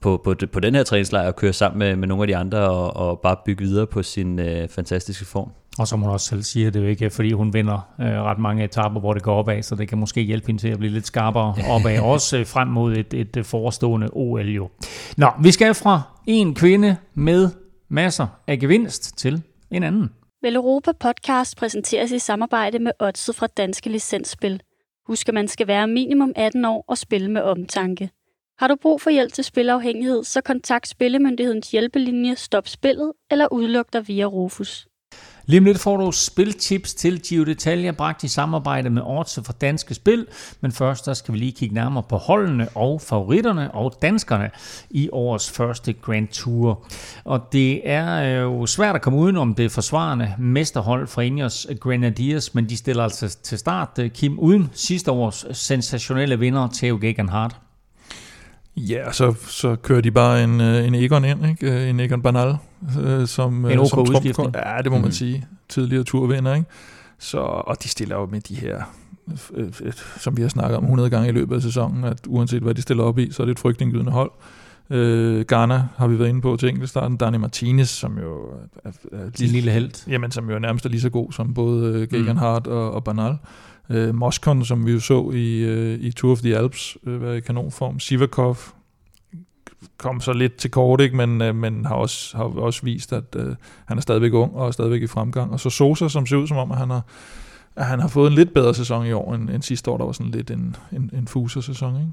på, 0.00 0.20
på, 0.24 0.34
på 0.52 0.60
den 0.60 0.74
her 0.74 0.82
træningslejr 0.82 1.26
og 1.26 1.36
køre 1.36 1.52
sammen 1.52 1.78
med, 1.78 1.96
med 1.96 2.08
nogle 2.08 2.22
af 2.22 2.26
de 2.26 2.36
andre 2.36 2.58
og, 2.58 2.96
og 2.96 3.20
bare 3.20 3.36
bygge 3.44 3.64
videre 3.64 3.86
på 3.86 4.02
sin 4.02 4.38
øh, 4.38 4.68
fantastiske 4.68 5.24
form. 5.24 5.50
Og 5.78 5.88
som 5.88 6.00
hun 6.00 6.10
også 6.10 6.26
selv 6.26 6.42
siger, 6.42 6.70
det 6.70 6.78
er 6.78 6.82
jo 6.82 6.88
ikke, 6.88 7.10
fordi 7.10 7.32
hun 7.32 7.54
vinder 7.54 7.94
øh, 8.00 8.06
ret 8.06 8.38
mange 8.38 8.64
etaper, 8.64 9.00
hvor 9.00 9.14
det 9.14 9.22
går 9.22 9.34
opad, 9.34 9.62
så 9.62 9.74
det 9.74 9.88
kan 9.88 9.98
måske 9.98 10.20
hjælpe 10.22 10.46
hende 10.46 10.60
til 10.60 10.68
at 10.68 10.78
blive 10.78 10.92
lidt 10.92 11.06
skarpere 11.06 11.54
opad, 11.74 12.00
også 12.00 12.38
øh, 12.38 12.46
frem 12.46 12.68
mod 12.68 12.96
et, 12.96 13.14
et 13.14 13.36
øh, 13.36 13.44
forestående 13.44 14.08
OL 14.12 14.48
jo. 14.48 14.68
Nå, 15.16 15.30
vi 15.42 15.50
skal 15.50 15.74
fra 15.74 16.02
en 16.26 16.54
kvinde 16.54 16.96
med 17.14 17.48
masser 17.88 18.26
af 18.46 18.58
gevinst 18.58 19.18
til 19.18 19.42
en 19.70 19.82
anden. 19.82 20.10
Vel 20.42 20.56
Europa 20.56 20.92
Podcast 21.00 21.56
præsenteres 21.56 22.12
i 22.12 22.18
samarbejde 22.18 22.78
med 22.78 22.92
Odset 22.98 23.36
fra 23.36 23.46
Danske 23.46 23.90
Licensspil. 23.90 24.60
Husk, 25.06 25.28
at 25.28 25.34
man 25.34 25.48
skal 25.48 25.66
være 25.66 25.88
minimum 25.88 26.32
18 26.36 26.64
år 26.64 26.84
og 26.88 26.98
spille 26.98 27.30
med 27.30 27.42
omtanke. 27.42 28.10
Har 28.58 28.68
du 28.68 28.76
brug 28.82 29.00
for 29.00 29.10
hjælp 29.10 29.32
til 29.32 29.44
spilafhængighed, 29.44 30.24
så 30.24 30.40
kontakt 30.40 30.88
Spillemyndighedens 30.88 31.70
hjælpelinje 31.70 32.36
Stop 32.36 32.68
Spillet 32.68 33.12
eller 33.30 33.52
udluk 33.52 33.92
dig 33.92 34.08
via 34.08 34.24
Rufus. 34.24 34.88
Lige 35.46 35.58
om 35.58 35.64
lidt 35.64 35.78
får 35.78 35.96
du 35.96 36.12
spiltips 36.12 36.94
til 36.94 37.20
Gio 37.22 37.44
Detaljer, 37.44 37.92
bragt 37.92 38.24
i 38.24 38.28
samarbejde 38.28 38.90
med 38.90 39.02
Orte 39.02 39.44
for 39.44 39.52
Danske 39.52 39.94
Spil. 39.94 40.26
Men 40.60 40.72
først 40.72 41.06
der 41.06 41.14
skal 41.14 41.34
vi 41.34 41.38
lige 41.38 41.52
kigge 41.52 41.74
nærmere 41.74 42.02
på 42.08 42.16
holdene 42.16 42.68
og 42.74 43.00
favoritterne 43.00 43.74
og 43.74 43.98
danskerne 44.02 44.50
i 44.90 45.08
årets 45.12 45.50
første 45.50 45.92
Grand 45.92 46.28
Tour. 46.28 46.86
Og 47.24 47.40
det 47.52 47.88
er 47.90 48.22
øh, 48.22 48.42
jo 48.42 48.66
svært 48.66 48.94
at 48.94 49.02
komme 49.02 49.18
uden 49.18 49.36
om 49.36 49.54
det 49.54 49.72
forsvarende 49.72 50.34
mesterhold 50.38 51.06
fra 51.06 51.22
Ingers 51.22 51.66
Grenadiers, 51.80 52.54
men 52.54 52.68
de 52.68 52.76
stiller 52.76 53.02
altså 53.02 53.38
til 53.42 53.58
start 53.58 53.98
øh, 54.00 54.10
Kim 54.10 54.38
uden 54.38 54.70
sidste 54.72 55.10
års 55.10 55.46
sensationelle 55.52 56.38
vinder 56.38 56.68
Theo 56.74 56.98
Gegenhardt. 57.00 57.56
Ja, 58.78 59.12
så, 59.12 59.34
så 59.46 59.76
kører 59.76 60.00
de 60.00 60.10
bare 60.10 60.44
en, 60.44 60.60
øh, 60.60 60.86
en 60.86 60.94
Egon 60.94 61.24
ind, 61.24 61.46
ikke? 61.46 61.72
Øh, 61.72 61.88
en 61.88 62.00
Egon 62.00 62.22
Banal. 62.22 62.56
Øh, 63.02 63.26
som, 63.26 63.66
en 63.66 63.78
OK 63.78 63.88
som 63.88 63.98
udskiftning. 63.98 64.54
Ja, 64.54 64.82
det 64.82 64.90
må 64.92 64.96
mm. 64.96 65.02
man 65.02 65.12
sige. 65.12 65.46
Tidligere 65.68 66.04
turvinder, 66.04 66.54
ikke? 66.54 66.66
Så, 67.18 67.38
og 67.38 67.82
de 67.82 67.88
stiller 67.88 68.16
jo 68.16 68.26
med 68.26 68.40
de 68.40 68.54
her, 68.54 68.82
som 70.16 70.36
vi 70.36 70.42
har 70.42 70.48
snakket 70.48 70.76
om 70.76 70.84
100 70.84 71.10
gange 71.10 71.28
i 71.28 71.32
løbet 71.32 71.56
af 71.56 71.62
sæsonen, 71.62 72.04
at 72.04 72.18
uanset 72.26 72.62
hvad 72.62 72.74
de 72.74 72.82
stiller 72.82 73.04
op 73.04 73.18
i, 73.18 73.32
så 73.32 73.42
er 73.42 73.44
det 73.44 73.52
et 73.52 73.58
frygtindgydende 73.58 74.12
hold. 74.12 74.30
Øh, 74.90 75.44
Ghana 75.48 75.82
har 75.96 76.06
vi 76.06 76.18
været 76.18 76.28
inde 76.28 76.40
på 76.40 76.56
til 76.56 76.68
enkeltstarten. 76.68 77.16
Dani 77.16 77.38
Martinez, 77.38 77.88
som 77.88 78.18
jo 78.18 78.38
er, 78.84 78.90
er 79.12 79.30
lige, 79.38 79.52
lille 79.52 79.70
held. 79.70 80.08
Jamen, 80.08 80.30
som 80.30 80.48
jo 80.48 80.54
er 80.54 80.58
nærmest 80.58 80.86
er 80.86 80.90
lige 80.90 81.00
så 81.00 81.10
god 81.10 81.32
som 81.32 81.54
både 81.54 82.06
Gegan 82.06 82.32
mm. 82.32 82.36
Hart 82.36 82.66
og, 82.66 82.92
og 82.92 83.04
Banal. 83.04 83.36
Øh, 83.90 84.14
Moskon, 84.14 84.64
som 84.64 84.86
vi 84.86 84.92
jo 84.92 85.00
så 85.00 85.30
i, 85.30 85.58
øh, 85.58 86.00
i 86.00 86.12
Tour 86.12 86.32
of 86.32 86.40
the 86.40 86.56
Alps, 86.56 86.96
øh, 87.06 87.22
var 87.22 87.32
i 87.32 87.40
kanonform. 87.40 88.00
Sivakov 88.00 88.56
kom 89.96 90.20
så 90.20 90.32
lidt 90.32 90.56
til 90.56 90.70
kort, 90.70 91.00
ikke? 91.00 91.16
Men, 91.16 91.42
øh, 91.42 91.54
men 91.54 91.84
har, 91.86 91.94
også, 91.94 92.36
har 92.36 92.44
også 92.44 92.82
vist, 92.82 93.12
at 93.12 93.36
øh, 93.36 93.54
han 93.84 93.96
er 93.96 94.02
stadigvæk 94.02 94.32
ung 94.32 94.54
og 94.54 94.66
er 94.66 94.70
stadigvæk 94.70 95.02
i 95.02 95.06
fremgang. 95.06 95.52
Og 95.52 95.60
så 95.60 95.70
Sosa, 95.70 96.08
som 96.08 96.26
ser 96.26 96.36
ud 96.36 96.46
som 96.46 96.56
om, 96.56 96.72
at 96.72 96.78
han 96.78 96.90
har, 96.90 97.02
at 97.76 97.86
han 97.86 98.00
har 98.00 98.08
fået 98.08 98.28
en 98.28 98.34
lidt 98.34 98.54
bedre 98.54 98.74
sæson 98.74 99.06
i 99.06 99.12
år, 99.12 99.34
end, 99.34 99.50
end 99.50 99.62
sidste 99.62 99.90
år, 99.90 99.96
der 99.96 100.04
var 100.04 100.12
sådan 100.12 100.32
lidt 100.32 100.50
en, 100.50 100.76
en, 100.92 101.10
en 101.12 101.28
fuser-sæson. 101.28 101.96
Ikke? 101.96 102.12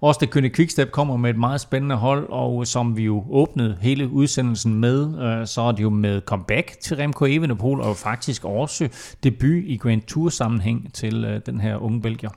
Også 0.00 0.18
det 0.20 0.30
Kønne 0.30 0.50
Quickstep 0.50 0.90
kommer 0.90 1.16
med 1.16 1.30
et 1.30 1.36
meget 1.36 1.60
spændende 1.60 1.96
hold, 1.96 2.26
og 2.28 2.66
som 2.66 2.96
vi 2.96 3.02
jo 3.02 3.24
åbnede 3.30 3.76
hele 3.80 4.08
udsendelsen 4.08 4.74
med, 4.74 5.22
øh, 5.22 5.46
så 5.46 5.60
er 5.60 5.72
det 5.72 5.82
jo 5.82 5.90
med 5.90 6.20
comeback 6.20 6.80
til 6.80 6.96
Remco 6.96 7.24
Evenepoel, 7.24 7.80
og 7.80 7.96
faktisk 7.96 8.44
også 8.44 8.88
debut 9.24 9.64
i 9.64 9.76
Grand 9.76 10.02
Tour 10.02 10.28
sammenhæng 10.28 10.92
til 10.94 11.24
øh, 11.24 11.40
den 11.46 11.60
her 11.60 11.76
unge 11.76 12.02
belgier. 12.02 12.30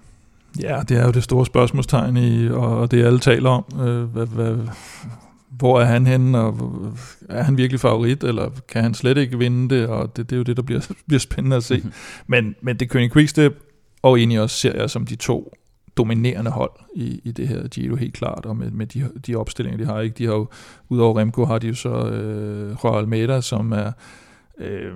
Ja, 0.61 0.81
det 0.89 0.97
er 0.97 1.05
jo 1.05 1.11
det 1.11 1.23
store 1.23 1.45
spørgsmålstegn, 1.45 2.17
i, 2.17 2.49
og 2.49 2.91
det 2.91 3.05
alle 3.05 3.19
taler 3.19 3.49
om. 3.49 3.65
Øh, 3.87 4.03
hvad, 4.03 4.25
hvad, 4.25 4.57
hvor 5.49 5.81
er 5.81 5.85
han 5.85 6.07
henne, 6.07 6.39
og 6.39 6.57
er 7.29 7.43
han 7.43 7.57
virkelig 7.57 7.79
favorit, 7.79 8.23
eller 8.23 8.49
kan 8.67 8.83
han 8.83 8.93
slet 8.93 9.17
ikke 9.17 9.37
vinde 9.37 9.75
det, 9.75 9.87
og 9.87 10.17
det, 10.17 10.29
det 10.29 10.35
er 10.35 10.37
jo 10.37 10.43
det, 10.43 10.57
der 10.57 10.63
bliver, 10.63 10.81
bliver 11.07 11.19
spændende 11.19 11.55
at 11.55 11.63
se. 11.63 11.75
Mm-hmm. 11.75 11.91
Men, 12.27 12.55
men 12.61 12.77
det 12.77 12.89
Kønne 12.89 13.09
Quickstep 13.09 13.59
og 14.01 14.19
også 14.39 14.57
ser 14.57 14.79
jeg 14.79 14.89
som 14.89 15.05
de 15.05 15.15
to 15.15 15.53
dominerende 15.97 16.51
hold 16.51 16.71
i, 16.95 17.21
i 17.23 17.31
det 17.31 17.47
her 17.47 17.67
Giro 17.67 17.95
helt 17.95 18.13
klart, 18.13 18.45
og 18.45 18.57
med, 18.57 18.71
med 18.71 18.85
de, 18.87 19.09
de 19.27 19.35
opstillinger, 19.35 19.77
de 19.77 19.85
har. 19.85 19.99
ikke. 19.99 20.15
De 20.17 20.25
har 20.25 20.33
jo, 20.33 20.47
udover 20.89 21.19
Remco, 21.19 21.45
har 21.45 21.57
de 21.59 21.67
jo 21.67 21.75
så 21.75 21.89
øh, 21.89 22.75
Røg 22.75 22.97
Almeida, 22.99 23.41
som 23.41 23.71
er 23.71 23.91
øh, 24.57 24.91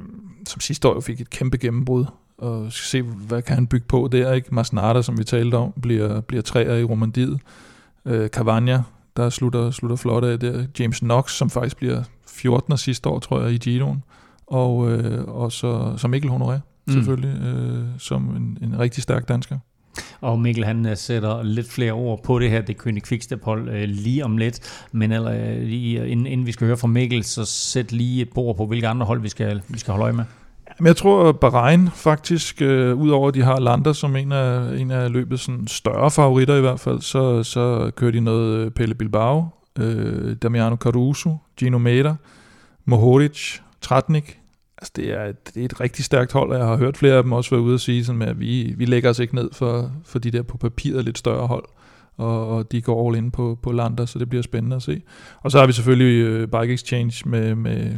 som 0.47 0.59
sidste 0.59 0.87
år 0.87 0.99
fik 0.99 1.21
et 1.21 1.29
kæmpe 1.29 1.57
gennembrud, 1.57 2.05
og 2.37 2.71
skal 2.71 2.85
se, 2.85 3.01
hvad 3.01 3.41
kan 3.41 3.55
han 3.55 3.67
bygge 3.67 3.85
på 3.87 4.09
der, 4.11 4.33
ikke? 4.33 4.55
Masnada, 4.55 5.01
som 5.01 5.17
vi 5.17 5.23
talte 5.23 5.55
om, 5.55 5.73
bliver, 5.81 6.21
bliver 6.21 6.41
træer 6.41 6.75
i 6.75 6.83
Romandiet. 6.83 7.39
Øh, 8.05 8.29
Cavagna 8.29 8.83
der 9.17 9.29
slutter, 9.29 9.71
slutter 9.71 9.95
flot 9.97 10.23
af 10.23 10.39
der. 10.39 10.65
James 10.79 10.99
Knox, 10.99 11.31
som 11.31 11.49
faktisk 11.49 11.77
bliver 11.77 12.03
14. 12.27 12.77
sidste 12.77 13.09
år, 13.09 13.19
tror 13.19 13.41
jeg, 13.41 13.51
i 13.51 13.57
Giroen. 13.57 14.03
Og, 14.47 14.91
øh, 14.91 15.23
og 15.27 15.51
så, 15.51 15.93
så 15.97 16.07
Mikkel 16.07 16.31
Honoré, 16.31 16.59
Mm. 16.87 16.93
selvfølgelig, 16.93 17.41
øh, 17.47 17.83
som 17.97 18.35
en, 18.35 18.57
en 18.61 18.79
rigtig 18.79 19.03
stærk 19.03 19.27
dansker. 19.27 19.57
Og 20.21 20.39
Mikkel 20.39 20.65
han 20.65 20.85
øh, 20.85 20.97
sætter 20.97 21.43
lidt 21.43 21.71
flere 21.71 21.91
ord 21.91 22.23
på 22.23 22.39
det 22.39 22.49
her, 22.49 22.61
det 22.61 22.77
kønne 22.77 22.99
kvikstephold 22.99 23.69
øh, 23.69 23.83
lige 23.83 24.25
om 24.25 24.37
lidt. 24.37 24.85
Men 24.91 25.11
eller, 25.11 25.59
lige, 25.59 26.01
øh, 26.01 26.11
inden, 26.11 26.25
inden 26.25 26.47
vi 26.47 26.51
skal 26.51 26.67
høre 26.67 26.77
fra 26.77 26.87
Mikkel, 26.87 27.23
så 27.23 27.45
sæt 27.45 27.91
lige 27.91 28.21
et 28.21 28.29
bord 28.35 28.57
på, 28.57 28.65
hvilke 28.65 28.87
andre 28.87 29.05
hold 29.05 29.21
vi 29.21 29.29
skal, 29.29 29.61
vi 29.67 29.79
skal 29.79 29.91
holde 29.91 30.03
øje 30.03 30.13
med. 30.13 30.23
Men 30.79 30.87
jeg 30.87 30.95
tror, 30.95 31.29
at 31.29 31.39
Bahrain 31.39 31.89
faktisk, 31.89 32.61
øh, 32.61 32.95
udover 32.95 33.27
at 33.27 33.33
de 33.33 33.41
har 33.43 33.59
Lander 33.59 33.93
som 33.93 34.15
en 34.15 34.31
af, 34.31 34.79
en 34.79 34.91
af 34.91 35.11
løbets 35.11 35.43
sådan, 35.43 35.67
større 35.67 36.11
favoritter 36.11 36.55
i 36.55 36.61
hvert 36.61 36.79
fald, 36.79 37.01
så, 37.01 37.43
så 37.43 37.91
kører 37.95 38.11
de 38.11 38.19
noget 38.19 38.73
Pelle 38.73 38.95
Bilbao, 38.95 39.47
øh, 39.79 40.35
Damiano 40.35 40.75
Caruso, 40.75 41.37
Gino 41.57 41.77
Meda, 41.77 42.15
Mohoric, 42.85 43.59
Tratnik. 43.81 44.39
Altså, 44.83 44.93
det 44.95 45.11
er, 45.11 45.25
et, 45.25 45.55
det 45.55 45.61
er 45.61 45.65
et 45.65 45.79
rigtig 45.79 46.05
stærkt 46.05 46.31
hold, 46.31 46.51
og 46.51 46.57
jeg 46.57 46.65
har 46.65 46.77
hørt 46.77 46.97
flere 46.97 47.13
af 47.13 47.23
dem 47.23 47.31
også 47.31 47.49
være 47.49 47.61
ude 47.61 47.73
og 47.73 47.79
sige, 47.79 48.05
sådan 48.05 48.19
med, 48.19 48.27
at 48.27 48.39
vi, 48.39 48.73
vi 48.77 48.85
lægger 48.85 49.09
os 49.09 49.19
ikke 49.19 49.35
ned 49.35 49.49
for, 49.51 49.91
for 50.05 50.19
de 50.19 50.31
der 50.31 50.41
på 50.41 50.57
papiret 50.57 51.05
lidt 51.05 51.17
større 51.17 51.47
hold, 51.47 51.65
og, 52.17 52.47
og 52.47 52.71
de 52.71 52.81
går 52.81 53.07
all 53.07 53.17
in 53.17 53.31
på, 53.31 53.59
på 53.61 53.71
Lander, 53.71 54.05
så 54.05 54.19
det 54.19 54.29
bliver 54.29 54.41
spændende 54.41 54.75
at 54.75 54.81
se. 54.81 55.01
Og 55.41 55.51
så 55.51 55.59
har 55.59 55.67
vi 55.67 55.73
selvfølgelig 55.73 56.25
øh, 56.25 56.47
Bike 56.47 56.73
Exchange 56.73 57.29
med, 57.29 57.55
med, 57.55 57.91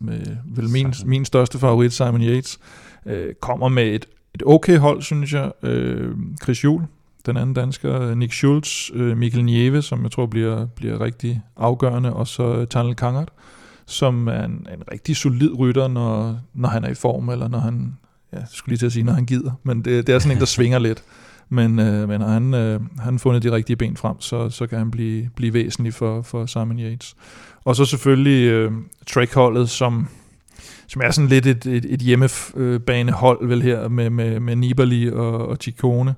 med 0.00 0.20
vel 0.46 0.68
min, 0.68 0.94
min 1.04 1.24
største 1.24 1.58
favorit, 1.58 1.92
Simon 1.92 2.22
Yates, 2.22 2.58
øh, 3.06 3.34
kommer 3.40 3.68
med 3.68 3.84
et, 3.84 4.06
et 4.34 4.42
okay 4.46 4.78
hold, 4.78 5.02
synes 5.02 5.32
jeg. 5.32 5.52
Øh, 5.62 6.14
Chris 6.42 6.64
Juhl, 6.64 6.84
den 7.26 7.36
anden 7.36 7.54
dansker, 7.54 8.14
Nick 8.14 8.32
Schultz, 8.32 8.90
øh, 8.94 9.16
Mikkel 9.16 9.44
Nieve, 9.44 9.82
som 9.82 10.02
jeg 10.02 10.10
tror 10.10 10.26
bliver, 10.26 10.66
bliver 10.66 11.00
rigtig 11.00 11.42
afgørende, 11.56 12.12
og 12.12 12.26
så 12.26 12.64
Tanel 12.64 12.96
Kangert, 12.96 13.28
som 13.92 14.28
er 14.28 14.44
en, 14.44 14.52
en 14.52 14.82
rigtig 14.92 15.16
solid 15.16 15.58
rytter, 15.58 15.88
når, 15.88 16.40
når 16.54 16.68
han 16.68 16.84
er 16.84 16.88
i 16.88 16.94
form, 16.94 17.28
eller 17.28 17.48
når 17.48 17.58
han, 17.58 17.98
ja, 18.32 18.38
skulle 18.50 18.72
lige 18.72 18.78
til 18.78 18.86
at 18.86 18.92
sige, 18.92 19.02
når 19.02 19.12
han 19.12 19.26
gider, 19.26 19.52
men 19.62 19.84
det, 19.84 20.06
det 20.06 20.14
er 20.14 20.18
sådan 20.18 20.36
en, 20.36 20.40
der 20.40 20.46
svinger 20.56 20.78
lidt. 20.78 21.02
Men, 21.48 21.78
øh, 21.78 22.08
men 22.08 22.20
han, 22.20 22.54
øh, 22.54 22.80
han 22.98 23.18
fundet 23.18 23.42
de 23.42 23.52
rigtige 23.52 23.76
ben 23.76 23.96
frem, 23.96 24.20
så, 24.20 24.50
så 24.50 24.66
kan 24.66 24.78
han 24.78 24.90
blive, 24.90 25.30
blive 25.36 25.54
væsentlig 25.54 25.94
for, 25.94 26.22
for 26.22 26.46
Simon 26.46 26.78
Yates. 26.78 27.16
Og 27.64 27.76
så 27.76 27.84
selvfølgelig 27.84 28.50
øh, 28.50 28.72
trackholdet, 29.06 29.70
som, 29.70 30.08
som 30.88 31.02
er 31.04 31.10
sådan 31.10 31.28
lidt 31.28 31.46
et, 31.46 31.66
et, 31.66 31.84
et 31.88 32.00
hjemmebanehold 32.00 33.46
vel 33.48 33.62
her, 33.62 33.88
med, 33.88 34.10
med, 34.10 34.40
med 34.40 34.56
Nibali 34.56 35.10
og, 35.10 35.48
og 35.48 35.56
Ciccone, 35.60 36.14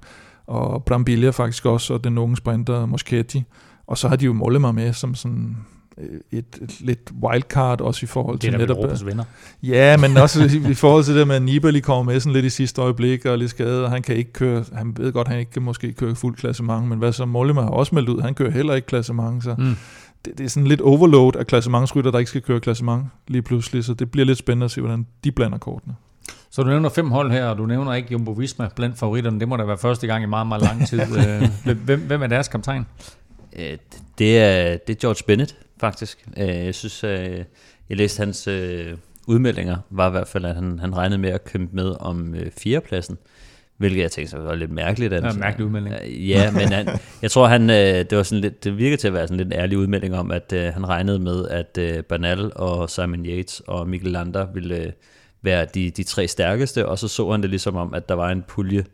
og 0.47 0.85
Brambilla 0.85 1.31
faktisk 1.31 1.67
også, 1.67 1.95
og 1.95 2.05
den 2.05 2.19
unge 2.19 2.37
sprinter 2.37 2.87
Moschetti. 2.87 3.45
Og 3.87 3.99
så 3.99 4.09
har 4.09 4.17
de 4.17 4.25
jo 4.25 4.33
Mollema 4.33 4.73
med 4.73 4.93
som 4.93 5.15
sådan 5.15 5.57
et, 6.33 6.45
et 6.63 6.81
lidt 6.81 7.11
wildcard 7.23 7.81
også 7.81 8.01
i 8.03 8.07
forhold 8.07 8.35
Det 8.35 8.41
til 8.41 8.49
er 8.55 8.59
der 8.59 8.67
netop... 8.67 8.77
Europas 8.77 9.07
venner. 9.07 9.25
Ja, 9.63 9.97
men 9.97 10.17
også 10.25 10.43
i, 10.67 10.71
i 10.71 10.75
forhold 10.75 11.05
til 11.05 11.17
det 11.17 11.27
med, 11.27 11.37
at 11.37 11.43
Nibali 11.43 11.81
kommer 11.81 12.13
med 12.13 12.21
sådan 12.21 12.33
lidt 12.33 12.45
i 12.45 12.51
sidste 12.51 12.81
øjeblik 12.83 13.27
og 13.27 13.33
er 13.33 13.37
lidt 13.37 13.51
skadet, 13.51 13.85
og 13.85 13.91
han 13.91 14.03
kan 14.03 14.17
ikke 14.17 14.33
køre, 14.33 14.65
han 14.73 14.95
ved 14.97 15.13
godt, 15.13 15.29
han 15.29 15.39
ikke 15.39 15.51
kan 15.51 15.63
måske 15.63 15.93
køre 15.93 16.15
fuld 16.15 16.37
klassement, 16.37 16.89
men 16.89 16.99
hvad 16.99 17.13
så 17.13 17.25
Mollema 17.25 17.61
har 17.61 17.69
også 17.69 17.95
meldt 17.95 18.09
ud, 18.09 18.21
han 18.23 18.35
kører 18.35 18.51
heller 18.51 18.75
ikke 18.75 18.87
klassement, 18.87 19.45
så 19.45 19.55
Mm. 19.59 19.77
det, 20.25 20.39
det 20.39 20.45
er 20.45 20.49
sådan 20.49 20.67
lidt 20.67 20.81
overload 20.81 21.37
af 21.37 21.47
klassementsrytter, 21.47 22.11
der 22.11 22.19
ikke 22.19 22.29
skal 22.29 22.43
køre 22.43 22.61
klassement 22.61 23.05
lige 23.29 23.43
pludselig, 23.43 23.85
så 23.85 23.95
det 23.95 24.11
bliver 24.11 24.25
lidt 24.25 24.39
spændende 24.39 24.65
at 24.65 24.71
se, 24.71 24.81
hvordan 24.81 25.07
de 25.25 25.33
blander 25.33 25.59
kortene. 25.59 25.95
Så 26.51 26.63
du 26.63 26.69
nævner 26.69 26.89
fem 26.89 27.11
hold 27.11 27.31
her, 27.33 27.47
og 27.47 27.59
du 27.59 27.67
nævner 27.67 27.95
ikke 27.95 28.09
Jumbo 28.13 28.31
Visma 28.31 28.69
blandt 28.77 28.99
favoritterne. 28.99 29.41
Det 29.41 29.49
må 29.49 29.57
da 29.57 29.65
være 29.65 29.79
første 29.79 30.07
gang 30.07 30.23
i 30.25 30.27
meget, 30.27 30.47
meget 30.47 30.63
lang 30.63 30.89
tid. 30.89 31.01
Øh, 31.67 31.77
hvem, 31.85 32.01
hvem 32.01 32.23
er 32.23 32.27
deres 32.27 32.49
kaptajn? 32.49 32.87
Øh, 33.59 33.77
det, 34.19 34.39
er, 34.39 34.77
det 34.87 34.97
er 34.97 35.01
George 35.01 35.23
Bennett, 35.27 35.57
faktisk. 35.81 36.27
Øh, 36.37 36.47
jeg 36.49 36.75
synes, 36.75 37.05
øh, 37.05 37.45
jeg 37.89 37.97
læste 37.97 38.21
hans 38.21 38.49
øh, 38.49 38.97
udmeldinger, 39.27 39.77
var 39.91 40.09
i 40.09 40.11
hvert 40.11 40.29
fald, 40.29 40.45
at 40.45 40.55
han, 40.55 40.79
han 40.79 40.97
regnede 40.97 41.19
med 41.19 41.31
at 41.31 41.45
kæmpe 41.45 41.77
med 41.77 41.95
om 42.01 42.35
fjerdepladsen. 42.59 43.19
Hvilket 43.77 44.03
jeg 44.03 44.11
tænkte 44.11 44.31
så 44.31 44.39
var 44.39 44.55
lidt 44.55 44.71
mærkeligt. 44.71 45.13
At, 45.13 45.23
Ja, 45.23 45.31
en 45.31 45.41
mærkelig 45.41 45.67
udmelding. 45.67 45.95
Ja, 46.07 46.51
men 46.51 46.73
han, 46.73 46.89
jeg 47.23 47.31
tror, 47.31 47.47
han, 47.47 47.69
det, 47.69 48.17
var 48.17 48.23
sådan 48.23 48.41
lidt, 48.41 48.65
det 48.65 48.79
virkede 48.79 48.97
til 48.97 49.09
at 49.09 49.15
være 49.15 49.29
sådan 49.29 49.37
lidt 49.37 49.47
en 49.47 49.53
ærlig 49.53 49.79
udmelding 49.79 50.15
om, 50.15 50.31
at 50.31 50.53
han 50.53 50.89
regnede 50.89 51.19
med, 51.19 51.49
at 51.49 52.05
Bernal 52.07 52.53
og 52.57 52.91
Simon 52.91 53.27
Yates 53.27 53.63
og 53.67 53.89
Mikkel 53.89 54.13
Lander 54.13 54.47
ville 54.55 54.93
være 55.45 55.67
de, 55.75 55.91
de 55.91 56.03
tre 56.03 56.29
stærkeste, 56.29 56.87
og 56.89 56.99
så 56.99 57.09
så 57.09 57.31
han 57.31 57.43
det 57.43 57.51
ligesom 57.51 57.77
om, 57.77 57.95
at 57.95 58.09
der 58.09 58.15
var 58.15 58.31
en 58.31 58.45
pulje, 58.49 58.85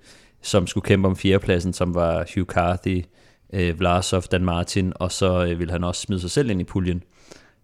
som 0.43 0.67
skulle 0.67 0.85
kæmpe 0.85 1.09
om 1.09 1.17
fjerdepladsen, 1.17 1.73
som 1.73 1.95
var 1.95 2.27
Hugh 2.35 2.47
Carthy, 2.47 3.05
øh, 3.53 3.79
Vlasov, 3.79 4.23
Dan 4.23 4.45
Martin, 4.45 4.93
og 4.97 5.13
så 5.13 5.45
øh, 5.45 5.59
ville 5.59 5.73
han 5.73 5.85
også 5.85 6.01
smide 6.01 6.21
sig 6.21 6.31
selv 6.31 6.51
ind 6.51 6.61
i 6.61 6.65
puljen. 6.65 7.03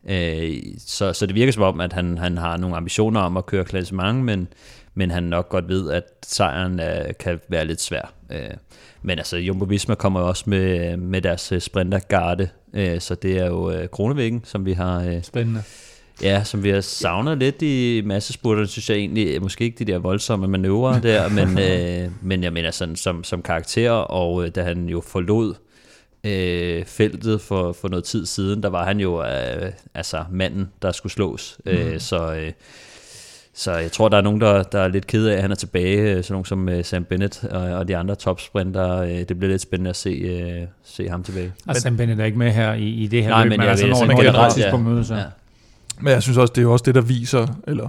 Øh, 0.08 0.54
så, 0.78 1.12
så 1.12 1.26
det 1.26 1.34
virker 1.34 1.52
som 1.52 1.62
om, 1.62 1.80
at 1.80 1.92
han, 1.92 2.18
han 2.18 2.38
har 2.38 2.56
nogle 2.56 2.76
ambitioner 2.76 3.20
om 3.20 3.36
at 3.36 3.46
køre 3.46 3.64
klassement, 3.64 4.24
men, 4.24 4.48
men 4.94 5.10
han 5.10 5.22
nok 5.22 5.48
godt 5.48 5.68
ved, 5.68 5.90
at 5.90 6.04
sejren 6.26 6.80
øh, 6.80 7.14
kan 7.20 7.40
være 7.48 7.64
lidt 7.64 7.80
svær. 7.80 8.12
Øh, 8.32 8.50
men 9.02 9.18
altså, 9.18 9.36
Jumbo 9.36 9.64
Visma 9.64 9.94
kommer 9.94 10.20
jo 10.20 10.28
også 10.28 10.44
med, 10.46 10.96
med 10.96 11.22
deres 11.22 11.52
øh, 11.52 11.60
sprintergarde, 11.60 12.48
øh, 12.74 13.00
så 13.00 13.14
det 13.14 13.38
er 13.38 13.46
jo 13.46 13.70
øh, 13.70 13.88
Kronevæggen, 13.88 14.40
som 14.44 14.66
vi 14.66 14.72
har... 14.72 15.02
Øh, 15.02 15.22
Spændende. 15.22 15.62
Ja, 16.22 16.44
som 16.44 16.62
vi 16.62 16.70
har 16.70 16.80
savnet 16.80 17.38
lidt 17.38 17.62
i 17.62 18.02
massespurterne, 18.04 18.66
synes 18.66 18.90
jeg 18.90 18.96
egentlig, 18.98 19.42
måske 19.42 19.64
ikke 19.64 19.84
de 19.84 19.92
der 19.92 19.98
voldsomme 19.98 20.48
manøvrer 20.48 21.00
der, 21.00 21.28
men, 21.28 21.58
øh, 21.68 22.10
men 22.22 22.42
jeg 22.42 22.52
mener 22.52 22.70
sådan 22.70 22.96
som, 22.96 23.24
som 23.24 23.42
karakter, 23.42 23.90
og 23.90 24.44
øh, 24.44 24.50
da 24.54 24.62
han 24.62 24.88
jo 24.88 25.00
forlod 25.00 25.54
øh, 26.26 26.84
feltet 26.84 27.40
for, 27.40 27.72
for 27.72 27.88
noget 27.88 28.04
tid 28.04 28.26
siden, 28.26 28.62
der 28.62 28.68
var 28.68 28.84
han 28.84 29.00
jo 29.00 29.22
øh, 29.22 29.72
altså 29.94 30.24
manden, 30.30 30.68
der 30.82 30.92
skulle 30.92 31.12
slås. 31.12 31.58
Mm. 31.64 31.72
Øh, 31.72 32.00
så, 32.00 32.34
øh, 32.34 32.52
så 33.54 33.72
jeg 33.72 33.92
tror, 33.92 34.08
der 34.08 34.16
er 34.16 34.22
nogen, 34.22 34.40
der, 34.40 34.62
der 34.62 34.80
er 34.80 34.88
lidt 34.88 35.06
ked 35.06 35.26
af, 35.26 35.34
at 35.34 35.42
han 35.42 35.50
er 35.50 35.54
tilbage, 35.54 36.00
øh, 36.00 36.24
sådan 36.24 36.32
nogen 36.34 36.44
som 36.44 36.68
øh, 36.68 36.84
Sam 36.84 37.04
Bennett 37.04 37.44
og, 37.44 37.62
og 37.62 37.88
de 37.88 37.96
andre 37.96 38.14
topsprinter. 38.14 38.98
Øh, 38.98 39.08
det 39.08 39.38
bliver 39.38 39.50
lidt 39.50 39.62
spændende 39.62 39.90
at 39.90 39.96
se, 39.96 40.10
øh, 40.10 40.66
se 40.84 41.08
ham 41.08 41.22
tilbage. 41.22 41.52
Altså, 41.66 41.82
Sam 41.82 41.96
Bennett 41.96 42.20
er 42.20 42.24
ikke 42.24 42.38
med 42.38 42.50
her 42.50 42.74
i, 42.74 42.88
i 42.88 43.06
det 43.06 43.22
her 43.22 43.30
Nej, 43.30 43.42
løb, 43.42 43.50
men 43.50 43.58
men 43.58 43.64
jeg 43.64 43.70
altså, 43.70 43.86
ved, 43.86 43.94
når, 43.94 44.06
det 44.06 44.16
generelt, 44.16 44.58
ja. 44.58 44.76
mødes. 44.76 45.10
Ja. 45.10 45.16
Ja. 45.16 45.24
Men 46.00 46.12
jeg 46.12 46.22
synes 46.22 46.38
også, 46.38 46.52
det 46.52 46.58
er 46.58 46.62
jo 46.62 46.72
også 46.72 46.82
det, 46.82 46.94
der 46.94 47.00
viser, 47.00 47.46
eller 47.66 47.88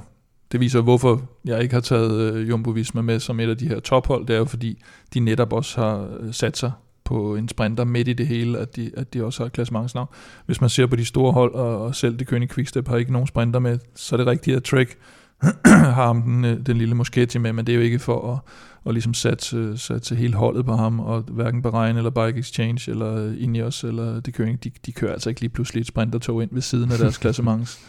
det 0.52 0.60
viser, 0.60 0.82
hvorfor 0.82 1.22
jeg 1.46 1.62
ikke 1.62 1.74
har 1.74 1.82
taget 1.82 2.34
øh, 2.34 2.50
Jumbo 2.50 2.70
Visma 2.70 3.02
med 3.02 3.20
som 3.20 3.40
et 3.40 3.50
af 3.50 3.58
de 3.58 3.68
her 3.68 3.80
tophold. 3.80 4.28
Det 4.28 4.34
er 4.34 4.38
jo 4.38 4.46
fordi, 4.46 4.82
de 5.14 5.20
netop 5.20 5.54
også 5.54 5.82
har 5.82 6.08
øh, 6.20 6.34
sat 6.34 6.58
sig 6.58 6.72
på 7.08 7.36
en 7.36 7.50
sprinter 7.50 7.84
midt 7.84 8.08
i 8.08 8.14
det 8.14 8.28
hele, 8.28 8.60
at 8.60 8.76
de, 8.76 8.92
at 8.98 9.14
de 9.14 9.24
også 9.24 9.44
har 9.44 9.46
et 9.46 9.54
klassementsnavn. 9.54 10.08
Hvis 10.46 10.62
man 10.62 10.70
ser 10.70 10.86
på 10.86 10.96
de 10.96 11.06
store 11.06 11.32
hold, 11.32 11.54
og, 11.54 11.82
og 11.82 11.96
selv 11.96 12.20
det 12.20 12.28
König 12.34 12.48
Quickstep 12.54 12.88
har 12.88 12.98
ikke 12.98 13.12
nogen 13.12 13.28
sprinter 13.28 13.60
med, 13.60 13.80
så 13.96 14.16
er 14.16 14.18
det 14.18 14.28
rigtigt, 14.28 14.58
at 14.58 14.64
Trek 14.64 14.98
har 15.66 16.06
ham 16.06 16.22
den, 16.22 16.46
øh, 16.46 16.66
den 16.66 16.78
lille 16.78 16.96
Moschetti 16.96 17.38
med, 17.38 17.54
men 17.54 17.68
det 17.68 17.74
er 17.74 17.78
jo 17.78 17.82
ikke 17.84 18.00
for 18.00 18.34
at, 18.34 18.40
at 18.86 18.94
ligesom 18.94 19.14
satse, 19.14 19.78
satse 19.78 20.16
hele 20.16 20.34
holdet 20.34 20.66
på 20.66 20.76
ham, 20.76 21.00
og 21.00 21.22
hverken 21.22 21.62
Bahrain 21.62 21.98
eller 21.98 22.10
Bike 22.10 22.40
Exchange 22.40 22.92
eller 22.92 23.34
Ineos 23.38 23.84
eller 23.84 24.20
det 24.20 24.40
König, 24.40 24.58
de, 24.64 24.72
de 24.86 24.92
kører 24.92 25.14
altså 25.14 25.30
ikke 25.30 25.42
lige 25.42 25.50
pludselig 25.50 25.82
et 25.82 25.88
sprintertog 25.88 26.44
ind 26.44 26.50
ved 26.54 26.62
siden 26.62 26.92
af 26.92 26.98
deres 26.98 27.18
klassements. 27.24 27.80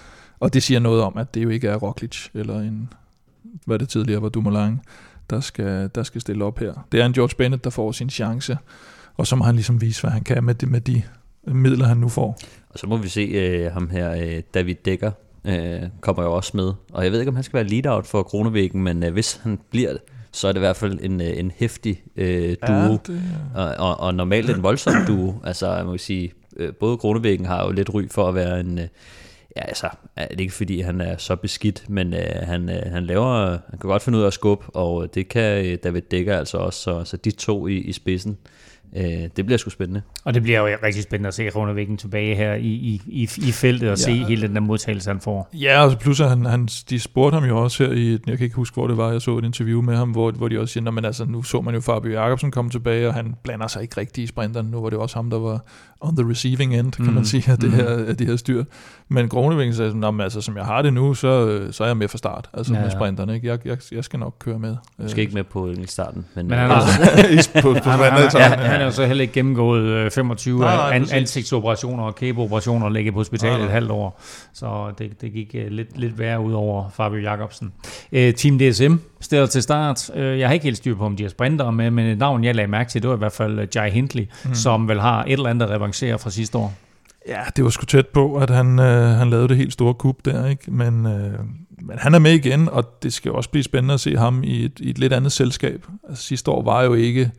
Og 0.41 0.55
det 0.55 0.63
siger 0.63 0.81
noget 0.81 1.03
om, 1.03 1.17
at 1.17 1.35
det 1.35 1.45
jo 1.45 1.49
ikke 1.49 1.69
er 1.69 1.77
Roglic 1.77 2.29
eller 2.35 2.61
en, 2.61 2.93
hvad 3.67 3.79
det 3.79 3.89
tidligere 3.89 4.23
var, 4.23 4.29
Dumoulin, 4.29 4.81
der 5.31 5.41
skal, 5.41 5.91
der 5.95 6.03
skal 6.03 6.21
stille 6.21 6.45
op 6.45 6.59
her. 6.59 6.87
Det 6.93 7.01
er 7.01 7.07
en 7.07 7.13
George 7.13 7.35
Bennett, 7.39 7.65
der 7.65 7.71
får 7.71 7.93
sin 7.93 8.11
chance, 8.11 8.59
og 9.19 9.27
så 9.27 9.37
må 9.37 9.45
han 9.45 9.55
ligesom 9.55 9.81
vise, 9.81 10.01
hvad 10.01 10.11
han 10.11 10.23
kan 10.23 10.45
med 10.45 10.55
de, 10.55 10.67
med 10.67 10.81
de 10.81 11.03
midler, 11.47 11.87
han 11.87 11.97
nu 11.97 12.09
får. 12.09 12.39
Og 12.69 12.79
så 12.79 12.87
må 12.87 12.97
vi 12.97 13.09
se 13.09 13.21
øh, 13.21 13.73
ham 13.73 13.91
her, 13.91 14.13
øh, 14.13 14.43
David 14.55 14.75
Dækker, 14.85 15.11
øh, 15.45 15.83
kommer 16.01 16.23
jo 16.23 16.33
også 16.33 16.57
med. 16.57 16.73
Og 16.93 17.05
jeg 17.05 17.13
ved 17.13 17.19
ikke, 17.19 17.29
om 17.29 17.35
han 17.35 17.45
skal 17.45 17.57
være 17.57 17.69
lead-out 17.69 18.07
for 18.07 18.23
Kronevæggen, 18.23 18.83
men 18.83 19.03
øh, 19.03 19.13
hvis 19.13 19.41
han 19.43 19.59
bliver 19.71 19.93
det, 19.93 20.01
så 20.33 20.49
er 20.49 20.53
det 20.53 20.59
i 20.59 20.61
hvert 20.61 20.77
fald 20.77 20.99
en, 21.03 21.21
øh, 21.21 21.39
en 21.39 21.53
hæftig 21.57 22.03
øh, 22.17 22.57
duo. 22.67 22.75
Ja, 22.77 22.97
det, 23.07 23.23
Og, 23.55 23.75
og, 23.79 24.01
og 24.01 24.15
normalt 24.15 24.51
en 24.51 24.63
voldsom 24.63 24.95
duo. 25.07 25.35
Altså, 25.45 25.75
jeg 25.75 25.87
må 25.87 25.99
sige, 25.99 26.33
øh, 26.57 26.73
både 26.75 26.97
Kronevæggen 26.97 27.47
har 27.47 27.65
jo 27.65 27.73
lidt 27.73 27.95
ry 27.95 28.09
for 28.11 28.29
at 28.29 28.35
være 28.35 28.61
en... 28.61 28.79
Øh, 28.79 28.89
ja, 29.57 29.63
altså, 29.63 29.89
er 30.17 30.29
det 30.29 30.41
ikke 30.41 30.55
fordi, 30.55 30.81
han 30.81 31.01
er 31.01 31.17
så 31.17 31.37
beskidt, 31.37 31.85
men 31.89 32.15
øh, 32.15 32.43
han, 32.43 32.69
øh, 32.69 32.93
han 32.93 33.05
laver... 33.05 33.51
Han 33.51 33.79
kan 33.81 33.91
godt 33.91 34.03
finde 34.03 34.19
ud 34.19 34.23
af 34.23 34.27
at 34.27 34.33
skubbe, 34.33 34.65
og 34.77 35.15
det 35.15 35.29
kan 35.29 35.67
øh, 35.67 35.79
David 35.85 36.03
Dækker 36.03 36.39
altså 36.39 36.59
også. 36.59 36.81
Så, 36.81 37.05
så 37.05 37.17
de 37.17 37.31
to 37.31 37.67
i, 37.67 37.77
i 37.77 37.93
spidsen, 37.93 38.39
øh, 38.97 39.05
det 39.37 39.47
bliver 39.47 39.59
sgu 39.59 39.71
spændende. 39.71 40.03
Og 40.25 40.35
det 40.35 40.43
bliver 40.43 40.59
jo 40.71 40.77
rigtig 40.83 41.03
spændende 41.03 41.29
at 41.29 41.35
se 41.35 41.51
Rundervæggen 41.51 41.97
tilbage 41.97 42.35
her 42.35 42.55
i, 42.55 42.67
i, 42.67 43.03
i, 43.07 43.23
i 43.23 43.53
feltet 43.53 43.91
og 43.91 43.99
ja. 43.99 44.03
se 44.05 44.13
hele 44.13 44.47
den 44.47 44.55
der 44.55 44.61
modtagelse, 44.61 45.11
han 45.11 45.21
får. 45.21 45.49
Ja, 45.55 45.85
og 45.85 45.91
så 45.91 45.99
plus 45.99 46.19
han, 46.19 46.45
han, 46.45 46.69
de 46.91 47.01
spurgte 47.01 47.35
ham 47.35 47.45
jo 47.45 47.63
også 47.63 47.87
her 47.87 47.93
i, 47.93 48.11
jeg 48.11 48.39
kan 48.39 48.45
ikke 48.45 48.57
huske, 48.57 48.75
hvor 48.75 48.87
det 48.87 48.97
var, 48.97 49.13
jeg 49.13 49.23
så 49.23 49.39
et 49.39 49.45
interview 49.45 49.83
med 49.83 49.97
ham, 49.97 50.11
hvor, 50.11 50.31
hvor 50.31 50.49
de 50.49 50.61
også 50.61 50.73
siger, 50.73 50.85
"Nå, 50.85 50.91
men 50.91 51.05
altså, 51.05 51.25
nu 51.25 51.43
så 51.43 51.61
man 51.61 51.75
jo 51.75 51.81
Fabio 51.81 52.13
Jacobsen 52.13 52.51
komme 52.51 52.71
tilbage, 52.71 53.09
og 53.09 53.15
han 53.15 53.35
blander 53.43 53.67
sig 53.67 53.83
ikke 53.83 54.01
rigtig 54.01 54.25
i 54.25 54.27
sprinteren. 54.27 54.67
Nu 54.67 54.81
var 54.81 54.91
det 54.91 54.99
også 54.99 55.17
ham, 55.17 55.31
der 55.31 55.39
var 55.39 55.65
on 56.01 56.17
the 56.17 56.31
receiving 56.31 56.75
end, 56.77 56.93
kan 56.93 57.05
Mhm. 57.05 57.15
man 57.15 57.25
sige, 57.25 57.51
af 57.53 57.59
det, 57.59 57.69
Mhm. 57.69 57.77
her, 57.79 57.87
af 58.09 58.17
det 58.17 58.27
her 58.27 58.37
styr. 58.37 58.65
Men 59.09 59.29
Gronevæggen 59.29 59.75
sagde 59.75 59.91
sådan, 59.91 60.01
"Nå, 60.01 60.11
men 60.11 60.21
altså, 60.21 60.41
som 60.41 60.57
jeg 60.57 60.65
har 60.65 60.83
det 60.83 60.93
nu, 60.93 61.15
så, 61.15 61.29
øh, 61.47 61.73
så 61.73 61.85
er 61.85 61.89
jeg 61.89 61.97
med 61.97 62.09
fra 62.09 62.19
start, 62.19 62.49
altså 62.55 62.73
Ja, 62.73 62.79
ja, 62.79 62.85
med 62.85 62.93
sprinterne. 62.93 63.35
Ikke? 63.35 63.47
Jeg, 63.47 63.59
jeg, 63.67 63.79
jeg 63.93 64.05
skal 64.05 64.19
nok 64.19 64.35
køre 64.39 64.59
med. 64.59 64.77
Du 65.03 65.09
skal 65.09 65.21
ikke 65.23 65.35
med 65.35 65.45
på 65.45 65.67
enkeltstarten. 65.67 66.25
Men, 66.35 66.49
Men 66.49 66.59
han 66.59 66.71
øh, 66.71 66.77
har, 66.77 67.29
I- 67.59 67.63
på, 67.63 67.73
på 67.85 67.91
han, 67.91 67.99
han, 68.13 68.13
han, 68.13 68.31
ja. 68.35 68.41
han 68.49 68.77
har 68.81 68.85
jo 68.85 68.91
så 68.91 69.07
heller 69.07 69.23
ikke 69.23 69.35
gennemgået 69.35 69.83
øh, 69.83 70.11
25 70.11 70.59
Nej, 70.61 70.77
nej, 70.77 70.91
an, 70.97 71.07
ansigtsoperationer 71.13 72.05
og 72.05 72.15
kæbeoperationer 72.17 72.87
og 72.87 72.93
ligget 72.93 73.15
på 73.15 73.21
hospitalet 73.21 73.53
Nej, 73.53 73.59
nej. 73.61 73.67
et 73.67 73.73
halvt 73.73 73.91
år. 73.91 74.21
Så 74.55 74.93
det, 74.99 75.21
det 75.21 75.33
gik 75.33 75.55
øh, 75.55 75.71
lidt, 75.71 75.99
lidt 75.99 76.19
værre 76.19 76.41
ud 76.41 76.53
over 76.53 76.89
Fabio 76.91 77.21
Jacobsen. 77.21 77.73
Øh, 78.13 78.35
Team 78.35 78.59
DSM 78.59 78.95
stiller 79.21 79.47
til 79.47 79.63
start. 79.63 80.11
Øh, 80.15 80.39
jeg 80.39 80.49
har 80.49 80.55
ikke 80.55 80.65
helt 80.65 80.77
styr 80.77 80.95
på, 80.95 81.05
om 81.05 81.17
de 81.17 81.23
har 81.23 81.31
sprinter 81.31 81.71
med, 81.71 81.91
men 81.91 82.07
et 82.07 82.19
navn, 82.19 82.45
jeg 82.45 82.55
lagde 82.55 82.71
mærke 82.71 82.91
til, 82.91 83.03
det 83.03 83.11
var 83.11 83.17
i 83.17 83.19
hvert 83.19 83.33
fald 83.33 83.59
øh, 83.59 83.69
Jai 83.75 83.91
Hindley, 83.91 84.27
mm. 84.45 84.55
som 84.55 84.89
vel 84.89 85.01
har 85.01 85.25
et 85.25 85.33
eller 85.33 85.51
andet 85.51 85.67
at 85.67 85.73
revancere 85.73 86.19
fra 86.19 86.31
sidste 86.31 86.59
år. 86.59 86.75
Ja, 87.29 87.41
det 87.57 87.65
var 87.65 87.71
sgu 87.71 87.85
tæt 87.85 88.07
på, 88.07 88.37
at 88.37 88.51
han, 88.51 88.79
øh, 88.79 89.09
han 89.09 89.31
lavede 89.31 89.49
det 89.49 89.57
helt 89.57 89.73
store 89.73 89.95
kub 89.95 90.25
der, 90.25 90.47
ikke? 90.47 90.71
Men, 90.71 91.07
øh, 91.07 91.39
men 91.81 91.99
han 91.99 92.15
er 92.15 92.19
med 92.19 92.33
igen, 92.33 92.69
og 92.69 93.03
det 93.03 93.13
skal 93.13 93.31
jo 93.31 93.35
også 93.35 93.51
blive 93.51 93.63
spændende 93.63 93.95
at 93.95 94.01
se 94.01 94.17
ham 94.17 94.43
i 94.45 94.65
et, 94.65 94.81
i 94.81 94.91
et 94.91 94.99
lidt 94.99 95.13
andet 95.13 95.33
selskab. 95.33 95.87
Altså, 96.09 96.25
sidste 96.25 96.51
år 96.51 96.63
var 96.63 96.83
jo 96.83 96.95
ikke 96.95 97.31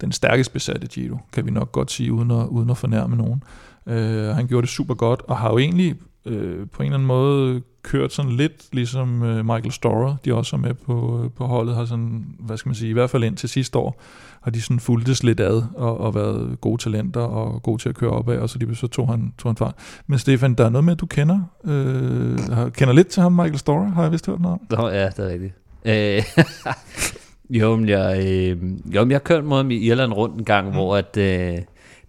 den 0.00 0.12
stærkest 0.12 0.52
besatte 0.52 0.86
Giro, 0.86 1.18
kan 1.32 1.46
vi 1.46 1.50
nok 1.50 1.72
godt 1.72 1.90
sige, 1.90 2.12
uden 2.12 2.30
at, 2.30 2.46
uden 2.46 2.70
at 2.70 2.76
fornærme 2.76 3.16
nogen. 3.16 3.42
Øh, 3.86 4.28
han 4.28 4.46
gjorde 4.46 4.62
det 4.62 4.70
super 4.70 4.94
godt, 4.94 5.22
og 5.28 5.36
har 5.36 5.50
jo 5.50 5.58
egentlig 5.58 5.94
øh, 6.24 6.66
på 6.72 6.82
en 6.82 6.86
eller 6.86 6.96
anden 6.96 7.06
måde 7.06 7.62
kørt 7.88 8.12
sådan 8.12 8.32
lidt 8.32 8.68
ligesom 8.72 9.22
øh, 9.22 9.44
Michael 9.44 9.72
Storer, 9.72 10.16
de 10.24 10.34
også 10.34 10.56
er 10.56 10.60
med 10.60 10.74
på, 10.74 11.20
øh, 11.24 11.30
på 11.30 11.46
holdet, 11.46 11.74
har 11.74 11.84
sådan, 11.84 12.24
hvad 12.38 12.56
skal 12.56 12.68
man 12.68 12.74
sige, 12.74 12.90
i 12.90 12.92
hvert 12.92 13.10
fald 13.10 13.24
ind 13.24 13.36
til 13.36 13.48
sidste 13.48 13.78
år, 13.78 14.00
har 14.42 14.50
de 14.50 14.62
sådan 14.62 14.80
fulgtes 14.80 15.22
lidt 15.22 15.40
ad 15.40 15.62
og, 15.76 16.00
og 16.00 16.14
været 16.14 16.60
gode 16.60 16.82
talenter 16.82 17.20
og 17.20 17.62
gode 17.62 17.82
til 17.82 17.88
at 17.88 17.94
køre 17.94 18.10
opad, 18.10 18.38
og 18.38 18.48
så, 18.50 18.58
lige 18.58 18.76
så 18.76 18.86
tog 18.86 19.08
han, 19.08 19.32
tog 19.38 19.48
han 19.50 19.56
fart. 19.56 19.74
Men 20.06 20.18
Stefan, 20.18 20.54
der 20.54 20.64
er 20.64 20.68
noget 20.68 20.84
med, 20.84 20.92
at 20.92 21.00
du 21.00 21.06
kender, 21.06 21.40
øh, 21.64 22.38
har- 22.52 22.68
kender 22.68 22.94
lidt 22.94 23.08
til 23.08 23.22
ham, 23.22 23.32
Michael 23.32 23.58
Storer, 23.58 23.88
har 23.90 24.02
jeg 24.02 24.12
vist 24.12 24.26
hørt 24.26 24.40
noget 24.40 24.58
om. 24.70 24.78
Nå, 24.78 24.88
ja, 24.88 25.06
det 25.08 25.18
er 25.18 25.28
rigtigt. 25.28 25.54
Øh, 25.84 26.22
jo, 27.60 27.76
men 27.76 27.88
jeg, 27.88 28.26
øh, 28.26 28.62
jo, 28.94 29.04
men 29.04 29.10
jeg 29.10 29.24
kørte 29.24 29.46
mod 29.46 29.56
ham 29.56 29.70
i 29.70 29.76
Irland 29.76 30.12
rundt 30.12 30.36
en 30.38 30.44
gang, 30.44 30.66
mm. 30.66 30.72
hvor 30.72 30.96
at, 30.96 31.16
øh, 31.16 31.58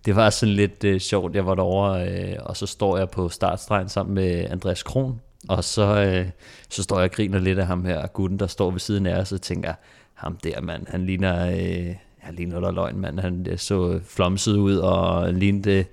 det 0.05 0.15
var 0.15 0.29
sådan 0.29 0.55
lidt 0.55 0.83
øh, 0.83 0.99
sjovt. 0.99 1.35
Jeg 1.35 1.45
var 1.45 1.55
derovre, 1.55 2.07
øh, 2.09 2.35
og 2.39 2.57
så 2.57 2.65
står 2.65 2.97
jeg 2.97 3.09
på 3.09 3.29
startstregen 3.29 3.89
sammen 3.89 4.15
med 4.15 4.45
Andreas 4.49 4.83
Kron, 4.83 5.19
og 5.47 5.63
så, 5.63 5.81
øh, 5.81 6.29
så 6.69 6.83
står 6.83 6.95
jeg 6.95 7.03
og 7.03 7.11
griner 7.11 7.39
lidt 7.39 7.59
af 7.59 7.67
ham 7.67 7.85
her, 7.85 8.07
gutten, 8.07 8.39
der 8.39 8.47
står 8.47 8.71
ved 8.71 8.79
siden 8.79 9.05
af 9.05 9.19
os, 9.19 9.31
og 9.31 9.41
tænker, 9.41 9.73
ham 10.13 10.37
der 10.37 10.61
mand, 10.61 10.87
han 10.87 11.05
ligner, 11.05 11.47
øh, 11.47 11.95
han 12.17 12.35
ligner 12.35 12.59
der 12.59 12.71
løgn, 12.71 12.99
mand. 12.99 13.19
Han 13.19 13.57
så 13.57 13.99
flomset 14.05 14.55
ud, 14.57 14.75
og 14.75 15.33
lignede, 15.33 15.85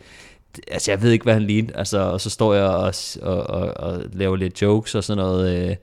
altså 0.71 0.91
jeg 0.91 1.03
ved 1.03 1.11
ikke, 1.11 1.23
hvad 1.23 1.35
han 1.35 1.43
lignede, 1.43 1.77
altså, 1.77 1.99
og 1.99 2.21
så 2.21 2.31
står 2.31 2.55
jeg 2.55 2.65
og, 2.65 2.95
og, 3.23 3.47
og, 3.47 3.77
og 3.77 4.03
laver 4.13 4.37
lidt 4.37 4.63
jokes 4.63 4.95
og 4.95 5.05
sådan 5.05 5.23
noget, 5.25 5.71
øh, 5.71 5.77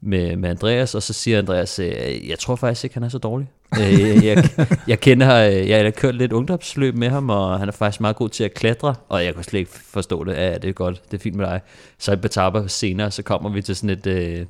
med, 0.00 0.36
med 0.36 0.50
Andreas, 0.50 0.94
og 0.94 1.02
så 1.02 1.12
siger 1.12 1.38
Andreas, 1.38 1.78
øh, 1.78 2.28
jeg 2.28 2.38
tror 2.38 2.56
faktisk 2.56 2.84
ikke, 2.84 2.94
han 2.94 3.02
er 3.02 3.08
så 3.08 3.18
dårlig. 3.18 3.48
Øh, 3.78 4.24
jeg, 4.24 4.48
jeg 4.86 5.00
kender, 5.00 5.48
øh, 5.48 5.68
jeg 5.68 5.84
har 5.84 5.90
kørt 5.90 6.14
lidt 6.14 6.32
ungdomsløb 6.32 6.94
med 6.94 7.08
ham, 7.08 7.30
og 7.30 7.58
han 7.58 7.68
er 7.68 7.72
faktisk 7.72 8.00
meget 8.00 8.16
god 8.16 8.28
til 8.28 8.44
at 8.44 8.54
klatre, 8.54 8.94
og 9.08 9.24
jeg 9.24 9.34
kan 9.34 9.44
slet 9.44 9.60
ikke 9.60 9.72
forstå 9.72 10.24
det. 10.24 10.32
Ja, 10.32 10.54
det 10.54 10.68
er 10.68 10.72
godt, 10.72 11.02
det 11.10 11.16
er 11.16 11.22
fint 11.22 11.36
med 11.36 11.46
dig. 11.46 11.60
Så 11.98 12.12
i 12.12 12.14
etapper 12.14 12.66
senere, 12.66 13.10
så 13.10 13.22
kommer 13.22 13.50
vi 13.50 13.62
til 13.62 13.76
sådan 13.76 13.90
et, 13.90 14.06
øh, 14.06 14.46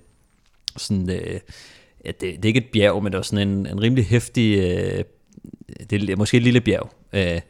sådan, 0.77 1.11
øh, 1.11 1.41
ja, 2.05 2.11
det, 2.11 2.21
det 2.21 2.45
er 2.45 2.47
ikke 2.47 2.61
et 2.61 2.71
bjerg, 2.73 3.03
men 3.03 3.13
det 3.13 3.19
er 3.19 3.23
sådan 3.23 3.49
en, 3.49 3.67
en 3.67 3.83
rimelig 3.83 4.07
hæftig, 4.07 4.59
øh, 4.59 5.05
det 5.91 6.11
er 6.11 6.17
måske 6.17 6.37
et 6.37 6.43
lille 6.43 6.61
bjerg. 6.61 6.91
Øh, 7.13 7.41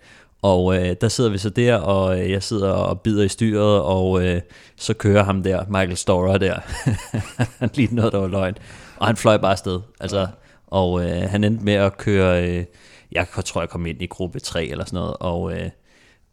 og 0.42 0.76
øh, 0.76 0.96
der 1.00 1.08
sidder 1.08 1.30
vi 1.30 1.38
så 1.38 1.50
der, 1.50 1.76
og 1.76 2.20
øh, 2.20 2.30
jeg 2.30 2.42
sidder 2.42 2.70
og 2.70 3.00
bider 3.00 3.24
i 3.24 3.28
styret, 3.28 3.80
og 3.80 4.24
øh, 4.24 4.40
så 4.76 4.94
kører 4.94 5.24
ham 5.24 5.42
der, 5.42 5.64
Michael 5.68 5.96
Storer 5.96 6.38
der. 6.38 6.58
han 7.58 7.70
lige 7.74 7.94
noget, 7.94 8.12
der 8.12 8.18
var 8.18 8.28
løgn. 8.28 8.54
Og 8.96 9.06
han 9.06 9.16
fløj 9.16 9.36
bare 9.36 9.52
afsted. 9.52 9.80
Altså, 10.00 10.26
og 10.70 11.04
øh, 11.04 11.22
han 11.22 11.44
endte 11.44 11.64
med 11.64 11.74
at 11.74 11.96
køre, 11.96 12.48
øh, 12.48 12.64
jeg 13.12 13.26
tror 13.44 13.60
jeg 13.60 13.68
kom 13.68 13.86
ind 13.86 14.02
i 14.02 14.06
gruppe 14.06 14.40
3 14.40 14.66
eller 14.66 14.84
sådan 14.84 14.96
noget, 14.96 15.16
og, 15.20 15.52
øh, 15.52 15.70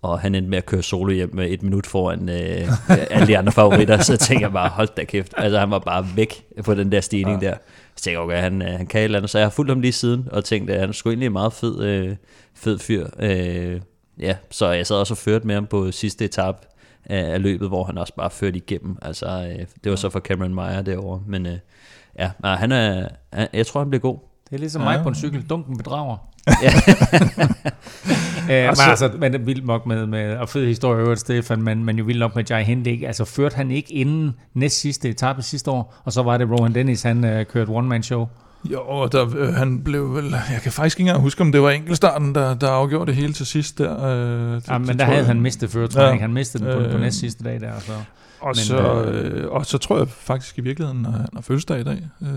og 0.01 0.19
han 0.19 0.35
endte 0.35 0.49
med 0.49 0.57
at 0.57 0.65
køre 0.65 0.83
solo 0.83 1.13
hjem 1.13 1.35
med 1.35 1.51
et 1.51 1.63
minut 1.63 1.87
foran 1.87 2.29
øh, 2.29 2.69
alle 3.11 3.27
de 3.27 3.37
andre 3.37 3.51
favoritter, 3.51 4.01
så 4.01 4.17
tænker 4.17 4.45
jeg 4.45 4.53
bare, 4.53 4.69
hold 4.69 4.89
da 4.97 5.03
kæft, 5.03 5.33
altså 5.37 5.59
han 5.59 5.71
var 5.71 5.79
bare 5.79 6.07
væk 6.15 6.45
på 6.63 6.73
den 6.73 6.91
der 6.91 7.01
stigning 7.01 7.41
ja. 7.41 7.47
der. 7.47 7.55
Så 7.95 8.03
tænker 8.03 8.19
jeg, 8.19 8.25
okay, 8.25 8.41
han, 8.41 8.61
øh, 8.61 8.67
han 8.67 8.87
kan 8.87 8.99
et 8.99 9.03
eller 9.03 9.19
andet, 9.19 9.29
så 9.29 9.37
jeg 9.37 9.45
har 9.45 9.51
fulgt 9.51 9.71
ham 9.71 9.79
lige 9.79 9.91
siden, 9.91 10.27
og 10.31 10.43
tænkte, 10.43 10.73
at 10.73 10.79
han 10.79 10.93
skulle 10.93 11.13
egentlig 11.13 11.25
en 11.25 11.33
meget 11.33 11.53
fed, 11.53 11.83
øh, 11.83 12.15
fed 12.55 12.79
fyr. 12.79 13.07
Øh, 13.19 13.81
ja, 14.19 14.35
så 14.51 14.71
jeg 14.71 14.87
sad 14.87 14.95
også 14.95 15.13
og 15.13 15.17
førte 15.17 15.47
med 15.47 15.55
ham 15.55 15.65
på 15.65 15.91
sidste 15.91 16.25
etape 16.25 16.57
af, 17.05 17.33
af 17.33 17.41
løbet, 17.41 17.67
hvor 17.67 17.83
han 17.83 17.97
også 17.97 18.13
bare 18.15 18.29
førte 18.29 18.57
igennem. 18.57 18.97
Altså, 19.01 19.25
øh, 19.25 19.65
det 19.83 19.89
var 19.89 19.95
så 19.95 20.09
for 20.09 20.19
Cameron 20.19 20.53
Meyer 20.53 20.81
derovre, 20.81 21.21
men 21.27 21.45
øh, 21.45 21.57
ja, 22.19 22.31
han 22.43 22.71
er, 22.71 23.07
jeg 23.53 23.67
tror, 23.67 23.79
han 23.79 23.89
bliver 23.89 24.01
god. 24.01 24.26
Det 24.49 24.55
er 24.55 24.59
ligesom 24.59 24.81
Ja. 24.81 24.87
mig 24.87 24.99
på 25.03 25.09
en 25.09 25.15
cykel. 25.15 25.43
Dunken 25.49 25.77
bedrager. 25.77 26.17
Ja. 26.63 26.71
Øh, 28.51 28.53
men 28.63 28.75
altså, 28.89 29.07
det 29.21 29.35
er 29.35 29.39
vildt 29.39 29.65
nok 29.67 29.85
med, 29.85 30.05
med 30.05 30.37
og 30.37 30.49
fed 30.49 30.65
historie 30.67 30.99
i 30.99 31.01
øvrigt, 31.03 31.19
Stefan, 31.19 31.61
men, 31.61 31.85
men 31.85 31.97
jo 31.97 32.03
vildt 32.03 32.19
nok 32.19 32.35
med 32.35 32.43
Jai 32.49 32.63
Hindley. 32.63 32.91
ikke? 32.91 33.07
Altså, 33.07 33.25
førte 33.25 33.55
han 33.55 33.71
ikke 33.71 33.93
inden 33.93 34.33
næst 34.53 34.79
sidste 34.81 35.09
etape 35.09 35.41
sidste 35.41 35.71
år, 35.71 35.95
og 36.05 36.13
så 36.13 36.23
var 36.23 36.37
det 36.37 36.49
Rohan 36.51 36.75
Dennis, 36.75 37.01
han 37.03 37.23
øh, 37.25 37.45
kørte 37.45 37.69
one-man-show. 37.69 38.27
Jo, 38.71 38.81
og 38.87 39.11
der, 39.11 39.25
øh, 39.37 39.53
han 39.53 39.81
blev 39.83 40.15
vel, 40.15 40.25
jeg 40.53 40.59
kan 40.63 40.71
faktisk 40.71 40.99
ikke 40.99 41.09
engang 41.09 41.21
huske, 41.23 41.41
om 41.41 41.51
det 41.51 41.61
var 41.61 41.69
enkeltstarten, 41.69 42.35
der, 42.35 42.53
der 42.55 42.69
afgjorde 42.69 43.05
det 43.05 43.15
hele 43.15 43.33
til 43.33 43.45
sidst 43.45 43.77
der. 43.77 44.05
Øh, 44.05 44.55
det, 44.55 44.67
Ja, 44.69 44.77
men 44.77 44.87
det 44.87 44.99
der 44.99 45.05
havde 45.05 45.17
jeg. 45.17 45.25
han 45.27 45.41
mistet 45.41 45.69
førertræning. 45.69 46.15
Ja. 46.19 46.21
Han 46.21 46.33
mistede 46.33 46.65
den 46.65 46.73
på, 46.73 46.89
på 46.89 46.95
Øh, 46.95 47.01
næst 47.01 47.19
sidste 47.19 47.43
dag 47.43 47.59
der. 47.61 47.71
Så. 47.79 47.91
Og, 48.39 48.47
Men, 48.47 48.55
så, 48.55 49.03
øh, 49.03 49.51
og 49.51 49.65
så 49.65 49.77
tror 49.77 49.97
jeg 49.97 50.07
faktisk 50.09 50.57
i 50.57 50.61
virkeligheden, 50.61 51.05
at 51.05 51.11
han 51.11 51.27
har 51.33 51.41
fødselsdag 51.41 51.79
i 51.79 51.83
dag, 51.83 52.01
øh, 52.21 52.27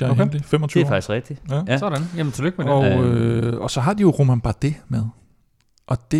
Jai 0.00 0.10
Okay. 0.10 0.20
Hindley, 0.22 0.40
25 0.44 0.80
Det 0.80 0.86
er 0.86 0.90
år. 0.90 0.94
faktisk 0.94 1.10
rigtigt. 1.10 1.42
Ja. 1.50 1.62
Ja. 1.68 1.78
Sådan. 1.78 2.02
Jamen, 2.16 2.32
tillykke 2.32 2.62
med 2.62 2.72
Og, 2.72 2.84
det. 2.84 2.98
øh, 3.04 3.60
og 3.60 3.70
så 3.70 3.80
har 3.80 3.92
de 3.94 4.02
jo 4.02 4.10
Roman 4.10 4.40
Bardet 4.40 4.74
med. 4.88 5.02
Og 5.86 5.98
det, 6.10 6.18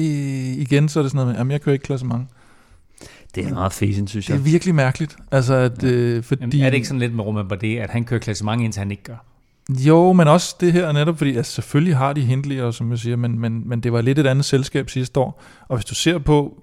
igen, 0.59 0.89
så 0.89 0.99
er 0.99 1.03
det 1.03 1.11
sådan 1.13 1.17
noget 1.17 1.29
med, 1.29 1.37
jamen 1.39 1.51
jeg 1.51 1.61
kører 1.61 1.73
ikke 1.73 1.83
klassement. 1.85 2.29
Det 3.35 3.45
er 3.47 3.55
meget 3.55 3.73
fesen, 3.73 4.09
synes 4.09 4.27
Det 4.27 4.33
er 4.33 4.37
jeg. 4.37 4.45
virkelig 4.45 4.75
mærkeligt. 4.75 5.17
Altså, 5.31 5.55
at, 5.55 5.83
øh, 5.85 6.23
fordi, 6.23 6.41
Jamen, 6.41 6.61
er 6.61 6.71
det 6.71 6.75
ikke 6.75 6.87
sådan 6.89 7.01
lidt 7.01 7.15
med 7.15 7.25
Roman 7.25 7.49
Bardet, 7.49 7.79
at 7.79 7.91
han 7.91 8.05
kører 8.05 8.21
klassement, 8.21 8.63
indtil 8.63 8.79
han 8.81 8.91
ikke 8.91 9.03
gør? 9.03 9.25
Jo, 9.71 10.13
men 10.13 10.29
også 10.29 10.57
det 10.61 10.73
her 10.73 10.93
netop, 10.93 11.19
fordi 11.19 11.37
altså, 11.37 11.53
selvfølgelig 11.53 11.97
har 11.97 12.13
de 12.13 12.21
Hindley, 12.21 12.61
og 12.61 12.75
som 12.75 12.91
jeg 12.91 12.99
siger, 12.99 13.17
men, 13.17 13.39
men, 13.39 13.69
men 13.69 13.81
det 13.81 13.93
var 13.93 14.01
lidt 14.01 14.19
et 14.19 14.27
andet 14.27 14.45
selskab 14.45 14.91
sidste 14.91 15.21
år. 15.21 15.43
Og 15.69 15.77
hvis 15.77 15.85
du 15.85 15.95
ser 15.95 16.19
på, 16.19 16.63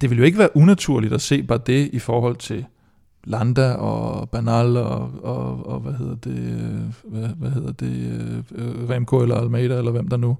det 0.00 0.10
vil 0.10 0.18
jo 0.18 0.24
ikke 0.24 0.38
være 0.38 0.56
unaturligt 0.56 1.12
at 1.12 1.20
se 1.20 1.42
bare 1.42 1.60
det 1.66 1.90
i 1.92 1.98
forhold 1.98 2.36
til 2.36 2.66
Landa 3.24 3.72
og 3.72 4.30
Banal 4.30 4.76
og, 4.76 5.10
og, 5.22 5.66
og 5.66 5.80
hvad 5.80 5.92
hedder 5.92 6.14
det, 6.14 6.38
øh, 6.38 7.12
hvad, 7.12 7.28
hvad 7.28 7.50
hedder 7.50 7.72
det, 7.72 8.44
øh, 8.54 8.90
Remco 8.90 9.22
eller 9.22 9.36
Almeida, 9.36 9.78
eller 9.78 9.90
hvem 9.90 10.08
der 10.08 10.16
nu, 10.16 10.36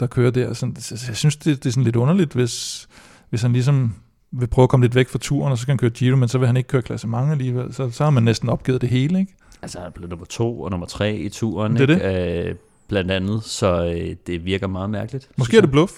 der 0.00 0.06
kører 0.06 0.30
der. 0.30 0.52
Sådan, 0.52 0.76
så 0.76 1.04
jeg 1.08 1.16
synes, 1.16 1.36
det, 1.36 1.64
det 1.64 1.70
er 1.70 1.72
sådan 1.72 1.84
lidt 1.84 1.96
underligt, 1.96 2.32
hvis, 2.32 2.88
hvis 3.30 3.42
han 3.42 3.52
ligesom 3.52 3.94
vil 4.32 4.46
prøve 4.46 4.62
at 4.62 4.68
komme 4.68 4.84
lidt 4.84 4.94
væk 4.94 5.08
fra 5.08 5.18
turen, 5.18 5.52
og 5.52 5.58
så 5.58 5.66
kan 5.66 5.72
han 5.72 5.78
køre 5.78 5.90
Giro, 5.90 6.16
men 6.16 6.28
så 6.28 6.38
vil 6.38 6.46
han 6.46 6.56
ikke 6.56 6.66
køre 6.66 6.82
klassement 6.82 7.30
alligevel. 7.30 7.74
Så, 7.74 7.90
så 7.90 8.04
har 8.04 8.10
man 8.10 8.22
næsten 8.22 8.48
opgivet 8.48 8.80
det 8.80 8.88
hele, 8.88 9.18
ikke? 9.18 9.34
Altså, 9.62 9.80
han 9.80 9.92
blevet 9.92 10.10
nummer 10.10 10.26
to 10.26 10.60
og 10.60 10.70
nummer 10.70 10.86
tre 10.86 11.16
i 11.16 11.28
turen, 11.28 11.76
Det 11.76 11.90
er 11.90 11.94
ikke? 11.94 12.48
Øh, 12.48 12.54
blandt 12.88 13.10
andet, 13.10 13.44
så 13.44 13.84
øh, 13.84 14.16
det 14.26 14.44
virker 14.44 14.66
meget 14.66 14.90
mærkeligt. 14.90 15.28
Måske 15.36 15.56
er 15.56 15.60
det 15.60 15.70
bluff. 15.70 15.92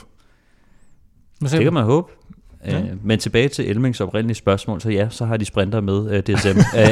Det 1.40 1.50
kan 1.62 1.72
man 1.72 1.84
håbe. 1.84 2.12
Ja. 2.66 2.78
Øh, 2.78 2.84
men 3.04 3.18
tilbage 3.18 3.48
til 3.48 3.70
Elmings 3.70 4.00
oprindelige 4.00 4.36
spørgsmål, 4.36 4.80
så 4.80 4.90
ja, 4.90 5.06
så 5.10 5.24
har 5.24 5.36
de 5.36 5.44
sprinter 5.44 5.80
med 5.80 6.10
øh, 6.10 6.22
DSM. 6.22 6.48
øh, 6.58 6.86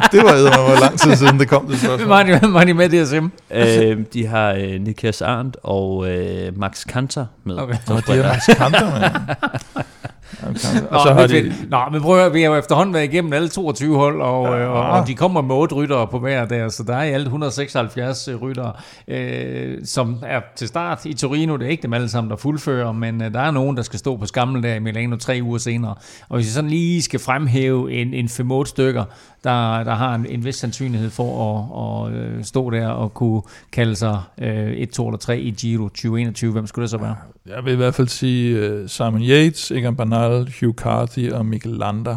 det 0.12 0.24
var 0.24 0.32
eddermame, 0.32 0.68
hvor 0.68 0.80
lang 0.80 0.98
tid 0.98 1.16
siden 1.16 1.38
det 1.40 1.48
kom 1.48 1.66
det 1.66 1.78
spørgsmål. 1.78 2.08
Var 2.52 2.64
de 2.64 2.74
med 2.74 2.88
DSM? 2.88 3.26
øh, 3.50 4.04
de 4.12 4.26
har 4.26 4.52
øh, 4.52 4.80
Nikias 4.80 5.22
Arndt 5.22 5.56
og 5.62 6.10
øh, 6.10 6.58
Max 6.58 6.86
Kanter 6.86 7.26
med. 7.44 7.58
Okay. 7.58 7.74
Nå, 7.88 8.00
de 8.06 8.22
har. 8.22 8.32
Max 8.32 8.46
Kanter, 8.46 9.00
mand. 9.00 9.14
Okay. 10.42 10.52
Nå, 10.90 10.96
Og 10.96 11.02
så 11.06 11.12
har 11.12 11.26
de... 11.26 11.52
Nå, 11.70 11.78
men 11.92 12.00
prøv 12.00 12.26
at 12.26 12.34
vi 12.34 12.42
har 12.42 12.48
jo 12.50 12.56
efterhånden 12.56 12.94
været 12.94 13.04
igennem 13.04 13.32
alle 13.32 13.48
22 13.48 13.96
hold, 13.96 14.22
og, 14.22 14.44
Ja. 14.58 14.66
og, 14.66 15.00
og 15.00 15.06
de 15.06 15.14
kommer 15.14 15.40
med 15.40 15.54
8 15.54 15.74
ryttere 15.74 16.06
på 16.06 16.18
hver 16.18 16.44
der, 16.44 16.68
så 16.68 16.82
der 16.82 16.96
er 16.96 17.02
i 17.02 17.10
alt 17.10 17.22
176 17.24 18.28
ryttere, 18.42 18.72
øh, 19.08 19.78
som 19.84 20.16
er 20.26 20.40
til 20.56 20.68
start 20.68 21.04
i 21.04 21.14
Torino. 21.14 21.56
Det 21.56 21.66
er 21.66 21.70
ikke 21.70 21.82
dem 21.82 21.92
alle 21.92 22.08
sammen, 22.08 22.30
der 22.30 22.36
fuldfører, 22.36 22.92
men 22.92 23.22
øh, 23.22 23.32
der 23.34 23.40
er 23.40 23.50
nogen, 23.50 23.76
der 23.76 23.82
skal 23.82 23.98
stå 23.98 24.16
på 24.16 24.26
skamlen 24.26 24.62
der 24.62 24.74
i 24.74 24.78
Milano 24.78 25.16
tre 25.16 25.40
uger 25.42 25.58
senere. 25.58 25.94
Og 26.28 26.36
hvis 26.36 26.46
vi 26.46 26.50
sådan 26.50 26.70
lige 26.70 27.02
skal 27.02 27.20
fremhæve 27.20 27.92
en, 27.92 28.14
en 28.14 28.26
5-8 28.26 28.64
stykker, 28.64 29.04
der, 29.44 29.84
der 29.84 29.94
har 29.94 30.14
en, 30.14 30.26
en 30.28 30.44
vis 30.44 30.56
sandsynlighed 30.56 31.10
for 31.10 31.30
at, 32.06 32.12
at 32.12 32.20
øh, 32.20 32.44
stå 32.44 32.70
der 32.70 32.88
og 32.88 33.14
kunne 33.14 33.42
kalde 33.72 33.96
sig 33.96 34.20
øh, 34.38 34.70
1, 34.72 34.90
2 34.90 35.08
eller 35.08 35.18
3 35.18 35.38
i 35.40 35.50
Giro 35.50 35.88
2021, 35.88 36.52
hvem 36.52 36.66
skulle 36.66 36.82
det 36.82 36.90
så 36.90 36.98
være? 36.98 37.16
Jeg 37.46 37.64
vil 37.64 37.72
i 37.72 37.76
hvert 37.76 37.94
fald 37.94 38.08
sige 38.08 38.72
uh, 38.82 38.88
Simon 38.88 39.22
Yates, 39.22 39.70
Egan 39.70 39.96
Bernal, 39.96 40.17
Hugh 40.60 40.74
Carthy 40.74 41.32
og 41.32 41.46
Mikkel 41.46 41.70
Lander 41.72 42.16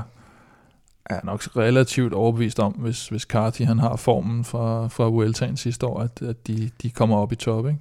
er 1.06 1.20
nok 1.24 1.42
relativt 1.58 2.14
overbevist 2.14 2.60
om, 2.60 2.72
hvis, 2.72 3.08
hvis 3.08 3.22
Carthy 3.22 3.62
han 3.62 3.80
har 3.80 3.96
formen 3.96 4.44
fra, 4.44 4.88
fra 4.88 5.04
Vueltaen 5.04 5.58
sidste 5.58 5.86
år, 5.86 6.00
at, 6.00 6.22
at 6.22 6.48
de, 6.48 6.70
de 6.82 6.90
kommer 6.90 7.18
op 7.18 7.32
i 7.32 7.36
top. 7.36 7.68
Ikke? 7.68 7.80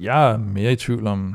Jeg 0.00 0.30
er 0.32 0.36
mere 0.36 0.72
i 0.72 0.76
tvivl 0.76 1.06
om 1.06 1.34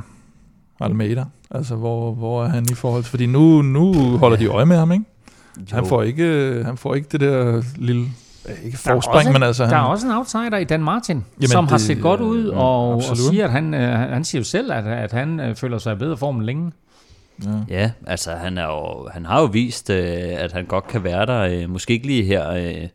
Almeida. 0.79 1.25
Altså, 1.51 1.75
hvor, 1.75 2.13
hvor 2.13 2.43
er 2.43 2.47
han 2.47 2.65
i 2.71 2.73
forhold 2.73 3.03
til... 3.03 3.09
Fordi 3.09 3.25
nu, 3.25 3.61
nu 3.61 3.93
holder 4.17 4.37
de 4.37 4.47
øje 4.47 4.65
med 4.65 4.77
ham, 4.77 4.91
ikke? 4.91 5.05
Han 5.71 5.83
Jo. 5.83 5.89
får 5.89 6.03
ikke, 6.03 6.61
han 6.65 6.77
får 6.77 6.95
ikke 6.95 7.07
det 7.11 7.19
der 7.19 7.63
lille 7.75 8.01
ikke 8.63 8.71
Der 8.71 8.93
forspring, 8.93 9.15
også- 9.17 9.31
men 9.31 9.43
altså... 9.43 9.63
Der 9.63 9.69
han, 9.69 9.77
er 9.77 9.81
også 9.81 10.07
en 10.07 10.13
outsider 10.13 10.57
i 10.57 10.63
Dan 10.63 10.83
Martin, 10.83 11.25
Jamen 11.41 11.47
som 11.49 11.67
har 11.67 11.77
det- 11.77 11.85
set 11.85 12.01
godt 12.01 12.21
ud, 12.21 12.51
ja, 12.51 12.57
og, 12.57 12.87
og 12.89 12.93
absolut. 12.95 13.17
siger, 13.17 13.45
at 13.45 13.51
han, 13.51 13.73
øh, 13.73 13.89
han 13.99 14.23
siger 14.23 14.39
jo 14.39 14.43
selv, 14.45 14.71
at, 14.71 14.87
at 14.87 15.11
han 15.11 15.39
øh, 15.39 15.55
føler 15.55 15.77
sig 15.77 15.93
i 15.93 15.95
bedre 15.95 16.17
form 16.17 16.39
længe 16.39 16.71
ja. 17.43 17.49
Ja, 17.69 17.91
altså 18.07 18.31
han, 18.31 18.57
er 18.57 18.65
jo, 18.65 19.09
han 19.13 19.25
har 19.25 19.39
jo 19.39 19.45
vist, 19.45 19.89
øh, 19.89 20.41
at 20.43 20.51
han 20.51 20.65
godt 20.65 20.87
kan 20.87 21.03
være 21.03 21.25
der. 21.25 21.39
Øh, 21.39 21.69
måske 21.69 21.93
ikke 21.93 22.07
lige 22.07 22.23
her 22.23 22.49
øh, 22.49 22.87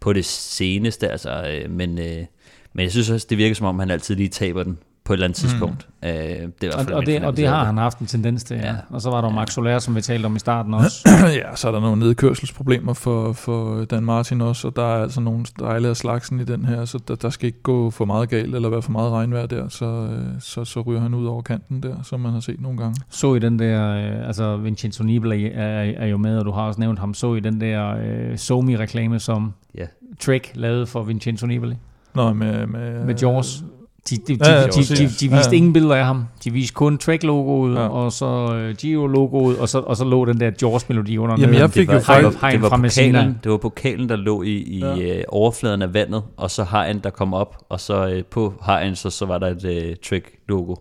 på 0.00 0.12
det 0.12 0.24
seneste, 0.24 1.08
altså, 1.08 1.46
øh, 1.46 1.70
men, 1.70 1.98
øh, 1.98 2.24
men 2.72 2.82
jeg 2.82 2.90
synes 2.90 3.10
også, 3.10 3.26
det 3.30 3.38
virker 3.38 3.54
som 3.54 3.66
om, 3.66 3.78
han 3.78 3.90
altid 3.90 4.16
lige 4.16 4.28
taber 4.28 4.62
den 4.62 4.78
på 5.08 5.12
et 5.12 5.16
eller 5.16 5.24
andet 5.26 5.36
tidspunkt. 5.36 5.88
Øh, 6.04 6.10
det 6.10 6.14
er 6.14 6.42
i 6.42 6.48
hvert 6.60 6.74
Og, 6.74 6.84
fald 6.84 6.94
og, 6.94 7.06
det, 7.06 7.24
og 7.24 7.36
det 7.36 7.46
har 7.46 7.64
han 7.64 7.76
haft 7.76 7.98
en 7.98 8.06
tendens 8.06 8.44
til. 8.44 8.56
Ja. 8.56 8.66
Ja. 8.66 8.74
Og 8.90 9.00
så 9.00 9.10
var 9.10 9.20
der 9.20 9.30
Max 9.30 9.52
Soler, 9.52 9.78
som 9.78 9.96
vi 9.96 10.00
talte 10.00 10.26
om 10.26 10.36
i 10.36 10.38
starten 10.38 10.74
også. 10.84 11.08
ja, 11.34 11.56
så 11.56 11.68
er 11.68 11.72
der 11.72 11.80
nogle 11.80 11.98
nedkørselsproblemer 12.00 12.92
for, 12.92 13.32
for 13.32 13.84
Dan 13.84 14.02
Martin 14.04 14.40
også, 14.40 14.68
og 14.68 14.76
der 14.76 14.82
er 14.82 15.02
altså 15.02 15.20
nogle 15.20 15.46
stejle 15.46 15.88
af 15.88 15.96
slagsen 15.96 16.40
i 16.40 16.44
den 16.44 16.64
her, 16.64 16.84
så 16.84 16.98
der, 17.08 17.14
der 17.14 17.30
skal 17.30 17.46
ikke 17.46 17.62
gå 17.62 17.90
for 17.90 18.04
meget 18.04 18.28
galt, 18.28 18.54
eller 18.54 18.68
være 18.68 18.82
for 18.82 18.92
meget 18.92 19.12
regnvejr 19.12 19.46
der, 19.46 19.68
så, 19.68 19.84
øh, 19.84 20.40
så, 20.40 20.64
så 20.64 20.80
ryger 20.80 21.00
han 21.00 21.14
ud 21.14 21.26
over 21.26 21.42
kanten 21.42 21.82
der, 21.82 21.94
som 22.02 22.20
man 22.20 22.32
har 22.32 22.40
set 22.40 22.60
nogle 22.60 22.78
gange. 22.78 23.00
Så 23.08 23.34
i 23.34 23.38
den 23.38 23.58
der, 23.58 23.90
øh, 23.92 24.26
altså 24.26 24.56
Vincenzo 24.56 25.04
Nibali 25.04 25.46
er, 25.46 25.52
er 25.96 26.06
jo 26.06 26.16
med, 26.16 26.38
og 26.38 26.44
du 26.44 26.50
har 26.50 26.62
også 26.62 26.80
nævnt 26.80 26.98
ham, 26.98 27.14
så 27.14 27.34
i 27.34 27.40
den 27.40 27.60
der 27.60 27.96
øh, 27.96 28.38
Somi-reklame, 28.38 29.18
som 29.18 29.52
Ja. 29.74 29.84
Trek 30.20 30.52
lavede 30.54 30.86
for 30.86 31.02
Vincenzo 31.02 31.46
Nibali 31.46 31.74
Nå, 32.14 32.32
med, 32.32 32.66
med, 32.66 33.04
med 33.04 33.14
Jaws. 33.14 33.62
De, 34.10 34.16
de, 34.16 34.36
de, 34.38 34.50
Ja, 34.50 34.60
ja, 34.60 34.66
de, 34.66 34.70
de, 34.70 34.94
de, 34.96 35.02
de 35.02 35.08
viste 35.08 35.50
Ja. 35.50 35.56
ingen 35.56 35.72
billeder 35.72 35.94
af 35.94 36.04
ham. 36.04 36.24
De 36.44 36.52
viste 36.52 36.74
kun 36.74 36.98
Trek-logoet, 36.98 37.74
Ja. 37.74 37.88
og 37.88 38.12
så 38.12 38.26
øh, 38.54 38.74
Gio-logoet, 38.76 39.58
og 39.58 39.68
så, 39.68 39.78
og 39.78 39.96
så 39.96 40.04
lå 40.04 40.24
den 40.24 40.40
der 40.40 40.50
Jaws-melodi 40.62 41.18
under. 41.18 41.36
Jamen, 41.40 41.54
jeg 41.54 41.70
fik 41.70 41.80
det 41.88 42.08
var, 42.08 42.20
jo 42.20 42.30
faktisk- 42.30 42.52
det 42.52 42.62
var, 42.62 42.68
fra 42.68 42.76
Messina. 42.76 43.18
pokalen, 43.18 43.38
det 43.44 43.50
var 43.52 43.58
pokalen, 43.58 44.08
der 44.08 44.16
lå 44.16 44.42
i, 44.42 44.48
i 44.56 44.78
Ja. 44.78 44.96
øh, 45.18 45.22
overfladen 45.28 45.82
af 45.82 45.94
vandet, 45.94 46.22
og 46.36 46.50
så 46.50 46.64
hajen, 46.64 47.00
der 47.04 47.10
kom 47.10 47.34
op, 47.34 47.56
og 47.68 47.80
så 47.80 48.08
øh, 48.08 48.24
på 48.24 48.54
hajen, 48.62 48.96
så, 48.96 49.10
så 49.10 49.26
var 49.26 49.38
der 49.38 49.46
et 49.46 49.64
øh, 49.64 49.96
trick-logo. 50.06 50.74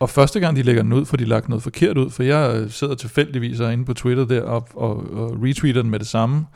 Og 0.00 0.10
første 0.10 0.40
gang, 0.40 0.56
de 0.56 0.62
lægger 0.62 0.82
den 0.82 0.92
ud, 0.92 1.04
får 1.04 1.16
de 1.16 1.24
lagt 1.24 1.48
noget 1.48 1.62
forkert 1.62 1.98
ud, 1.98 2.10
for 2.10 2.22
jeg 2.22 2.54
øh, 2.56 2.70
sidder 2.70 2.94
tilfældigvis 2.94 3.60
inde 3.60 3.84
på 3.84 3.94
Twitter 3.94 4.24
der 4.24 4.42
og, 4.42 4.68
og, 4.74 4.90
og 5.16 5.36
retweeter 5.42 5.82
den 5.82 5.90
med 5.90 5.98
det 5.98 6.06
samme, 6.08 6.46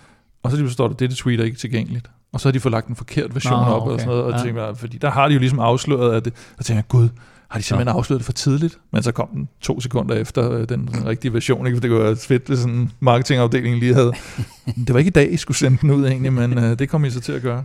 og 0.49 0.57
så 0.57 0.63
lige 0.63 0.71
står 0.71 0.89
der, 0.89 0.95
dette 0.95 1.17
tweet 1.17 1.41
er 1.41 1.45
ikke 1.45 1.59
tilgængeligt. 1.59 2.11
Og 2.33 2.41
så 2.41 2.49
har 2.49 2.53
de 2.53 2.61
fået 2.61 2.73
lagt 2.73 2.89
en 2.89 2.97
forkert 2.97 3.35
version 3.35 3.53
Nå, 3.53 3.59
op 3.67 3.83
og 3.83 3.89
okay. 3.89 3.99
sådan 3.99 4.07
noget, 4.07 4.25
og 4.25 4.31
Ja. 4.31 4.37
ja. 4.37 4.43
tænker, 4.45 4.75
fordi 4.75 4.99
der 4.99 5.11
har 5.11 5.29
de 5.29 5.35
jo 5.35 5.41
ligesom 5.41 5.59
afsløret, 5.61 6.17
at 6.17 6.25
det, 6.25 6.33
og 6.59 6.65
tænker 6.65 6.79
jeg, 6.79 6.89
gud, 6.89 7.09
har 7.49 7.59
de 7.59 7.65
simpelthen 7.65 7.97
afsløret 7.97 8.19
det 8.21 8.25
for 8.27 8.33
tidligt? 8.33 8.79
Men 8.93 9.03
så 9.03 9.13
kom 9.13 9.29
den 9.29 9.49
to 9.61 9.81
sekunder 9.81 10.15
efter 10.15 10.51
øh, 10.53 10.69
den, 10.69 10.87
den 10.87 11.07
rigtige 11.07 11.33
version, 11.33 11.67
ikke? 11.67 11.77
for 11.77 11.81
det 11.81 11.91
kunne 11.91 12.03
være 12.05 12.17
fedt, 12.17 12.47
hvis 12.47 12.59
sådan 12.59 12.75
en 12.75 12.93
marketingafdeling 13.01 13.79
lige 13.79 13.95
havde. 13.95 14.13
det 14.87 14.93
var 14.93 14.99
ikke 14.99 15.09
i 15.09 15.13
dag, 15.13 15.33
I 15.33 15.37
skulle 15.37 15.57
sende 15.57 15.79
den 15.81 15.91
ud 15.91 16.07
egentlig, 16.07 16.33
men 16.33 16.59
øh, 16.59 16.79
det 16.79 16.89
kom 16.89 17.05
I 17.05 17.11
så 17.11 17.21
til 17.21 17.33
at 17.33 17.43
gøre. 17.43 17.65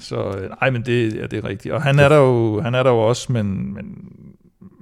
Så 0.00 0.16
øh, 0.16 0.50
nej, 0.60 0.70
men 0.70 0.82
det, 0.86 1.14
ja, 1.14 1.26
det 1.26 1.32
er 1.44 1.48
rigtigt. 1.48 1.74
Og 1.74 1.82
han 1.82 1.98
er 1.98 2.08
der 2.08 2.16
jo, 2.16 2.60
han 2.60 2.74
er 2.74 2.82
der 2.82 2.90
jo 2.90 2.98
også, 2.98 3.32
men, 3.32 3.46
men, 3.74 3.84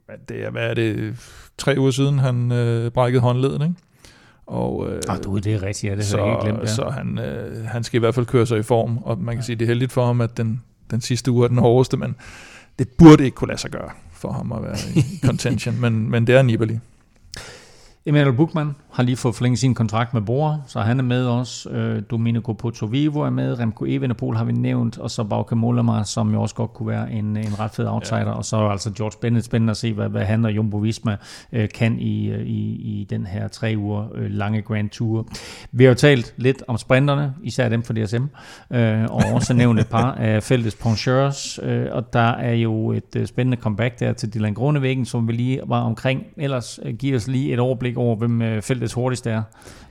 men 0.09 0.17
det 0.29 0.45
er, 0.45 0.51
hvad 0.51 0.63
er 0.71 0.75
det, 0.75 1.17
tre 1.59 1.75
uger 1.79 1.91
siden, 1.91 2.19
han 2.19 2.53
øh, 2.53 2.91
brækkede 2.91 3.23
håndledet, 3.23 3.63
ikke? 3.63 3.75
Og, 4.49 4.91
øh, 4.91 5.03
Ah, 5.09 5.19
du, 5.25 5.39
det 5.39 5.55
er 5.55 5.63
rigtigt, 5.63 5.91
ja, 5.91 5.97
det 5.97 6.11
har 6.11 6.19
jeg 6.19 6.33
ikke 6.33 6.41
så, 6.41 6.45
glemt. 6.45 6.61
Ja. 6.61 6.67
så 6.67 6.91
han, 6.91 7.19
øh, 7.19 7.67
han 7.67 7.85
skal 7.85 7.99
i 7.99 8.01
hvert 8.01 8.15
fald 8.15 8.27
køre 8.27 8.47
sig 8.47 8.59
i 8.59 8.63
form, 8.63 8.99
og 8.99 9.19
man 9.19 9.35
kan 9.35 9.45
sige, 9.45 9.57
det 9.57 9.65
er 9.65 9.67
heldigt 9.67 9.93
for 9.93 10.07
ham, 10.07 10.21
at 10.21 10.37
den, 10.37 10.63
den 10.91 11.01
sidste 11.01 11.31
uge 11.31 11.45
er 11.45 11.49
den 11.49 11.59
hårdeste, 11.59 11.97
men 11.97 12.15
det 12.79 12.89
burde 12.89 13.25
ikke 13.25 13.35
kunne 13.35 13.49
lade 13.49 13.61
sig 13.61 13.71
gøre 13.71 13.91
for 14.13 14.33
ham 14.33 14.53
at 14.53 14.63
være 14.63 14.77
i 14.95 15.03
contention, 15.27 15.81
men, 15.81 16.11
men 16.11 16.27
det 16.27 16.35
er 16.35 16.43
Nibali. 16.43 16.79
Emmanuel 18.07 18.37
Buchmann 18.37 18.75
har 18.91 19.03
lige 19.03 19.17
fået 19.17 19.35
forlænget 19.35 19.59
sin 19.59 19.75
kontrakt 19.75 20.15
med 20.15 20.23
Bora, 20.23 20.59
så 20.67 20.81
han 20.81 20.99
er 20.99 21.03
med 21.03 21.27
også. 21.27 21.71
Øh, 21.71 22.03
Domenico 22.11 22.53
Pozzovivo 22.53 23.21
er 23.21 23.31
med, 23.31 23.59
Remco 23.59 23.85
Evenepoel 23.85 24.37
har 24.37 24.45
vi 24.45 24.53
nævnt, 24.53 24.99
og 24.99 25.11
så 25.11 25.25
Bauke 25.25 25.57
Mollema, 25.57 26.05
som 26.05 26.33
jo 26.33 26.43
også 26.43 26.55
godt 26.55 26.73
kunne 26.73 26.89
være 26.89 27.13
en, 27.13 27.37
en 27.37 27.61
ret 27.61 27.71
fed 27.71 27.87
outsider. 27.87 28.19
Ja. 28.19 28.31
Og 28.31 28.45
så 28.45 28.57
er 28.57 28.69
altså 28.71 28.91
George 28.91 29.19
Bennett 29.21 29.47
spændende 29.47 29.71
at 29.71 29.77
se, 29.77 29.93
hvad, 29.93 30.09
hvad 30.09 30.25
han 30.25 30.45
og 30.45 30.57
Jumbo 30.57 30.77
Visma 30.77 31.17
øh, 31.53 31.69
kan 31.75 31.99
i, 31.99 32.29
øh, 32.29 32.47
i, 32.47 33.01
i 33.01 33.07
den 33.11 33.27
her 33.27 33.49
tre 33.49 33.75
uger 33.79 34.07
øh, 34.15 34.31
lange 34.31 34.63
Grand 34.63 34.91
Tour. 34.91 35.27
Vi 35.73 35.85
har 35.85 35.89
jo 35.89 35.95
talt 35.95 36.35
lidt 36.37 36.63
om 36.69 36.79
sprinterne, 36.79 37.35
især 37.43 37.69
dem 37.69 37.83
for 37.83 37.93
DSM, 37.93 38.25
øh, 38.71 39.05
og 39.05 39.23
også 39.35 39.55
nævnt 39.55 39.81
et 39.81 39.89
par 39.89 40.13
af 40.13 40.43
feltets 40.43 40.77
poncheurs, 40.77 41.61
øh, 41.63 41.87
og 41.93 42.13
der 42.13 42.31
er 42.31 42.55
jo 42.55 42.93
et 42.93 43.17
øh, 43.17 43.27
spændende 43.27 43.57
comeback 43.57 44.01
der 44.01 44.13
til 44.13 44.35
Dylan 44.35 44.55
Gronevæggen, 44.55 45.05
som 45.05 45.29
vi 45.29 45.33
lige 45.33 45.61
var 45.67 45.81
omkring. 45.81 46.23
Ellers 46.37 46.81
øh, 46.83 46.95
giver 46.95 47.17
os 47.17 47.29
lige 47.29 47.53
et 47.53 47.59
overblik 47.59 47.97
over, 47.97 48.17
hvem 48.17 48.43
øh, 48.43 48.63
feltets 48.89 48.95
hurtigst 48.95 49.27
er 49.27 49.43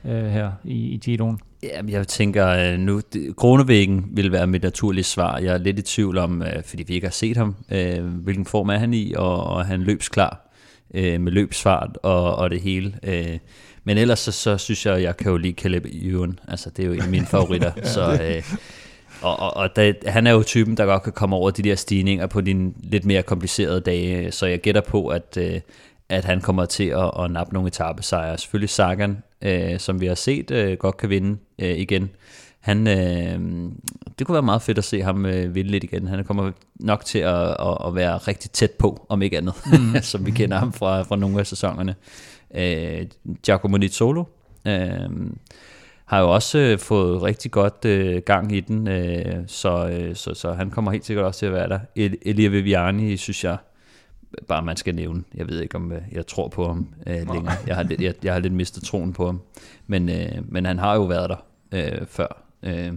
øh, 0.04 0.24
her 0.24 0.50
i, 0.64 0.94
i 0.94 0.96
Giroen. 0.96 1.40
Jamen, 1.62 1.92
jeg 1.92 2.08
tænker 2.08 2.48
øh, 2.48 2.78
nu, 2.78 3.00
Kronevæggen 3.36 4.04
vil 4.12 4.32
være 4.32 4.46
mit 4.46 4.62
naturlige 4.62 5.04
svar. 5.04 5.38
Jeg 5.38 5.54
er 5.54 5.58
lidt 5.58 5.78
i 5.78 5.82
tvivl 5.82 6.18
om, 6.18 6.42
øh, 6.42 6.62
fordi 6.64 6.82
vi 6.82 6.94
ikke 6.94 7.06
har 7.06 7.12
set 7.12 7.36
ham, 7.36 7.54
øh, 7.72 8.04
hvilken 8.04 8.44
form 8.44 8.68
er 8.68 8.78
han 8.78 8.94
i, 8.94 9.14
og, 9.16 9.44
og 9.44 9.66
han 9.66 9.80
løbsklar 9.80 10.50
øh, 10.94 11.20
med 11.20 11.32
løbsfart 11.32 11.98
og, 12.02 12.36
og 12.36 12.50
det 12.50 12.60
hele. 12.60 12.94
Øh, 13.02 13.38
men 13.84 13.98
ellers 13.98 14.18
så, 14.18 14.32
så 14.32 14.58
synes 14.58 14.86
jeg, 14.86 15.02
jeg 15.02 15.16
kan 15.16 15.30
jo 15.30 15.36
lide 15.36 15.54
Caleb 15.54 15.86
Ewan. 16.02 16.38
Altså, 16.48 16.70
det 16.70 16.82
er 16.82 16.86
jo 16.86 16.92
en 16.92 17.00
af 17.00 17.08
mine 17.08 17.26
favoritter. 17.26 17.72
så, 17.94 18.18
øh, 18.22 18.42
og 19.22 19.40
og, 19.40 19.56
og 19.56 19.76
da, 19.76 19.92
han 20.06 20.26
er 20.26 20.32
jo 20.32 20.42
typen, 20.42 20.76
der 20.76 20.84
godt 20.84 21.02
kan 21.02 21.12
komme 21.12 21.36
over 21.36 21.50
de 21.50 21.62
der 21.62 21.74
stigninger 21.74 22.26
på 22.26 22.40
de 22.40 22.72
lidt 22.82 23.04
mere 23.04 23.22
komplicerede 23.22 23.80
dage. 23.80 24.32
Så 24.32 24.46
jeg 24.46 24.60
gætter 24.60 24.80
på, 24.80 25.08
at, 25.08 25.36
øh, 25.40 25.60
at 26.08 26.24
han 26.24 26.40
kommer 26.40 26.64
til 26.64 26.84
at, 26.84 27.10
at 27.18 27.30
nappe 27.30 27.54
nogle 27.54 27.68
etappesejre. 27.68 28.38
Selvfølgelig 28.38 28.70
Sagan, 28.70 29.22
øh, 29.42 29.78
som 29.78 30.00
vi 30.00 30.06
har 30.06 30.14
set, 30.14 30.50
øh, 30.50 30.78
godt 30.78 30.96
kan 30.96 31.10
vinde 31.10 31.38
øh, 31.58 31.78
igen. 31.78 32.10
Han, 32.60 32.86
øh, 32.86 33.70
det 34.18 34.26
kunne 34.26 34.34
være 34.34 34.42
meget 34.42 34.62
fedt 34.62 34.78
at 34.78 34.84
se 34.84 35.02
ham 35.02 35.26
øh, 35.26 35.54
vinde 35.54 35.70
lidt 35.70 35.84
igen. 35.84 36.08
Han 36.08 36.24
kommer 36.24 36.52
nok 36.74 37.04
til 37.04 37.18
at, 37.18 37.48
at, 37.50 37.76
at 37.86 37.94
være 37.94 38.16
rigtig 38.16 38.50
tæt 38.50 38.70
på, 38.70 39.06
om 39.08 39.22
ikke 39.22 39.38
andet, 39.38 39.54
mm. 39.66 40.02
som 40.02 40.26
vi 40.26 40.30
kender 40.30 40.58
ham 40.58 40.72
fra, 40.72 41.02
fra 41.02 41.16
nogle 41.16 41.38
af 41.38 41.46
sæsonerne. 41.46 41.94
Øh, 42.54 43.06
Giacomo 43.42 43.76
Nizzolo 43.76 44.24
øh, 44.66 45.10
har 46.04 46.20
jo 46.20 46.34
også 46.34 46.58
øh, 46.58 46.78
fået 46.78 47.22
rigtig 47.22 47.50
godt 47.50 47.84
øh, 47.84 48.22
gang 48.26 48.52
i 48.52 48.60
den, 48.60 48.88
øh, 48.88 49.36
så, 49.46 49.88
øh, 49.88 50.16
så, 50.16 50.34
så 50.34 50.52
han 50.52 50.70
kommer 50.70 50.90
helt 50.90 51.06
sikkert 51.06 51.26
også 51.26 51.38
til 51.38 51.46
at 51.46 51.52
være 51.52 51.68
der. 51.68 51.78
El- 51.96 52.18
Elia 52.22 52.48
Viviani, 52.48 53.16
synes 53.16 53.44
jeg, 53.44 53.56
bare 54.48 54.62
man 54.62 54.76
skal 54.76 54.94
nævne. 54.94 55.22
Jeg 55.34 55.48
ved 55.48 55.60
ikke, 55.60 55.76
om 55.76 55.92
øh, 55.92 56.00
jeg 56.12 56.26
tror 56.26 56.48
på 56.48 56.66
ham 56.66 56.88
øh, 57.06 57.14
længere. 57.14 57.54
Jeg 57.66 57.76
har, 57.76 57.82
lidt, 57.82 58.00
jeg, 58.00 58.14
jeg 58.24 58.32
har 58.32 58.40
lidt 58.40 58.52
mistet 58.52 58.82
troen 58.82 59.12
på 59.12 59.26
ham. 59.26 59.40
Men, 59.86 60.08
øh, 60.08 60.32
men 60.48 60.66
han 60.66 60.78
har 60.78 60.94
jo 60.94 61.02
været 61.02 61.30
der 61.30 61.44
øh, 61.72 62.06
før. 62.06 62.42
Øh, 62.62 62.92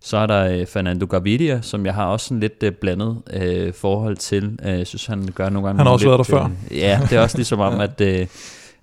så 0.00 0.16
er 0.16 0.26
der 0.26 0.44
øh, 0.44 0.66
Fernando 0.66 1.06
Gaviria, 1.06 1.60
som 1.60 1.86
jeg 1.86 1.94
har 1.94 2.06
også 2.06 2.26
sådan 2.26 2.40
lidt 2.40 2.62
øh, 2.62 2.72
blandet 2.72 3.22
øh, 3.32 3.74
forhold 3.74 4.16
til. 4.16 4.58
Øh, 4.64 4.78
jeg 4.78 4.86
synes, 4.86 5.06
han 5.06 5.28
gør 5.34 5.48
nogle 5.48 5.68
gange... 5.68 5.78
Han 5.78 5.86
har 5.86 5.92
også 5.92 6.04
lidt, 6.04 6.10
været 6.10 6.18
der 6.18 6.38
før. 6.38 6.44
Øh, 6.70 6.78
ja, 6.78 7.00
det 7.10 7.12
er 7.12 7.20
også 7.20 7.36
ligesom 7.42 7.60
om, 7.60 7.80
at... 7.80 8.00
Øh, 8.00 8.26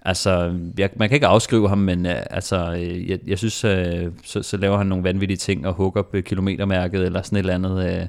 Altså, 0.07 0.59
jeg, 0.77 0.89
man 0.95 1.09
kan 1.09 1.15
ikke 1.15 1.27
afskrive 1.27 1.69
ham, 1.69 1.77
men 1.77 2.05
øh, 2.05 2.15
altså, 2.29 2.73
øh, 2.73 3.09
jeg, 3.09 3.19
jeg 3.27 3.37
synes, 3.37 3.63
øh, 3.63 4.11
så, 4.23 4.43
så 4.43 4.57
laver 4.57 4.77
han 4.77 4.87
nogle 4.87 5.03
vanvittige 5.03 5.37
ting 5.37 5.67
og 5.67 5.73
hugger 5.73 6.01
på 6.01 6.21
kilometermærket 6.21 7.05
eller 7.05 7.21
sådan 7.21 7.35
et 7.35 7.39
eller 7.39 7.53
andet. 7.53 8.01
Øh, 8.01 8.07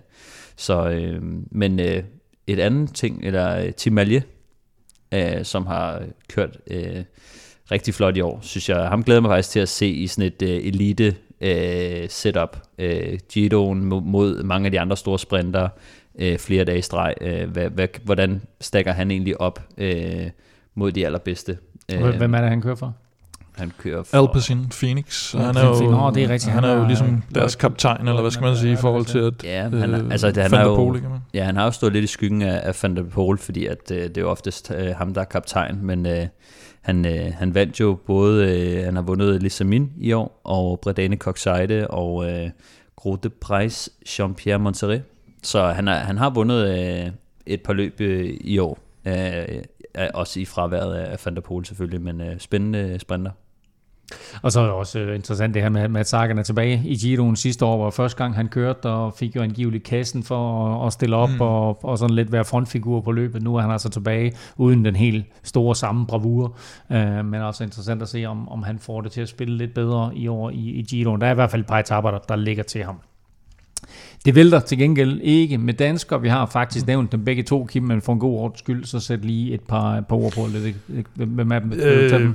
så, 0.56 0.88
øh, 0.88 1.22
men 1.51 1.80
øh, 1.80 2.02
et 2.47 2.60
andet 2.60 2.94
ting, 2.94 3.24
eller 3.24 3.59
øh, 3.59 3.73
Tim 3.73 3.93
Malje, 3.93 4.23
øh, 5.14 5.44
som 5.44 5.66
har 5.66 6.02
kørt 6.28 6.59
øh, 6.70 7.05
rigtig 7.70 7.94
flot 7.94 8.16
i 8.16 8.20
år, 8.20 8.39
synes 8.43 8.68
jeg. 8.68 8.89
Ham 8.89 9.02
glæder 9.02 9.20
mig 9.20 9.28
faktisk 9.28 9.51
til 9.51 9.60
at 9.60 9.68
se 9.68 9.89
i 9.89 10.06
sådan 10.06 10.32
et 10.32 10.43
øh, 10.43 10.66
elite 10.66 11.16
øh, 11.40 12.09
setup. 12.09 12.56
Øh, 12.78 13.18
Giroen 13.32 13.85
mod, 13.85 14.02
mod 14.02 14.43
mange 14.43 14.66
af 14.66 14.73
de 14.73 14.81
andre 14.81 14.97
store 14.97 15.18
sprinter 15.18 15.68
øh, 16.18 16.39
flere 16.39 16.64
dage 16.64 16.78
i 16.78 16.82
streg. 16.82 17.14
Øh, 17.20 17.51
hvad, 17.51 17.70
hvad, 17.70 17.89
hvordan 18.05 18.43
stakker 18.60 18.93
han 18.93 19.10
egentlig 19.10 19.40
op 19.40 19.60
øh, 19.78 20.31
mod 20.74 20.93
de 20.93 21.06
allerbedste? 21.06 21.59
Øh, 21.94 22.16
Hvem 22.16 22.35
er 22.35 22.40
det, 22.40 22.48
han 22.48 22.62
kører 22.62 22.74
for? 22.74 22.97
Han 23.56 23.72
kører 23.78 24.02
for... 24.02 24.16
Alpecin 24.22 24.66
Phoenix. 24.80 25.32
Han 25.32 25.56
er 25.56 25.66
jo, 25.84 25.90
Nå, 25.90 26.10
det 26.10 26.22
er 26.24 26.28
rigtigt. 26.28 26.52
Han 26.52 26.64
er 26.64 26.68
Han 26.68 26.76
jo 26.78 26.82
er- 26.84 26.86
ligesom 26.88 27.22
deres 27.34 27.56
kaptajn, 27.56 28.08
eller 28.08 28.20
hvad 28.20 28.30
skal 28.30 28.44
man 28.44 28.56
sige, 28.56 28.72
i 28.72 28.76
forhold 28.76 29.04
til 29.04 29.18
at 29.18 29.44
Ja, 29.44 29.62
han 29.62 29.94
er, 29.94 30.04
øh, 30.04 30.10
altså, 30.10 30.26
det, 30.30 30.36
han 30.42 30.50
Van 30.52 30.60
har 30.60 30.66
der 30.68 30.72
jo, 30.74 31.00
ja, 31.34 31.44
han 31.44 31.56
har 31.56 31.64
jo 31.64 31.70
stået 31.70 31.92
lidt 31.92 32.04
i 32.04 32.06
skyggen 32.06 32.42
af, 32.42 32.60
af 32.68 32.78
Van 32.82 32.96
der 32.96 33.02
Poel, 33.02 33.38
fordi 33.38 33.66
at, 33.66 33.90
øh, 33.92 34.02
det 34.02 34.16
er 34.18 34.20
jo 34.20 34.30
oftest 34.30 34.72
øh, 34.76 34.96
ham, 34.96 35.14
der 35.14 35.20
er 35.20 35.24
kaptajn, 35.24 35.78
men 35.82 36.06
øh, 36.06 36.26
han, 36.82 37.06
øh, 37.06 37.32
han 37.34 37.54
vandt 37.54 37.80
jo 37.80 37.98
både, 38.06 38.60
øh, 38.60 38.84
han 38.84 38.96
har 38.96 39.02
vundet 39.02 39.42
Lissamin 39.42 39.92
i 39.98 40.12
år, 40.12 40.40
og 40.44 40.80
Bredane 40.80 41.16
Coxeide, 41.16 41.88
og 41.88 42.30
øh, 42.30 42.50
Grote 42.96 43.28
Price 43.30 43.90
Jean-Pierre 44.08 44.56
Monterrey. 44.58 44.98
Så 45.42 45.66
han, 45.66 45.88
er, 45.88 45.94
han 45.94 46.18
har 46.18 46.30
vundet 46.30 46.78
øh, 46.78 47.10
et 47.46 47.60
par 47.62 47.72
løb 47.72 48.00
øh, 48.00 48.36
i 48.40 48.58
år, 48.58 48.78
øh, 49.06 49.14
øh, 49.98 50.06
også 50.14 50.40
i 50.40 50.44
fraværet 50.44 50.94
af 50.94 51.18
Van 51.24 51.34
der 51.34 51.40
Poel 51.40 51.66
selvfølgelig, 51.66 52.00
men 52.00 52.20
øh, 52.20 52.38
spændende 52.38 52.98
sprinter. 52.98 53.30
Og 54.42 54.52
så 54.52 54.60
er 54.60 54.64
det 54.64 54.72
også 54.72 54.98
øh, 54.98 55.14
interessant 55.14 55.54
det 55.54 55.62
her 55.62 55.68
med, 55.68 56.00
at 56.00 56.08
Sagan 56.08 56.38
er 56.38 56.42
tilbage 56.42 56.82
i 56.84 56.96
Giroen 56.96 57.36
sidste 57.36 57.64
år, 57.64 57.76
hvor 57.76 57.90
første 57.90 58.18
gang 58.18 58.34
han 58.34 58.48
kørte, 58.48 58.86
og 58.86 59.14
fik 59.14 59.36
jo 59.36 59.42
angiveligt 59.42 59.84
kassen 59.84 60.22
for 60.22 60.66
at, 60.66 60.86
at 60.86 60.92
stille 60.92 61.16
op 61.16 61.30
mm. 61.30 61.40
og, 61.40 61.84
og 61.84 61.98
sådan 61.98 62.16
lidt 62.16 62.32
være 62.32 62.44
frontfigur 62.44 63.00
på 63.00 63.12
løbet. 63.12 63.42
Nu 63.42 63.56
er 63.56 63.60
han 63.60 63.70
altså 63.70 63.88
tilbage 63.88 64.32
uden 64.56 64.84
den 64.84 64.96
helt 64.96 65.26
store 65.42 65.74
samme 65.74 66.06
bravur, 66.06 66.56
uh, 66.90 67.24
men 67.24 67.34
også 67.34 67.64
interessant 67.64 68.02
at 68.02 68.08
se, 68.08 68.24
om, 68.24 68.48
om 68.48 68.62
han 68.62 68.78
får 68.78 69.00
det 69.00 69.12
til 69.12 69.20
at 69.20 69.28
spille 69.28 69.56
lidt 69.56 69.74
bedre 69.74 70.10
i 70.14 70.28
år 70.28 70.50
i, 70.50 70.70
i 70.70 70.82
Giroen. 70.82 71.20
Der 71.20 71.26
er 71.26 71.30
i 71.30 71.34
hvert 71.34 71.50
fald 71.50 71.62
et 71.62 71.68
par 71.68 71.78
etapper, 71.78 72.10
der, 72.10 72.18
der 72.18 72.36
ligger 72.36 72.62
til 72.62 72.84
ham. 72.84 72.96
Det 74.27 74.35
vælter 74.35 74.61
til 74.61 74.78
gengæld 74.78 75.20
ikke 75.23 75.59
med 75.59 75.74
danskere. 75.74 76.23
Vi 76.23 76.28
har 76.28 76.47
faktisk 76.47 76.86
nævnt 76.86 77.12
dem 77.12 77.24
begge 77.24 77.43
to, 77.43 77.65
Kim, 77.65 77.82
men 77.82 78.03
for 78.03 78.12
en 78.12 78.19
god 78.19 78.39
ordens 78.39 78.59
skyld, 78.59 78.85
så 78.85 79.01
sæt 79.01 79.24
lige 79.24 79.55
et 79.55 79.61
par, 79.61 80.01
par 80.01 80.16
ord 80.16 80.32
på 80.32 80.47
det. 80.53 80.74
Hvem 81.15 81.53
er 81.53 81.59
dem? 81.59 81.73
Øh, 81.73 82.11
dem 82.11 82.35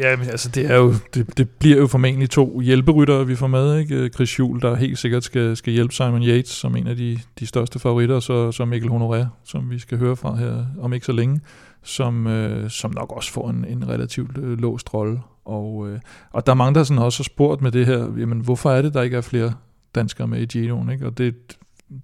ja, 0.00 0.16
men 0.16 0.28
altså 0.28 0.48
det, 0.48 0.70
er 0.70 0.76
jo, 0.76 0.94
det, 1.14 1.38
det 1.38 1.50
bliver 1.50 1.76
jo 1.76 1.86
formentlig 1.86 2.30
to 2.30 2.60
hjælperyttere, 2.60 3.26
vi 3.26 3.34
får 3.34 3.46
med. 3.46 3.78
Ikke? 3.78 4.08
Chris 4.08 4.38
Juhl, 4.38 4.62
der 4.62 4.74
helt 4.74 4.98
sikkert 4.98 5.24
skal, 5.24 5.56
skal 5.56 5.72
hjælpe 5.72 5.94
Simon 5.94 6.22
Yates, 6.22 6.50
som 6.50 6.76
en 6.76 6.86
af 6.86 6.96
de, 6.96 7.18
de 7.40 7.46
største 7.46 7.78
favoritter, 7.78 8.20
så, 8.20 8.52
så 8.52 8.64
Mikkel 8.64 8.90
Honoré, 8.90 9.24
som 9.44 9.70
vi 9.70 9.78
skal 9.78 9.98
høre 9.98 10.16
fra 10.16 10.36
her 10.36 10.64
om 10.80 10.92
ikke 10.92 11.06
så 11.06 11.12
længe, 11.12 11.40
som, 11.82 12.26
øh, 12.26 12.70
som 12.70 12.92
nok 12.94 13.12
også 13.16 13.32
får 13.32 13.50
en, 13.50 13.64
en 13.68 13.88
relativt 13.88 14.38
øh, 14.38 14.58
låst 14.58 14.94
rolle. 14.94 15.20
Og, 15.44 15.88
øh, 15.88 15.98
og 16.32 16.46
der 16.46 16.52
er 16.52 16.56
mange, 16.56 16.74
der 16.74 16.84
sådan 16.84 17.02
også 17.02 17.18
har 17.18 17.24
spurgt 17.24 17.62
med 17.62 17.72
det 17.72 17.86
her, 17.86 18.06
jamen 18.18 18.40
hvorfor 18.40 18.70
er 18.70 18.82
det, 18.82 18.94
der 18.94 19.02
ikke 19.02 19.16
er 19.16 19.20
flere 19.20 19.52
danskere 19.96 20.28
med 20.28 20.40
i 20.40 20.46
Giroen, 20.46 20.90
ikke? 20.90 21.06
Og 21.06 21.18
det, 21.18 21.34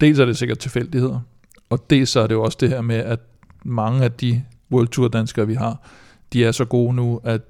dels 0.01 0.19
er 0.19 0.25
det 0.25 0.37
sikkert 0.37 0.59
tilfældigheder, 0.59 1.21
og 1.71 1.91
dels 1.91 2.17
er 2.17 2.27
det 2.27 2.35
jo 2.35 2.43
også 2.43 2.59
det 2.61 2.69
her 2.69 2.81
med, 2.81 2.97
at 2.97 3.21
mange 3.65 4.05
af 4.05 4.13
de 4.13 4.43
World 4.73 4.89
Tour 4.89 5.09
danskere, 5.09 5.47
vi 5.47 5.55
har, 5.55 5.89
de 6.33 6.45
er 6.45 6.53
så 6.53 6.65
gode 6.65 6.95
nu, 6.95 7.21
at 7.25 7.41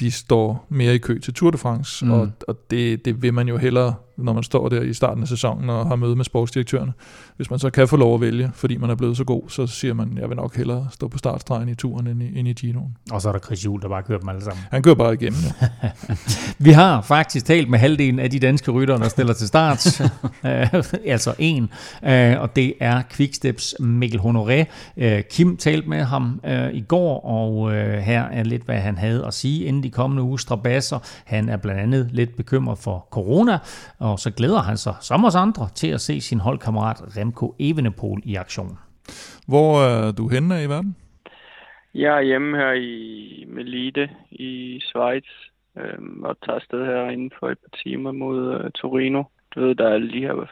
de 0.00 0.10
står 0.10 0.66
mere 0.68 0.94
i 0.94 0.98
kø 0.98 1.18
til 1.18 1.34
Tour 1.34 1.50
de 1.50 1.58
France, 1.58 2.04
mm. 2.04 2.10
og, 2.10 2.30
og 2.48 2.70
det, 2.70 3.04
det 3.04 3.22
vil 3.22 3.34
man 3.34 3.48
jo 3.48 3.56
hellere, 3.56 3.94
når 4.22 4.32
man 4.32 4.42
står 4.42 4.68
der 4.68 4.82
i 4.82 4.92
starten 4.92 5.22
af 5.22 5.28
sæsonen 5.28 5.70
og 5.70 5.86
har 5.86 5.96
møde 5.96 6.16
med 6.16 6.24
sportsdirektørerne. 6.24 6.92
Hvis 7.36 7.50
man 7.50 7.58
så 7.58 7.70
kan 7.70 7.88
få 7.88 7.96
lov 7.96 8.14
at 8.14 8.20
vælge, 8.20 8.50
fordi 8.54 8.76
man 8.76 8.90
er 8.90 8.94
blevet 8.94 9.16
så 9.16 9.24
god, 9.24 9.42
så 9.48 9.66
siger 9.66 9.94
man, 9.94 10.18
jeg 10.20 10.28
vil 10.28 10.36
nok 10.36 10.56
hellere 10.56 10.86
stå 10.90 11.08
på 11.08 11.18
startstregen 11.18 11.68
i 11.68 11.74
turen 11.74 12.06
end 12.06 12.22
i, 12.22 12.38
end 12.38 12.48
i 12.48 12.52
Ginoen. 12.52 12.96
Og 13.10 13.22
så 13.22 13.28
er 13.28 13.32
der 13.32 13.40
Chris 13.40 13.64
Juhl, 13.64 13.82
der 13.82 13.88
bare 13.88 14.02
kører 14.02 14.18
dem 14.18 14.28
alle 14.28 14.44
sammen. 14.44 14.64
Han 14.70 14.82
kører 14.82 14.94
bare 14.94 15.14
igennem, 15.14 15.40
ja. 15.82 15.90
Vi 16.66 16.70
har 16.70 17.00
faktisk 17.00 17.46
talt 17.46 17.70
med 17.70 17.78
halvdelen 17.78 18.18
af 18.18 18.30
de 18.30 18.38
danske 18.38 18.70
ryttere, 18.70 18.98
der 18.98 19.08
stiller 19.08 19.32
til 19.32 19.48
start. 19.48 20.00
altså 21.06 21.34
en, 21.38 21.70
øh, 22.04 22.40
og 22.40 22.56
det 22.56 22.74
er 22.80 23.02
Quicksteps 23.10 23.74
Mikkel 23.80 24.20
Honoré. 24.20 24.64
Øh, 24.96 25.22
Kim 25.30 25.56
talte 25.56 25.88
med 25.88 26.04
ham 26.04 26.40
øh, 26.46 26.74
i 26.74 26.80
går, 26.80 27.20
og 27.24 27.70
her 28.02 28.22
er 28.22 28.42
lidt, 28.42 28.64
hvad 28.64 28.78
han 28.78 28.98
havde 28.98 29.26
at 29.26 29.34
sige 29.34 29.64
inden 29.64 29.82
de 29.82 29.90
kommende 29.90 30.22
uge 30.22 30.40
strabasser. 30.40 30.98
Han 31.24 31.48
er 31.48 31.56
blandt 31.56 31.80
andet 31.80 32.08
lidt 32.12 32.36
bekymret 32.36 32.78
for 32.78 33.06
corona, 33.10 33.58
og 33.98 34.11
så 34.16 34.30
glæder 34.30 34.62
han 34.62 34.76
sig, 34.76 34.94
som 35.00 35.24
os 35.24 35.36
andre, 35.36 35.68
til 35.74 35.88
at 35.88 36.00
se 36.00 36.20
sin 36.20 36.40
holdkammerat 36.40 37.16
Remco 37.16 37.54
Evenepoel 37.58 38.22
i 38.24 38.34
aktion. 38.34 38.78
Hvor 39.48 39.82
er 39.82 40.12
du 40.12 40.28
henne 40.28 40.64
i 40.64 40.68
verden? 40.68 40.96
Jeg 41.94 42.16
er 42.16 42.20
hjemme 42.20 42.56
her 42.56 42.72
i 42.72 43.44
Melide 43.48 44.08
i 44.30 44.80
Schweiz 44.80 45.28
øhm, 45.78 46.22
og 46.24 46.36
tager 46.40 46.56
afsted 46.56 46.84
her 46.84 47.10
inden 47.10 47.32
for 47.38 47.50
et 47.50 47.58
par 47.58 47.78
timer 47.84 48.12
mod 48.12 48.54
øh, 48.54 48.70
Torino. 48.70 49.22
Du 49.54 49.60
ved, 49.60 49.74
der 49.74 49.88
er 49.88 49.98
lige 49.98 50.26
her 50.26 50.46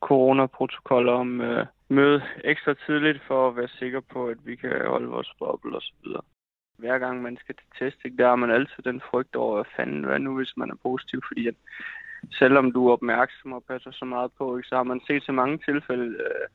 coronaprotokoller 0.00 1.12
om 1.12 1.40
øh, 1.40 1.66
møde 1.88 2.22
ekstra 2.44 2.74
tidligt 2.86 3.22
for 3.26 3.48
at 3.48 3.56
være 3.56 3.68
sikker 3.78 4.00
på, 4.12 4.26
at 4.26 4.38
vi 4.44 4.56
kan 4.56 4.70
holde 4.86 5.08
vores 5.08 5.32
boble 5.38 5.76
osv 5.76 6.22
hver 6.76 6.98
gang 6.98 7.22
man 7.22 7.36
skal 7.36 7.54
til 7.54 7.68
test, 7.78 8.04
ikke, 8.04 8.16
der 8.16 8.28
har 8.28 8.36
man 8.36 8.50
altid 8.50 8.82
den 8.84 9.00
frygt 9.10 9.36
over, 9.36 9.60
at 9.60 9.66
fanden, 9.76 10.04
hvad 10.04 10.18
nu 10.18 10.36
hvis 10.36 10.52
man 10.56 10.70
er 10.70 10.82
positiv, 10.82 11.22
fordi 11.28 11.46
at 11.46 11.54
selvom 12.30 12.72
du 12.72 12.88
er 12.88 12.92
opmærksom 12.92 13.52
og 13.52 13.64
passer 13.68 13.90
så 13.92 14.04
meget 14.04 14.30
på, 14.38 14.56
ikke, 14.56 14.68
så 14.68 14.76
har 14.76 14.82
man 14.82 15.00
set 15.06 15.22
så 15.24 15.32
mange 15.32 15.58
tilfælde 15.58 16.08
øh, 16.26 16.46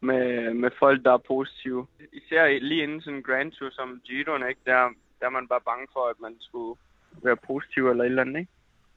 med, 0.00 0.54
med 0.54 0.70
folk, 0.78 1.04
der 1.04 1.12
er 1.12 1.26
positive. 1.28 1.86
Især 2.12 2.58
lige 2.60 2.82
inden 2.82 3.00
sådan 3.00 3.16
en 3.16 3.22
Grand 3.22 3.52
Tour 3.52 3.70
som 3.70 4.00
Giroen, 4.04 4.48
ikke, 4.48 4.60
der, 4.66 4.80
der 5.20 5.26
er 5.26 5.30
man 5.30 5.48
bare 5.48 5.60
bange 5.70 5.86
for, 5.92 6.10
at 6.10 6.16
man 6.20 6.34
skulle 6.40 6.80
være 7.22 7.36
positiv 7.46 7.88
eller 7.88 8.04
et 8.04 8.08
eller 8.08 8.22
andet, 8.22 8.38
ikke? 8.38 8.52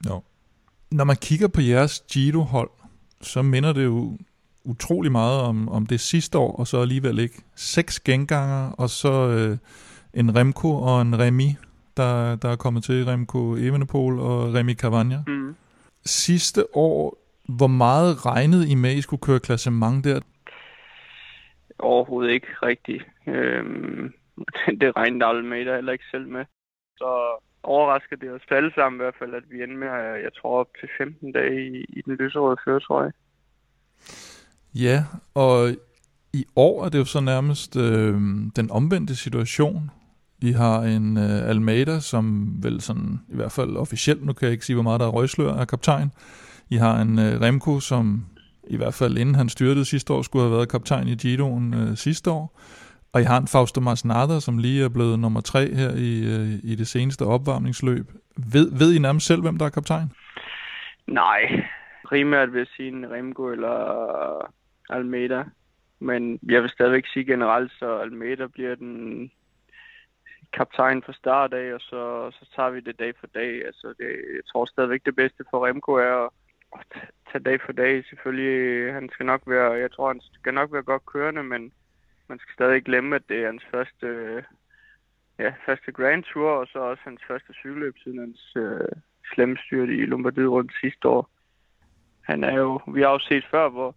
Jo. 0.10 0.22
Når 0.92 1.04
man 1.04 1.16
kigger 1.16 1.48
på 1.48 1.62
jeres 1.62 2.04
Giro-hold, 2.12 2.70
så 3.22 3.42
minder 3.42 3.74
det 3.74 3.86
jo 3.86 4.18
utrolig 4.64 5.12
meget 5.12 5.42
om, 5.42 5.70
om 5.70 5.86
det 5.86 6.00
sidste 6.00 6.38
år, 6.38 6.56
og 6.56 6.68
så 6.68 6.82
alligevel 6.82 7.20
ikke. 7.20 7.44
Seks 7.56 8.00
genganger, 8.00 8.72
og 8.72 8.90
så 8.90 9.30
øh, 9.30 9.58
en 10.14 10.36
Remco 10.36 10.76
og 10.76 11.02
en 11.02 11.20
Remy, 11.20 11.50
der, 11.98 12.36
der 12.36 12.50
er 12.50 12.56
kommet 12.56 12.84
til, 12.84 13.06
Remco 13.06 13.56
Evenepoel 13.56 14.20
og 14.20 14.54
Remy 14.54 14.76
Cavagna. 14.76 15.24
Mm. 15.28 15.56
Sidste 16.06 16.76
år, 16.76 17.18
hvor 17.58 17.68
meget 17.68 18.26
regnede 18.26 18.70
I 18.72 18.76
med, 18.76 18.90
at 18.90 18.96
I 18.96 19.02
skulle 19.02 19.22
køre 19.22 19.40
klassement 19.40 20.04
der? 20.04 20.20
Overhovedet 21.80 22.32
ikke 22.32 22.48
rigtigt. 22.64 23.04
Øhm, 23.28 24.14
det 24.82 24.96
regnede 24.96 25.26
Almeida 25.26 25.76
heller 25.76 25.92
ikke 25.92 26.12
selv 26.12 26.28
med. 26.28 26.46
Så 26.98 27.42
overrasker 27.64 28.16
det 28.16 28.32
os 28.32 28.42
alle 28.50 28.72
sammen 28.76 29.02
i 29.02 29.04
hvert 29.04 29.16
fald, 29.20 29.34
at 29.34 29.44
vi 29.50 29.64
ender 29.64 29.78
med, 29.78 29.88
jeg 30.24 30.34
tror, 30.42 30.60
op 30.60 30.68
til 30.80 30.90
15 30.98 31.32
dage 31.32 31.68
i, 31.68 31.86
i 31.90 32.02
den 32.06 32.16
lyserøde 32.16 32.58
føretrøje. 32.66 33.12
Ja, 34.76 35.04
og 35.36 35.70
i 36.34 36.46
år 36.56 36.86
er 36.86 36.90
det 36.90 37.00
jo 37.00 37.06
så 37.06 37.22
nærmest 37.22 37.78
øh, 37.78 38.14
den 38.56 38.72
omvendte 38.72 39.16
situation. 39.16 39.92
Vi 40.42 40.52
har 40.52 40.82
en 40.82 41.18
øh, 41.18 41.50
Almeida, 41.50 42.00
som 42.00 42.24
vel 42.64 42.82
sådan, 42.82 43.20
i 43.30 43.36
hvert 43.36 43.52
fald 43.52 43.78
officielt, 43.78 44.26
nu 44.26 44.34
kan 44.34 44.46
jeg 44.46 44.54
ikke 44.54 44.66
sige, 44.66 44.76
hvor 44.76 44.84
meget 44.84 45.00
der 45.00 45.08
er 45.08 45.12
røgslør, 45.12 45.54
er 45.54 45.66
kaptajn. 45.66 46.12
I 46.70 46.76
har 46.76 47.02
en 47.02 47.20
øh, 47.20 47.42
Remco, 47.42 47.80
som 47.80 48.26
i 48.68 48.78
hvert 48.78 48.94
fald 48.94 49.18
inden 49.18 49.36
han 49.36 49.50
styrtede 49.50 49.86
sidste 49.86 50.14
år, 50.14 50.22
skulle 50.22 50.44
have 50.44 50.56
været 50.56 50.72
kaptajn 50.72 51.08
i 51.08 51.16
Giroen 51.16 51.74
øh, 51.74 51.96
sidste 51.96 52.32
år. 52.32 52.60
Og 53.14 53.22
I 53.22 53.24
har 53.24 53.38
en 53.38 53.48
Fausto 53.48 53.82
Masnada, 53.82 54.40
som 54.40 54.58
lige 54.58 54.84
er 54.84 54.90
blevet 54.90 55.20
nummer 55.20 55.42
tre 55.42 55.76
her 55.76 55.92
i, 55.96 56.12
øh, 56.34 56.72
i 56.72 56.76
det 56.76 56.88
seneste 56.88 57.24
opvarmningsløb. 57.26 58.06
Ved, 58.54 58.78
ved 58.80 58.94
I 58.96 59.00
nærmest 59.00 59.28
selv, 59.28 59.42
hvem 59.42 59.58
der 59.58 59.66
er 59.66 59.70
kaptajn? 59.70 60.12
Nej, 61.08 61.42
primært 62.06 62.54
vil 62.54 62.58
jeg 62.60 62.68
sige 62.76 62.88
en 62.88 63.12
Remco 63.12 63.52
eller 63.52 63.78
øh, 64.40 64.98
Almeida. 64.98 65.44
Men 66.00 66.40
jeg 66.50 66.62
vil 66.62 66.70
stadigvæk 66.70 67.04
sige 67.14 67.26
generelt, 67.26 67.72
så 67.80 67.98
Almeida 67.98 68.48
bliver 68.48 68.76
den 68.76 69.32
kaptajn 70.54 71.04
fra 71.04 71.14
start 71.14 71.54
af, 71.54 71.74
og 71.74 71.82
så, 71.82 72.32
så 72.32 72.50
tager 72.56 72.70
vi 72.70 72.80
det 72.80 73.00
dag 73.00 73.14
for 73.20 73.28
dag. 73.28 73.66
Altså, 73.66 73.88
det, 73.88 74.10
jeg 74.36 74.46
tror 74.52 74.66
stadigvæk 74.66 75.06
det 75.06 75.16
bedste 75.16 75.44
for 75.50 75.68
Remco 75.68 75.92
er 75.92 76.26
at, 76.26 76.30
at 76.80 77.02
tage 77.32 77.44
dag 77.44 77.62
for 77.66 77.72
dag. 77.72 78.06
Selvfølgelig, 78.06 78.94
han 78.94 79.10
skal 79.10 79.26
nok 79.26 79.42
være, 79.46 79.72
jeg 79.72 79.92
tror, 79.92 80.08
han 80.08 80.22
skal 80.34 80.54
nok 80.54 80.74
være 80.74 80.84
godt 80.84 81.06
kørende, 81.06 81.44
men 81.44 81.74
man 82.28 82.40
skal 82.40 82.54
stadig 82.54 82.84
glemme, 82.84 83.16
at 83.16 83.30
det 83.30 83.38
er 83.42 83.46
hans 83.46 83.64
første, 83.72 84.08
ja, 85.40 85.54
første 85.66 85.92
Grand 85.92 86.24
Tour, 86.24 86.50
og 86.50 86.68
så 86.68 86.80
også 86.80 87.04
hans 87.04 87.22
første 87.28 87.54
cykelløb 87.54 87.96
siden 88.04 88.20
hans 88.20 88.54
øh, 88.56 88.96
slemstyrt 89.34 89.90
i 89.90 90.06
Lombardiet 90.06 90.50
rundt 90.50 90.72
sidste 90.82 91.08
år. 91.08 91.30
Han 92.22 92.44
er 92.44 92.56
jo, 92.56 92.80
vi 92.88 93.02
har 93.02 93.12
jo 93.12 93.20
set 93.20 93.46
før, 93.52 93.70
hvor, 93.70 93.96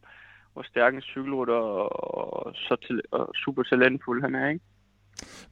hvor 0.53 0.63
stærk 0.63 0.95
en 0.95 1.01
cykelrytter 1.01 1.55
og, 1.55 2.55
så 2.55 2.77
til, 2.77 3.03
og 3.11 3.35
super 3.35 3.63
talentfuld 3.63 4.23
han 4.23 4.35
er, 4.35 4.49
ikke? 4.49 4.65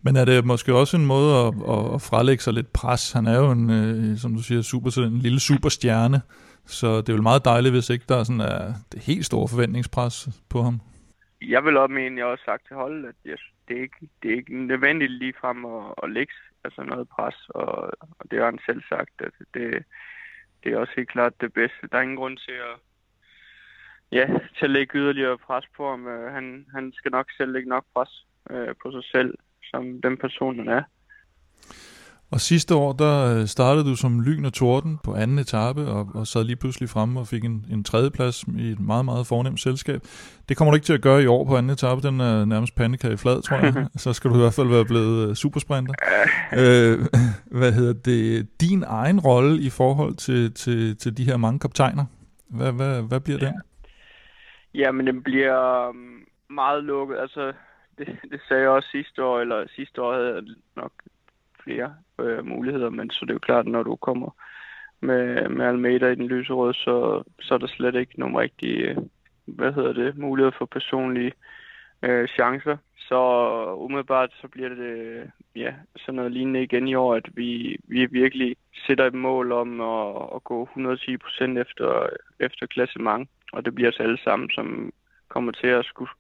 Men 0.04 0.16
er 0.16 0.24
det 0.24 0.44
måske 0.44 0.74
også 0.74 0.96
en 0.96 1.06
måde 1.06 1.30
at, 1.40 1.54
at, 1.74 1.94
at 1.94 2.02
frelægge 2.02 2.42
sig 2.42 2.52
lidt 2.52 2.72
pres? 2.72 3.12
Han 3.12 3.26
er 3.26 3.38
jo 3.38 3.50
en, 3.50 3.70
øh, 3.70 4.16
som 4.18 4.34
du 4.34 4.42
siger, 4.42 4.62
super, 4.62 4.90
en 4.98 5.18
lille 5.18 5.40
superstjerne, 5.40 6.20
så 6.66 6.96
det 6.96 7.08
er 7.08 7.16
jo 7.16 7.22
meget 7.22 7.44
dejligt, 7.44 7.74
hvis 7.74 7.90
ikke 7.90 8.04
der 8.08 8.16
er 8.16 8.24
sådan 8.24 8.40
er 8.40 8.74
det 8.92 9.00
helt 9.02 9.26
store 9.26 9.48
forventningspres 9.48 10.28
på 10.50 10.62
ham. 10.62 10.80
Jeg 11.42 11.64
vil 11.64 11.76
også 11.76 11.92
mene, 11.92 12.16
jeg 12.18 12.24
har 12.24 12.30
også 12.32 12.44
sagt 12.44 12.66
til 12.66 12.76
holdet, 12.76 13.08
at 13.08 13.14
jeg, 13.24 13.38
det, 13.68 13.76
er 13.76 13.82
ikke, 13.82 14.08
det 14.22 14.30
er 14.30 14.36
ikke 14.36 14.66
nødvendigt 14.66 15.12
lige 15.12 15.34
frem 15.40 15.64
at, 15.64 15.94
at 16.02 16.10
lægge 16.10 16.32
altså 16.64 16.82
noget 16.82 17.08
pres, 17.08 17.34
og, 17.48 17.68
og 18.18 18.30
det 18.30 18.38
har 18.38 18.44
han 18.44 18.58
selv 18.66 18.82
sagt, 18.88 19.14
at 19.18 19.32
det, 19.54 19.84
det 20.64 20.72
er 20.72 20.78
også 20.78 20.92
helt 20.96 21.08
klart 21.08 21.40
det 21.40 21.52
bedste. 21.52 21.88
Der 21.90 21.98
er 21.98 22.02
ingen 22.02 22.16
grund 22.16 22.36
til 22.38 22.52
at, 22.70 22.76
ja, 24.12 24.26
til 24.56 24.64
at 24.64 24.70
lægge 24.70 24.98
yderligere 24.98 25.38
pres 25.38 25.64
på 25.76 25.90
ham. 25.90 26.06
Øh, 26.06 26.32
han, 26.32 26.66
han 26.74 26.92
skal 26.94 27.10
nok 27.10 27.26
selv 27.36 27.52
lægge 27.52 27.68
nok 27.68 27.84
pres 27.94 28.26
øh, 28.50 28.74
på 28.82 28.90
sig 28.92 29.04
selv 29.04 29.38
som 29.74 29.84
den 30.02 30.16
person, 30.16 30.58
han 30.58 30.68
er. 30.68 30.82
Og 32.32 32.40
sidste 32.40 32.74
år, 32.74 32.92
der 32.92 33.14
øh, 33.34 33.46
startede 33.46 33.84
du 33.84 33.96
som 33.96 34.20
lyn 34.20 34.44
og 34.44 34.52
torden 34.52 34.98
på 35.04 35.14
anden 35.14 35.38
etape, 35.38 35.80
og, 35.80 36.08
og 36.14 36.26
sad 36.26 36.44
lige 36.44 36.56
pludselig 36.56 36.88
fremme 36.88 37.20
og 37.20 37.26
fik 37.26 37.44
en, 37.44 37.66
en 37.70 37.84
tredjeplads 37.84 38.44
i 38.58 38.70
et 38.70 38.80
meget, 38.80 39.04
meget 39.04 39.26
fornemt 39.26 39.60
selskab. 39.60 40.00
Det 40.48 40.56
kommer 40.56 40.70
du 40.70 40.74
ikke 40.74 40.84
til 40.84 40.92
at 40.92 41.02
gøre 41.02 41.22
i 41.22 41.26
år 41.26 41.44
på 41.44 41.56
anden 41.56 41.70
etape, 41.70 42.00
den 42.08 42.20
er 42.20 42.44
nærmest 42.44 42.74
pandekage 42.76 43.18
flad, 43.18 43.42
tror 43.42 43.56
jeg. 43.56 43.86
Så 44.04 44.12
skal 44.12 44.30
du 44.30 44.34
i 44.36 44.38
hvert 44.38 44.54
fald 44.54 44.68
være 44.68 44.84
blevet 44.84 45.28
uh, 45.28 45.34
supersprinter. 45.34 45.94
øh, 46.52 46.98
hvad 47.60 47.72
hedder 47.72 47.92
det? 47.92 48.48
Din 48.60 48.84
egen 48.86 49.20
rolle 49.20 49.62
i 49.62 49.70
forhold 49.70 50.14
til, 50.14 50.54
til, 50.54 50.96
til 50.96 51.16
de 51.16 51.24
her 51.24 51.36
mange 51.36 51.58
kaptajner, 51.58 52.04
hvad, 52.50 52.72
hvad, 52.72 53.02
hvad 53.02 53.20
bliver 53.20 53.38
den? 53.38 53.54
Ja, 54.74 54.92
men 54.92 55.06
den 55.06 55.22
bliver 55.22 55.88
um, 55.88 55.96
meget 56.50 56.84
lukket. 56.84 57.16
Altså, 57.18 57.52
det, 57.98 58.18
det 58.30 58.40
sagde 58.48 58.62
jeg 58.62 58.70
også 58.70 58.88
sidste 58.88 59.24
år, 59.24 59.40
eller 59.40 59.66
sidste 59.76 60.02
år 60.02 60.14
havde 60.14 60.34
jeg 60.34 60.42
nok 60.76 60.92
flere 61.64 61.94
øh, 62.20 62.46
muligheder, 62.46 62.90
men 62.90 63.10
så 63.10 63.18
det 63.22 63.30
er 63.30 63.34
jo 63.34 63.38
klart, 63.38 63.66
når 63.66 63.82
du 63.82 63.96
kommer 63.96 64.30
med, 65.00 65.48
med 65.48 65.66
Almeida 65.66 66.08
i 66.08 66.14
den 66.14 66.26
lyserøde, 66.26 66.74
så, 66.74 67.22
så 67.40 67.54
er 67.54 67.58
der 67.58 67.66
slet 67.66 67.94
ikke 67.94 68.20
nogen 68.20 68.38
rigtige, 68.38 68.88
øh, 68.88 68.96
hvad 69.46 69.72
hedder 69.72 69.92
det, 69.92 70.16
muligheder 70.16 70.56
for 70.58 70.66
personlige 70.66 71.32
øh, 72.02 72.28
chancer. 72.28 72.76
Så 73.08 73.20
umiddelbart 73.78 74.30
så 74.40 74.48
bliver 74.48 74.68
det 74.68 74.78
øh, 74.78 75.26
ja, 75.56 75.74
sådan 75.96 76.14
noget 76.14 76.32
lignende 76.32 76.62
igen 76.62 76.88
i 76.88 76.94
år, 76.94 77.14
at 77.14 77.28
vi, 77.36 77.76
vi 77.84 78.06
virkelig 78.06 78.56
sætter 78.86 79.06
et 79.06 79.14
mål 79.14 79.52
om 79.52 79.80
at, 79.80 80.28
at 80.34 80.44
gå 80.44 80.62
110 80.62 81.16
procent 81.16 81.58
efter, 81.58 82.06
efter 82.40 82.66
klassement. 82.66 83.28
Og 83.52 83.64
det 83.64 83.74
bliver 83.74 83.90
os 83.90 84.00
alle 84.00 84.18
sammen, 84.24 84.50
som 84.50 84.92
kommer 85.28 85.52
til 85.52 85.66
at 85.66 85.84
skulle, 85.84 86.10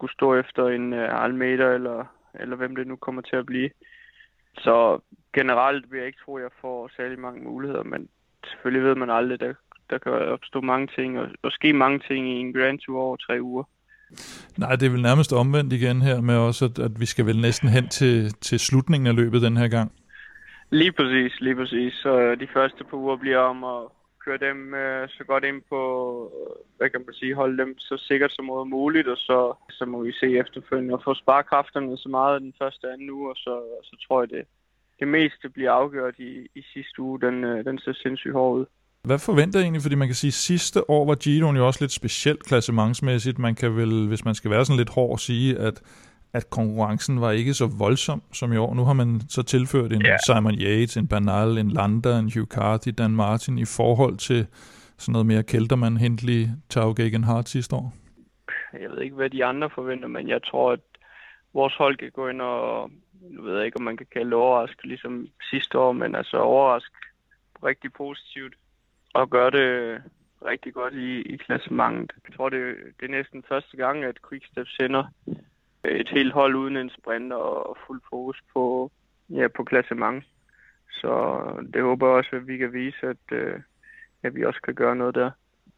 skulle 0.00 0.12
stå 0.12 0.34
efter 0.34 0.68
en 0.68 0.92
uh, 0.92 1.24
Almeida, 1.24 1.68
eller, 1.74 2.04
eller 2.40 2.56
hvem 2.56 2.76
det 2.76 2.86
nu 2.86 2.96
kommer 2.96 3.22
til 3.22 3.36
at 3.36 3.46
blive. 3.46 3.70
Så 4.58 5.00
generelt 5.32 5.90
vil 5.90 5.98
jeg 5.98 6.06
ikke 6.06 6.18
tro, 6.24 6.36
at 6.36 6.42
jeg 6.42 6.50
får 6.60 6.90
særlig 6.96 7.18
mange 7.18 7.40
muligheder, 7.44 7.82
men 7.82 8.08
selvfølgelig 8.48 8.88
ved 8.88 8.94
man 8.94 9.10
aldrig, 9.10 9.40
der, 9.40 9.52
der 9.90 9.98
kan 9.98 10.12
opstå 10.12 10.60
mange 10.60 10.88
ting, 10.96 11.18
og, 11.18 11.28
og 11.42 11.52
ske 11.52 11.72
mange 11.72 11.98
ting 12.08 12.28
i 12.28 12.40
en 12.40 12.52
Grand 12.52 12.78
Tour 12.78 13.00
over 13.02 13.16
tre 13.16 13.38
uger. 13.42 13.64
Nej, 14.58 14.76
det 14.76 14.86
er 14.86 14.90
vel 14.90 15.02
nærmest 15.02 15.32
omvendt 15.32 15.72
igen 15.72 16.02
her 16.02 16.20
med 16.20 16.36
også, 16.36 16.64
at, 16.64 16.78
at 16.78 17.00
vi 17.00 17.06
skal 17.06 17.26
vel 17.26 17.40
næsten 17.40 17.68
hen 17.68 17.88
til, 17.88 18.32
til 18.32 18.58
slutningen 18.58 19.06
af 19.06 19.16
løbet 19.16 19.42
den 19.42 19.56
her 19.56 19.68
gang. 19.68 19.92
Lige 20.70 20.92
præcis, 20.92 21.40
lige 21.40 21.56
præcis. 21.56 21.92
Så 21.94 22.34
de 22.34 22.48
første 22.52 22.84
par 22.84 22.96
uger 22.96 23.16
bliver 23.16 23.38
om 23.38 23.64
at 23.64 23.82
køre 24.24 24.38
dem 24.48 24.74
øh, 24.74 25.08
så 25.08 25.24
godt 25.24 25.44
ind 25.44 25.62
på, 25.68 25.80
øh, 26.36 26.54
hvad 26.76 26.90
kan 26.90 27.02
man 27.06 27.14
sige, 27.14 27.34
holde 27.34 27.58
dem 27.62 27.78
så 27.78 27.96
sikkert 28.08 28.32
som 28.32 28.68
muligt, 28.68 29.08
og 29.08 29.16
så, 29.16 29.38
så 29.70 29.84
må 29.84 30.02
vi 30.02 30.12
se 30.12 30.38
efterfølgende 30.38 30.94
og 30.94 31.02
få 31.04 31.14
sparekræfterne 31.14 31.98
så 31.98 32.08
meget 32.08 32.42
den 32.42 32.54
første 32.58 32.92
anden 32.92 33.10
uge, 33.10 33.30
og 33.30 33.36
så, 33.36 33.54
så 33.82 34.06
tror 34.08 34.22
jeg, 34.22 34.30
det, 34.30 34.44
det 35.00 35.08
meste 35.08 35.48
bliver 35.48 35.72
afgjort 35.72 36.14
i, 36.18 36.32
i 36.54 36.62
sidste 36.72 37.02
uge. 37.02 37.20
Den, 37.20 37.44
øh, 37.44 37.64
den 37.64 37.78
ser 37.78 37.92
sindssygt 37.92 38.32
hård 38.32 38.58
ud. 38.58 38.66
Hvad 39.04 39.18
forventer 39.18 39.58
I 39.58 39.62
egentlig? 39.62 39.82
Fordi 39.82 39.94
man 39.94 40.08
kan 40.08 40.14
sige, 40.14 40.28
at 40.28 40.34
sidste 40.50 40.90
år 40.90 41.06
var 41.06 41.14
Giroen 41.14 41.56
jo 41.56 41.66
også 41.66 41.80
lidt 41.82 41.92
specielt 41.92 42.42
klassementsmæssigt. 42.44 43.38
Man 43.38 43.54
kan 43.54 43.76
vel, 43.76 44.08
hvis 44.08 44.24
man 44.24 44.34
skal 44.34 44.50
være 44.50 44.64
sådan 44.64 44.78
lidt 44.78 44.90
hård, 44.90 45.18
sige, 45.18 45.58
at, 45.58 45.82
at 46.32 46.50
konkurrencen 46.50 47.20
var 47.20 47.30
ikke 47.30 47.54
så 47.54 47.66
voldsom 47.78 48.22
som 48.32 48.52
i 48.52 48.56
år. 48.56 48.74
Nu 48.74 48.84
har 48.84 48.92
man 48.92 49.20
så 49.28 49.42
tilført 49.42 49.92
en 49.92 50.02
yeah. 50.06 50.18
Simon 50.26 50.54
Yates, 50.54 50.96
en 50.96 51.08
Bernal, 51.08 51.58
en 51.58 51.70
Landa, 51.70 52.18
en 52.18 52.30
Hugh 52.34 52.46
Carty, 52.46 52.88
Dan 52.98 53.10
Martin 53.10 53.58
i 53.58 53.64
forhold 53.64 54.16
til 54.16 54.46
sådan 54.98 55.12
noget 55.12 55.26
mere 55.26 55.42
Kelterman, 55.42 55.96
Hindley, 55.96 56.46
Tau 56.68 56.92
Gegenhardt 56.96 57.48
sidste 57.48 57.76
år. 57.76 57.92
Jeg 58.80 58.90
ved 58.90 59.02
ikke, 59.02 59.16
hvad 59.16 59.30
de 59.30 59.44
andre 59.44 59.70
forventer, 59.70 60.08
men 60.08 60.28
jeg 60.28 60.42
tror, 60.42 60.72
at 60.72 60.80
vores 61.54 61.74
hold 61.74 61.96
kan 61.96 62.10
gå 62.10 62.28
ind 62.28 62.40
og, 62.40 62.90
nu 63.30 63.42
ved 63.42 63.56
jeg 63.56 63.66
ikke, 63.66 63.78
om 63.78 63.84
man 63.84 63.96
kan 63.96 64.06
kalde 64.12 64.30
det 64.30 64.34
overrask, 64.34 64.84
ligesom 64.84 65.28
sidste 65.50 65.78
år, 65.78 65.92
men 65.92 66.14
altså 66.14 66.36
overrask 66.36 66.92
rigtig 67.64 67.92
positivt 67.92 68.54
og 69.14 69.30
gøre 69.30 69.50
det 69.50 70.02
rigtig 70.44 70.74
godt 70.74 70.94
i, 70.94 71.22
i 71.22 71.36
klassementet. 71.36 72.10
Jeg 72.28 72.36
tror, 72.36 72.48
det, 72.48 72.76
det 73.00 73.06
er 73.06 73.16
næsten 73.18 73.44
første 73.48 73.76
gang, 73.76 74.04
at 74.04 74.16
Quickstep 74.28 74.66
sender 74.68 75.04
et 75.84 76.08
helt 76.08 76.32
hold 76.32 76.54
uden 76.54 76.76
en 76.76 76.90
sprinter 76.90 77.36
og 77.36 77.78
fuld 77.86 78.00
fokus 78.10 78.42
på, 78.52 78.90
ja, 79.30 79.48
på 79.48 79.64
klassement. 79.64 80.24
Så 80.90 81.42
det 81.74 81.82
håber 81.82 82.06
jeg 82.06 82.16
også, 82.16 82.36
at 82.36 82.46
vi 82.46 82.56
kan 82.56 82.72
vise, 82.72 83.06
at, 83.06 83.32
øh, 83.32 83.60
at 84.22 84.34
vi 84.34 84.44
også 84.44 84.60
kan 84.62 84.74
gøre 84.74 84.96
noget 84.96 85.14
der. 85.14 85.30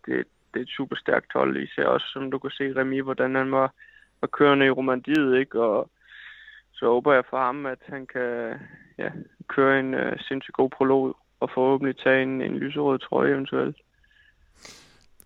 Det, 0.06 0.24
det 0.54 0.60
er 0.60 0.64
et 0.64 0.76
super 0.76 0.96
stærkt 0.96 1.32
hold, 1.32 1.56
især 1.56 1.86
også, 1.86 2.06
som 2.06 2.30
du 2.30 2.38
kan 2.38 2.50
se 2.50 2.76
Remi, 2.76 3.00
hvordan 3.00 3.34
han 3.34 3.52
var, 3.52 3.74
var 4.20 4.28
kørende 4.28 4.66
i 4.66 4.70
Romandiet, 4.70 5.38
ikke? 5.38 5.62
Og 5.62 5.90
så 6.72 6.86
håber 6.86 7.12
jeg 7.12 7.24
for 7.30 7.38
ham, 7.38 7.66
at 7.66 7.78
han 7.86 8.06
kan 8.06 8.60
ja, 8.98 9.10
køre 9.48 9.80
en 9.80 9.94
øh, 9.94 10.18
sindssygt 10.20 10.56
god 10.56 10.70
prolog 10.70 11.16
og 11.40 11.50
forhåbentlig 11.54 11.96
tage 11.96 12.22
en, 12.22 12.42
en 12.42 12.58
lyserød 12.58 12.98
trøje 12.98 13.30
eventuelt. 13.30 13.76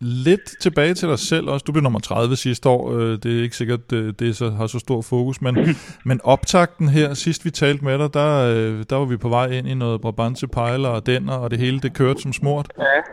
Lidt 0.01 0.61
tilbage 0.61 0.95
til 0.95 1.09
dig 1.09 1.19
selv 1.19 1.49
også. 1.49 1.65
Du 1.65 1.73
blev 1.73 1.83
nummer 1.83 2.01
30 2.01 2.37
sidste 2.37 2.69
år. 2.69 2.93
Øh, 2.93 3.19
det 3.23 3.39
er 3.39 3.43
ikke 3.43 3.57
sikkert, 3.57 3.93
øh, 3.93 4.15
det 4.19 4.37
så, 4.37 4.51
har 4.51 4.67
så 4.67 4.79
stor 4.79 5.03
fokus, 5.03 5.41
men, 5.41 5.59
men 6.05 6.21
optakten 6.25 6.89
her, 6.89 7.15
sidst 7.15 7.45
vi 7.45 7.51
talte 7.51 7.85
med 7.85 7.99
dig, 7.99 8.15
der, 8.15 8.55
øh, 8.55 8.85
der 8.91 8.97
var 8.97 9.05
vi 9.05 9.17
på 9.17 9.29
vej 9.29 9.47
ind 9.47 9.69
i 9.69 9.75
noget 9.75 10.01
Brabantse 10.01 10.47
Pejler 10.47 10.89
og 10.89 11.07
Denner, 11.07 11.33
og 11.33 11.51
det 11.51 11.59
hele 11.59 11.81
det 11.81 11.95
kørte 11.95 12.23
som 12.23 12.33
smurt. 12.33 12.69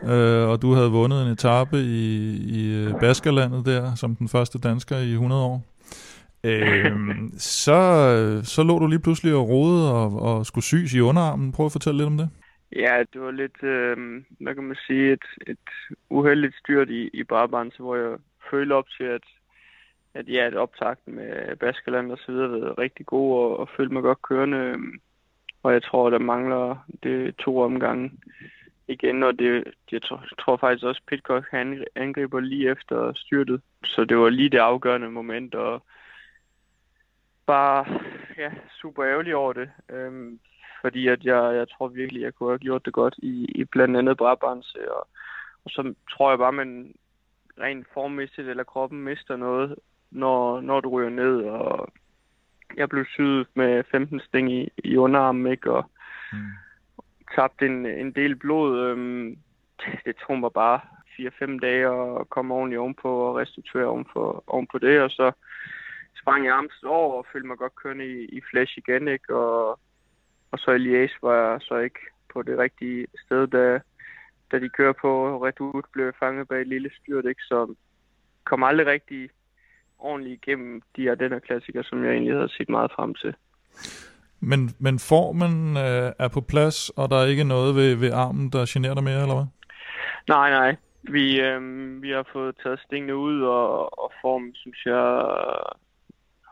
Ja. 0.05 0.45
Og 0.45 0.61
du 0.61 0.73
havde 0.73 0.89
vundet 0.89 1.25
en 1.25 1.31
etape 1.31 1.83
i, 1.83 2.33
i 2.35 2.87
Baskerlandet 2.99 3.65
der, 3.65 3.95
som 3.95 4.15
den 4.15 4.29
første 4.29 4.59
dansker 4.59 4.97
i 4.97 5.11
100 5.11 5.41
år. 5.41 5.63
Øhm, 6.43 7.33
så, 7.63 8.41
så 8.43 8.63
lå 8.63 8.79
du 8.79 8.87
lige 8.87 8.99
pludselig 8.99 9.35
og 9.35 9.49
rode 9.49 9.91
og, 9.93 10.21
og 10.21 10.45
skulle 10.45 10.65
sys 10.65 10.93
i 10.93 10.99
underarmen. 10.99 11.51
Prøv 11.51 11.65
at 11.65 11.71
fortælle 11.71 11.97
lidt 11.97 12.07
om 12.07 12.17
det. 12.17 12.29
Ja, 12.75 13.03
det 13.13 13.21
var 13.21 13.31
lidt, 13.31 13.63
øh, 13.63 14.23
hvad 14.39 14.55
kan 14.55 14.63
man 14.63 14.77
sige, 14.87 15.13
et, 15.13 15.25
et 15.47 15.69
uheldigt 16.09 16.55
styrt 16.55 16.89
i, 16.89 17.09
i 17.13 17.23
Brabant, 17.23 17.77
hvor 17.77 17.95
jeg 17.95 18.17
følte 18.51 18.73
op 18.73 18.89
til, 18.97 19.03
at, 19.03 19.23
at 20.13 20.29
ja, 20.29 20.45
at 20.45 20.55
optakten 20.55 21.15
med 21.15 21.55
Baskeland 21.55 22.11
og 22.11 22.17
så 22.17 22.31
videre 22.31 22.61
var 22.61 22.77
rigtig 22.77 23.05
god, 23.05 23.37
og, 23.37 23.59
og 23.59 23.69
følte 23.77 23.93
mig 23.93 24.03
godt 24.03 24.21
kørende. 24.21 24.57
Øhm, 24.57 24.99
og 25.63 25.73
jeg 25.73 25.83
tror, 25.83 26.09
der 26.09 26.19
mangler 26.19 26.85
det 27.03 27.35
to 27.35 27.59
omgange 27.59 28.11
igen, 28.87 29.23
og 29.23 29.39
det, 29.39 29.73
jeg 29.91 30.01
tror, 30.01 30.25
tror 30.39 30.57
faktisk 30.57 30.85
også, 30.85 31.01
Pitcock 31.07 31.47
han 31.51 31.85
angriber 31.95 32.39
lige 32.39 32.71
efter 32.71 33.13
styrtet. 33.15 33.61
Så 33.83 34.05
det 34.05 34.17
var 34.17 34.29
lige 34.29 34.49
det 34.49 34.57
afgørende 34.57 35.11
moment, 35.11 35.55
og 35.55 35.83
bare 37.45 37.85
ja, 38.37 38.51
super 38.81 39.05
ærgerlig 39.05 39.35
over 39.35 39.53
det. 39.53 39.71
Øhm, 39.89 40.39
fordi 40.83 41.07
at 41.07 41.23
jeg, 41.23 41.55
jeg 41.55 41.67
tror 41.69 41.87
virkelig, 41.87 42.21
jeg 42.21 42.33
kunne 42.33 42.49
have 42.49 42.59
gjort 42.59 42.85
det 42.85 42.93
godt 42.93 43.15
i, 43.17 43.45
i 43.55 43.63
blandt 43.63 43.97
andet 43.97 44.17
Brabants. 44.17 44.75
Og, 44.75 45.07
og 45.65 45.69
så 45.71 45.93
tror 46.11 46.29
jeg 46.29 46.39
bare, 46.39 46.51
man 46.51 46.93
rent 47.59 47.87
formmæssigt 47.93 48.47
eller 48.47 48.63
kroppen 48.63 49.03
mister 49.03 49.35
noget, 49.35 49.75
når, 50.11 50.61
når 50.61 50.81
du 50.81 50.89
ryger 50.89 51.09
ned. 51.09 51.43
Og 51.43 51.93
jeg 52.77 52.89
blev 52.89 53.05
syet 53.05 53.47
med 53.53 53.83
15 53.91 54.19
sting 54.19 54.51
i, 54.51 54.69
i 54.83 54.97
underarmen, 54.97 55.51
ikke? 55.51 55.71
Og 55.71 55.85
mm. 56.33 56.49
tabte 57.35 57.65
en, 57.65 57.85
en 57.85 58.11
del 58.11 58.35
blod. 58.35 58.79
Øhm, 58.79 59.37
det 60.05 60.15
tog 60.15 60.39
mig 60.39 60.51
bare 60.53 60.79
4-5 61.19 61.59
dage 61.59 61.85
at 62.19 62.29
komme 62.29 62.53
ordentligt 62.53 62.79
ovenpå 62.79 63.27
og 63.27 63.35
restituere 63.35 63.85
ovenpå, 63.85 64.43
ovenpå 64.47 64.77
det. 64.77 65.01
Og 65.01 65.11
så 65.11 65.31
sprang 66.21 66.45
jeg 66.45 66.53
armst 66.53 66.83
over 66.83 67.13
og 67.17 67.25
følte 67.33 67.47
mig 67.47 67.57
godt 67.57 67.75
kørende 67.75 68.05
i, 68.05 68.25
i 68.25 68.41
flash 68.51 68.77
igen, 68.77 69.07
ikke? 69.07 69.35
Og 69.35 69.79
og 70.53 70.59
så 70.59 70.71
i 70.71 70.83
Liège 70.85 71.17
var 71.21 71.35
jeg 71.35 71.61
så 71.61 71.77
ikke 71.77 71.99
på 72.33 72.41
det 72.41 72.57
rigtige 72.57 73.07
sted, 73.25 73.47
da, 73.47 73.79
da 74.51 74.59
de 74.59 74.69
kører 74.69 74.93
på 75.01 75.11
Redoute, 75.45 75.87
blev 75.93 76.05
jeg 76.05 76.13
fanget 76.19 76.47
bag 76.47 76.61
et 76.61 76.67
lille 76.67 76.91
styrt, 76.99 77.25
ikke? 77.25 77.41
så 77.41 77.75
kom 78.43 78.63
aldrig 78.63 78.87
rigtig 78.87 79.29
ordentligt 79.99 80.41
igennem 80.41 80.81
de 80.95 81.01
her 81.01 81.15
den 81.15 81.31
her 81.31 81.39
klassiker, 81.39 81.83
som 81.83 82.05
jeg 82.05 82.11
egentlig 82.11 82.33
havde 82.33 82.49
set 82.57 82.69
meget 82.69 82.91
frem 82.95 83.13
til. 83.13 83.35
Men, 84.39 84.69
men 84.79 84.99
formen 84.99 85.77
øh, 85.77 86.11
er 86.19 86.29
på 86.33 86.41
plads, 86.41 86.89
og 86.89 87.09
der 87.09 87.17
er 87.17 87.25
ikke 87.25 87.43
noget 87.43 87.75
ved, 87.75 87.95
ved 87.95 88.11
armen, 88.11 88.49
der 88.49 88.71
generer 88.73 88.93
dig 88.93 89.03
mere, 89.03 89.21
eller 89.21 89.35
hvad? 89.35 89.47
Nej, 90.27 90.49
nej. 90.49 90.75
Vi, 91.03 91.41
øh, 91.41 91.61
vi 92.01 92.09
har 92.11 92.25
fået 92.33 92.55
taget 92.63 92.79
stingene 92.79 93.15
ud, 93.15 93.41
og, 93.41 93.99
og 94.03 94.11
formen, 94.21 94.55
synes 94.55 94.85
jeg, 94.85 95.27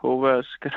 håber 0.02 0.34
jeg 0.34 0.44
skal, 0.44 0.72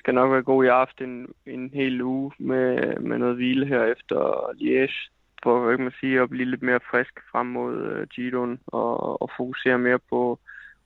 skal 0.00 0.14
nok 0.14 0.32
være 0.32 0.42
god. 0.42 0.64
Jeg 0.64 0.72
har 0.72 0.84
haft 0.86 1.00
en, 1.00 1.26
en 1.46 1.70
hel 1.74 2.02
uge 2.02 2.32
med, 2.38 2.96
med 3.08 3.18
noget 3.18 3.36
hvile 3.36 3.66
her 3.66 3.82
efter 3.84 4.18
Liège, 4.60 4.98
for 5.42 5.64
hvad 5.64 5.76
kan 5.76 5.84
man 5.84 6.00
sige, 6.00 6.20
at 6.20 6.30
blive 6.30 6.50
lidt 6.50 6.62
mere 6.62 6.80
frisk 6.90 7.14
frem 7.32 7.46
mod 7.46 7.74
uh, 7.92 8.02
Giroen 8.12 8.58
og, 8.66 9.22
og 9.22 9.30
fokusere 9.36 9.78
mere 9.78 9.98
på 10.10 10.38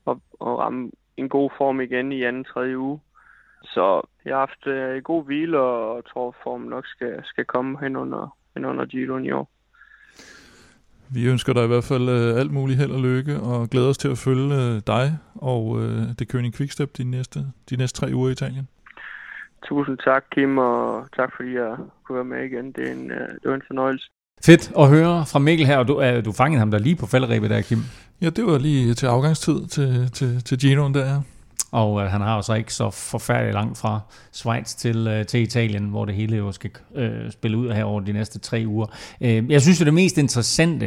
at, 0.06 0.16
at 0.40 0.52
ramme 0.62 0.90
en 1.16 1.28
god 1.28 1.50
form 1.58 1.80
igen 1.80 2.12
i 2.12 2.22
anden, 2.22 2.44
tredje 2.44 2.78
uge. 2.78 3.00
Så 3.64 3.84
jeg 4.24 4.34
har 4.34 4.46
haft 4.46 4.66
uh, 4.66 4.96
en 4.96 5.02
god 5.02 5.24
hvile, 5.24 5.58
og 5.58 6.04
tror, 6.10 6.36
formen 6.42 6.68
nok 6.68 6.86
skal, 6.86 7.20
skal 7.24 7.44
komme 7.44 7.80
hen 7.80 7.96
under, 7.96 8.36
hen 8.54 8.64
under 8.64 8.86
Giroen 8.86 9.24
i 9.24 9.30
år. 9.30 9.50
Vi 11.14 11.28
ønsker 11.28 11.52
dig 11.52 11.64
i 11.64 11.72
hvert 11.72 11.84
fald 11.84 12.06
uh, 12.08 12.40
alt 12.40 12.52
muligt 12.52 12.78
held 12.78 12.92
og 12.92 13.00
lykke, 13.00 13.40
og 13.40 13.68
glæder 13.70 13.88
os 13.88 13.98
til 13.98 14.08
at 14.08 14.18
følge 14.18 14.46
uh, 14.46 14.80
dig 14.86 15.06
og 15.34 15.66
uh, 15.66 15.82
det 16.18 16.34
König 16.34 16.56
Quickstep 16.56 16.96
de 16.96 17.04
næste, 17.04 17.38
de 17.70 17.76
næste 17.76 18.00
tre 18.00 18.14
uger 18.14 18.28
i 18.28 18.32
Italien. 18.32 18.68
Tusind 19.68 19.98
tak, 20.04 20.24
Kim, 20.32 20.58
og 20.58 21.06
tak 21.16 21.30
fordi 21.36 21.54
jeg 21.54 21.76
kunne 22.04 22.16
være 22.16 22.24
med 22.24 22.44
igen. 22.44 22.72
Det, 22.72 22.88
er 22.88 22.92
en, 22.92 23.10
øh, 23.10 23.28
det 23.28 23.50
var 23.50 23.54
en 23.54 23.62
fornøjelse. 23.66 24.10
Fedt 24.44 24.72
at 24.78 24.88
høre 24.88 25.26
fra 25.26 25.38
Mikkel 25.38 25.66
her, 25.66 25.78
og 25.78 25.88
du, 25.88 25.94
uh, 25.98 26.24
du 26.24 26.32
fangede 26.32 26.58
ham 26.58 26.70
der 26.70 26.78
lige 26.78 26.96
på 26.96 27.06
falderæbet 27.06 27.50
der, 27.50 27.60
Kim. 27.60 27.78
Ja, 28.20 28.30
det 28.30 28.46
var 28.46 28.58
lige 28.58 28.94
til 28.94 29.06
afgangstid 29.06 29.66
til, 29.66 30.10
til, 30.12 30.44
til 30.44 30.58
Ginoen 30.58 30.94
der. 30.94 31.20
Og 31.72 31.92
uh, 31.92 32.02
han 32.02 32.20
har 32.20 32.36
jo 32.36 32.42
så 32.42 32.54
ikke 32.54 32.74
så 32.74 32.90
forfærdeligt 32.90 33.54
langt 33.54 33.78
fra 33.78 34.00
Schweiz 34.32 34.74
til, 34.74 35.18
uh, 35.18 35.26
til 35.26 35.40
Italien, 35.40 35.84
hvor 35.84 36.04
det 36.04 36.14
hele 36.14 36.36
jo 36.36 36.52
skal 36.52 36.70
uh, 36.90 37.30
spille 37.30 37.56
ud 37.56 37.70
her 37.70 37.84
over 37.84 38.00
de 38.00 38.12
næste 38.12 38.38
tre 38.38 38.64
uger. 38.66 38.86
Uh, 39.20 39.50
jeg 39.50 39.62
synes 39.62 39.80
jo, 39.80 39.84
det 39.84 39.94
mest 39.94 40.18
interessante 40.18 40.86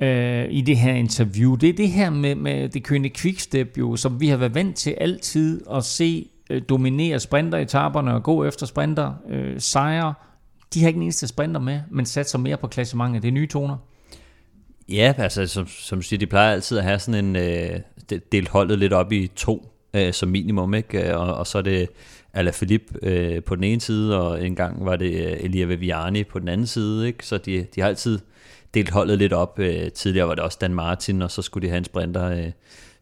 uh, 0.00 0.06
i 0.50 0.62
det 0.66 0.76
her 0.76 0.92
interview, 0.92 1.54
det 1.54 1.68
er 1.68 1.72
det 1.72 1.88
her 1.88 2.10
med, 2.10 2.34
med 2.34 2.68
det 2.68 2.84
kønne 2.84 3.08
quickstep 3.08 3.78
jo, 3.78 3.96
som 3.96 4.20
vi 4.20 4.28
har 4.28 4.36
været 4.36 4.54
vant 4.54 4.76
til 4.76 4.90
altid 4.90 5.62
at 5.74 5.84
se 5.84 6.28
øh, 6.50 6.62
dominere 6.68 7.20
sprinteretaperne 7.20 8.14
og 8.14 8.22
gå 8.22 8.44
efter 8.44 8.66
sprinter, 8.66 9.12
øh, 9.28 9.60
sejre. 9.60 10.14
De 10.74 10.80
har 10.80 10.88
ikke 10.88 10.96
en 10.96 11.02
eneste 11.02 11.28
sprinter 11.28 11.60
med, 11.60 11.80
men 11.90 12.06
satser 12.06 12.38
mere 12.38 12.56
på 12.56 12.66
klassementet. 12.66 13.22
Det 13.22 13.28
er 13.28 13.32
nye 13.32 13.46
toner. 13.46 13.76
Ja, 14.88 15.14
altså 15.18 15.46
som, 15.46 15.66
som 15.66 15.98
du 15.98 16.02
siger, 16.02 16.18
de 16.18 16.26
plejer 16.26 16.52
altid 16.52 16.78
at 16.78 16.84
have 16.84 16.98
sådan 16.98 17.24
en, 17.24 17.36
øh, 17.36 17.80
delt 18.32 18.48
holdet 18.48 18.78
lidt 18.78 18.92
op 18.92 19.12
i 19.12 19.30
to 19.36 19.72
øh, 19.94 20.12
som 20.12 20.28
minimum, 20.28 20.74
ikke? 20.74 21.08
Øh, 21.08 21.20
og, 21.20 21.34
og 21.34 21.46
så 21.46 21.58
er 21.58 21.62
det 21.62 21.88
Alaphilippe 22.32 22.94
øh, 23.02 23.42
på 23.42 23.56
den 23.56 23.64
ene 23.64 23.80
side, 23.80 24.20
og 24.20 24.46
en 24.46 24.54
gang 24.54 24.84
var 24.84 24.96
det 24.96 25.26
øh, 25.26 25.36
Elia 25.40 25.64
Viviani 25.64 26.24
på 26.24 26.38
den 26.38 26.48
anden 26.48 26.66
side, 26.66 27.06
ikke? 27.06 27.26
Så 27.26 27.38
de, 27.38 27.66
de 27.74 27.80
har 27.80 27.88
altid 27.88 28.18
delt 28.74 28.90
holdet 28.90 29.18
lidt 29.18 29.32
op. 29.32 29.58
Øh, 29.58 29.92
tidligere 29.92 30.28
var 30.28 30.34
det 30.34 30.44
også 30.44 30.58
Dan 30.60 30.74
Martin, 30.74 31.22
og 31.22 31.30
så 31.30 31.42
skulle 31.42 31.66
de 31.66 31.70
have 31.70 31.78
en 31.78 31.84
sprinter. 31.84 32.30
Øh, 32.30 32.50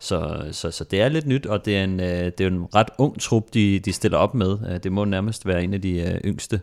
så, 0.04 0.48
så, 0.52 0.70
så 0.70 0.84
det 0.84 1.00
er 1.00 1.08
lidt 1.08 1.26
nyt, 1.26 1.46
og 1.46 1.64
det 1.64 1.76
er 1.76 1.84
en, 1.84 2.00
øh, 2.00 2.32
det 2.38 2.40
er 2.40 2.46
en 2.46 2.66
ret 2.74 2.88
ung 2.98 3.20
trup, 3.20 3.54
de, 3.54 3.78
de 3.78 3.92
stiller 3.92 4.18
op 4.18 4.34
med. 4.34 4.58
Øh, 4.70 4.82
det 4.82 4.92
må 4.92 5.04
nærmest 5.04 5.46
være 5.46 5.64
en 5.64 5.74
af 5.74 5.82
de 5.82 6.00
øh, 6.00 6.20
yngste 6.24 6.60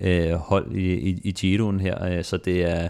øh, 0.00 0.32
hold 0.32 0.72
i, 0.72 0.94
i, 0.94 1.20
i 1.24 1.32
Giroen 1.32 1.80
her, 1.80 2.22
så 2.22 2.36
det 2.36 2.64
er 2.64 2.88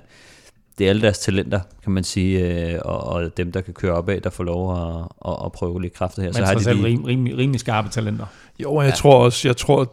det 0.78 0.86
er 0.86 0.90
alle 0.90 1.02
deres 1.02 1.18
talenter, 1.18 1.60
kan 1.82 1.93
man 1.93 2.05
sige, 2.05 2.40
øh, 2.40 2.81
og, 2.85 3.05
og 3.05 3.36
dem, 3.36 3.52
der 3.52 3.60
kan 3.60 3.74
køre 3.74 3.93
opad, 3.93 4.20
der 4.20 4.31
får 4.31 4.44
lov 4.44 4.77
at, 4.77 5.05
at, 5.27 5.36
at 5.44 5.52
prøve 5.52 5.82
lidt 5.82 5.93
kræfter 5.93 6.23
her. 6.23 6.28
Men 6.28 6.35
så 6.35 6.44
har 6.44 6.55
de 6.55 6.64
selv 6.64 6.82
rim, 6.82 7.05
rimelig, 7.05 7.39
rimelig 7.39 7.60
skarpe 7.60 7.89
talenter. 7.89 8.27
Jo, 8.59 8.81
jeg 8.81 8.89
ja. 8.89 8.94
tror 8.94 9.24
også, 9.24 9.48
jeg 9.48 9.56
tror, 9.56 9.93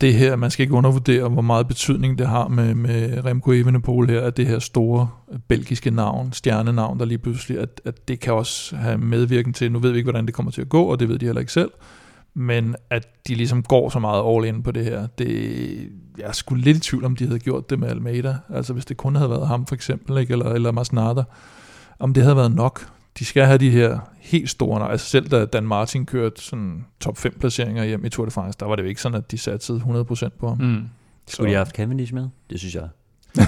det 0.00 0.14
her, 0.14 0.36
man 0.36 0.50
skal 0.50 0.62
ikke 0.62 0.74
undervurdere, 0.74 1.28
hvor 1.28 1.42
meget 1.42 1.68
betydning 1.68 2.18
det 2.18 2.26
har 2.26 2.48
med, 2.48 2.74
med 2.74 3.24
Remco 3.24 3.52
Evenepoel 3.52 4.10
her, 4.10 4.20
at 4.20 4.36
det 4.36 4.46
her 4.46 4.58
store 4.58 5.08
belgiske 5.48 5.90
navn, 5.90 6.32
stjernenavn, 6.32 6.98
der 6.98 7.04
lige 7.04 7.18
pludselig, 7.18 7.58
at, 7.58 7.80
at 7.84 8.08
det 8.08 8.20
kan 8.20 8.32
også 8.32 8.76
have 8.76 8.98
medvirken 8.98 9.52
til, 9.52 9.72
nu 9.72 9.78
ved 9.78 9.90
vi 9.90 9.98
ikke, 9.98 10.10
hvordan 10.10 10.26
det 10.26 10.34
kommer 10.34 10.52
til 10.52 10.60
at 10.60 10.68
gå, 10.68 10.82
og 10.82 11.00
det 11.00 11.08
ved 11.08 11.18
de 11.18 11.26
heller 11.26 11.40
ikke 11.40 11.52
selv, 11.52 11.70
men 12.34 12.76
at 12.90 13.06
de 13.28 13.34
ligesom 13.34 13.62
går 13.62 13.88
så 13.88 13.98
meget 13.98 14.36
all 14.36 14.54
in 14.54 14.62
på 14.62 14.70
det 14.70 14.84
her, 14.84 15.06
det, 15.06 15.88
jeg 16.18 16.34
skulle 16.34 16.64
lidt 16.64 16.76
i 16.76 16.80
tvivl 16.80 17.04
om, 17.04 17.16
de 17.16 17.26
havde 17.26 17.38
gjort 17.38 17.70
det 17.70 17.78
med 17.78 17.88
Almeida, 17.88 18.36
altså 18.54 18.72
hvis 18.72 18.84
det 18.84 18.96
kun 18.96 19.16
havde 19.16 19.30
været 19.30 19.48
ham 19.48 19.66
for 19.66 19.74
eksempel, 19.74 20.18
ikke? 20.18 20.32
eller, 20.32 20.46
eller 20.46 20.72
Masnada, 20.72 21.22
om 21.98 22.14
det 22.14 22.22
havde 22.22 22.36
været 22.36 22.54
nok. 22.54 22.86
De 23.18 23.24
skal 23.24 23.44
have 23.46 23.58
de 23.58 23.70
her 23.70 23.98
helt 24.20 24.50
store, 24.50 24.90
altså 24.90 25.06
selv 25.06 25.28
da 25.28 25.44
Dan 25.44 25.64
Martin 25.66 26.06
kørte 26.06 26.42
sådan 26.42 26.84
top 27.00 27.18
5 27.18 27.36
placeringer 27.40 27.84
hjem 27.84 28.04
i 28.04 28.08
Tour 28.08 28.24
de 28.24 28.30
France, 28.30 28.56
der 28.60 28.66
var 28.66 28.76
det 28.76 28.82
jo 28.82 28.88
ikke 28.88 29.00
sådan, 29.00 29.18
at 29.18 29.30
de 29.30 29.38
satte 29.38 29.72
100% 29.72 30.28
på 30.38 30.48
ham. 30.48 30.58
Mm. 30.60 30.82
Skulle 31.28 31.48
de 31.48 31.54
have 31.54 31.64
haft 31.64 31.76
Cavendish 31.76 32.14
med? 32.14 32.28
Det 32.50 32.58
synes 32.58 32.74
jeg. 32.74 32.88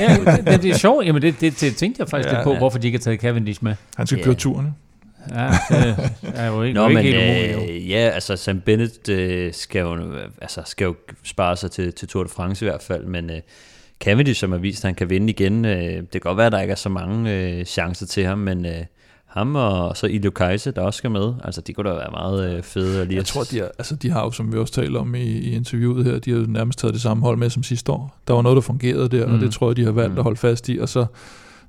ja, 0.01 0.17
det, 0.53 0.63
det 0.63 0.71
er 0.71 0.77
sjovt. 0.79 1.07
Jamen, 1.07 1.23
det, 1.23 1.41
det, 1.41 1.61
det 1.61 1.77
tænkte 1.77 2.01
jeg 2.01 2.09
faktisk 2.09 2.29
ja, 2.33 2.39
lidt 2.39 2.45
på, 2.45 2.53
ja. 2.53 2.59
hvorfor 2.59 2.79
de 2.79 2.87
ikke 2.87 2.99
har 2.99 3.03
taget 3.03 3.21
Cavendish 3.21 3.65
med. 3.65 3.75
Han 3.97 4.07
skal 4.07 4.19
Ja. 4.19 4.25
køre 4.25 4.35
turen. 4.35 4.77
Ja, 5.31 5.51
det 5.69 6.11
er 6.35 6.47
jo 6.47 6.63
ikke, 6.63 6.75
Nå, 6.75 6.83
jo 6.83 6.89
men 6.89 7.05
ikke 7.07 7.21
helt 7.21 7.57
umuligt. 7.57 7.83
øh, 7.85 7.91
ja, 7.91 7.97
altså 7.97 8.37
Sam 8.37 8.61
Bennett 8.61 9.09
øh, 9.09 9.53
skal, 9.55 9.81
jo, 9.81 10.15
altså, 10.41 10.63
skal 10.67 10.85
jo 10.85 10.95
spare 11.23 11.57
sig 11.57 11.71
til, 11.71 11.93
til 11.93 12.09
Tour 12.09 12.23
de 12.25 12.29
France 12.29 12.65
i 12.65 12.69
hvert 12.69 12.83
fald, 12.83 13.05
men 13.07 13.31
øh, 13.31 13.37
Cavendish, 14.01 14.41
som 14.41 14.53
har 14.53 14.59
vist, 14.59 14.85
at 14.85 14.89
han 14.89 14.95
kan 14.95 15.11
vinde 15.11 15.31
igen, 15.31 15.65
øh, 15.65 15.73
det 15.97 16.11
kan 16.11 16.21
godt 16.21 16.37
være, 16.37 16.47
at 16.47 16.53
der 16.53 16.61
ikke 16.61 16.73
er 16.73 16.77
så 16.77 16.89
mange 16.89 17.33
øh, 17.33 17.65
chancer 17.65 18.07
til 18.07 18.25
ham, 18.27 18.39
men 18.39 18.67
øh, 18.67 18.85
ham 19.33 19.57
og 19.57 19.97
så 19.97 20.07
Ilio 20.07 20.31
Kajse, 20.31 20.71
der 20.71 20.81
også 20.83 20.99
skal 20.99 21.11
med, 21.11 21.33
altså 21.45 21.61
de 21.61 21.73
kunne 21.73 21.91
da 21.91 21.95
være 21.95 22.11
meget 22.11 22.57
øh, 22.57 22.63
fede. 22.63 23.01
at 23.01 23.07
Lige 23.09 23.17
Jeg 23.17 23.25
tror, 23.27 23.43
de, 23.45 23.61
er, 23.61 23.69
altså, 23.79 23.97
de 23.97 24.11
har 24.11 24.23
jo, 24.25 24.31
som 24.31 24.53
vi 24.53 24.59
også 24.59 24.73
taler 24.73 25.01
om 25.01 25.15
i, 25.15 25.19
i 25.19 25.55
interviewet 25.55 26.05
her, 26.05 26.19
de 26.19 26.31
har 26.31 26.39
jo 26.39 26.45
nærmest 26.49 26.79
taget 26.79 26.95
det 26.95 27.03
samme 27.03 27.23
hold 27.23 27.37
med 27.39 27.51
som 27.51 27.63
sidste 27.63 27.93
år. 27.93 28.17
Der 28.29 28.35
var 28.35 28.43
noget, 28.43 28.57
der 28.57 28.63
fungerede 28.63 29.09
der, 29.09 29.27
mm. 29.27 29.33
og 29.33 29.39
Mm. 29.39 29.45
det 29.45 29.53
tror 29.55 29.69
jeg, 29.69 29.77
de 29.77 29.85
har 29.85 29.93
valgt 29.93 30.13
Mm. 30.13 30.19
at 30.19 30.25
holde 30.25 30.37
fast 30.39 30.69
i, 30.69 30.79
og 30.79 30.89
så, 30.89 31.07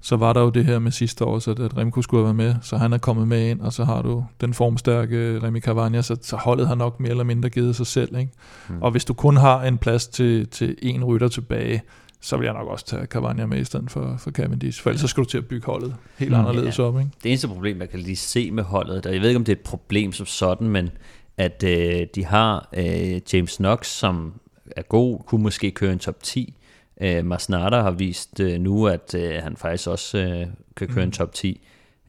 så 0.02 0.16
var 0.16 0.34
der 0.34 0.42
jo 0.42 0.50
det 0.50 0.66
her 0.66 0.80
med 0.80 0.92
sidste 0.92 1.26
år, 1.26 1.40
så 1.40 1.52
at 1.52 1.78
Remco 1.78 2.02
skulle 2.02 2.26
have 2.28 2.38
været 2.38 2.54
med, 2.54 2.56
så 2.62 2.78
han 2.78 2.94
er 2.94 2.98
kommet 2.98 3.28
med 3.28 3.50
ind, 3.50 3.62
og 3.62 3.74
så 3.74 3.84
har 3.84 4.02
du 4.02 4.26
den 4.42 4.54
formstærke 4.54 5.40
Remy 5.44 5.62
Cavagna, 5.62 6.02
så, 6.02 6.16
så 6.22 6.36
holdet 6.36 6.68
har 6.68 6.76
nok 6.76 7.00
mere 7.00 7.10
eller 7.12 7.24
mindre 7.24 7.50
givet 7.50 7.76
sig 7.76 7.88
selv. 7.88 8.18
Ikke? 8.18 8.32
Mm. 8.70 8.82
Og 8.82 8.92
hvis 8.92 9.06
du 9.06 9.14
kun 9.14 9.38
har 9.38 9.64
en 9.64 9.78
plads 9.78 10.08
til, 10.08 10.48
til 10.48 10.76
en 10.82 11.04
rytter 11.04 11.28
tilbage, 11.28 11.82
så 12.24 12.38
vil 12.38 12.46
jeg 12.46 12.54
nok 12.54 12.68
også 12.68 12.86
tage 12.86 13.06
Cavagna 13.06 13.46
med 13.46 13.58
i 13.58 13.64
stedet 13.64 13.92
for, 13.92 14.16
for 14.20 14.32
Cavendish, 14.32 14.82
for 14.82 14.90
ellers 14.90 15.02
så 15.02 15.08
skal 15.08 15.24
du 15.24 15.30
til 15.30 15.38
at 15.38 15.46
bygge 15.48 15.66
holdet 15.66 15.96
helt 16.18 16.32
Mm. 16.32 16.38
anderledes 16.40 16.80
op. 16.80 17.00
Ikke? 17.00 17.12
Det 17.24 17.30
eneste 17.30 17.48
problem, 17.48 17.80
jeg 17.82 17.90
kan 17.90 18.00
lige 18.00 18.16
se 18.16 18.52
med 18.52 18.64
holdet, 18.64 19.06
og 19.06 19.14
jeg 19.14 19.22
ved 19.22 19.30
ikke, 19.30 19.38
om 19.38 19.46
det 19.46 19.52
er 19.52 19.56
et 19.56 19.62
problem 19.64 20.12
som 20.12 20.26
sådan, 20.26 20.68
men 20.70 20.90
at 21.38 21.64
øh, 21.68 22.08
de 22.16 22.26
har 22.26 22.70
øh, 22.78 23.22
James 23.34 23.56
Knox, 23.58 23.88
som 23.88 24.34
er 24.76 24.82
god, 24.82 25.20
kunne 25.28 25.44
måske 25.44 25.72
køre 25.72 25.94
en 25.94 26.00
top 26.00 26.24
10. 26.24 26.54
Øh, 27.02 27.26
Masnada 27.26 27.82
har 27.82 27.92
vist 27.92 28.40
øh, 28.40 28.60
nu, 28.60 28.88
at 28.88 29.16
øh, 29.18 29.34
han 29.44 29.58
faktisk 29.58 29.90
også 29.90 30.18
øh, 30.18 30.48
kan 30.76 30.88
køre 30.88 31.04
en 31.04 31.12
top 31.12 31.34
10. 31.34 31.62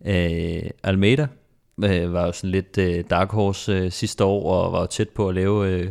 Øh, 0.06 0.62
Almeida 0.82 1.26
øh, 1.84 2.12
var 2.12 2.26
jo 2.26 2.32
sådan 2.32 2.50
lidt 2.50 2.78
øh, 2.78 3.04
dark 3.10 3.30
horse 3.32 3.72
øh, 3.72 3.92
sidste 3.92 4.24
år, 4.24 4.52
og 4.64 4.72
var 4.72 4.80
jo 4.80 4.86
tæt 4.86 5.08
på 5.08 5.28
at 5.28 5.34
lave 5.34 5.68
øh, 5.68 5.90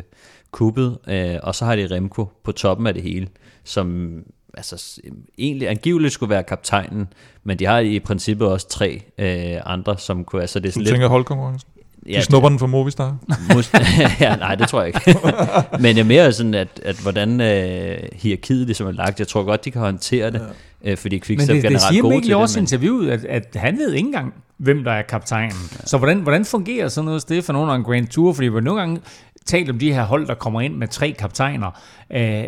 kuppet. 0.51 0.97
Øh, 1.07 1.35
og 1.43 1.55
så 1.55 1.65
har 1.65 1.75
de 1.75 1.87
Remco 1.95 2.27
på 2.43 2.51
toppen 2.51 2.87
af 2.87 2.93
det 2.93 3.03
hele, 3.03 3.27
som 3.64 4.18
altså, 4.57 4.77
s- 4.77 4.99
egentlig 5.38 5.69
angiveligt 5.69 6.14
skulle 6.14 6.30
være 6.30 6.44
kaptajnen, 6.44 7.07
men 7.44 7.60
de 7.60 7.65
har 7.65 7.80
i 7.80 7.99
princippet 7.99 8.48
også 8.48 8.69
tre 8.69 9.02
øh, 9.18 9.61
andre, 9.65 9.98
som 9.98 10.23
kunne... 10.23 10.41
Altså, 10.41 10.60
det 10.60 10.68
er 10.68 10.72
Du 10.72 10.80
sådan 10.80 10.85
tænker 10.94 11.07
holdkonkurrencen? 11.07 11.69
Ja, 12.10 12.18
De 12.18 12.22
snupper 12.23 12.49
den 12.49 12.60
fra 12.60 12.68
Movistar? 12.68 13.18
Ja, 14.19 14.35
nej, 14.35 14.56
det 14.56 14.68
tror 14.68 14.81
jeg 14.84 14.88
ikke. 14.88 15.19
Men 15.84 15.95
det 15.95 15.99
er 16.02 16.03
mere 16.06 16.34
sådan, 16.34 16.53
at, 16.53 16.68
at 16.85 16.95
hvordan 17.02 17.41
øh, 17.41 17.98
hierarkiet 18.14 18.65
ligesom 18.65 18.88
er 18.88 18.91
lagt. 18.91 19.19
Jeg 19.19 19.27
tror 19.27 19.44
godt, 19.44 19.65
de 19.65 19.72
kan 19.72 19.81
håndtere 19.81 20.31
det, 20.31 20.41
ja. 20.84 20.91
øh, 20.91 20.98
fordi 20.98 21.15
Men 21.15 21.22
Quickstep 21.22 21.49
det, 21.49 21.57
er 21.57 21.61
det 21.61 21.69
generelt 21.69 21.81
siger 21.94 22.02
gode 22.02 22.14
Mikkel 22.14 22.27
til 22.27 22.31
jo 22.31 22.38
det. 22.38 22.41
også 22.44 22.60
i 22.60 22.61
Men, 22.61 22.64
interviewet, 22.64 23.10
at, 23.10 23.26
at 23.26 23.56
han 23.56 23.77
ved 23.77 23.94
ikke 23.94 24.06
engang, 24.07 24.34
hvem 24.57 24.84
der 24.84 24.91
er 24.91 25.02
kaptajnen. 25.02 25.52
Ja. 25.72 25.85
Så 25.85 25.98
hvordan, 25.98 26.19
hvordan 26.19 26.45
fungerer 26.45 26.88
sådan 26.88 27.06
noget 27.06 27.22
sted 27.22 27.41
for 27.41 27.53
nogen 27.53 27.69
af 27.69 27.76
en 27.76 27.84
Grand 27.84 28.07
Tour? 28.07 28.34
Fordi 28.34 28.48
vi 28.48 28.53
har 28.53 28.61
nogle 28.61 28.80
gange 28.80 28.99
talt 29.45 29.69
om 29.69 29.80
de 29.80 29.94
her 29.94 30.03
hold, 30.03 30.27
der 30.27 30.34
kommer 30.35 30.61
ind 30.61 30.76
med 30.76 30.88
tre 30.88 31.11
kaptajner. 31.19 31.80
Øh, 32.14 32.44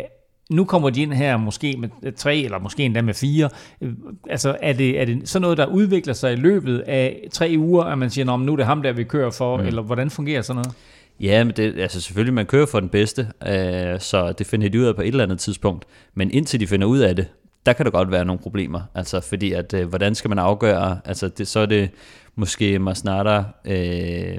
nu 0.50 0.64
kommer 0.64 0.90
de 0.90 1.02
ind 1.02 1.12
her 1.12 1.36
måske 1.36 1.74
med 1.78 2.12
tre, 2.12 2.36
eller 2.36 2.58
måske 2.58 2.82
endda 2.82 3.02
med 3.02 3.14
fire. 3.14 3.48
Øh, 3.80 3.92
Altså, 4.30 4.56
er 4.62 4.72
det, 4.72 5.00
er 5.00 5.04
det 5.04 5.28
sådan 5.28 5.42
noget, 5.42 5.58
der 5.58 5.66
udvikler 5.66 6.14
sig 6.14 6.32
i 6.32 6.36
løbet 6.36 6.78
af 6.78 7.28
tre 7.32 7.54
uger, 7.58 7.84
at 7.84 7.98
man 7.98 8.10
siger, 8.10 8.24
"Nå, 8.24 8.36
men 8.36 8.46
nu 8.46 8.52
er 8.52 8.56
det 8.56 8.66
ham, 8.66 8.82
der 8.82 8.92
vi 8.92 9.04
kører 9.04 9.30
for, 9.30 9.56
mm. 9.56 9.66
eller 9.66 9.82
hvordan 9.82 10.10
fungerer 10.10 10.42
sådan 10.42 10.62
noget? 10.62 10.74
ja, 11.20 11.44
men 11.44 11.52
det, 11.56 11.78
altså 11.80 12.00
selvfølgelig, 12.00 12.34
man 12.34 12.46
kører 12.46 12.66
for 12.66 12.80
den 12.80 12.88
bedste, 12.88 13.28
øh, 13.46 14.00
så 14.00 14.32
det 14.38 14.46
finder 14.46 14.68
de 14.68 14.80
ud 14.80 14.84
af 14.84 14.96
på 14.96 15.02
et 15.02 15.06
eller 15.08 15.24
andet 15.24 15.38
tidspunkt. 15.38 15.84
Men 16.14 16.30
indtil 16.30 16.60
de 16.60 16.66
finder 16.66 16.86
ud 16.86 16.98
af 16.98 17.16
det, 17.16 17.26
der 17.66 17.72
kan 17.72 17.84
der 17.86 17.90
godt 17.90 18.10
være 18.10 18.24
nogle 18.24 18.42
problemer. 18.42 18.80
Altså, 18.94 19.20
fordi 19.20 19.52
at, 19.52 19.74
øh, 19.74 19.88
hvordan 19.88 20.14
skal 20.14 20.28
man 20.28 20.38
afgøre, 20.38 20.98
altså 21.04 21.28
det, 21.28 21.48
så 21.48 21.60
er 21.60 21.66
det 21.66 21.90
måske 22.34 22.78
Masnada, 22.78 23.42
øh, 23.64 24.36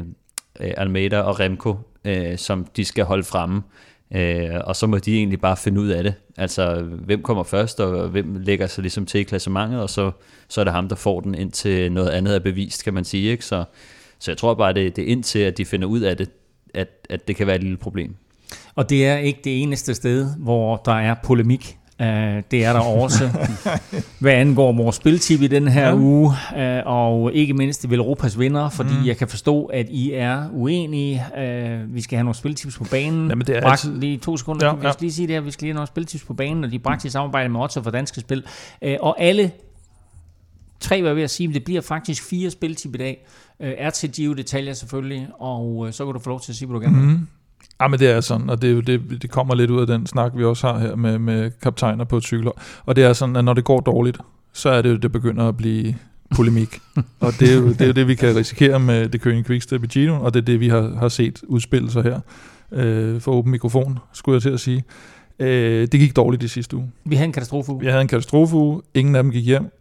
øh, 0.60 0.72
Almeida 0.78 1.20
og 1.20 1.40
Remco, 1.40 1.76
øh, 2.06 2.38
som 2.38 2.66
de 2.78 2.86
skal 2.86 3.04
holde 3.06 3.24
fremme. 3.24 3.62
Øh, 4.16 4.50
og 4.64 4.76
så 4.76 4.88
må 4.88 4.98
de 4.98 5.18
egentlig 5.18 5.42
bare 5.42 5.58
finde 5.58 5.82
ud 5.82 5.88
af 5.88 6.04
det. 6.04 6.14
Altså, 6.38 6.82
hvem 6.82 7.22
kommer 7.22 7.44
først, 7.44 7.80
og 7.80 8.10
hvem 8.10 8.36
lægger 8.36 8.68
sig 8.68 8.82
ligesom 8.82 9.06
til 9.06 9.20
i 9.20 9.24
klassementet, 9.24 9.82
og 9.82 9.90
så, 9.90 10.12
så 10.48 10.62
er 10.62 10.64
det 10.64 10.74
ham, 10.74 10.90
der 10.90 10.96
får 10.96 11.20
den, 11.22 11.36
indtil 11.36 11.92
noget 11.92 12.10
andet 12.10 12.36
er 12.36 12.40
bevist, 12.40 12.84
kan 12.84 12.94
man 12.94 13.06
sige. 13.06 13.32
Ikke? 13.32 13.46
Så, 13.46 13.64
så 14.20 14.32
jeg 14.32 14.38
tror 14.38 14.54
bare, 14.54 14.74
det, 14.74 14.96
det 14.96 15.04
er 15.04 15.08
indtil, 15.08 15.40
at 15.40 15.58
de 15.58 15.66
finder 15.66 15.88
ud 15.88 16.00
af 16.00 16.18
det, 16.18 16.30
at, 16.74 16.88
at 17.10 17.28
det 17.28 17.36
kan 17.36 17.48
være 17.48 17.56
et 17.56 17.64
lille 17.64 17.78
problem. 17.78 18.16
Og 18.76 18.90
det 18.90 19.06
er 19.06 19.18
ikke 19.18 19.40
det 19.44 19.62
eneste 19.62 19.96
sted, 19.96 20.28
hvor 20.38 20.76
der 20.76 20.92
er 20.92 21.16
polemik. 21.24 21.78
Uh, 22.00 22.08
det 22.52 22.66
er 22.66 22.74
der 22.74 22.80
også, 22.80 23.30
hvad 24.20 24.32
angår 24.34 24.72
vores 24.74 24.96
spiltip 24.96 25.42
i 25.42 25.48
den 25.48 25.68
her 25.68 25.88
ja. 25.88 25.96
Uge, 25.96 26.28
uh, 26.28 26.62
og 26.86 27.34
ikke 27.34 27.54
mindst 27.54 27.84
i 27.84 27.88
Europas 27.96 28.40
vinder, 28.40 28.70
fordi 28.70 28.94
mm. 29.02 29.06
jeg 29.06 29.18
kan 29.18 29.28
forstå, 29.28 29.66
at 29.66 29.88
I 29.90 30.12
er 30.14 30.50
uenige. 30.54 31.24
Uh, 31.38 31.96
vi 31.96 32.02
skal 32.02 32.18
have 32.18 32.24
nogle 32.24 32.36
spiltips 32.36 32.78
på 32.78 32.84
banen. 32.92 33.30
Jamen, 33.30 33.48
det 33.48 33.58
er 33.58 33.62
Bragt, 33.62 33.86
altid- 33.86 34.00
Lige 34.00 34.18
to 34.18 34.38
sekunder, 34.38 34.66
Ja, 34.66 34.76
ja, 34.76 34.86
ja. 34.88 34.92
skal 34.92 35.04
lige 35.04 35.14
sige 35.14 35.28
det 35.28 35.36
her, 35.36 35.42
vi 35.42 35.52
skal 35.52 35.64
lige 35.66 35.72
have 35.74 35.76
nogle 35.76 35.88
spiltips 35.88 36.24
på 36.24 36.34
banen, 36.34 36.64
og 36.64 36.72
de 36.72 36.80
bragt 36.80 37.06
i 37.06 37.10
samarbejde 37.10 37.50
med 37.50 37.60
Otto 37.62 37.82
for 37.84 37.92
Danske 37.92 38.20
Spil. 38.20 38.44
Uh, 38.82 38.92
og 39.00 39.22
alle 39.22 39.52
tre, 40.80 41.02
hvad 41.02 41.10
jeg 41.10 41.16
ved 41.16 41.24
at 41.24 41.30
sige, 41.30 41.48
men 41.48 41.54
det 41.54 41.64
bliver 41.64 41.82
faktisk 41.82 42.24
fire 42.24 42.50
spiltip 42.50 42.96
i 42.96 42.98
dag, 42.98 43.26
uh, 43.60 43.68
er 43.78 43.90
til 43.90 44.12
Gio 44.12 44.34
Detaljer 44.34 44.74
selvfølgelig, 44.74 45.28
og 45.40 45.76
uh, 45.76 45.92
så 45.92 46.06
kan 46.06 46.14
du 46.14 46.20
få 46.20 46.30
lov 46.30 46.42
til 46.42 46.52
at 46.52 46.56
sige, 46.56 46.68
hvad 46.68 46.80
du 46.80 46.86
gerne 46.86 46.98
vil. 46.98 47.06
Mm. 47.10 47.28
Ja, 47.82 47.88
men 47.88 48.00
det 48.00 48.10
er 48.10 48.22
sådan, 48.22 48.50
og 48.50 48.62
det, 48.62 48.88
det, 48.88 49.22
det 49.22 49.30
kommer 49.32 49.56
lidt 49.56 49.72
ud 49.72 49.82
af 49.82 49.88
den 49.88 50.08
snak, 50.08 50.32
vi 50.36 50.44
også 50.44 50.68
har 50.68 50.80
her 50.80 50.96
med, 50.96 51.20
med 51.20 51.52
kaptajner 51.62 52.04
på 52.04 52.22
cykelhold. 52.22 52.56
Og 52.86 52.96
det 52.96 53.04
er 53.04 53.14
sådan, 53.14 53.36
at 53.36 53.46
når 53.46 53.54
det 53.54 53.64
går 53.64 53.80
dårligt, 53.80 54.18
så 54.54 54.70
er 54.70 54.82
det 54.82 54.90
jo, 54.90 54.96
det 54.96 55.12
begynder 55.12 55.48
at 55.48 55.58
blive 55.58 55.96
polemik. 56.36 56.80
og 57.20 57.34
det 57.40 57.52
er, 57.52 57.56
jo, 57.56 57.70
det 57.70 57.82
er 57.82 57.88
jo 57.88 57.92
det, 57.92 58.08
vi 58.08 58.16
kan 58.16 58.36
risikere 58.36 58.80
med 58.80 59.10
det 59.10 59.22
Køring 59.22 59.46
Quickstep 59.46 59.84
i 59.84 59.88
Gino, 59.88 60.22
og 60.22 60.34
det 60.34 60.40
er 60.40 60.46
det, 60.46 60.60
vi 60.60 60.70
har, 60.70 60.96
har 61.00 61.10
set 61.10 61.44
udspille 61.48 61.92
sig 61.92 62.04
her 62.04 62.20
øh, 62.72 63.22
for 63.22 63.32
åben 63.32 63.52
mikrofon, 63.52 64.00
skulle 64.14 64.34
jeg 64.36 64.42
til 64.42 64.50
at 64.50 64.60
sige. 64.60 64.84
Øh, 65.40 65.88
det 65.92 66.00
gik 66.00 66.16
dårligt 66.16 66.44
i 66.44 66.48
sidste 66.48 66.78
uge. 66.78 66.92
Vi 67.06 67.16
havde 67.16 67.26
en 67.26 67.34
katastrofe. 67.34 67.74
Vi 67.80 67.86
havde 67.86 68.02
en 68.02 68.08
katastrofeuge, 68.08 68.82
ingen 68.94 69.16
af 69.16 69.24
dem 69.24 69.32
gik 69.32 69.46
hjem. 69.46 69.72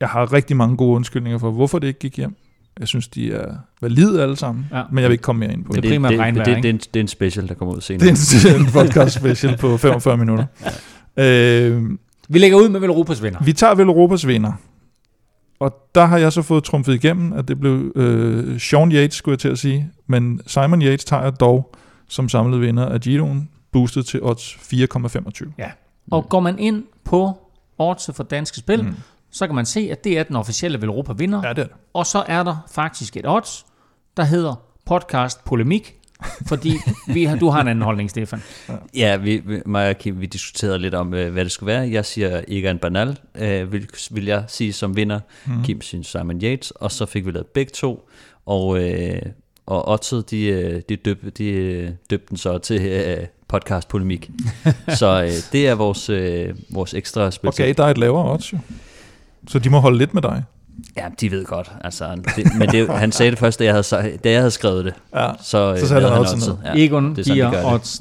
Jeg 0.00 0.08
har 0.08 0.32
rigtig 0.32 0.56
mange 0.56 0.76
gode 0.76 0.96
undskyldninger 0.96 1.38
for, 1.38 1.50
hvorfor 1.50 1.78
det 1.78 1.86
ikke 1.86 2.00
gik 2.00 2.16
hjem. 2.16 2.36
Jeg 2.80 2.88
synes, 2.88 3.08
de 3.08 3.32
er 3.32 3.54
valide 3.82 4.22
alle 4.22 4.36
sammen, 4.36 4.66
Ja. 4.72 4.82
men 4.92 5.02
jeg 5.02 5.08
vil 5.08 5.12
ikke 5.14 5.22
komme 5.22 5.40
mere 5.40 5.52
ind 5.52 5.64
på 5.64 5.72
Det 5.72 5.82
det. 5.82 5.88
er 5.88 5.94
primært 5.94 6.10
det, 6.12 6.20
regnvejr, 6.20 6.44
det, 6.44 6.54
det, 6.56 6.62
det, 6.62 6.68
er 6.68 6.72
en, 6.72 6.78
det 6.78 6.96
er 6.96 7.00
en 7.00 7.08
special, 7.08 7.48
der 7.48 7.54
kommer 7.54 7.74
ud 7.74 7.80
senere. 7.80 8.08
Det 8.10 8.44
er 8.50 8.58
en, 8.58 8.66
podcast 8.66 9.14
special 9.14 9.56
på 9.56 9.76
45 9.86 10.16
minutter. 10.16 10.44
Øh, 11.16 11.82
Vi 12.28 12.38
lægger 12.38 12.58
ud 12.58 12.68
med 12.68 12.80
Velropas 12.80 13.22
vinder. 13.22 13.38
vi 13.44 13.52
tager 13.52 13.74
vel 13.74 13.86
Europas 13.86 14.26
vinder. 14.26 14.52
Og 15.60 15.74
der 15.94 16.04
har 16.04 16.18
jeg 16.18 16.32
så 16.32 16.42
fået 16.42 16.64
trumfet 16.64 16.94
igennem, 16.94 17.32
at 17.32 17.48
det 17.48 17.60
blev 17.60 17.92
øh, 17.96 18.60
Sean 18.60 18.92
Yates, 18.92 19.14
skulle 19.14 19.32
jeg 19.32 19.38
til 19.38 19.48
at 19.48 19.58
sige. 19.58 19.90
Men 20.06 20.40
Simon 20.46 20.82
Yates 20.82 21.04
tager 21.04 21.22
jeg 21.22 21.40
dog 21.40 21.74
som 22.08 22.28
samlet 22.28 22.60
vinder 22.60 22.86
af 22.86 23.00
Giroen, 23.00 23.48
boostet 23.72 24.06
til 24.06 24.20
odds 24.22 24.52
4,25. 24.52 25.52
Ja. 25.58 25.70
Og 26.10 26.28
går 26.28 26.40
man 26.40 26.58
ind 26.58 26.84
på 27.04 27.38
odds 27.78 28.10
for 28.14 28.22
danske 28.24 28.56
spil, 28.58 28.82
mm. 28.82 28.94
Så 29.34 29.46
kan 29.46 29.54
man 29.54 29.66
se, 29.66 29.88
at 29.90 30.04
det 30.04 30.18
er 30.18 30.22
den 30.22 30.36
officielle 30.36 30.80
Velropa 30.80 31.12
vinder. 31.12 31.40
Ja, 31.44 31.48
det 31.48 31.58
er 31.58 31.62
det. 31.62 31.72
Og 31.92 32.06
så 32.06 32.24
er 32.26 32.42
der 32.42 32.56
faktisk 32.70 33.16
et 33.16 33.28
odds, 33.28 33.66
der 34.16 34.24
hedder 34.24 34.54
podcast 34.86 35.44
polemik, 35.44 35.94
fordi 36.46 36.72
vi 37.08 37.24
har, 37.24 37.36
du 37.36 37.48
har 37.48 37.60
en 37.60 37.68
anden 37.68 37.84
holdning, 37.84 38.10
Stefan. 38.10 38.42
Ja, 38.94 39.16
vi, 39.16 39.42
vi, 39.46 39.60
mig 39.66 39.88
og 39.88 39.98
Kim, 39.98 40.20
vi 40.20 40.26
diskuterede 40.26 40.78
lidt 40.78 40.94
om, 40.94 41.14
øh, 41.14 41.32
hvad 41.32 41.44
det 41.44 41.52
skulle 41.52 41.66
være. 41.66 41.90
Jeg 41.90 42.04
siger 42.04 42.42
Egan 42.48 42.78
Bernal, 42.78 43.18
øh, 43.34 43.72
vil, 43.72 43.88
vil 44.10 44.24
jeg 44.24 44.44
sige 44.48 44.72
som 44.72 44.96
vinder. 44.96 45.20
Mm. 45.46 45.62
Kim 45.64 45.80
synes 45.80 46.06
Simon 46.06 46.42
Yates, 46.42 46.70
og 46.70 46.90
så 46.90 47.06
fik 47.06 47.26
vi 47.26 47.30
lavet 47.30 47.46
begge 47.46 47.70
to. 47.74 48.08
Og, 48.46 48.82
øh, 48.82 49.22
og 49.66 49.88
Otted, 49.88 50.22
de, 50.22 50.46
øh, 50.46 50.82
de, 50.88 50.96
døb, 50.96 51.38
de 51.38 51.44
øh, 51.44 51.90
døbte 52.10 52.26
den 52.28 52.36
så 52.36 52.58
til 52.58 52.82
øh, 52.82 53.26
podcast 53.48 53.88
polemik. 53.88 54.30
så 54.98 55.22
øh, 55.22 55.30
det 55.52 55.68
er 55.68 55.74
vores, 55.74 56.10
øh, 56.10 56.54
vores 56.70 56.94
ekstra 56.94 57.30
spil. 57.30 57.48
Okay, 57.48 57.74
der 57.76 57.84
er 57.84 57.90
et 57.90 57.98
lavere 57.98 58.32
odds 58.32 58.52
jo. 58.52 58.58
Så 59.48 59.58
de 59.58 59.70
må 59.70 59.78
holde 59.80 59.98
lidt 59.98 60.14
med 60.14 60.22
dig. 60.22 60.42
Ja, 60.96 61.04
de 61.20 61.30
ved 61.30 61.44
godt. 61.44 61.72
Altså, 61.84 62.16
det, 62.36 62.46
men 62.58 62.68
det, 62.68 62.88
han 62.88 63.12
sagde 63.12 63.30
det 63.30 63.38
først, 63.38 63.58
da 63.58 63.64
jeg 63.64 63.72
havde, 63.74 64.16
da 64.24 64.30
jeg 64.30 64.38
havde 64.40 64.50
skrevet 64.50 64.84
det. 64.84 64.94
Ja, 65.14 65.30
så, 65.42 65.72
øh, 65.72 65.78
så 65.78 65.86
satte 65.88 66.00
lavede 66.00 66.10
han 66.10 66.20
oddset. 66.20 66.38
ned. 66.48 66.56
Ja, 66.74 66.84
Egon 66.84 67.10
det 67.10 67.18
er 67.18 67.22
sådan, 67.24 67.36
giver 67.36 67.50
det. 67.50 67.72
odds 67.74 68.00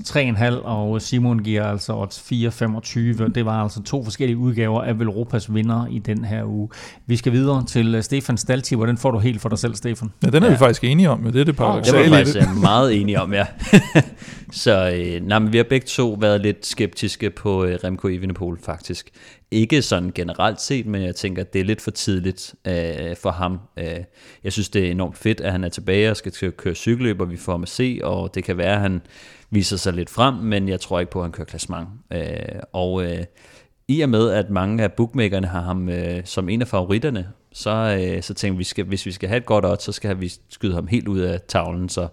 3,5, 0.59 0.65
og 0.67 1.01
Simon 1.01 1.39
giver 1.39 1.63
altså 1.67 1.93
odds 1.95 2.19
4,25. 2.19 3.33
Det 3.35 3.45
var 3.45 3.63
altså 3.63 3.83
to 3.83 4.03
forskellige 4.03 4.37
udgaver 4.37 4.81
af 4.81 4.99
Velropas 4.99 5.53
vinder 5.53 5.87
i 5.91 5.99
den 5.99 6.25
her 6.25 6.43
uge. 6.45 6.69
Vi 7.07 7.15
skal 7.17 7.31
videre 7.31 7.65
til 7.65 7.95
øh, 7.95 8.03
Stefan 8.03 8.37
Stalti. 8.37 8.75
Hvordan 8.75 8.97
får 8.97 9.11
du 9.11 9.19
helt 9.19 9.41
for 9.41 9.49
dig 9.49 9.57
selv, 9.59 9.75
Stefan? 9.75 10.11
Ja, 10.23 10.29
den 10.29 10.43
er 10.43 10.47
Ja. 10.47 10.51
vi 10.53 10.57
faktisk 10.57 10.83
enige 10.83 11.09
om, 11.09 11.19
det 11.19 11.27
er 11.27 11.31
det 11.31 11.47
Det 11.47 11.59
var 11.59 11.65
paradoxale 11.65 12.03
vi 12.03 12.09
faktisk 12.09 12.35
det. 12.39 12.47
øh, 12.55 12.61
meget 12.61 13.01
enige 13.01 13.21
om, 13.21 13.33
ja. 13.33 13.45
så 14.51 14.91
øh, 14.95 15.27
nej, 15.27 15.39
men 15.39 15.51
vi 15.53 15.57
har 15.57 15.65
begge 15.69 15.87
to 15.87 16.17
været 16.21 16.41
lidt 16.41 16.65
skeptiske 16.65 17.29
på 17.29 17.63
øh, 17.65 17.77
Remco 17.83 18.07
Evenepoel, 18.07 18.57
faktisk. 18.65 19.09
Ikke 19.53 19.81
sådan 19.81 20.11
generelt 20.15 20.61
set, 20.61 20.85
men 20.85 21.01
jeg 21.01 21.15
tænker, 21.15 21.41
at 21.41 21.53
det 21.53 21.61
er 21.61 21.65
lidt 21.65 21.81
for 21.81 21.91
tidligt 21.91 22.55
øh, 22.67 23.15
for 23.15 23.31
ham. 23.31 23.59
Øh, 23.77 23.99
jeg 24.43 24.53
synes, 24.53 24.69
det 24.69 24.87
er 24.87 24.91
enormt 24.91 25.17
fedt, 25.17 25.41
at 25.41 25.51
han 25.51 25.63
er 25.63 25.69
tilbage 25.69 26.11
og 26.11 26.17
skal 26.17 26.31
til 26.31 26.45
at 26.45 26.57
køre 26.57 26.75
cykelløb, 26.75 27.21
og 27.21 27.29
vi 27.29 27.37
får 27.37 27.51
ham 27.51 27.63
at 27.63 27.69
se, 27.69 27.99
og 28.03 28.35
det 28.35 28.43
kan 28.43 28.57
være, 28.57 28.73
at 28.73 28.79
han 28.79 29.01
viser 29.49 29.77
sig 29.77 29.93
lidt 29.93 30.09
frem, 30.09 30.33
men 30.33 30.69
jeg 30.69 30.79
tror 30.79 30.99
ikke 30.99 31.11
på, 31.11 31.19
at 31.19 31.25
han 31.25 31.31
kører 31.31 31.45
klassement. 31.45 31.87
Øh, 32.13 32.21
og 32.73 33.03
øh, 33.03 33.23
i 33.87 34.01
og 34.01 34.09
med, 34.09 34.29
at 34.29 34.49
mange 34.49 34.83
af 34.83 34.93
bookmakerne 34.93 35.47
har 35.47 35.61
ham 35.61 35.89
øh, 35.89 36.21
som 36.25 36.49
en 36.49 36.61
af 36.61 36.67
favoritterne, 36.67 37.27
så, 37.53 37.99
øh, 38.01 38.23
så 38.23 38.33
tænker 38.33 38.57
vi, 38.57 38.63
skal, 38.63 38.85
hvis 38.85 39.05
vi 39.05 39.11
skal 39.11 39.29
have 39.29 39.37
et 39.37 39.45
godt 39.45 39.65
odds, 39.65 39.83
så 39.83 39.91
skal 39.91 40.21
vi 40.21 40.33
skyde 40.49 40.73
ham 40.73 40.87
helt 40.87 41.07
ud 41.07 41.19
af 41.19 41.41
tavlen. 41.47 41.89
Så 41.89 42.07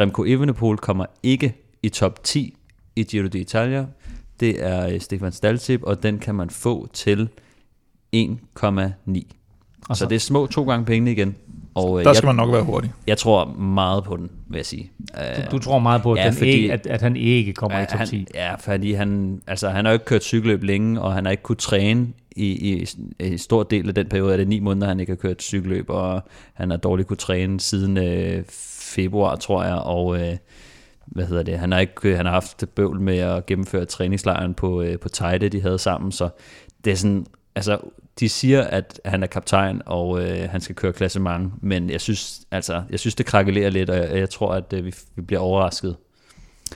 Remco 0.00 0.24
Evenepoel 0.24 0.76
kommer 0.76 1.06
ikke 1.22 1.54
i 1.82 1.88
top 1.88 2.24
10 2.24 2.54
i 2.96 3.02
Giro 3.02 3.26
d'Italia. 3.26 3.84
Det 4.40 4.64
er 4.64 4.86
øh, 4.88 5.00
Stefan 5.00 5.32
Staltip, 5.32 5.82
og 5.82 6.02
den 6.02 6.18
kan 6.18 6.34
man 6.34 6.50
få 6.50 6.88
til 6.92 7.28
1,9. 8.16 9.22
Og 9.88 9.96
Så 9.96 10.06
det 10.08 10.14
er 10.16 10.18
små 10.20 10.46
to 10.46 10.64
gange 10.64 10.84
pengene 10.86 11.12
igen. 11.12 11.36
Og 11.74 11.98
øh, 11.98 12.04
Der 12.04 12.12
skal 12.12 12.26
jeg, 12.26 12.34
man 12.34 12.46
nok 12.46 12.54
være 12.54 12.62
hurtig. 12.64 12.92
jeg 13.06 13.18
tror 13.18 13.44
meget 13.54 14.04
på 14.04 14.16
den, 14.16 14.30
vil 14.48 14.56
jeg 14.56 14.66
sige. 14.66 14.90
Øh, 15.18 15.50
Du 15.50 15.58
tror 15.58 15.78
meget 15.78 16.02
på, 16.02 16.12
at, 16.12 16.18
Ja, 16.18 16.22
ja, 16.22 16.28
den 16.30 16.36
fordi- 16.36 16.50
ikke, 16.50 16.72
at, 16.72 16.86
at 16.86 17.02
han 17.02 17.16
ikke 17.16 17.52
kommer 17.52 17.80
i 17.80 17.86
top 17.86 17.98
han, 17.98 18.06
10. 18.08 18.26
Ja, 18.34 18.54
fordi 18.54 18.92
han, 18.92 19.40
altså, 19.46 19.68
han 19.68 19.84
har 19.84 19.92
jo 19.92 19.94
ikke 19.94 20.04
kørt 20.04 20.22
cykelløb 20.24 20.62
længe, 20.62 21.00
og 21.00 21.12
han 21.14 21.24
har 21.24 21.30
ikke 21.30 21.42
kunnet 21.42 21.58
træne 21.58 22.08
i, 22.36 22.74
i, 22.74 22.86
i 23.24 23.38
stor 23.38 23.62
del 23.62 23.88
af 23.88 23.94
den 23.94 24.08
periode. 24.08 24.32
Er 24.32 24.36
det 24.36 24.48
ni 24.48 24.60
måneder, 24.60 24.86
han 24.88 25.00
ikke 25.00 25.12
har 25.12 25.16
kørt 25.16 25.42
cykelløb, 25.42 25.84
og 25.90 26.22
han 26.54 26.70
har 26.70 26.76
dårligt 26.76 27.08
kunne 27.08 27.16
træne 27.16 27.60
siden 27.60 27.96
øh, 27.96 28.44
februar, 28.80 29.36
tror 29.36 29.64
jeg, 29.64 29.74
og 29.74 30.20
øh, 30.20 30.36
hvad 31.06 31.26
hedder 31.26 31.42
det, 31.42 31.58
han 31.58 31.72
har 31.72 31.78
ikke 31.78 31.92
øh, 32.04 32.16
han 32.16 32.26
har 32.26 32.32
haft 32.32 32.64
bøvl 32.74 33.00
med 33.00 33.18
at 33.18 33.46
gennemføre 33.46 33.84
træningslejren 33.84 34.54
på, 34.54 34.82
øh, 34.82 34.98
på 34.98 35.08
Tejde, 35.08 35.48
de 35.48 35.60
havde 35.60 35.78
sammen, 35.78 36.12
så 36.12 36.28
det 36.84 36.92
er 36.92 36.96
sådan, 36.96 37.26
altså, 37.54 37.78
de 38.20 38.28
siger, 38.28 38.62
at 38.62 39.00
han 39.04 39.22
er 39.22 39.26
kaptajn, 39.26 39.82
og 39.86 40.22
øh, 40.22 40.50
han 40.50 40.60
skal 40.60 40.74
køre 40.74 40.92
klassement, 40.92 41.62
men 41.62 41.90
jeg 41.90 42.00
synes, 42.00 42.40
altså, 42.50 42.82
jeg 42.90 43.00
synes, 43.00 43.14
det 43.14 43.26
krakelerer 43.26 43.70
lidt, 43.70 43.90
og 43.90 43.96
jeg, 43.96 44.18
jeg 44.18 44.30
tror, 44.30 44.54
at 44.54 44.72
øh, 44.72 44.84
vi, 44.84 44.94
vi 45.16 45.22
bliver 45.22 45.40
overrasket. 45.40 45.96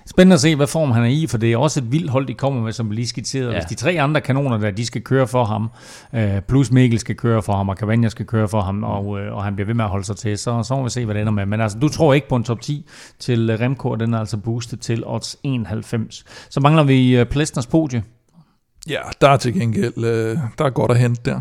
Spændende 0.07 0.35
at 0.35 0.41
se, 0.41 0.57
hvad 0.57 0.67
form 0.67 0.91
han 0.91 1.03
er 1.03 1.09
i, 1.09 1.27
for 1.27 1.39
det 1.39 1.53
er 1.53 1.57
også 1.57 1.81
et 1.81 1.93
vildt 1.93 2.11
hold, 2.11 2.27
de 2.27 2.35
kommer 2.35 2.63
med, 2.63 2.73
som 2.73 2.91
vi 2.91 2.95
lige 2.95 3.07
skitserede. 3.07 3.51
Ja. 3.51 3.59
Hvis 3.59 3.65
de 3.65 3.75
tre 3.75 4.01
andre 4.01 4.21
kanoner 4.21 4.59
der, 4.59 4.71
de 4.71 4.87
skal 4.87 5.03
køre 5.03 5.27
for 5.27 5.45
ham, 5.45 5.71
øh, 6.15 6.41
plus 6.49 6.71
Mikkel 6.71 6.99
skal 6.99 7.17
køre 7.17 7.43
for 7.43 7.53
ham, 7.53 7.69
og 7.69 7.77
Cavagna 7.77 8.09
skal 8.09 8.27
køre 8.27 8.49
for 8.49 8.61
ham, 8.61 8.85
og, 8.85 9.21
øh, 9.21 9.37
og 9.37 9.45
han 9.45 9.55
bliver 9.55 9.67
ved 9.67 9.75
med 9.75 9.85
at 9.85 9.91
holde 9.91 10.05
sig 10.05 10.17
til, 10.17 10.39
så, 10.39 10.63
så 10.63 10.77
må 10.77 10.83
vi 10.83 10.91
se, 10.91 11.05
hvad 11.05 11.15
det 11.15 11.21
ender 11.21 11.33
med. 11.33 11.47
Men 11.47 11.61
altså, 11.61 11.79
du 11.79 11.89
tror 11.89 12.15
ikke 12.15 12.29
på 12.29 12.37
en 12.37 12.45
top 12.45 12.61
10 12.61 12.87
til 13.19 13.51
øh, 13.51 13.61
Remco, 13.61 13.91
og 13.91 14.01
den 14.01 14.15
er 14.15 14.19
altså 14.19 14.37
boostet 14.37 14.81
til 14.81 15.07
odds 15.07 15.37
91. 15.43 16.25
Så 16.51 16.61
mangler 16.61 16.83
vi 16.83 17.17
øh, 17.17 17.27
Plesners 17.27 17.67
podie. 17.67 18.03
Ja, 18.89 19.01
der 19.21 19.29
er 19.29 19.37
til 19.37 19.55
gengæld, 19.55 20.05
øh, 20.05 20.39
der 20.59 20.65
er 20.65 20.71
godt 20.71 20.91
at 20.91 20.99
hente 20.99 21.31
der. 21.31 21.41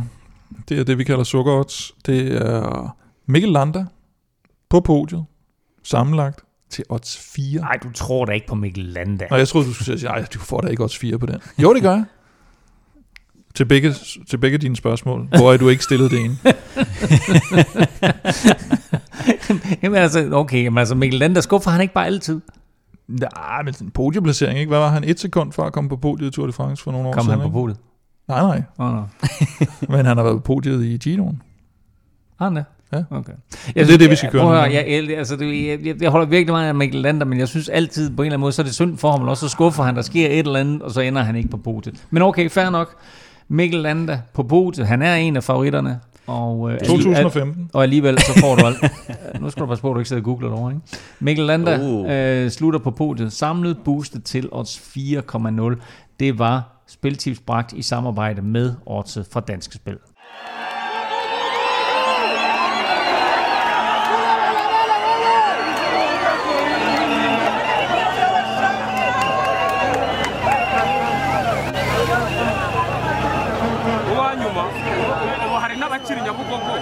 Det 0.70 0.80
er 0.80 0.84
det, 0.84 0.98
vi 0.98 1.04
kalder 1.04 1.24
sukkerodds. 1.24 1.92
Det 2.06 2.36
er 2.36 2.96
Mikkel 3.26 3.52
Landa 3.52 3.86
på 4.70 4.80
podiet, 4.80 5.26
sammenlagt 5.84 6.44
til 6.70 6.84
odds 6.90 7.18
4. 7.18 7.62
Nej, 7.62 7.78
du 7.84 7.92
tror 7.92 8.26
da 8.26 8.32
ikke 8.32 8.48
på 8.48 8.56
Mikkel 8.56 8.84
Landa. 8.86 9.28
Og 9.32 9.40
jeg 9.40 9.48
troede, 9.48 9.68
du 9.68 9.74
skulle 9.74 10.00
sige, 10.00 10.16
at 10.16 10.34
du 10.34 10.40
får 10.40 10.62
da 10.62 10.68
ikke 10.68 10.84
odds 10.84 10.98
4 10.98 11.18
på 11.18 11.26
den. 11.26 11.36
Jo, 11.58 11.74
det 11.74 11.82
gør 11.82 11.92
jeg. 11.92 12.04
Til 13.56 13.66
begge, 13.66 13.94
til 14.30 14.38
begge 14.38 14.58
dine 14.58 14.76
spørgsmål, 14.76 15.28
hvor 15.38 15.54
er 15.54 15.58
du 15.58 15.70
ikke 15.70 15.84
stillet 15.84 16.12
det 16.12 16.20
ene. 16.20 16.38
Jamen 19.84 19.98
altså, 19.98 20.30
okay, 20.34 20.68
men 20.68 20.78
altså 20.78 20.96
Mikkel 20.96 21.20
Landa 21.20 21.42
skuffer 21.42 21.72
han 21.72 21.82
ikke 21.82 21.94
bare 21.94 22.06
altid. 22.06 22.42
Nej, 23.08 23.64
men 23.64 23.74
en 23.82 23.92
podieplacering, 23.92 24.60
ikke? 24.60 24.70
Hvad 24.70 24.80
var 24.80 24.90
han? 24.90 25.04
Et 25.04 25.20
sekund 25.20 25.52
fra 25.52 25.68
at 25.68 25.74
komme 25.74 25.90
på 25.90 25.96
podiet 25.98 26.28
i 26.28 26.32
Tour 26.32 26.48
de 26.48 26.54
France 26.54 26.84
for 26.84 26.92
nogle 26.92 27.08
år 27.08 27.14
Kom 27.14 27.24
siden? 27.24 27.32
han 27.32 27.40
på 27.40 27.46
ikke? 27.48 27.54
podiet? 27.54 27.78
Nej, 28.28 28.42
nej. 28.42 28.64
Oh, 28.78 28.94
no. 28.94 29.02
Men 29.96 30.06
han 30.06 30.18
har 30.18 30.24
været 30.24 30.36
på 30.36 30.54
podiet 30.54 30.84
i 30.84 30.98
Ginoen. 30.98 31.42
Har 32.40 32.46
han 32.46 32.56
det? 32.56 32.66
Ja. 32.94 33.04
Okay. 33.12 33.34
det 33.74 33.94
er 33.94 33.98
det, 33.98 34.10
vi 34.10 34.16
skal 34.16 34.30
køre 34.30 34.42
Prøv 34.42 34.52
at 34.52 34.58
høre, 34.60 34.72
jeg, 34.74 34.86
jeg, 35.10 35.18
altså, 35.18 35.36
det, 35.36 35.68
jeg, 35.68 35.80
jeg, 35.86 36.02
jeg 36.02 36.10
holder 36.10 36.28
virkelig 36.28 36.54
meget 36.54 36.68
af 36.68 36.76
Mikkel 36.76 37.02
Lander, 37.02 37.26
men 37.26 37.40
jeg 37.40 37.48
synes 37.48 37.70
altid 37.70 38.10
på 38.16 38.22
en 38.22 38.26
eller 38.26 38.34
anden 38.34 38.42
måde, 38.42 38.52
så 38.52 38.62
er 38.62 38.64
det 38.64 38.74
synd 38.76 38.98
for 38.98 39.12
ham, 39.12 39.28
og 39.28 39.38
så 39.38 39.50
skuffer 39.50 39.84
han, 39.84 39.96
der 39.96 40.02
sker 40.02 40.28
et 40.28 40.40
eller 40.40 40.60
andet, 40.60 40.82
og 40.82 40.92
så 40.92 41.02
ender 41.02 41.22
han 41.22 41.36
ikke 41.36 41.50
på 41.50 41.58
podiet. 41.58 42.04
Men 42.10 42.22
okay, 42.24 42.50
fair 42.50 42.70
nok. 42.70 42.96
Mikkel 43.48 43.80
Lander 43.80 44.18
på 44.34 44.44
podiet, 44.44 44.88
han 44.88 45.02
er 45.02 45.16
en 45.16 45.36
af 45.36 45.44
favoritterne. 45.44 46.00
Og, 46.28 46.72
øh, 46.72 46.80
2015. 46.80 47.70
og 47.74 47.84
alligevel 47.84 48.20
så 48.20 48.40
får 48.40 48.56
du 48.56 48.66
alt. 48.66 48.92
nu 49.42 49.50
skal 49.50 49.62
du 49.62 49.68
passe 49.68 49.82
på, 49.82 49.90
at 49.90 49.94
du 49.96 50.00
ikke 50.00 50.08
sidder 50.10 50.22
og 50.22 50.26
googler 50.26 50.50
derovre, 50.50 50.72
ikke? 50.72 50.82
Mikkel 51.20 51.46
Landa 51.46 51.80
Oh. 51.82 52.12
øh, 52.12 52.50
slutter 52.50 52.80
på 52.80 52.92
podiet. 52.92 53.34
Samlet 53.34 53.78
boostet 53.86 54.24
til 54.24 54.50
odds 54.52 54.78
4,0. 54.78 55.82
Det 56.20 56.40
var 56.40 56.84
Spiltips 56.88 57.40
bragt 57.40 57.74
i 57.74 57.82
samarbejde 57.82 58.42
med 58.42 58.74
Oddset 58.86 59.28
fra 59.32 59.40
Danske 59.40 59.76
Spil. 59.76 59.98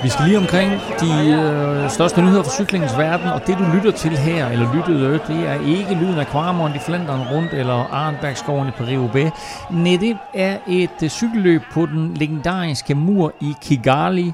Vi 0.08 0.12
skal 0.12 0.26
lige 0.26 0.38
omkring 0.38 0.72
de 1.02 1.12
øh, 1.38 1.90
største 1.90 2.22
nyheder 2.22 2.44
fra 2.44 2.52
cyklingens 2.52 2.98
verden, 2.98 3.28
og 3.28 3.48
det 3.48 3.58
du 3.58 3.64
lytter 3.76 3.92
til 3.92 4.12
her, 4.12 4.48
eller 4.48 4.76
lyttede, 4.76 5.08
øh, 5.08 5.28
det 5.28 5.48
er 5.48 5.54
ikke 5.54 5.94
lyden 6.02 6.20
af 6.20 6.28
Kvarmon 6.28 6.76
i 6.76 6.80
Flandern 6.80 7.28
rundt, 7.28 7.54
eller 7.54 7.74
Arnbergskoven 7.74 8.68
i 8.68 8.72
Paris-Roubaix. 8.72 9.32
Nej, 9.72 9.98
det 10.02 10.18
er 10.34 10.58
et 10.70 11.04
øh, 11.04 11.10
cykelløb 11.10 11.62
på 11.72 11.86
den 11.86 12.14
legendariske 12.14 12.96
mur 12.96 13.34
i 13.42 13.54
Kigali 13.62 14.32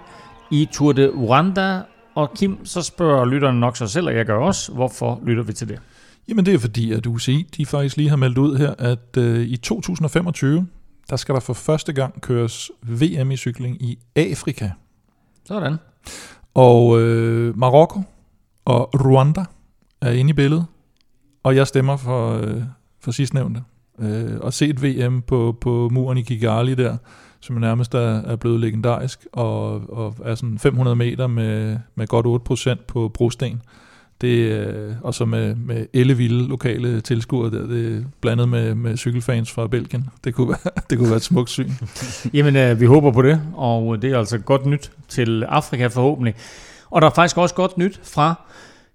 i 0.52 0.70
Tour 0.72 0.91
de 0.91 1.10
Rwanda. 1.10 1.82
Og 2.16 2.34
Kim, 2.34 2.66
så 2.66 2.82
spørger 2.82 3.26
lytterne 3.26 3.60
nok 3.60 3.78
sig 3.78 3.90
selv, 3.90 4.08
og 4.08 4.16
jeg 4.16 4.26
gør 4.26 4.38
også, 4.38 4.72
hvorfor 4.72 5.22
lytter 5.26 5.44
vi 5.44 5.54
til 5.54 5.70
det? 5.70 5.80
Jamen 6.28 6.45
det 6.45 6.54
er 6.54 6.60
fordi, 6.60 6.91
at 6.91 7.06
UCI 7.06 7.48
de 7.58 7.66
faktisk 7.66 7.98
lige 7.98 8.10
har 8.10 8.18
meldt 8.18 8.38
ud 8.38 8.58
her, 8.58 8.74
at 8.80 9.18
øh, 9.18 9.41
i 9.41 9.58
2025, 9.58 10.68
der 11.10 11.16
skal 11.16 11.36
der 11.36 11.41
for 11.41 11.54
første 11.54 11.94
gang 11.94 12.22
køres 12.22 12.72
VM 12.82 13.32
i 13.32 13.38
cykling 13.38 13.82
i 13.82 13.98
Afrika. 14.16 14.70
Sådan. 15.45 15.78
Og 16.53 17.02
øh, 17.02 17.57
Marokko 17.57 18.02
og 18.65 18.90
Rwanda 19.06 19.45
er 20.02 20.11
inde 20.11 20.30
i 20.30 20.34
billedet, 20.34 20.65
og 21.44 21.56
jeg 21.56 21.68
stemmer 21.68 21.98
for, 21.98 22.34
øh, 22.34 22.61
for 22.99 23.11
sidstnævnte. 23.11 23.64
Øh, 23.99 24.40
og 24.41 24.53
set 24.53 24.84
VM 24.84 25.22
på, 25.22 25.57
på 25.61 25.90
muren 25.91 26.18
i 26.18 26.22
Kigali 26.22 26.76
der, 26.76 26.98
som 27.40 27.56
nærmest 27.56 27.94
er, 27.94 28.22
er 28.22 28.36
blevet 28.36 28.60
legendarisk, 28.60 29.28
og, 29.32 29.90
og 29.90 30.15
er 30.24 30.36
sådan 30.36 30.60
500 30.60 30.95
meter 30.95 31.28
med, 31.28 31.78
med 31.95 32.07
godt 32.07 32.76
8% 32.76 32.84
på 32.88 33.10
brosten. 33.14 33.61
Det, 34.24 34.38
øh, 34.38 34.94
og 35.02 35.14
så 35.14 35.26
med, 35.26 35.56
med 35.56 35.86
ellevilde 35.94 36.48
lokale 36.48 37.02
tilskuere 37.02 37.52
der, 37.52 37.68
det 37.68 38.06
blandet 38.22 38.50
med, 38.50 38.76
med 38.76 38.98
cykelfans 38.98 39.52
fra 39.52 39.68
Belgien. 39.68 40.10
Det 40.24 40.36
kunne 40.36 40.50
være, 40.50 40.72
det 40.90 40.98
kunne 40.98 41.10
være 41.10 41.18
et 41.18 41.24
smukt 41.24 41.50
syn. 41.50 41.70
Jamen, 42.34 42.56
øh, 42.56 42.80
vi 42.80 42.86
håber 42.86 43.12
på 43.12 43.22
det, 43.22 43.41
og 43.54 44.02
det 44.02 44.12
er 44.12 44.18
altså 44.18 44.38
godt 44.38 44.66
nyt 44.66 44.91
til 45.08 45.44
Afrika 45.44 45.88
forhåbentlig. 45.88 46.36
Og 46.90 47.02
der 47.02 47.08
er 47.08 47.14
faktisk 47.14 47.38
også 47.38 47.56
godt 47.56 47.78
nyt 47.78 48.00
fra 48.04 48.36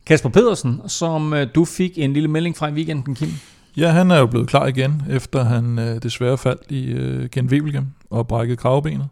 Kasper 0.07 0.29
Pedersen, 0.29 0.81
som 0.87 1.35
øh, 1.35 1.47
du 1.55 1.65
fik 1.65 1.99
en 1.99 2.13
lille 2.13 2.29
melding 2.29 2.57
fra 2.57 2.69
i 2.69 2.73
weekenden, 2.73 3.15
Kim. 3.15 3.29
Ja, 3.77 3.91
han 3.91 4.11
er 4.11 4.19
jo 4.19 4.27
blevet 4.27 4.49
klar 4.49 4.67
igen, 4.67 5.03
efter 5.11 5.45
han 5.45 5.79
øh, 5.79 6.03
desværre 6.03 6.39
faldt 6.39 6.63
i 6.71 6.87
øh, 6.87 7.29
Gent 7.29 7.53
Wevelgem 7.53 7.87
og 8.11 8.29
brækket 8.29 8.59
kravbenet. 8.59 9.09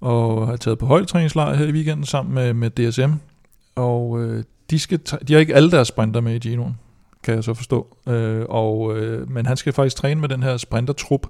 Og 0.00 0.46
har 0.46 0.56
taget 0.56 0.78
på 0.78 0.86
højdetræningslejr 0.86 1.54
her 1.54 1.66
i 1.66 1.72
weekenden 1.72 2.06
sammen 2.06 2.34
med, 2.34 2.54
med 2.54 2.70
DSM. 2.70 3.12
Og 3.76 4.22
øh, 4.22 4.44
de, 4.70 4.78
skal 4.78 5.00
de 5.28 5.32
har 5.32 5.40
ikke 5.40 5.54
alle 5.54 5.70
deres 5.70 5.88
sprinter 5.88 6.20
med 6.20 6.34
i 6.34 6.48
Ginoen, 6.48 6.78
kan 7.22 7.34
jeg 7.34 7.44
så 7.44 7.54
forstå. 7.54 7.96
Øh, 8.08 8.44
og, 8.48 8.98
øh, 8.98 9.30
men 9.30 9.46
han 9.46 9.56
skal 9.56 9.72
faktisk 9.72 9.96
træne 9.96 10.20
med 10.20 10.28
den 10.28 10.42
her 10.42 10.56
sprintertrup, 10.56 11.26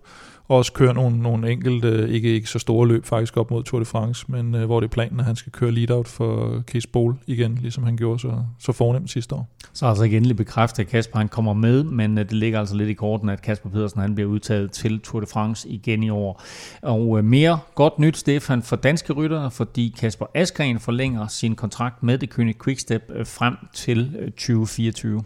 og 0.48 0.56
også 0.56 0.72
køre 0.72 0.94
nogle, 0.94 1.18
nogle 1.18 1.50
enkelte, 1.50 2.08
ikke, 2.10 2.34
ikke 2.34 2.50
så 2.50 2.58
store 2.58 2.88
løb 2.88 3.04
faktisk 3.04 3.36
op 3.36 3.50
mod 3.50 3.62
Tour 3.62 3.78
de 3.78 3.84
France, 3.84 4.24
men 4.28 4.54
øh, 4.54 4.64
hvor 4.64 4.80
det 4.80 4.86
er 4.86 4.90
planen, 4.90 5.20
at 5.20 5.26
han 5.26 5.36
skal 5.36 5.52
køre 5.52 5.72
lead-out 5.72 6.08
for 6.08 6.62
Case 6.66 6.88
Bowl 6.88 7.14
igen, 7.26 7.54
ligesom 7.54 7.84
han 7.84 7.96
gjorde 7.96 8.18
så, 8.18 8.42
så 8.58 8.72
fornemt 8.72 9.10
sidste 9.10 9.34
år. 9.34 9.48
Så 9.72 9.86
altså 9.86 10.04
ikke 10.04 10.16
endelig 10.16 10.36
bekræftet, 10.36 10.82
at 10.82 10.88
Kasper 10.88 11.18
han 11.18 11.28
kommer 11.28 11.52
med, 11.52 11.84
men 11.84 12.18
øh, 12.18 12.24
det 12.24 12.32
ligger 12.32 12.60
altså 12.60 12.76
lidt 12.76 12.88
i 12.88 12.94
korten, 12.94 13.28
at 13.28 13.42
Kasper 13.42 13.70
Pedersen 13.70 14.00
han 14.00 14.14
bliver 14.14 14.30
udtaget 14.30 14.72
til 14.72 15.00
Tour 15.00 15.20
de 15.20 15.26
France 15.26 15.68
igen 15.68 16.02
i 16.02 16.10
år. 16.10 16.42
Og 16.82 17.18
øh, 17.18 17.24
mere 17.24 17.58
godt 17.74 17.98
nyt, 17.98 18.16
Stefan, 18.16 18.62
for 18.62 18.76
danske 18.76 19.12
ryttere, 19.12 19.50
fordi 19.50 19.94
Kasper 19.98 20.26
Askren 20.34 20.80
forlænger 20.80 21.26
sin 21.26 21.54
kontrakt 21.54 22.02
med 22.02 22.18
det 22.18 22.30
kønne 22.30 22.54
Quickstep 22.64 23.02
øh, 23.14 23.26
frem 23.26 23.54
til 23.74 24.16
øh, 24.18 24.30
2024. 24.30 25.22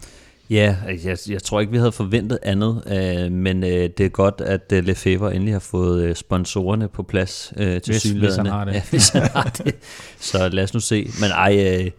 Ja, 0.52 0.76
jeg, 1.04 1.18
jeg 1.28 1.42
tror 1.42 1.60
ikke, 1.60 1.72
vi 1.72 1.78
havde 1.78 1.92
forventet 1.92 2.38
andet, 2.42 2.82
øh, 3.26 3.32
men 3.32 3.64
øh, 3.64 3.70
det 3.98 4.00
er 4.00 4.08
godt, 4.08 4.40
at 4.40 4.72
øh, 4.72 4.84
Lefebvre 4.84 5.34
endelig 5.34 5.54
har 5.54 5.58
fået 5.60 6.02
øh, 6.04 6.14
sponsorerne 6.14 6.88
på 6.88 7.02
plads 7.02 7.52
øh, 7.56 7.80
til 7.80 7.92
Hvis- 7.92 8.02
hvis 8.04 8.36
han 8.36 8.46
har 8.46 8.64
det. 8.64 8.72
Ja, 8.74 8.82
hvis 8.90 9.08
han 9.08 9.22
har 9.22 9.60
det. 9.64 9.74
Så 10.20 10.48
lad 10.48 10.64
os 10.64 10.74
nu 10.74 10.80
se. 10.80 11.10
Men 11.20 11.30
ej, 11.30 11.78
øh, 11.84 11.90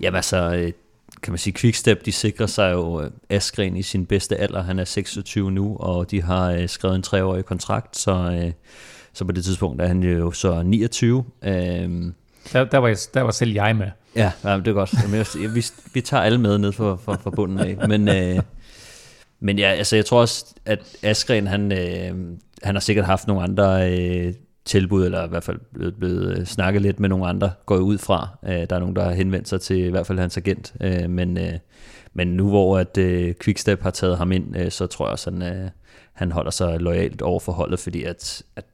jamen 0.00 0.16
altså, 0.16 0.54
øh, 0.54 0.72
kan 1.22 1.32
man 1.32 1.38
sige, 1.38 1.54
Quickstep, 1.54 2.04
de 2.06 2.12
sikrer 2.12 2.46
sig 2.46 2.72
jo 2.72 3.02
øh, 3.02 3.10
Askren 3.30 3.76
i 3.76 3.82
sin 3.82 4.06
bedste 4.06 4.36
alder. 4.36 4.62
Han 4.62 4.78
er 4.78 4.84
26 4.84 5.50
nu, 5.50 5.76
og 5.76 6.10
de 6.10 6.22
har 6.22 6.50
øh, 6.50 6.68
skrevet 6.68 6.96
en 6.96 7.02
treårig 7.02 7.44
kontrakt, 7.44 7.96
så, 7.98 8.12
øh, 8.42 8.52
så 9.12 9.24
på 9.24 9.32
det 9.32 9.44
tidspunkt 9.44 9.82
er 9.82 9.86
han 9.86 10.02
jo 10.02 10.30
så 10.32 10.62
29. 10.62 11.24
Øh, 11.44 11.90
der, 12.52 12.64
der, 12.64 12.78
var, 12.78 12.88
jeg, 12.88 12.96
der 13.14 13.22
var 13.22 13.30
selv 13.30 13.52
jeg 13.52 13.76
med. 13.76 13.86
Ja, 14.16 14.32
ja 14.44 14.56
det 14.56 14.68
er 14.68 14.72
godt. 14.72 14.94
Jamen, 15.02 15.16
jeg, 15.16 15.54
vi, 15.54 15.64
vi 15.94 16.00
tager 16.00 16.22
alle 16.22 16.38
med 16.38 16.58
ned 16.58 16.72
fra, 16.72 16.96
fra, 16.96 17.16
fra 17.16 17.30
bunden 17.30 17.58
af. 17.58 17.88
Men, 17.88 18.08
øh, 18.08 18.42
men 19.40 19.58
ja, 19.58 19.68
altså, 19.68 19.96
jeg 19.96 20.06
tror 20.06 20.20
også, 20.20 20.46
at 20.64 20.80
Askren, 21.02 21.46
han, 21.46 21.72
øh, 21.72 22.14
han 22.62 22.74
har 22.74 22.80
sikkert 22.80 23.06
haft 23.06 23.26
nogle 23.26 23.42
andre 23.42 23.92
øh, 23.92 24.34
tilbud, 24.64 25.04
eller 25.04 25.24
i 25.24 25.28
hvert 25.28 25.44
fald 25.44 25.58
blevet, 25.74 25.96
blevet 25.96 26.38
øh, 26.38 26.46
snakket 26.46 26.82
lidt 26.82 27.00
med 27.00 27.08
nogle 27.08 27.26
andre, 27.26 27.50
går 27.66 27.74
jeg 27.74 27.82
ud 27.82 27.98
fra. 27.98 28.28
Øh, 28.46 28.66
der 28.70 28.76
er 28.76 28.78
nogen, 28.78 28.96
der 28.96 29.04
har 29.04 29.12
henvendt 29.12 29.48
sig 29.48 29.60
til 29.60 29.78
i 29.78 29.90
hvert 29.90 30.06
fald 30.06 30.18
hans 30.18 30.36
agent. 30.36 30.74
Øh, 30.80 31.10
men, 31.10 31.38
øh, 31.38 31.52
men 32.14 32.28
nu 32.28 32.48
hvor 32.48 32.78
at 32.78 32.98
øh, 32.98 33.34
Quickstep 33.42 33.82
har 33.82 33.90
taget 33.90 34.18
ham 34.18 34.32
ind, 34.32 34.56
øh, 34.56 34.70
så 34.70 34.86
tror 34.86 35.06
jeg 35.06 35.12
også, 35.12 35.30
han, 35.30 35.42
øh, 35.42 35.70
han 36.12 36.32
holder 36.32 36.50
sig 36.50 36.80
lojalt 36.80 37.22
over 37.22 37.40
for 37.40 37.52
holdet, 37.52 37.78
fordi 37.78 38.02
at, 38.02 38.42
at 38.56 38.64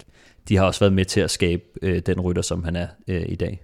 de 0.48 0.56
har 0.56 0.64
også 0.64 0.81
været 0.81 0.93
med 0.93 1.05
til 1.05 1.20
at 1.20 1.31
skabe 1.31 1.62
øh, 1.82 2.02
den 2.06 2.20
rytter, 2.20 2.43
som 2.43 2.64
han 2.64 2.77
er 2.77 2.86
øh, 3.09 3.23
i 3.28 3.35
dag. 3.35 3.60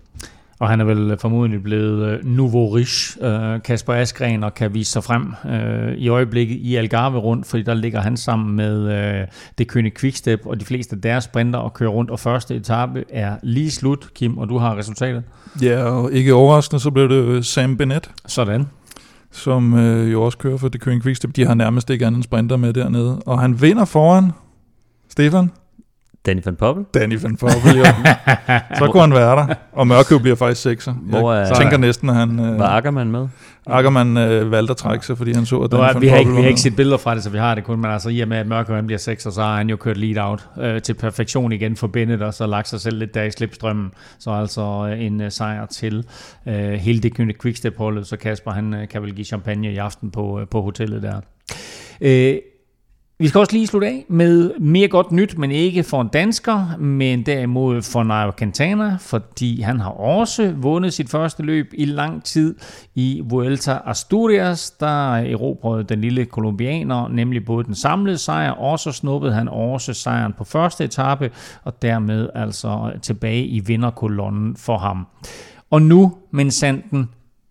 Og 0.60 0.68
han 0.68 0.80
er 0.80 0.84
vel 0.84 1.16
formodentlig 1.18 1.62
blevet 1.62 2.06
øh, 2.08 2.24
nouveau 2.24 2.70
riche, 2.74 3.26
øh, 3.26 3.62
Kasper 3.62 3.92
Askren, 3.94 4.44
og 4.44 4.54
kan 4.54 4.74
vise 4.74 4.92
sig 4.92 5.04
frem 5.04 5.32
øh, 5.50 5.94
i 5.94 6.08
øjeblikket 6.08 6.54
i 6.54 6.76
Algarve 6.76 7.18
rundt, 7.18 7.46
fordi 7.46 7.62
der 7.62 7.74
ligger 7.74 8.00
han 8.00 8.16
sammen 8.16 8.56
med 8.56 8.92
øh, 8.92 9.26
det 9.58 9.72
König 9.72 9.90
Quickstep, 10.00 10.46
og 10.46 10.60
de 10.60 10.64
fleste 10.64 10.96
af 10.96 11.02
deres 11.02 11.24
sprinter 11.24 11.58
og 11.58 11.74
kører 11.74 11.90
rundt, 11.90 12.10
og 12.10 12.20
første 12.20 12.54
etape 12.56 13.04
er 13.10 13.36
lige 13.42 13.70
slut, 13.70 14.08
Kim, 14.14 14.38
og 14.38 14.48
du 14.48 14.58
har 14.58 14.76
resultatet. 14.76 15.22
Ja, 15.62 15.82
og 15.84 16.12
ikke 16.12 16.34
overraskende, 16.34 16.80
så 16.80 16.90
blev 16.90 17.08
det 17.08 17.24
øh, 17.24 17.42
Sam 17.44 17.76
Bennett, 17.76 18.10
Sådan. 18.26 18.66
som 19.30 19.74
øh, 19.78 20.12
jo 20.12 20.22
også 20.22 20.38
kører 20.38 20.56
for 20.56 20.68
det 20.68 20.80
Køring 20.80 21.02
Quickstep. 21.02 21.36
De 21.36 21.46
har 21.46 21.54
nærmest 21.54 21.90
ikke 21.90 22.06
anden 22.06 22.22
sprinter 22.22 22.56
med 22.56 22.72
dernede. 22.72 23.22
Og 23.26 23.40
han 23.40 23.62
vinder 23.62 23.84
foran 23.84 24.32
Stefan. 25.08 25.50
Danny 26.26 26.40
van 26.44 26.56
Poppel? 26.56 26.84
Danny 26.94 27.18
van 27.22 27.36
Poppel, 27.36 27.76
jo. 27.78 27.84
så 28.78 28.88
kunne 28.92 29.00
han 29.00 29.12
være 29.12 29.36
der. 29.36 29.54
Og 29.72 29.86
Mørkøv 29.86 30.20
bliver 30.20 30.36
faktisk 30.36 30.62
sekser. 30.62 30.92
Hvor 30.92 31.32
Jeg 31.32 31.50
er- 31.50 31.54
tænker 31.54 31.76
næsten, 31.76 32.08
at 32.08 32.14
han... 32.16 32.40
Øh, 32.40 32.58
Var 32.58 32.66
Ackermann 32.68 33.10
med? 33.12 33.28
Ackermann 33.66 34.16
øh, 34.16 34.50
valgte 34.50 34.70
at 34.70 34.76
trække 34.76 35.06
sig, 35.06 35.18
fordi 35.18 35.32
han 35.32 35.46
så, 35.46 35.58
at 35.58 35.72
Danny 35.72 35.82
er, 35.84 35.92
van 35.92 36.02
vi, 36.02 36.08
har 36.08 36.16
ikke, 36.16 36.30
vi 36.30 36.40
har 36.40 36.48
ikke 36.48 36.60
set 36.60 36.76
billeder 36.76 36.96
fra 36.98 37.14
det, 37.14 37.22
så 37.22 37.30
vi 37.30 37.38
har 37.38 37.54
det 37.54 37.64
kun, 37.64 37.80
men 37.80 37.90
altså 37.90 38.08
i 38.08 38.20
og 38.20 38.28
med, 38.28 38.36
at 38.36 38.46
Mørke 38.46 38.72
han 38.72 38.86
bliver 38.86 38.98
6, 38.98 39.22
så 39.22 39.42
har 39.42 39.56
han 39.56 39.70
jo 39.70 39.76
kørt 39.76 39.96
lead 39.96 40.26
out 40.28 40.48
øh, 40.60 40.82
til 40.82 40.94
perfektion 40.94 41.52
igen 41.52 41.76
for 41.76 41.86
Bennett, 41.86 42.22
og 42.22 42.34
så 42.34 42.46
lagt 42.46 42.68
sig 42.68 42.80
selv 42.80 42.98
lidt 42.98 43.14
der 43.14 43.22
i 43.22 43.30
slipstrømmen. 43.30 43.90
Så 44.18 44.30
altså 44.30 44.88
øh, 44.92 45.04
en 45.04 45.20
øh, 45.20 45.30
sejr 45.30 45.66
til 45.66 46.04
øh, 46.48 46.54
hele 46.72 47.00
det 47.00 47.14
kønne 47.14 47.32
quickstep-holdet, 47.42 48.06
så 48.06 48.16
Kasper 48.16 48.50
han 48.50 48.74
øh, 48.74 48.88
kan 48.88 49.02
vel 49.02 49.14
give 49.14 49.24
champagne 49.24 49.72
i 49.72 49.76
aften 49.76 50.10
på, 50.10 50.40
øh, 50.40 50.46
på 50.50 50.62
hotellet 50.62 51.02
der. 51.02 51.20
Øh, 52.00 52.34
vi 53.22 53.28
skal 53.28 53.38
også 53.38 53.52
lige 53.52 53.66
slutte 53.66 53.86
af 53.86 54.04
med 54.08 54.50
mere 54.58 54.88
godt 54.88 55.12
nyt, 55.12 55.38
men 55.38 55.50
ikke 55.50 55.82
for 55.82 56.00
en 56.00 56.08
dansker, 56.08 56.76
men 56.78 57.26
derimod 57.26 57.82
for 57.82 58.02
Nairo 58.02 58.32
Quintana, 58.38 58.96
fordi 59.00 59.60
han 59.60 59.80
har 59.80 59.90
også 59.90 60.54
vundet 60.56 60.92
sit 60.92 61.10
første 61.10 61.42
løb 61.42 61.66
i 61.72 61.84
lang 61.84 62.24
tid 62.24 62.54
i 62.94 63.22
Vuelta 63.24 63.78
Asturias. 63.84 64.70
Der 64.70 65.14
erobrede 65.14 65.84
den 65.84 66.00
lille 66.00 66.24
kolumbianer 66.24 67.08
nemlig 67.08 67.44
både 67.44 67.64
den 67.64 67.74
samlede 67.74 68.18
sejr, 68.18 68.50
og 68.50 68.78
så 68.78 68.92
snuppede 68.92 69.32
han 69.32 69.48
også 69.48 69.94
sejren 69.94 70.32
på 70.38 70.44
første 70.44 70.84
etape, 70.84 71.30
og 71.64 71.82
dermed 71.82 72.28
altså 72.34 72.92
tilbage 73.02 73.46
i 73.46 73.60
vinderkolonnen 73.60 74.56
for 74.56 74.78
ham. 74.78 75.06
Og 75.70 75.82
nu, 75.82 76.12
men 76.30 76.50
sanden, 76.50 77.08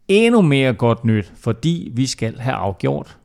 endnu 0.07 0.41
mere 0.41 0.73
godt 0.73 1.05
nyt, 1.05 1.31
fordi 1.41 1.91
vi 1.95 2.05
skal 2.05 2.39
have 2.39 2.55
afgjort 2.55 3.17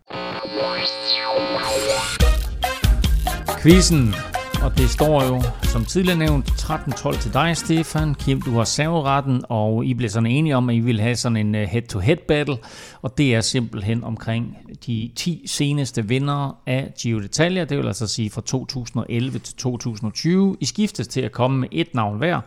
Quizzen, 3.66 4.14
og 4.62 4.78
det 4.78 4.90
står 4.90 5.24
jo, 5.24 5.42
som 5.62 5.84
tidligere 5.84 6.18
nævnt, 6.18 6.50
13-12 6.50 7.20
til 7.20 7.32
dig, 7.32 7.56
Stefan. 7.56 8.14
Kim, 8.14 8.42
du 8.42 8.50
har 8.50 8.64
serveretten, 8.64 9.44
og 9.48 9.84
I 9.84 9.94
blev 9.94 10.10
sådan 10.10 10.26
enige 10.26 10.56
om, 10.56 10.68
at 10.68 10.74
I 10.76 10.80
ville 10.80 11.02
have 11.02 11.16
sådan 11.16 11.36
en 11.36 11.54
øh, 11.54 11.68
head-to-head 11.68 12.16
battle, 12.28 12.56
og 13.02 13.18
det 13.18 13.34
er 13.34 13.40
simpelthen 13.40 14.04
omkring 14.04 14.56
de 14.86 15.10
10 15.16 15.44
seneste 15.46 16.08
vindere 16.08 16.54
af 16.66 16.92
Giro 17.00 17.18
d'Italia, 17.18 17.64
det 17.64 17.78
vil 17.78 17.86
altså 17.86 18.06
sige 18.06 18.30
fra 18.30 18.40
2011 18.40 19.38
til 19.38 19.54
2020. 19.56 20.56
I 20.60 20.64
skiftes 20.64 21.08
til 21.08 21.20
at 21.20 21.32
komme 21.32 21.58
med 21.58 21.68
et 21.72 21.94
navn 21.94 22.18
hver, 22.18 22.40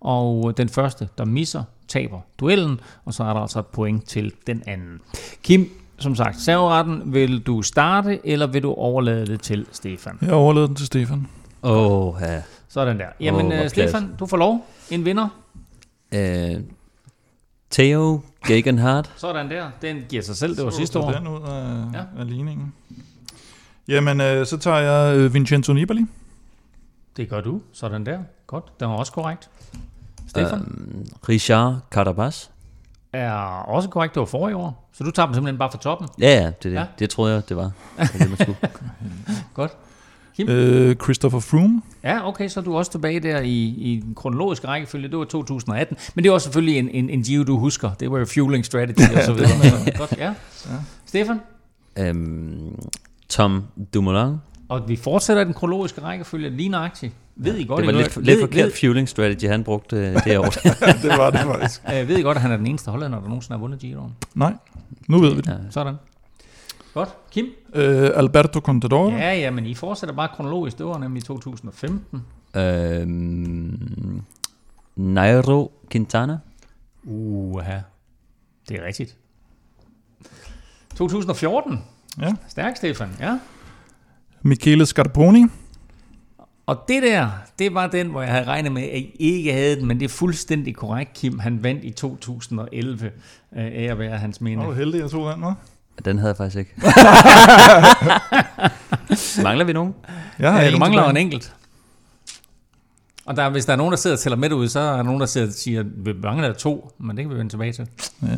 og 0.00 0.44
øh, 0.48 0.54
den 0.56 0.68
første, 0.68 1.08
der 1.18 1.24
misser, 1.24 1.62
taber 1.88 2.20
duellen, 2.40 2.80
og 3.04 3.14
så 3.14 3.24
er 3.24 3.32
der 3.32 3.40
altså 3.40 3.58
et 3.58 3.66
point 3.66 4.08
til 4.08 4.32
den 4.46 4.62
anden. 4.66 5.00
Kim, 5.42 5.70
som 5.98 6.14
sagt, 6.14 6.40
serveretten, 6.40 7.12
vil 7.14 7.38
du 7.40 7.62
starte, 7.62 8.26
eller 8.26 8.46
vil 8.46 8.62
du 8.62 8.72
overlade 8.72 9.26
det 9.26 9.40
til 9.40 9.66
Stefan? 9.72 10.18
Jeg 10.22 10.32
overlader 10.32 10.66
den 10.66 10.76
til 10.76 10.86
Stefan. 10.86 11.26
Åh, 11.62 11.92
oh, 12.14 12.20
ja. 12.20 12.42
Sådan 12.68 12.98
der. 12.98 13.06
Jamen, 13.20 13.52
oh, 13.52 13.60
uh, 13.60 13.68
Stefan, 13.68 14.10
du 14.18 14.26
får 14.26 14.36
lov. 14.36 14.66
En 14.90 15.04
vinder. 15.04 15.28
Øh, 16.14 16.54
Theo 17.70 18.20
Gegenhardt. 18.46 19.12
Sådan 19.16 19.50
der. 19.50 19.70
Den 19.82 19.96
giver 20.08 20.22
sig 20.22 20.36
selv. 20.36 20.56
Det 20.56 20.64
var 20.64 20.70
Så 20.70 20.76
sidste 20.76 20.98
år. 20.98 21.10
den 21.10 21.26
ud 21.26 21.40
af, 21.42 21.84
Ja. 21.94 22.02
af 22.20 22.26
ligningen. 22.30 22.72
Jamen, 23.88 24.20
øh, 24.20 24.46
så 24.46 24.56
tager 24.58 24.78
jeg 24.78 25.16
øh, 25.16 25.34
Vincenzo 25.34 25.72
Nibali. 25.72 26.06
Det 27.16 27.28
gør 27.28 27.40
du. 27.40 27.60
Sådan 27.72 28.06
der. 28.06 28.18
Godt. 28.46 28.80
Den 28.80 28.88
var 28.88 28.94
også 28.94 29.12
korrekt. 29.12 29.50
Stefan? 30.28 30.58
Øhm, 30.60 31.06
Richard 31.28 31.76
Carabas. 31.90 32.50
Er 33.12 33.32
også 33.68 33.88
korrekt. 33.88 34.14
Det 34.14 34.20
var 34.20 34.26
forrige 34.26 34.56
år. 34.56 34.90
Så 34.92 35.04
du 35.04 35.10
tager 35.10 35.26
dem 35.26 35.34
simpelthen 35.34 35.58
bare 35.58 35.70
fra 35.70 35.78
toppen. 35.78 36.08
Ja, 36.20 36.28
ja, 36.28 36.36
det, 36.36 36.46
er 36.46 36.50
det. 36.62 36.72
Ja. 36.72 36.80
Ja. 36.80 36.86
det 36.98 37.10
troede 37.10 37.34
jeg, 37.34 37.48
det 37.48 37.56
var. 37.56 37.62
Det, 37.62 37.72
var 37.98 38.18
det, 38.18 38.28
man 38.28 38.38
skulle. 38.38 38.56
Godt. 39.54 39.76
Kim? 40.36 40.48
Øh, 40.48 40.96
Christopher 40.96 41.40
Froome. 41.40 41.82
Ja, 42.04 42.28
okay, 42.28 42.48
så 42.48 42.60
er 42.60 42.64
du 42.64 42.76
også 42.76 42.90
tilbage 42.90 43.20
der 43.20 43.40
i, 43.40 43.64
i 43.64 44.02
den 44.04 44.14
kronologiske 44.14 44.68
rækkefølge. 44.68 45.08
Det 45.08 45.18
var 45.18 45.24
2018. 45.24 45.96
Men 46.14 46.24
det 46.24 46.32
var 46.32 46.38
selvfølgelig 46.38 46.78
en, 46.78 46.88
en, 46.88 47.10
en 47.10 47.22
Giro, 47.22 47.44
du 47.44 47.58
husker. 47.58 47.90
Det 48.00 48.10
var 48.10 48.18
jo 48.18 48.24
fueling 48.34 48.64
strategy 48.64 49.16
og 49.16 49.22
så 49.22 49.32
videre. 49.32 49.48
Så, 49.86 49.92
godt, 49.98 50.14
ja. 50.18 50.34
Stefan? 51.06 51.40
øhm, 51.98 52.78
Tom 53.28 53.64
Dumoulin. 53.94 54.36
Og 54.68 54.88
vi 54.88 54.96
fortsætter 54.96 55.44
den 55.44 55.54
kronologiske 55.54 56.02
rækkefølge 56.02 56.50
lige 56.50 56.68
nøjagtigt. 56.68 57.12
Ved 57.36 57.56
I 57.56 57.64
godt, 57.64 57.78
Det 57.84 57.86
var 57.94 58.00
I 58.00 58.02
lidt, 58.02 58.16
ved, 58.16 58.24
lidt 58.24 58.36
ved, 58.36 58.48
forkert 58.48 58.72
fueling 58.80 59.08
strategy, 59.08 59.48
han 59.50 59.64
brugte 59.64 59.96
øh, 59.96 60.24
det 60.24 60.38
år. 60.38 60.44
det 61.02 61.08
var 61.18 61.30
det 61.30 61.40
faktisk. 61.40 61.82
Øh, 61.94 62.08
ved 62.08 62.18
I 62.18 62.22
godt, 62.22 62.36
at 62.36 62.42
han 62.42 62.52
er 62.52 62.56
den 62.56 62.66
eneste 62.66 62.90
hollænder, 62.90 63.20
der 63.20 63.28
nogensinde 63.28 63.52
har 63.56 63.60
vundet 63.60 63.80
Giroen? 63.80 64.12
Nej, 64.34 64.54
nu 65.08 65.18
ved 65.18 65.30
vi 65.34 65.40
det. 65.40 65.46
ja. 65.48 65.54
Sådan. 65.70 65.94
Godt. 66.94 67.08
Kim? 67.30 67.46
Øh, 67.74 68.10
Alberto 68.14 68.60
Contador. 68.60 69.10
Ja, 69.10 69.34
ja, 69.34 69.50
men 69.50 69.66
I 69.66 69.74
fortsætter 69.74 70.14
bare 70.14 70.28
kronologisk. 70.36 70.78
Det 70.78 70.86
var 70.86 70.98
nemlig 70.98 71.24
2015. 71.24 72.22
øhm, 72.56 74.22
Nairo 74.96 75.72
Quintana. 75.90 76.38
Uha. 77.04 77.78
Det 78.68 78.76
er 78.80 78.86
rigtigt. 78.86 79.16
2014. 80.96 81.78
Ja. 82.20 82.34
Stærk, 82.48 82.76
Stefan. 82.76 83.08
Ja. 83.20 83.38
Michele 84.42 84.86
Scarponi. 84.86 85.44
Og 86.66 86.84
det 86.88 87.02
der, 87.02 87.28
det 87.58 87.74
var 87.74 87.86
den, 87.86 88.06
hvor 88.06 88.22
jeg 88.22 88.30
havde 88.30 88.44
regnet 88.44 88.72
med, 88.72 88.82
at 88.82 88.98
I 88.98 89.14
ikke 89.18 89.52
havde 89.52 89.76
den, 89.76 89.86
men 89.86 89.98
det 90.00 90.04
er 90.04 90.08
fuldstændig 90.08 90.76
korrekt, 90.76 91.12
Kim. 91.12 91.38
Han 91.38 91.62
vandt 91.62 91.84
i 91.84 91.90
2011 91.90 93.06
øh, 93.06 93.12
af 93.52 93.88
at 93.90 93.98
være 93.98 94.18
hans 94.18 94.40
minde. 94.40 94.62
Åh, 94.62 94.68
oh, 94.68 94.76
heldig, 94.76 95.00
jeg 95.00 95.10
tog 95.10 95.32
den, 95.32 95.44
hva'? 95.44 95.52
Den 96.04 96.18
havde 96.18 96.28
jeg 96.28 96.36
faktisk 96.36 96.58
ikke. 96.58 96.74
Mangler 99.42 99.64
vi 99.64 99.72
nogen? 99.72 99.94
Jeg 100.38 100.52
har 100.52 100.60
Ja, 100.60 100.66
en 100.66 100.72
du 100.72 100.78
mangler 100.78 101.08
en 101.08 101.16
enkelt. 101.16 101.54
Og 103.24 103.36
der, 103.36 103.50
hvis 103.50 103.64
der 103.64 103.72
er 103.72 103.76
nogen, 103.76 103.90
der 103.90 103.96
sidder 103.96 104.16
og 104.16 104.20
tæller 104.20 104.36
med 104.36 104.52
ud, 104.52 104.68
så 104.68 104.80
er 104.80 104.96
der 104.96 105.02
nogen, 105.02 105.20
der 105.20 105.26
sidder 105.26 105.46
og 105.46 105.52
siger, 105.52 105.80
at 105.80 106.06
vi 106.06 106.12
mangler 106.12 106.52
to, 106.52 106.90
men 106.98 107.16
det 107.16 107.24
kan 107.24 107.30
vi 107.30 107.38
vende 107.38 107.52
tilbage 107.52 107.72
til. 107.72 107.88
Ja. 108.22 108.36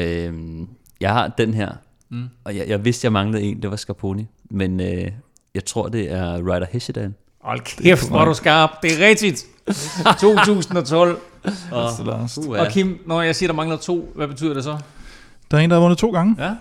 Øhm, 0.00 0.68
jeg 1.00 1.12
har 1.12 1.28
den 1.28 1.54
her, 1.54 1.72
mm. 2.08 2.28
og 2.44 2.56
jeg, 2.56 2.68
jeg 2.68 2.84
vidste, 2.84 3.04
jeg 3.04 3.12
manglede 3.12 3.42
en, 3.42 3.62
det 3.62 3.70
var 3.70 3.76
Scarponi. 3.76 4.26
Men 4.50 4.80
øh, 4.80 5.10
jeg 5.54 5.64
tror, 5.64 5.88
det 5.88 6.12
er 6.12 6.38
Ryder 6.38 6.66
Hesjedan. 6.72 7.14
Hold 7.40 7.60
kæft, 7.60 8.08
hvor 8.08 8.20
er 8.20 8.24
du 8.24 8.34
skarp. 8.34 8.70
Det 8.82 8.92
er 8.92 9.06
rigtigt. 9.06 9.44
2012. 10.20 11.18
Og. 11.70 11.90
Uh, 12.46 12.58
og 12.58 12.68
Kim, 12.70 12.98
når 13.06 13.22
jeg 13.22 13.36
siger, 13.36 13.48
der 13.48 13.54
mangler 13.54 13.76
to, 13.76 14.12
hvad 14.14 14.28
betyder 14.28 14.54
det 14.54 14.64
så? 14.64 14.78
Der 15.50 15.56
er 15.56 15.60
en, 15.60 15.70
der 15.70 15.76
har 15.76 15.80
vundet 15.80 15.98
to 15.98 16.10
gange. 16.10 16.44
Ja. 16.44 16.54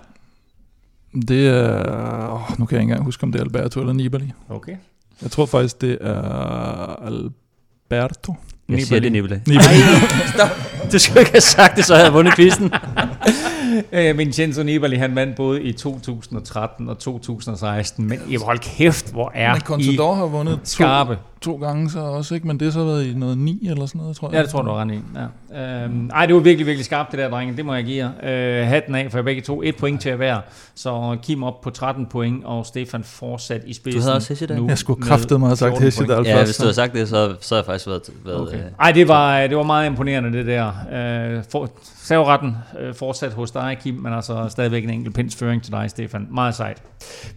Det 1.28 1.48
er... 1.48 2.34
Oh, 2.34 2.60
nu 2.60 2.66
kan 2.66 2.76
jeg 2.76 2.82
ikke 2.82 2.92
engang 2.92 3.04
huske, 3.04 3.24
om 3.24 3.32
det 3.32 3.40
er 3.40 3.44
Alberto 3.44 3.80
eller 3.80 3.94
Nibali. 3.94 4.32
Okay. 4.50 4.76
Jeg 5.22 5.32
tror 5.32 5.46
faktisk, 5.46 5.82
det 5.82 5.98
er 6.02 7.06
Alberto. 7.06 8.36
jeg 8.70 8.82
siger 8.82 9.00
det, 9.00 9.12
Nibali. 9.12 9.40
Nibali. 9.48 9.80
Stop. 10.36 10.50
Du 10.92 11.00
skulle 11.00 11.20
ikke 11.20 11.32
have 11.32 11.42
sagt 11.42 11.78
det, 11.78 11.86
så 11.86 11.94
havde 11.94 12.06
jeg 12.06 12.14
vundet 12.14 12.36
quizzen. 12.36 12.72
Øh, 13.92 14.18
Vincenzo 14.18 14.64
Nibali, 14.64 14.96
han 14.96 15.16
vandt 15.16 15.36
både 15.36 15.62
i 15.62 15.72
2013 15.74 16.90
og 16.90 17.00
2016, 17.00 18.08
men 18.08 18.20
I 18.30 18.36
hold 18.36 18.60
kæft, 18.60 19.12
hvor 19.12 19.32
er 19.36 19.50
Men 19.50 19.58
I 19.58 19.60
Contador 19.60 20.14
har 20.14 20.26
vundet 20.26 20.56
to, 20.56 20.66
skarpe. 20.66 21.18
to 21.42 21.56
gange 21.56 21.90
så 21.90 22.00
også, 22.00 22.36
ikke? 22.36 22.48
Men 22.48 22.60
det 22.60 22.66
har 22.66 22.72
så 22.72 22.84
været 22.84 23.06
i 23.06 23.14
noget 23.14 23.38
9 23.38 23.68
eller 23.70 23.86
sådan 23.86 24.02
noget, 24.02 24.16
tror 24.16 24.28
jeg. 24.28 24.34
Ja, 24.36 24.42
det 24.42 24.50
tror 24.50 24.60
jeg, 24.60 24.66
du 24.66 24.72
har 24.72 24.82
ret 24.82 24.92
i. 24.92 25.00
Ja. 25.54 25.84
Øhm, 25.86 26.10
ej, 26.10 26.26
det 26.26 26.36
var 26.36 26.42
virkelig, 26.42 26.66
virkelig 26.68 26.86
skarpt, 26.86 27.12
det 27.12 27.20
der, 27.20 27.30
drenge. 27.30 27.58
Det 27.58 27.66
må 27.66 27.74
jeg 27.74 27.84
give 27.84 28.12
jer. 28.24 28.62
Øh, 28.62 28.68
hatten 28.68 28.96
af 28.96 29.12
for 29.12 29.18
jer 29.18 29.24
begge 29.24 29.42
to. 29.42 29.62
Et 29.64 29.76
point 29.76 30.02
til 30.02 30.10
at 30.10 30.18
hver. 30.18 30.40
Så 30.76 31.18
Kim 31.24 31.44
op 31.44 31.62
på 31.62 31.70
13 31.70 32.06
point, 32.06 32.46
og 32.46 32.66
Stefan 32.66 33.04
fortsat 33.04 33.62
i 33.66 33.74
spidsen. 33.74 34.02
Du 34.02 34.04
havde 34.04 34.16
også 34.16 34.30
Hesjedal? 34.30 34.58
nu 34.58 34.68
Jeg 34.68 34.78
skulle 34.78 35.02
kraftedeme 35.02 35.46
have 35.46 35.56
sagt 35.56 35.78
14 35.78 35.82
point. 35.82 35.84
Hesjedal 35.84 36.26
Ja, 36.26 36.46
hvis 36.46 36.58
du 36.58 36.64
havde 36.64 36.74
sagt 36.74 36.94
det, 36.94 37.10
så, 37.10 37.36
så 37.42 37.56
har 37.56 37.60
jeg 37.60 37.66
faktisk 37.66 37.88
været... 37.88 38.02
været 38.26 38.42
Okay. 38.42 38.58
okay. 38.58 38.64
Ej, 38.80 38.92
det 38.92 39.08
var, 39.08 39.48
det 39.48 39.58
var 39.58 39.64
meget 39.64 39.90
imponerende, 39.90 40.38
det 40.38 40.46
der. 40.46 40.68
Øh, 40.94 41.44
for, 41.52 41.70
serveretten 42.10 42.56
øh, 42.80 42.96
fortsat 42.96 43.34
hos 43.34 43.52
dig, 43.52 43.78
Kim, 43.82 43.96
men 43.96 44.14
altså 44.14 44.46
stadigvæk 44.50 44.84
en 44.84 44.90
enkelt 44.90 45.16
pindsføring 45.16 45.64
til 45.64 45.72
dig, 45.72 45.90
Stefan. 45.90 46.28
Meget 46.32 46.56
sejt. 46.56 46.84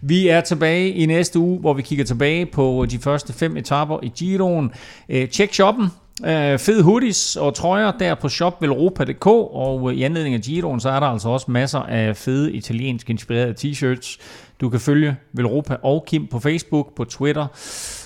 Vi 0.01 0.27
er 0.27 0.41
tilbage 0.41 0.89
i 0.89 1.05
næste 1.05 1.39
uge, 1.39 1.59
hvor 1.59 1.73
vi 1.73 1.81
kigger 1.81 2.05
tilbage 2.05 2.45
på 2.45 2.85
de 2.91 2.99
første 2.99 3.33
fem 3.33 3.57
etaper 3.57 3.99
i 4.03 4.11
Giroen. 4.15 4.71
Øh, 5.09 5.29
tjek 5.29 5.53
shoppen. 5.53 5.87
Øh, 6.25 6.59
fed 6.59 6.81
hoodies 6.83 7.35
og 7.35 7.53
trøjer 7.55 7.91
der 7.91 8.15
på 8.15 8.29
shopvelropa.dk, 8.29 9.27
og 9.27 9.91
øh, 9.91 9.97
i 9.97 10.03
anledning 10.03 10.35
af 10.35 10.41
Giroen, 10.41 10.79
så 10.79 10.89
er 10.89 10.99
der 10.99 11.07
altså 11.07 11.29
også 11.29 11.51
masser 11.51 11.79
af 11.79 12.17
fede 12.17 12.53
italiensk 12.53 13.09
inspirerede 13.09 13.53
t-shirts. 13.59 14.19
Du 14.61 14.69
kan 14.69 14.79
følge 14.79 15.15
Velropa 15.33 15.75
og 15.83 16.05
Kim 16.07 16.27
på 16.27 16.39
Facebook, 16.39 16.95
på 16.95 17.03
Twitter 17.03 17.47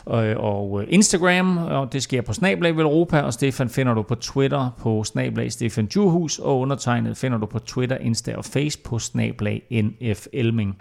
og, 0.07 0.25
og 0.53 0.81
øh, 0.81 0.87
Instagram, 0.89 1.57
og 1.57 1.93
det 1.93 2.03
sker 2.03 2.21
på 2.21 2.33
Snablag 2.33 2.71
Europa, 2.71 3.21
og 3.21 3.33
Stefan 3.33 3.69
finder 3.69 3.93
du 3.93 4.01
på 4.01 4.15
Twitter 4.15 4.69
på 4.79 5.03
Snablag 5.03 5.51
Stefan 5.51 5.85
Djurhus, 5.85 6.39
og 6.39 6.59
undertegnet 6.59 7.17
finder 7.17 7.37
du 7.37 7.45
på 7.45 7.59
Twitter, 7.59 7.97
Insta 7.97 8.35
og 8.35 8.45
Face 8.45 8.79
på 8.83 8.99
Snablag 8.99 9.63
NF 9.71 10.27
Elming. 10.33 10.77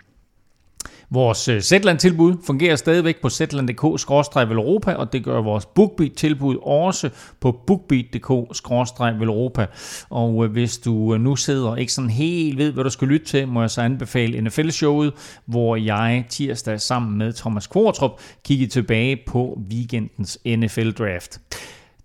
Vores 1.10 1.48
øh, 1.48 1.60
Zetland-tilbud 1.60 2.36
fungerer 2.46 2.76
stadigvæk 2.76 3.22
på 3.22 3.30
zetland.dk-velropa, 3.30 4.94
og 4.94 5.12
det 5.12 5.24
gør 5.24 5.40
vores 5.40 5.66
BookBeat-tilbud 5.66 6.56
også 6.62 7.10
på 7.40 7.52
bookbeat.dk-velropa. 7.66 9.66
Og 10.10 10.44
øh, 10.44 10.50
hvis 10.50 10.78
du 10.78 11.14
øh, 11.14 11.20
nu 11.20 11.36
sidder 11.36 11.68
og 11.68 11.80
ikke 11.80 11.92
sådan 11.92 12.10
helt 12.10 12.58
ved, 12.58 12.72
hvad 12.72 12.84
du 12.84 12.90
skal 12.90 13.08
lytte 13.08 13.26
til, 13.26 13.48
må 13.48 13.60
jeg 13.60 13.70
så 13.70 13.80
anbefale 13.80 14.40
NFL-showet, 14.40 15.12
hvor 15.44 15.76
jeg 15.76 16.24
tirsdag 16.28 16.80
sammen 16.80 17.18
med 17.18 17.32
Thomas 17.32 17.66
Kvartrup 17.66 18.20
kigger 18.44 18.68
tilbage 18.68 19.18
på 19.26 19.58
weekendens 19.70 20.38
NFL-draft. 20.46 21.40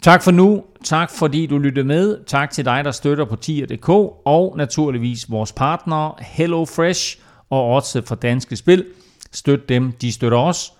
Tak 0.01 0.23
for 0.23 0.31
nu. 0.31 0.63
Tak 0.83 1.11
fordi 1.11 1.45
du 1.45 1.57
lyttede 1.57 1.87
med. 1.87 2.17
Tak 2.27 2.51
til 2.51 2.65
dig, 2.65 2.83
der 2.83 2.91
støtter 2.91 3.25
på 3.25 3.35
tier.dk 3.35 3.89
og 4.25 4.53
naturligvis 4.57 5.31
vores 5.31 5.53
partnere 5.53 6.13
HelloFresh 6.19 7.17
og 7.51 7.65
også 7.65 8.01
for 8.05 8.15
Danske 8.15 8.55
Spil. 8.55 8.85
Støt 9.31 9.69
dem, 9.69 9.91
de 9.91 10.11
støtter 10.11 10.37
os. 10.37 10.73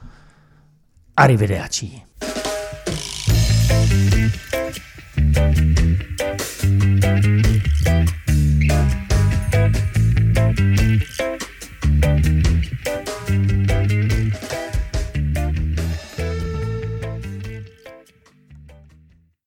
Arrivederci. 1.18 2.04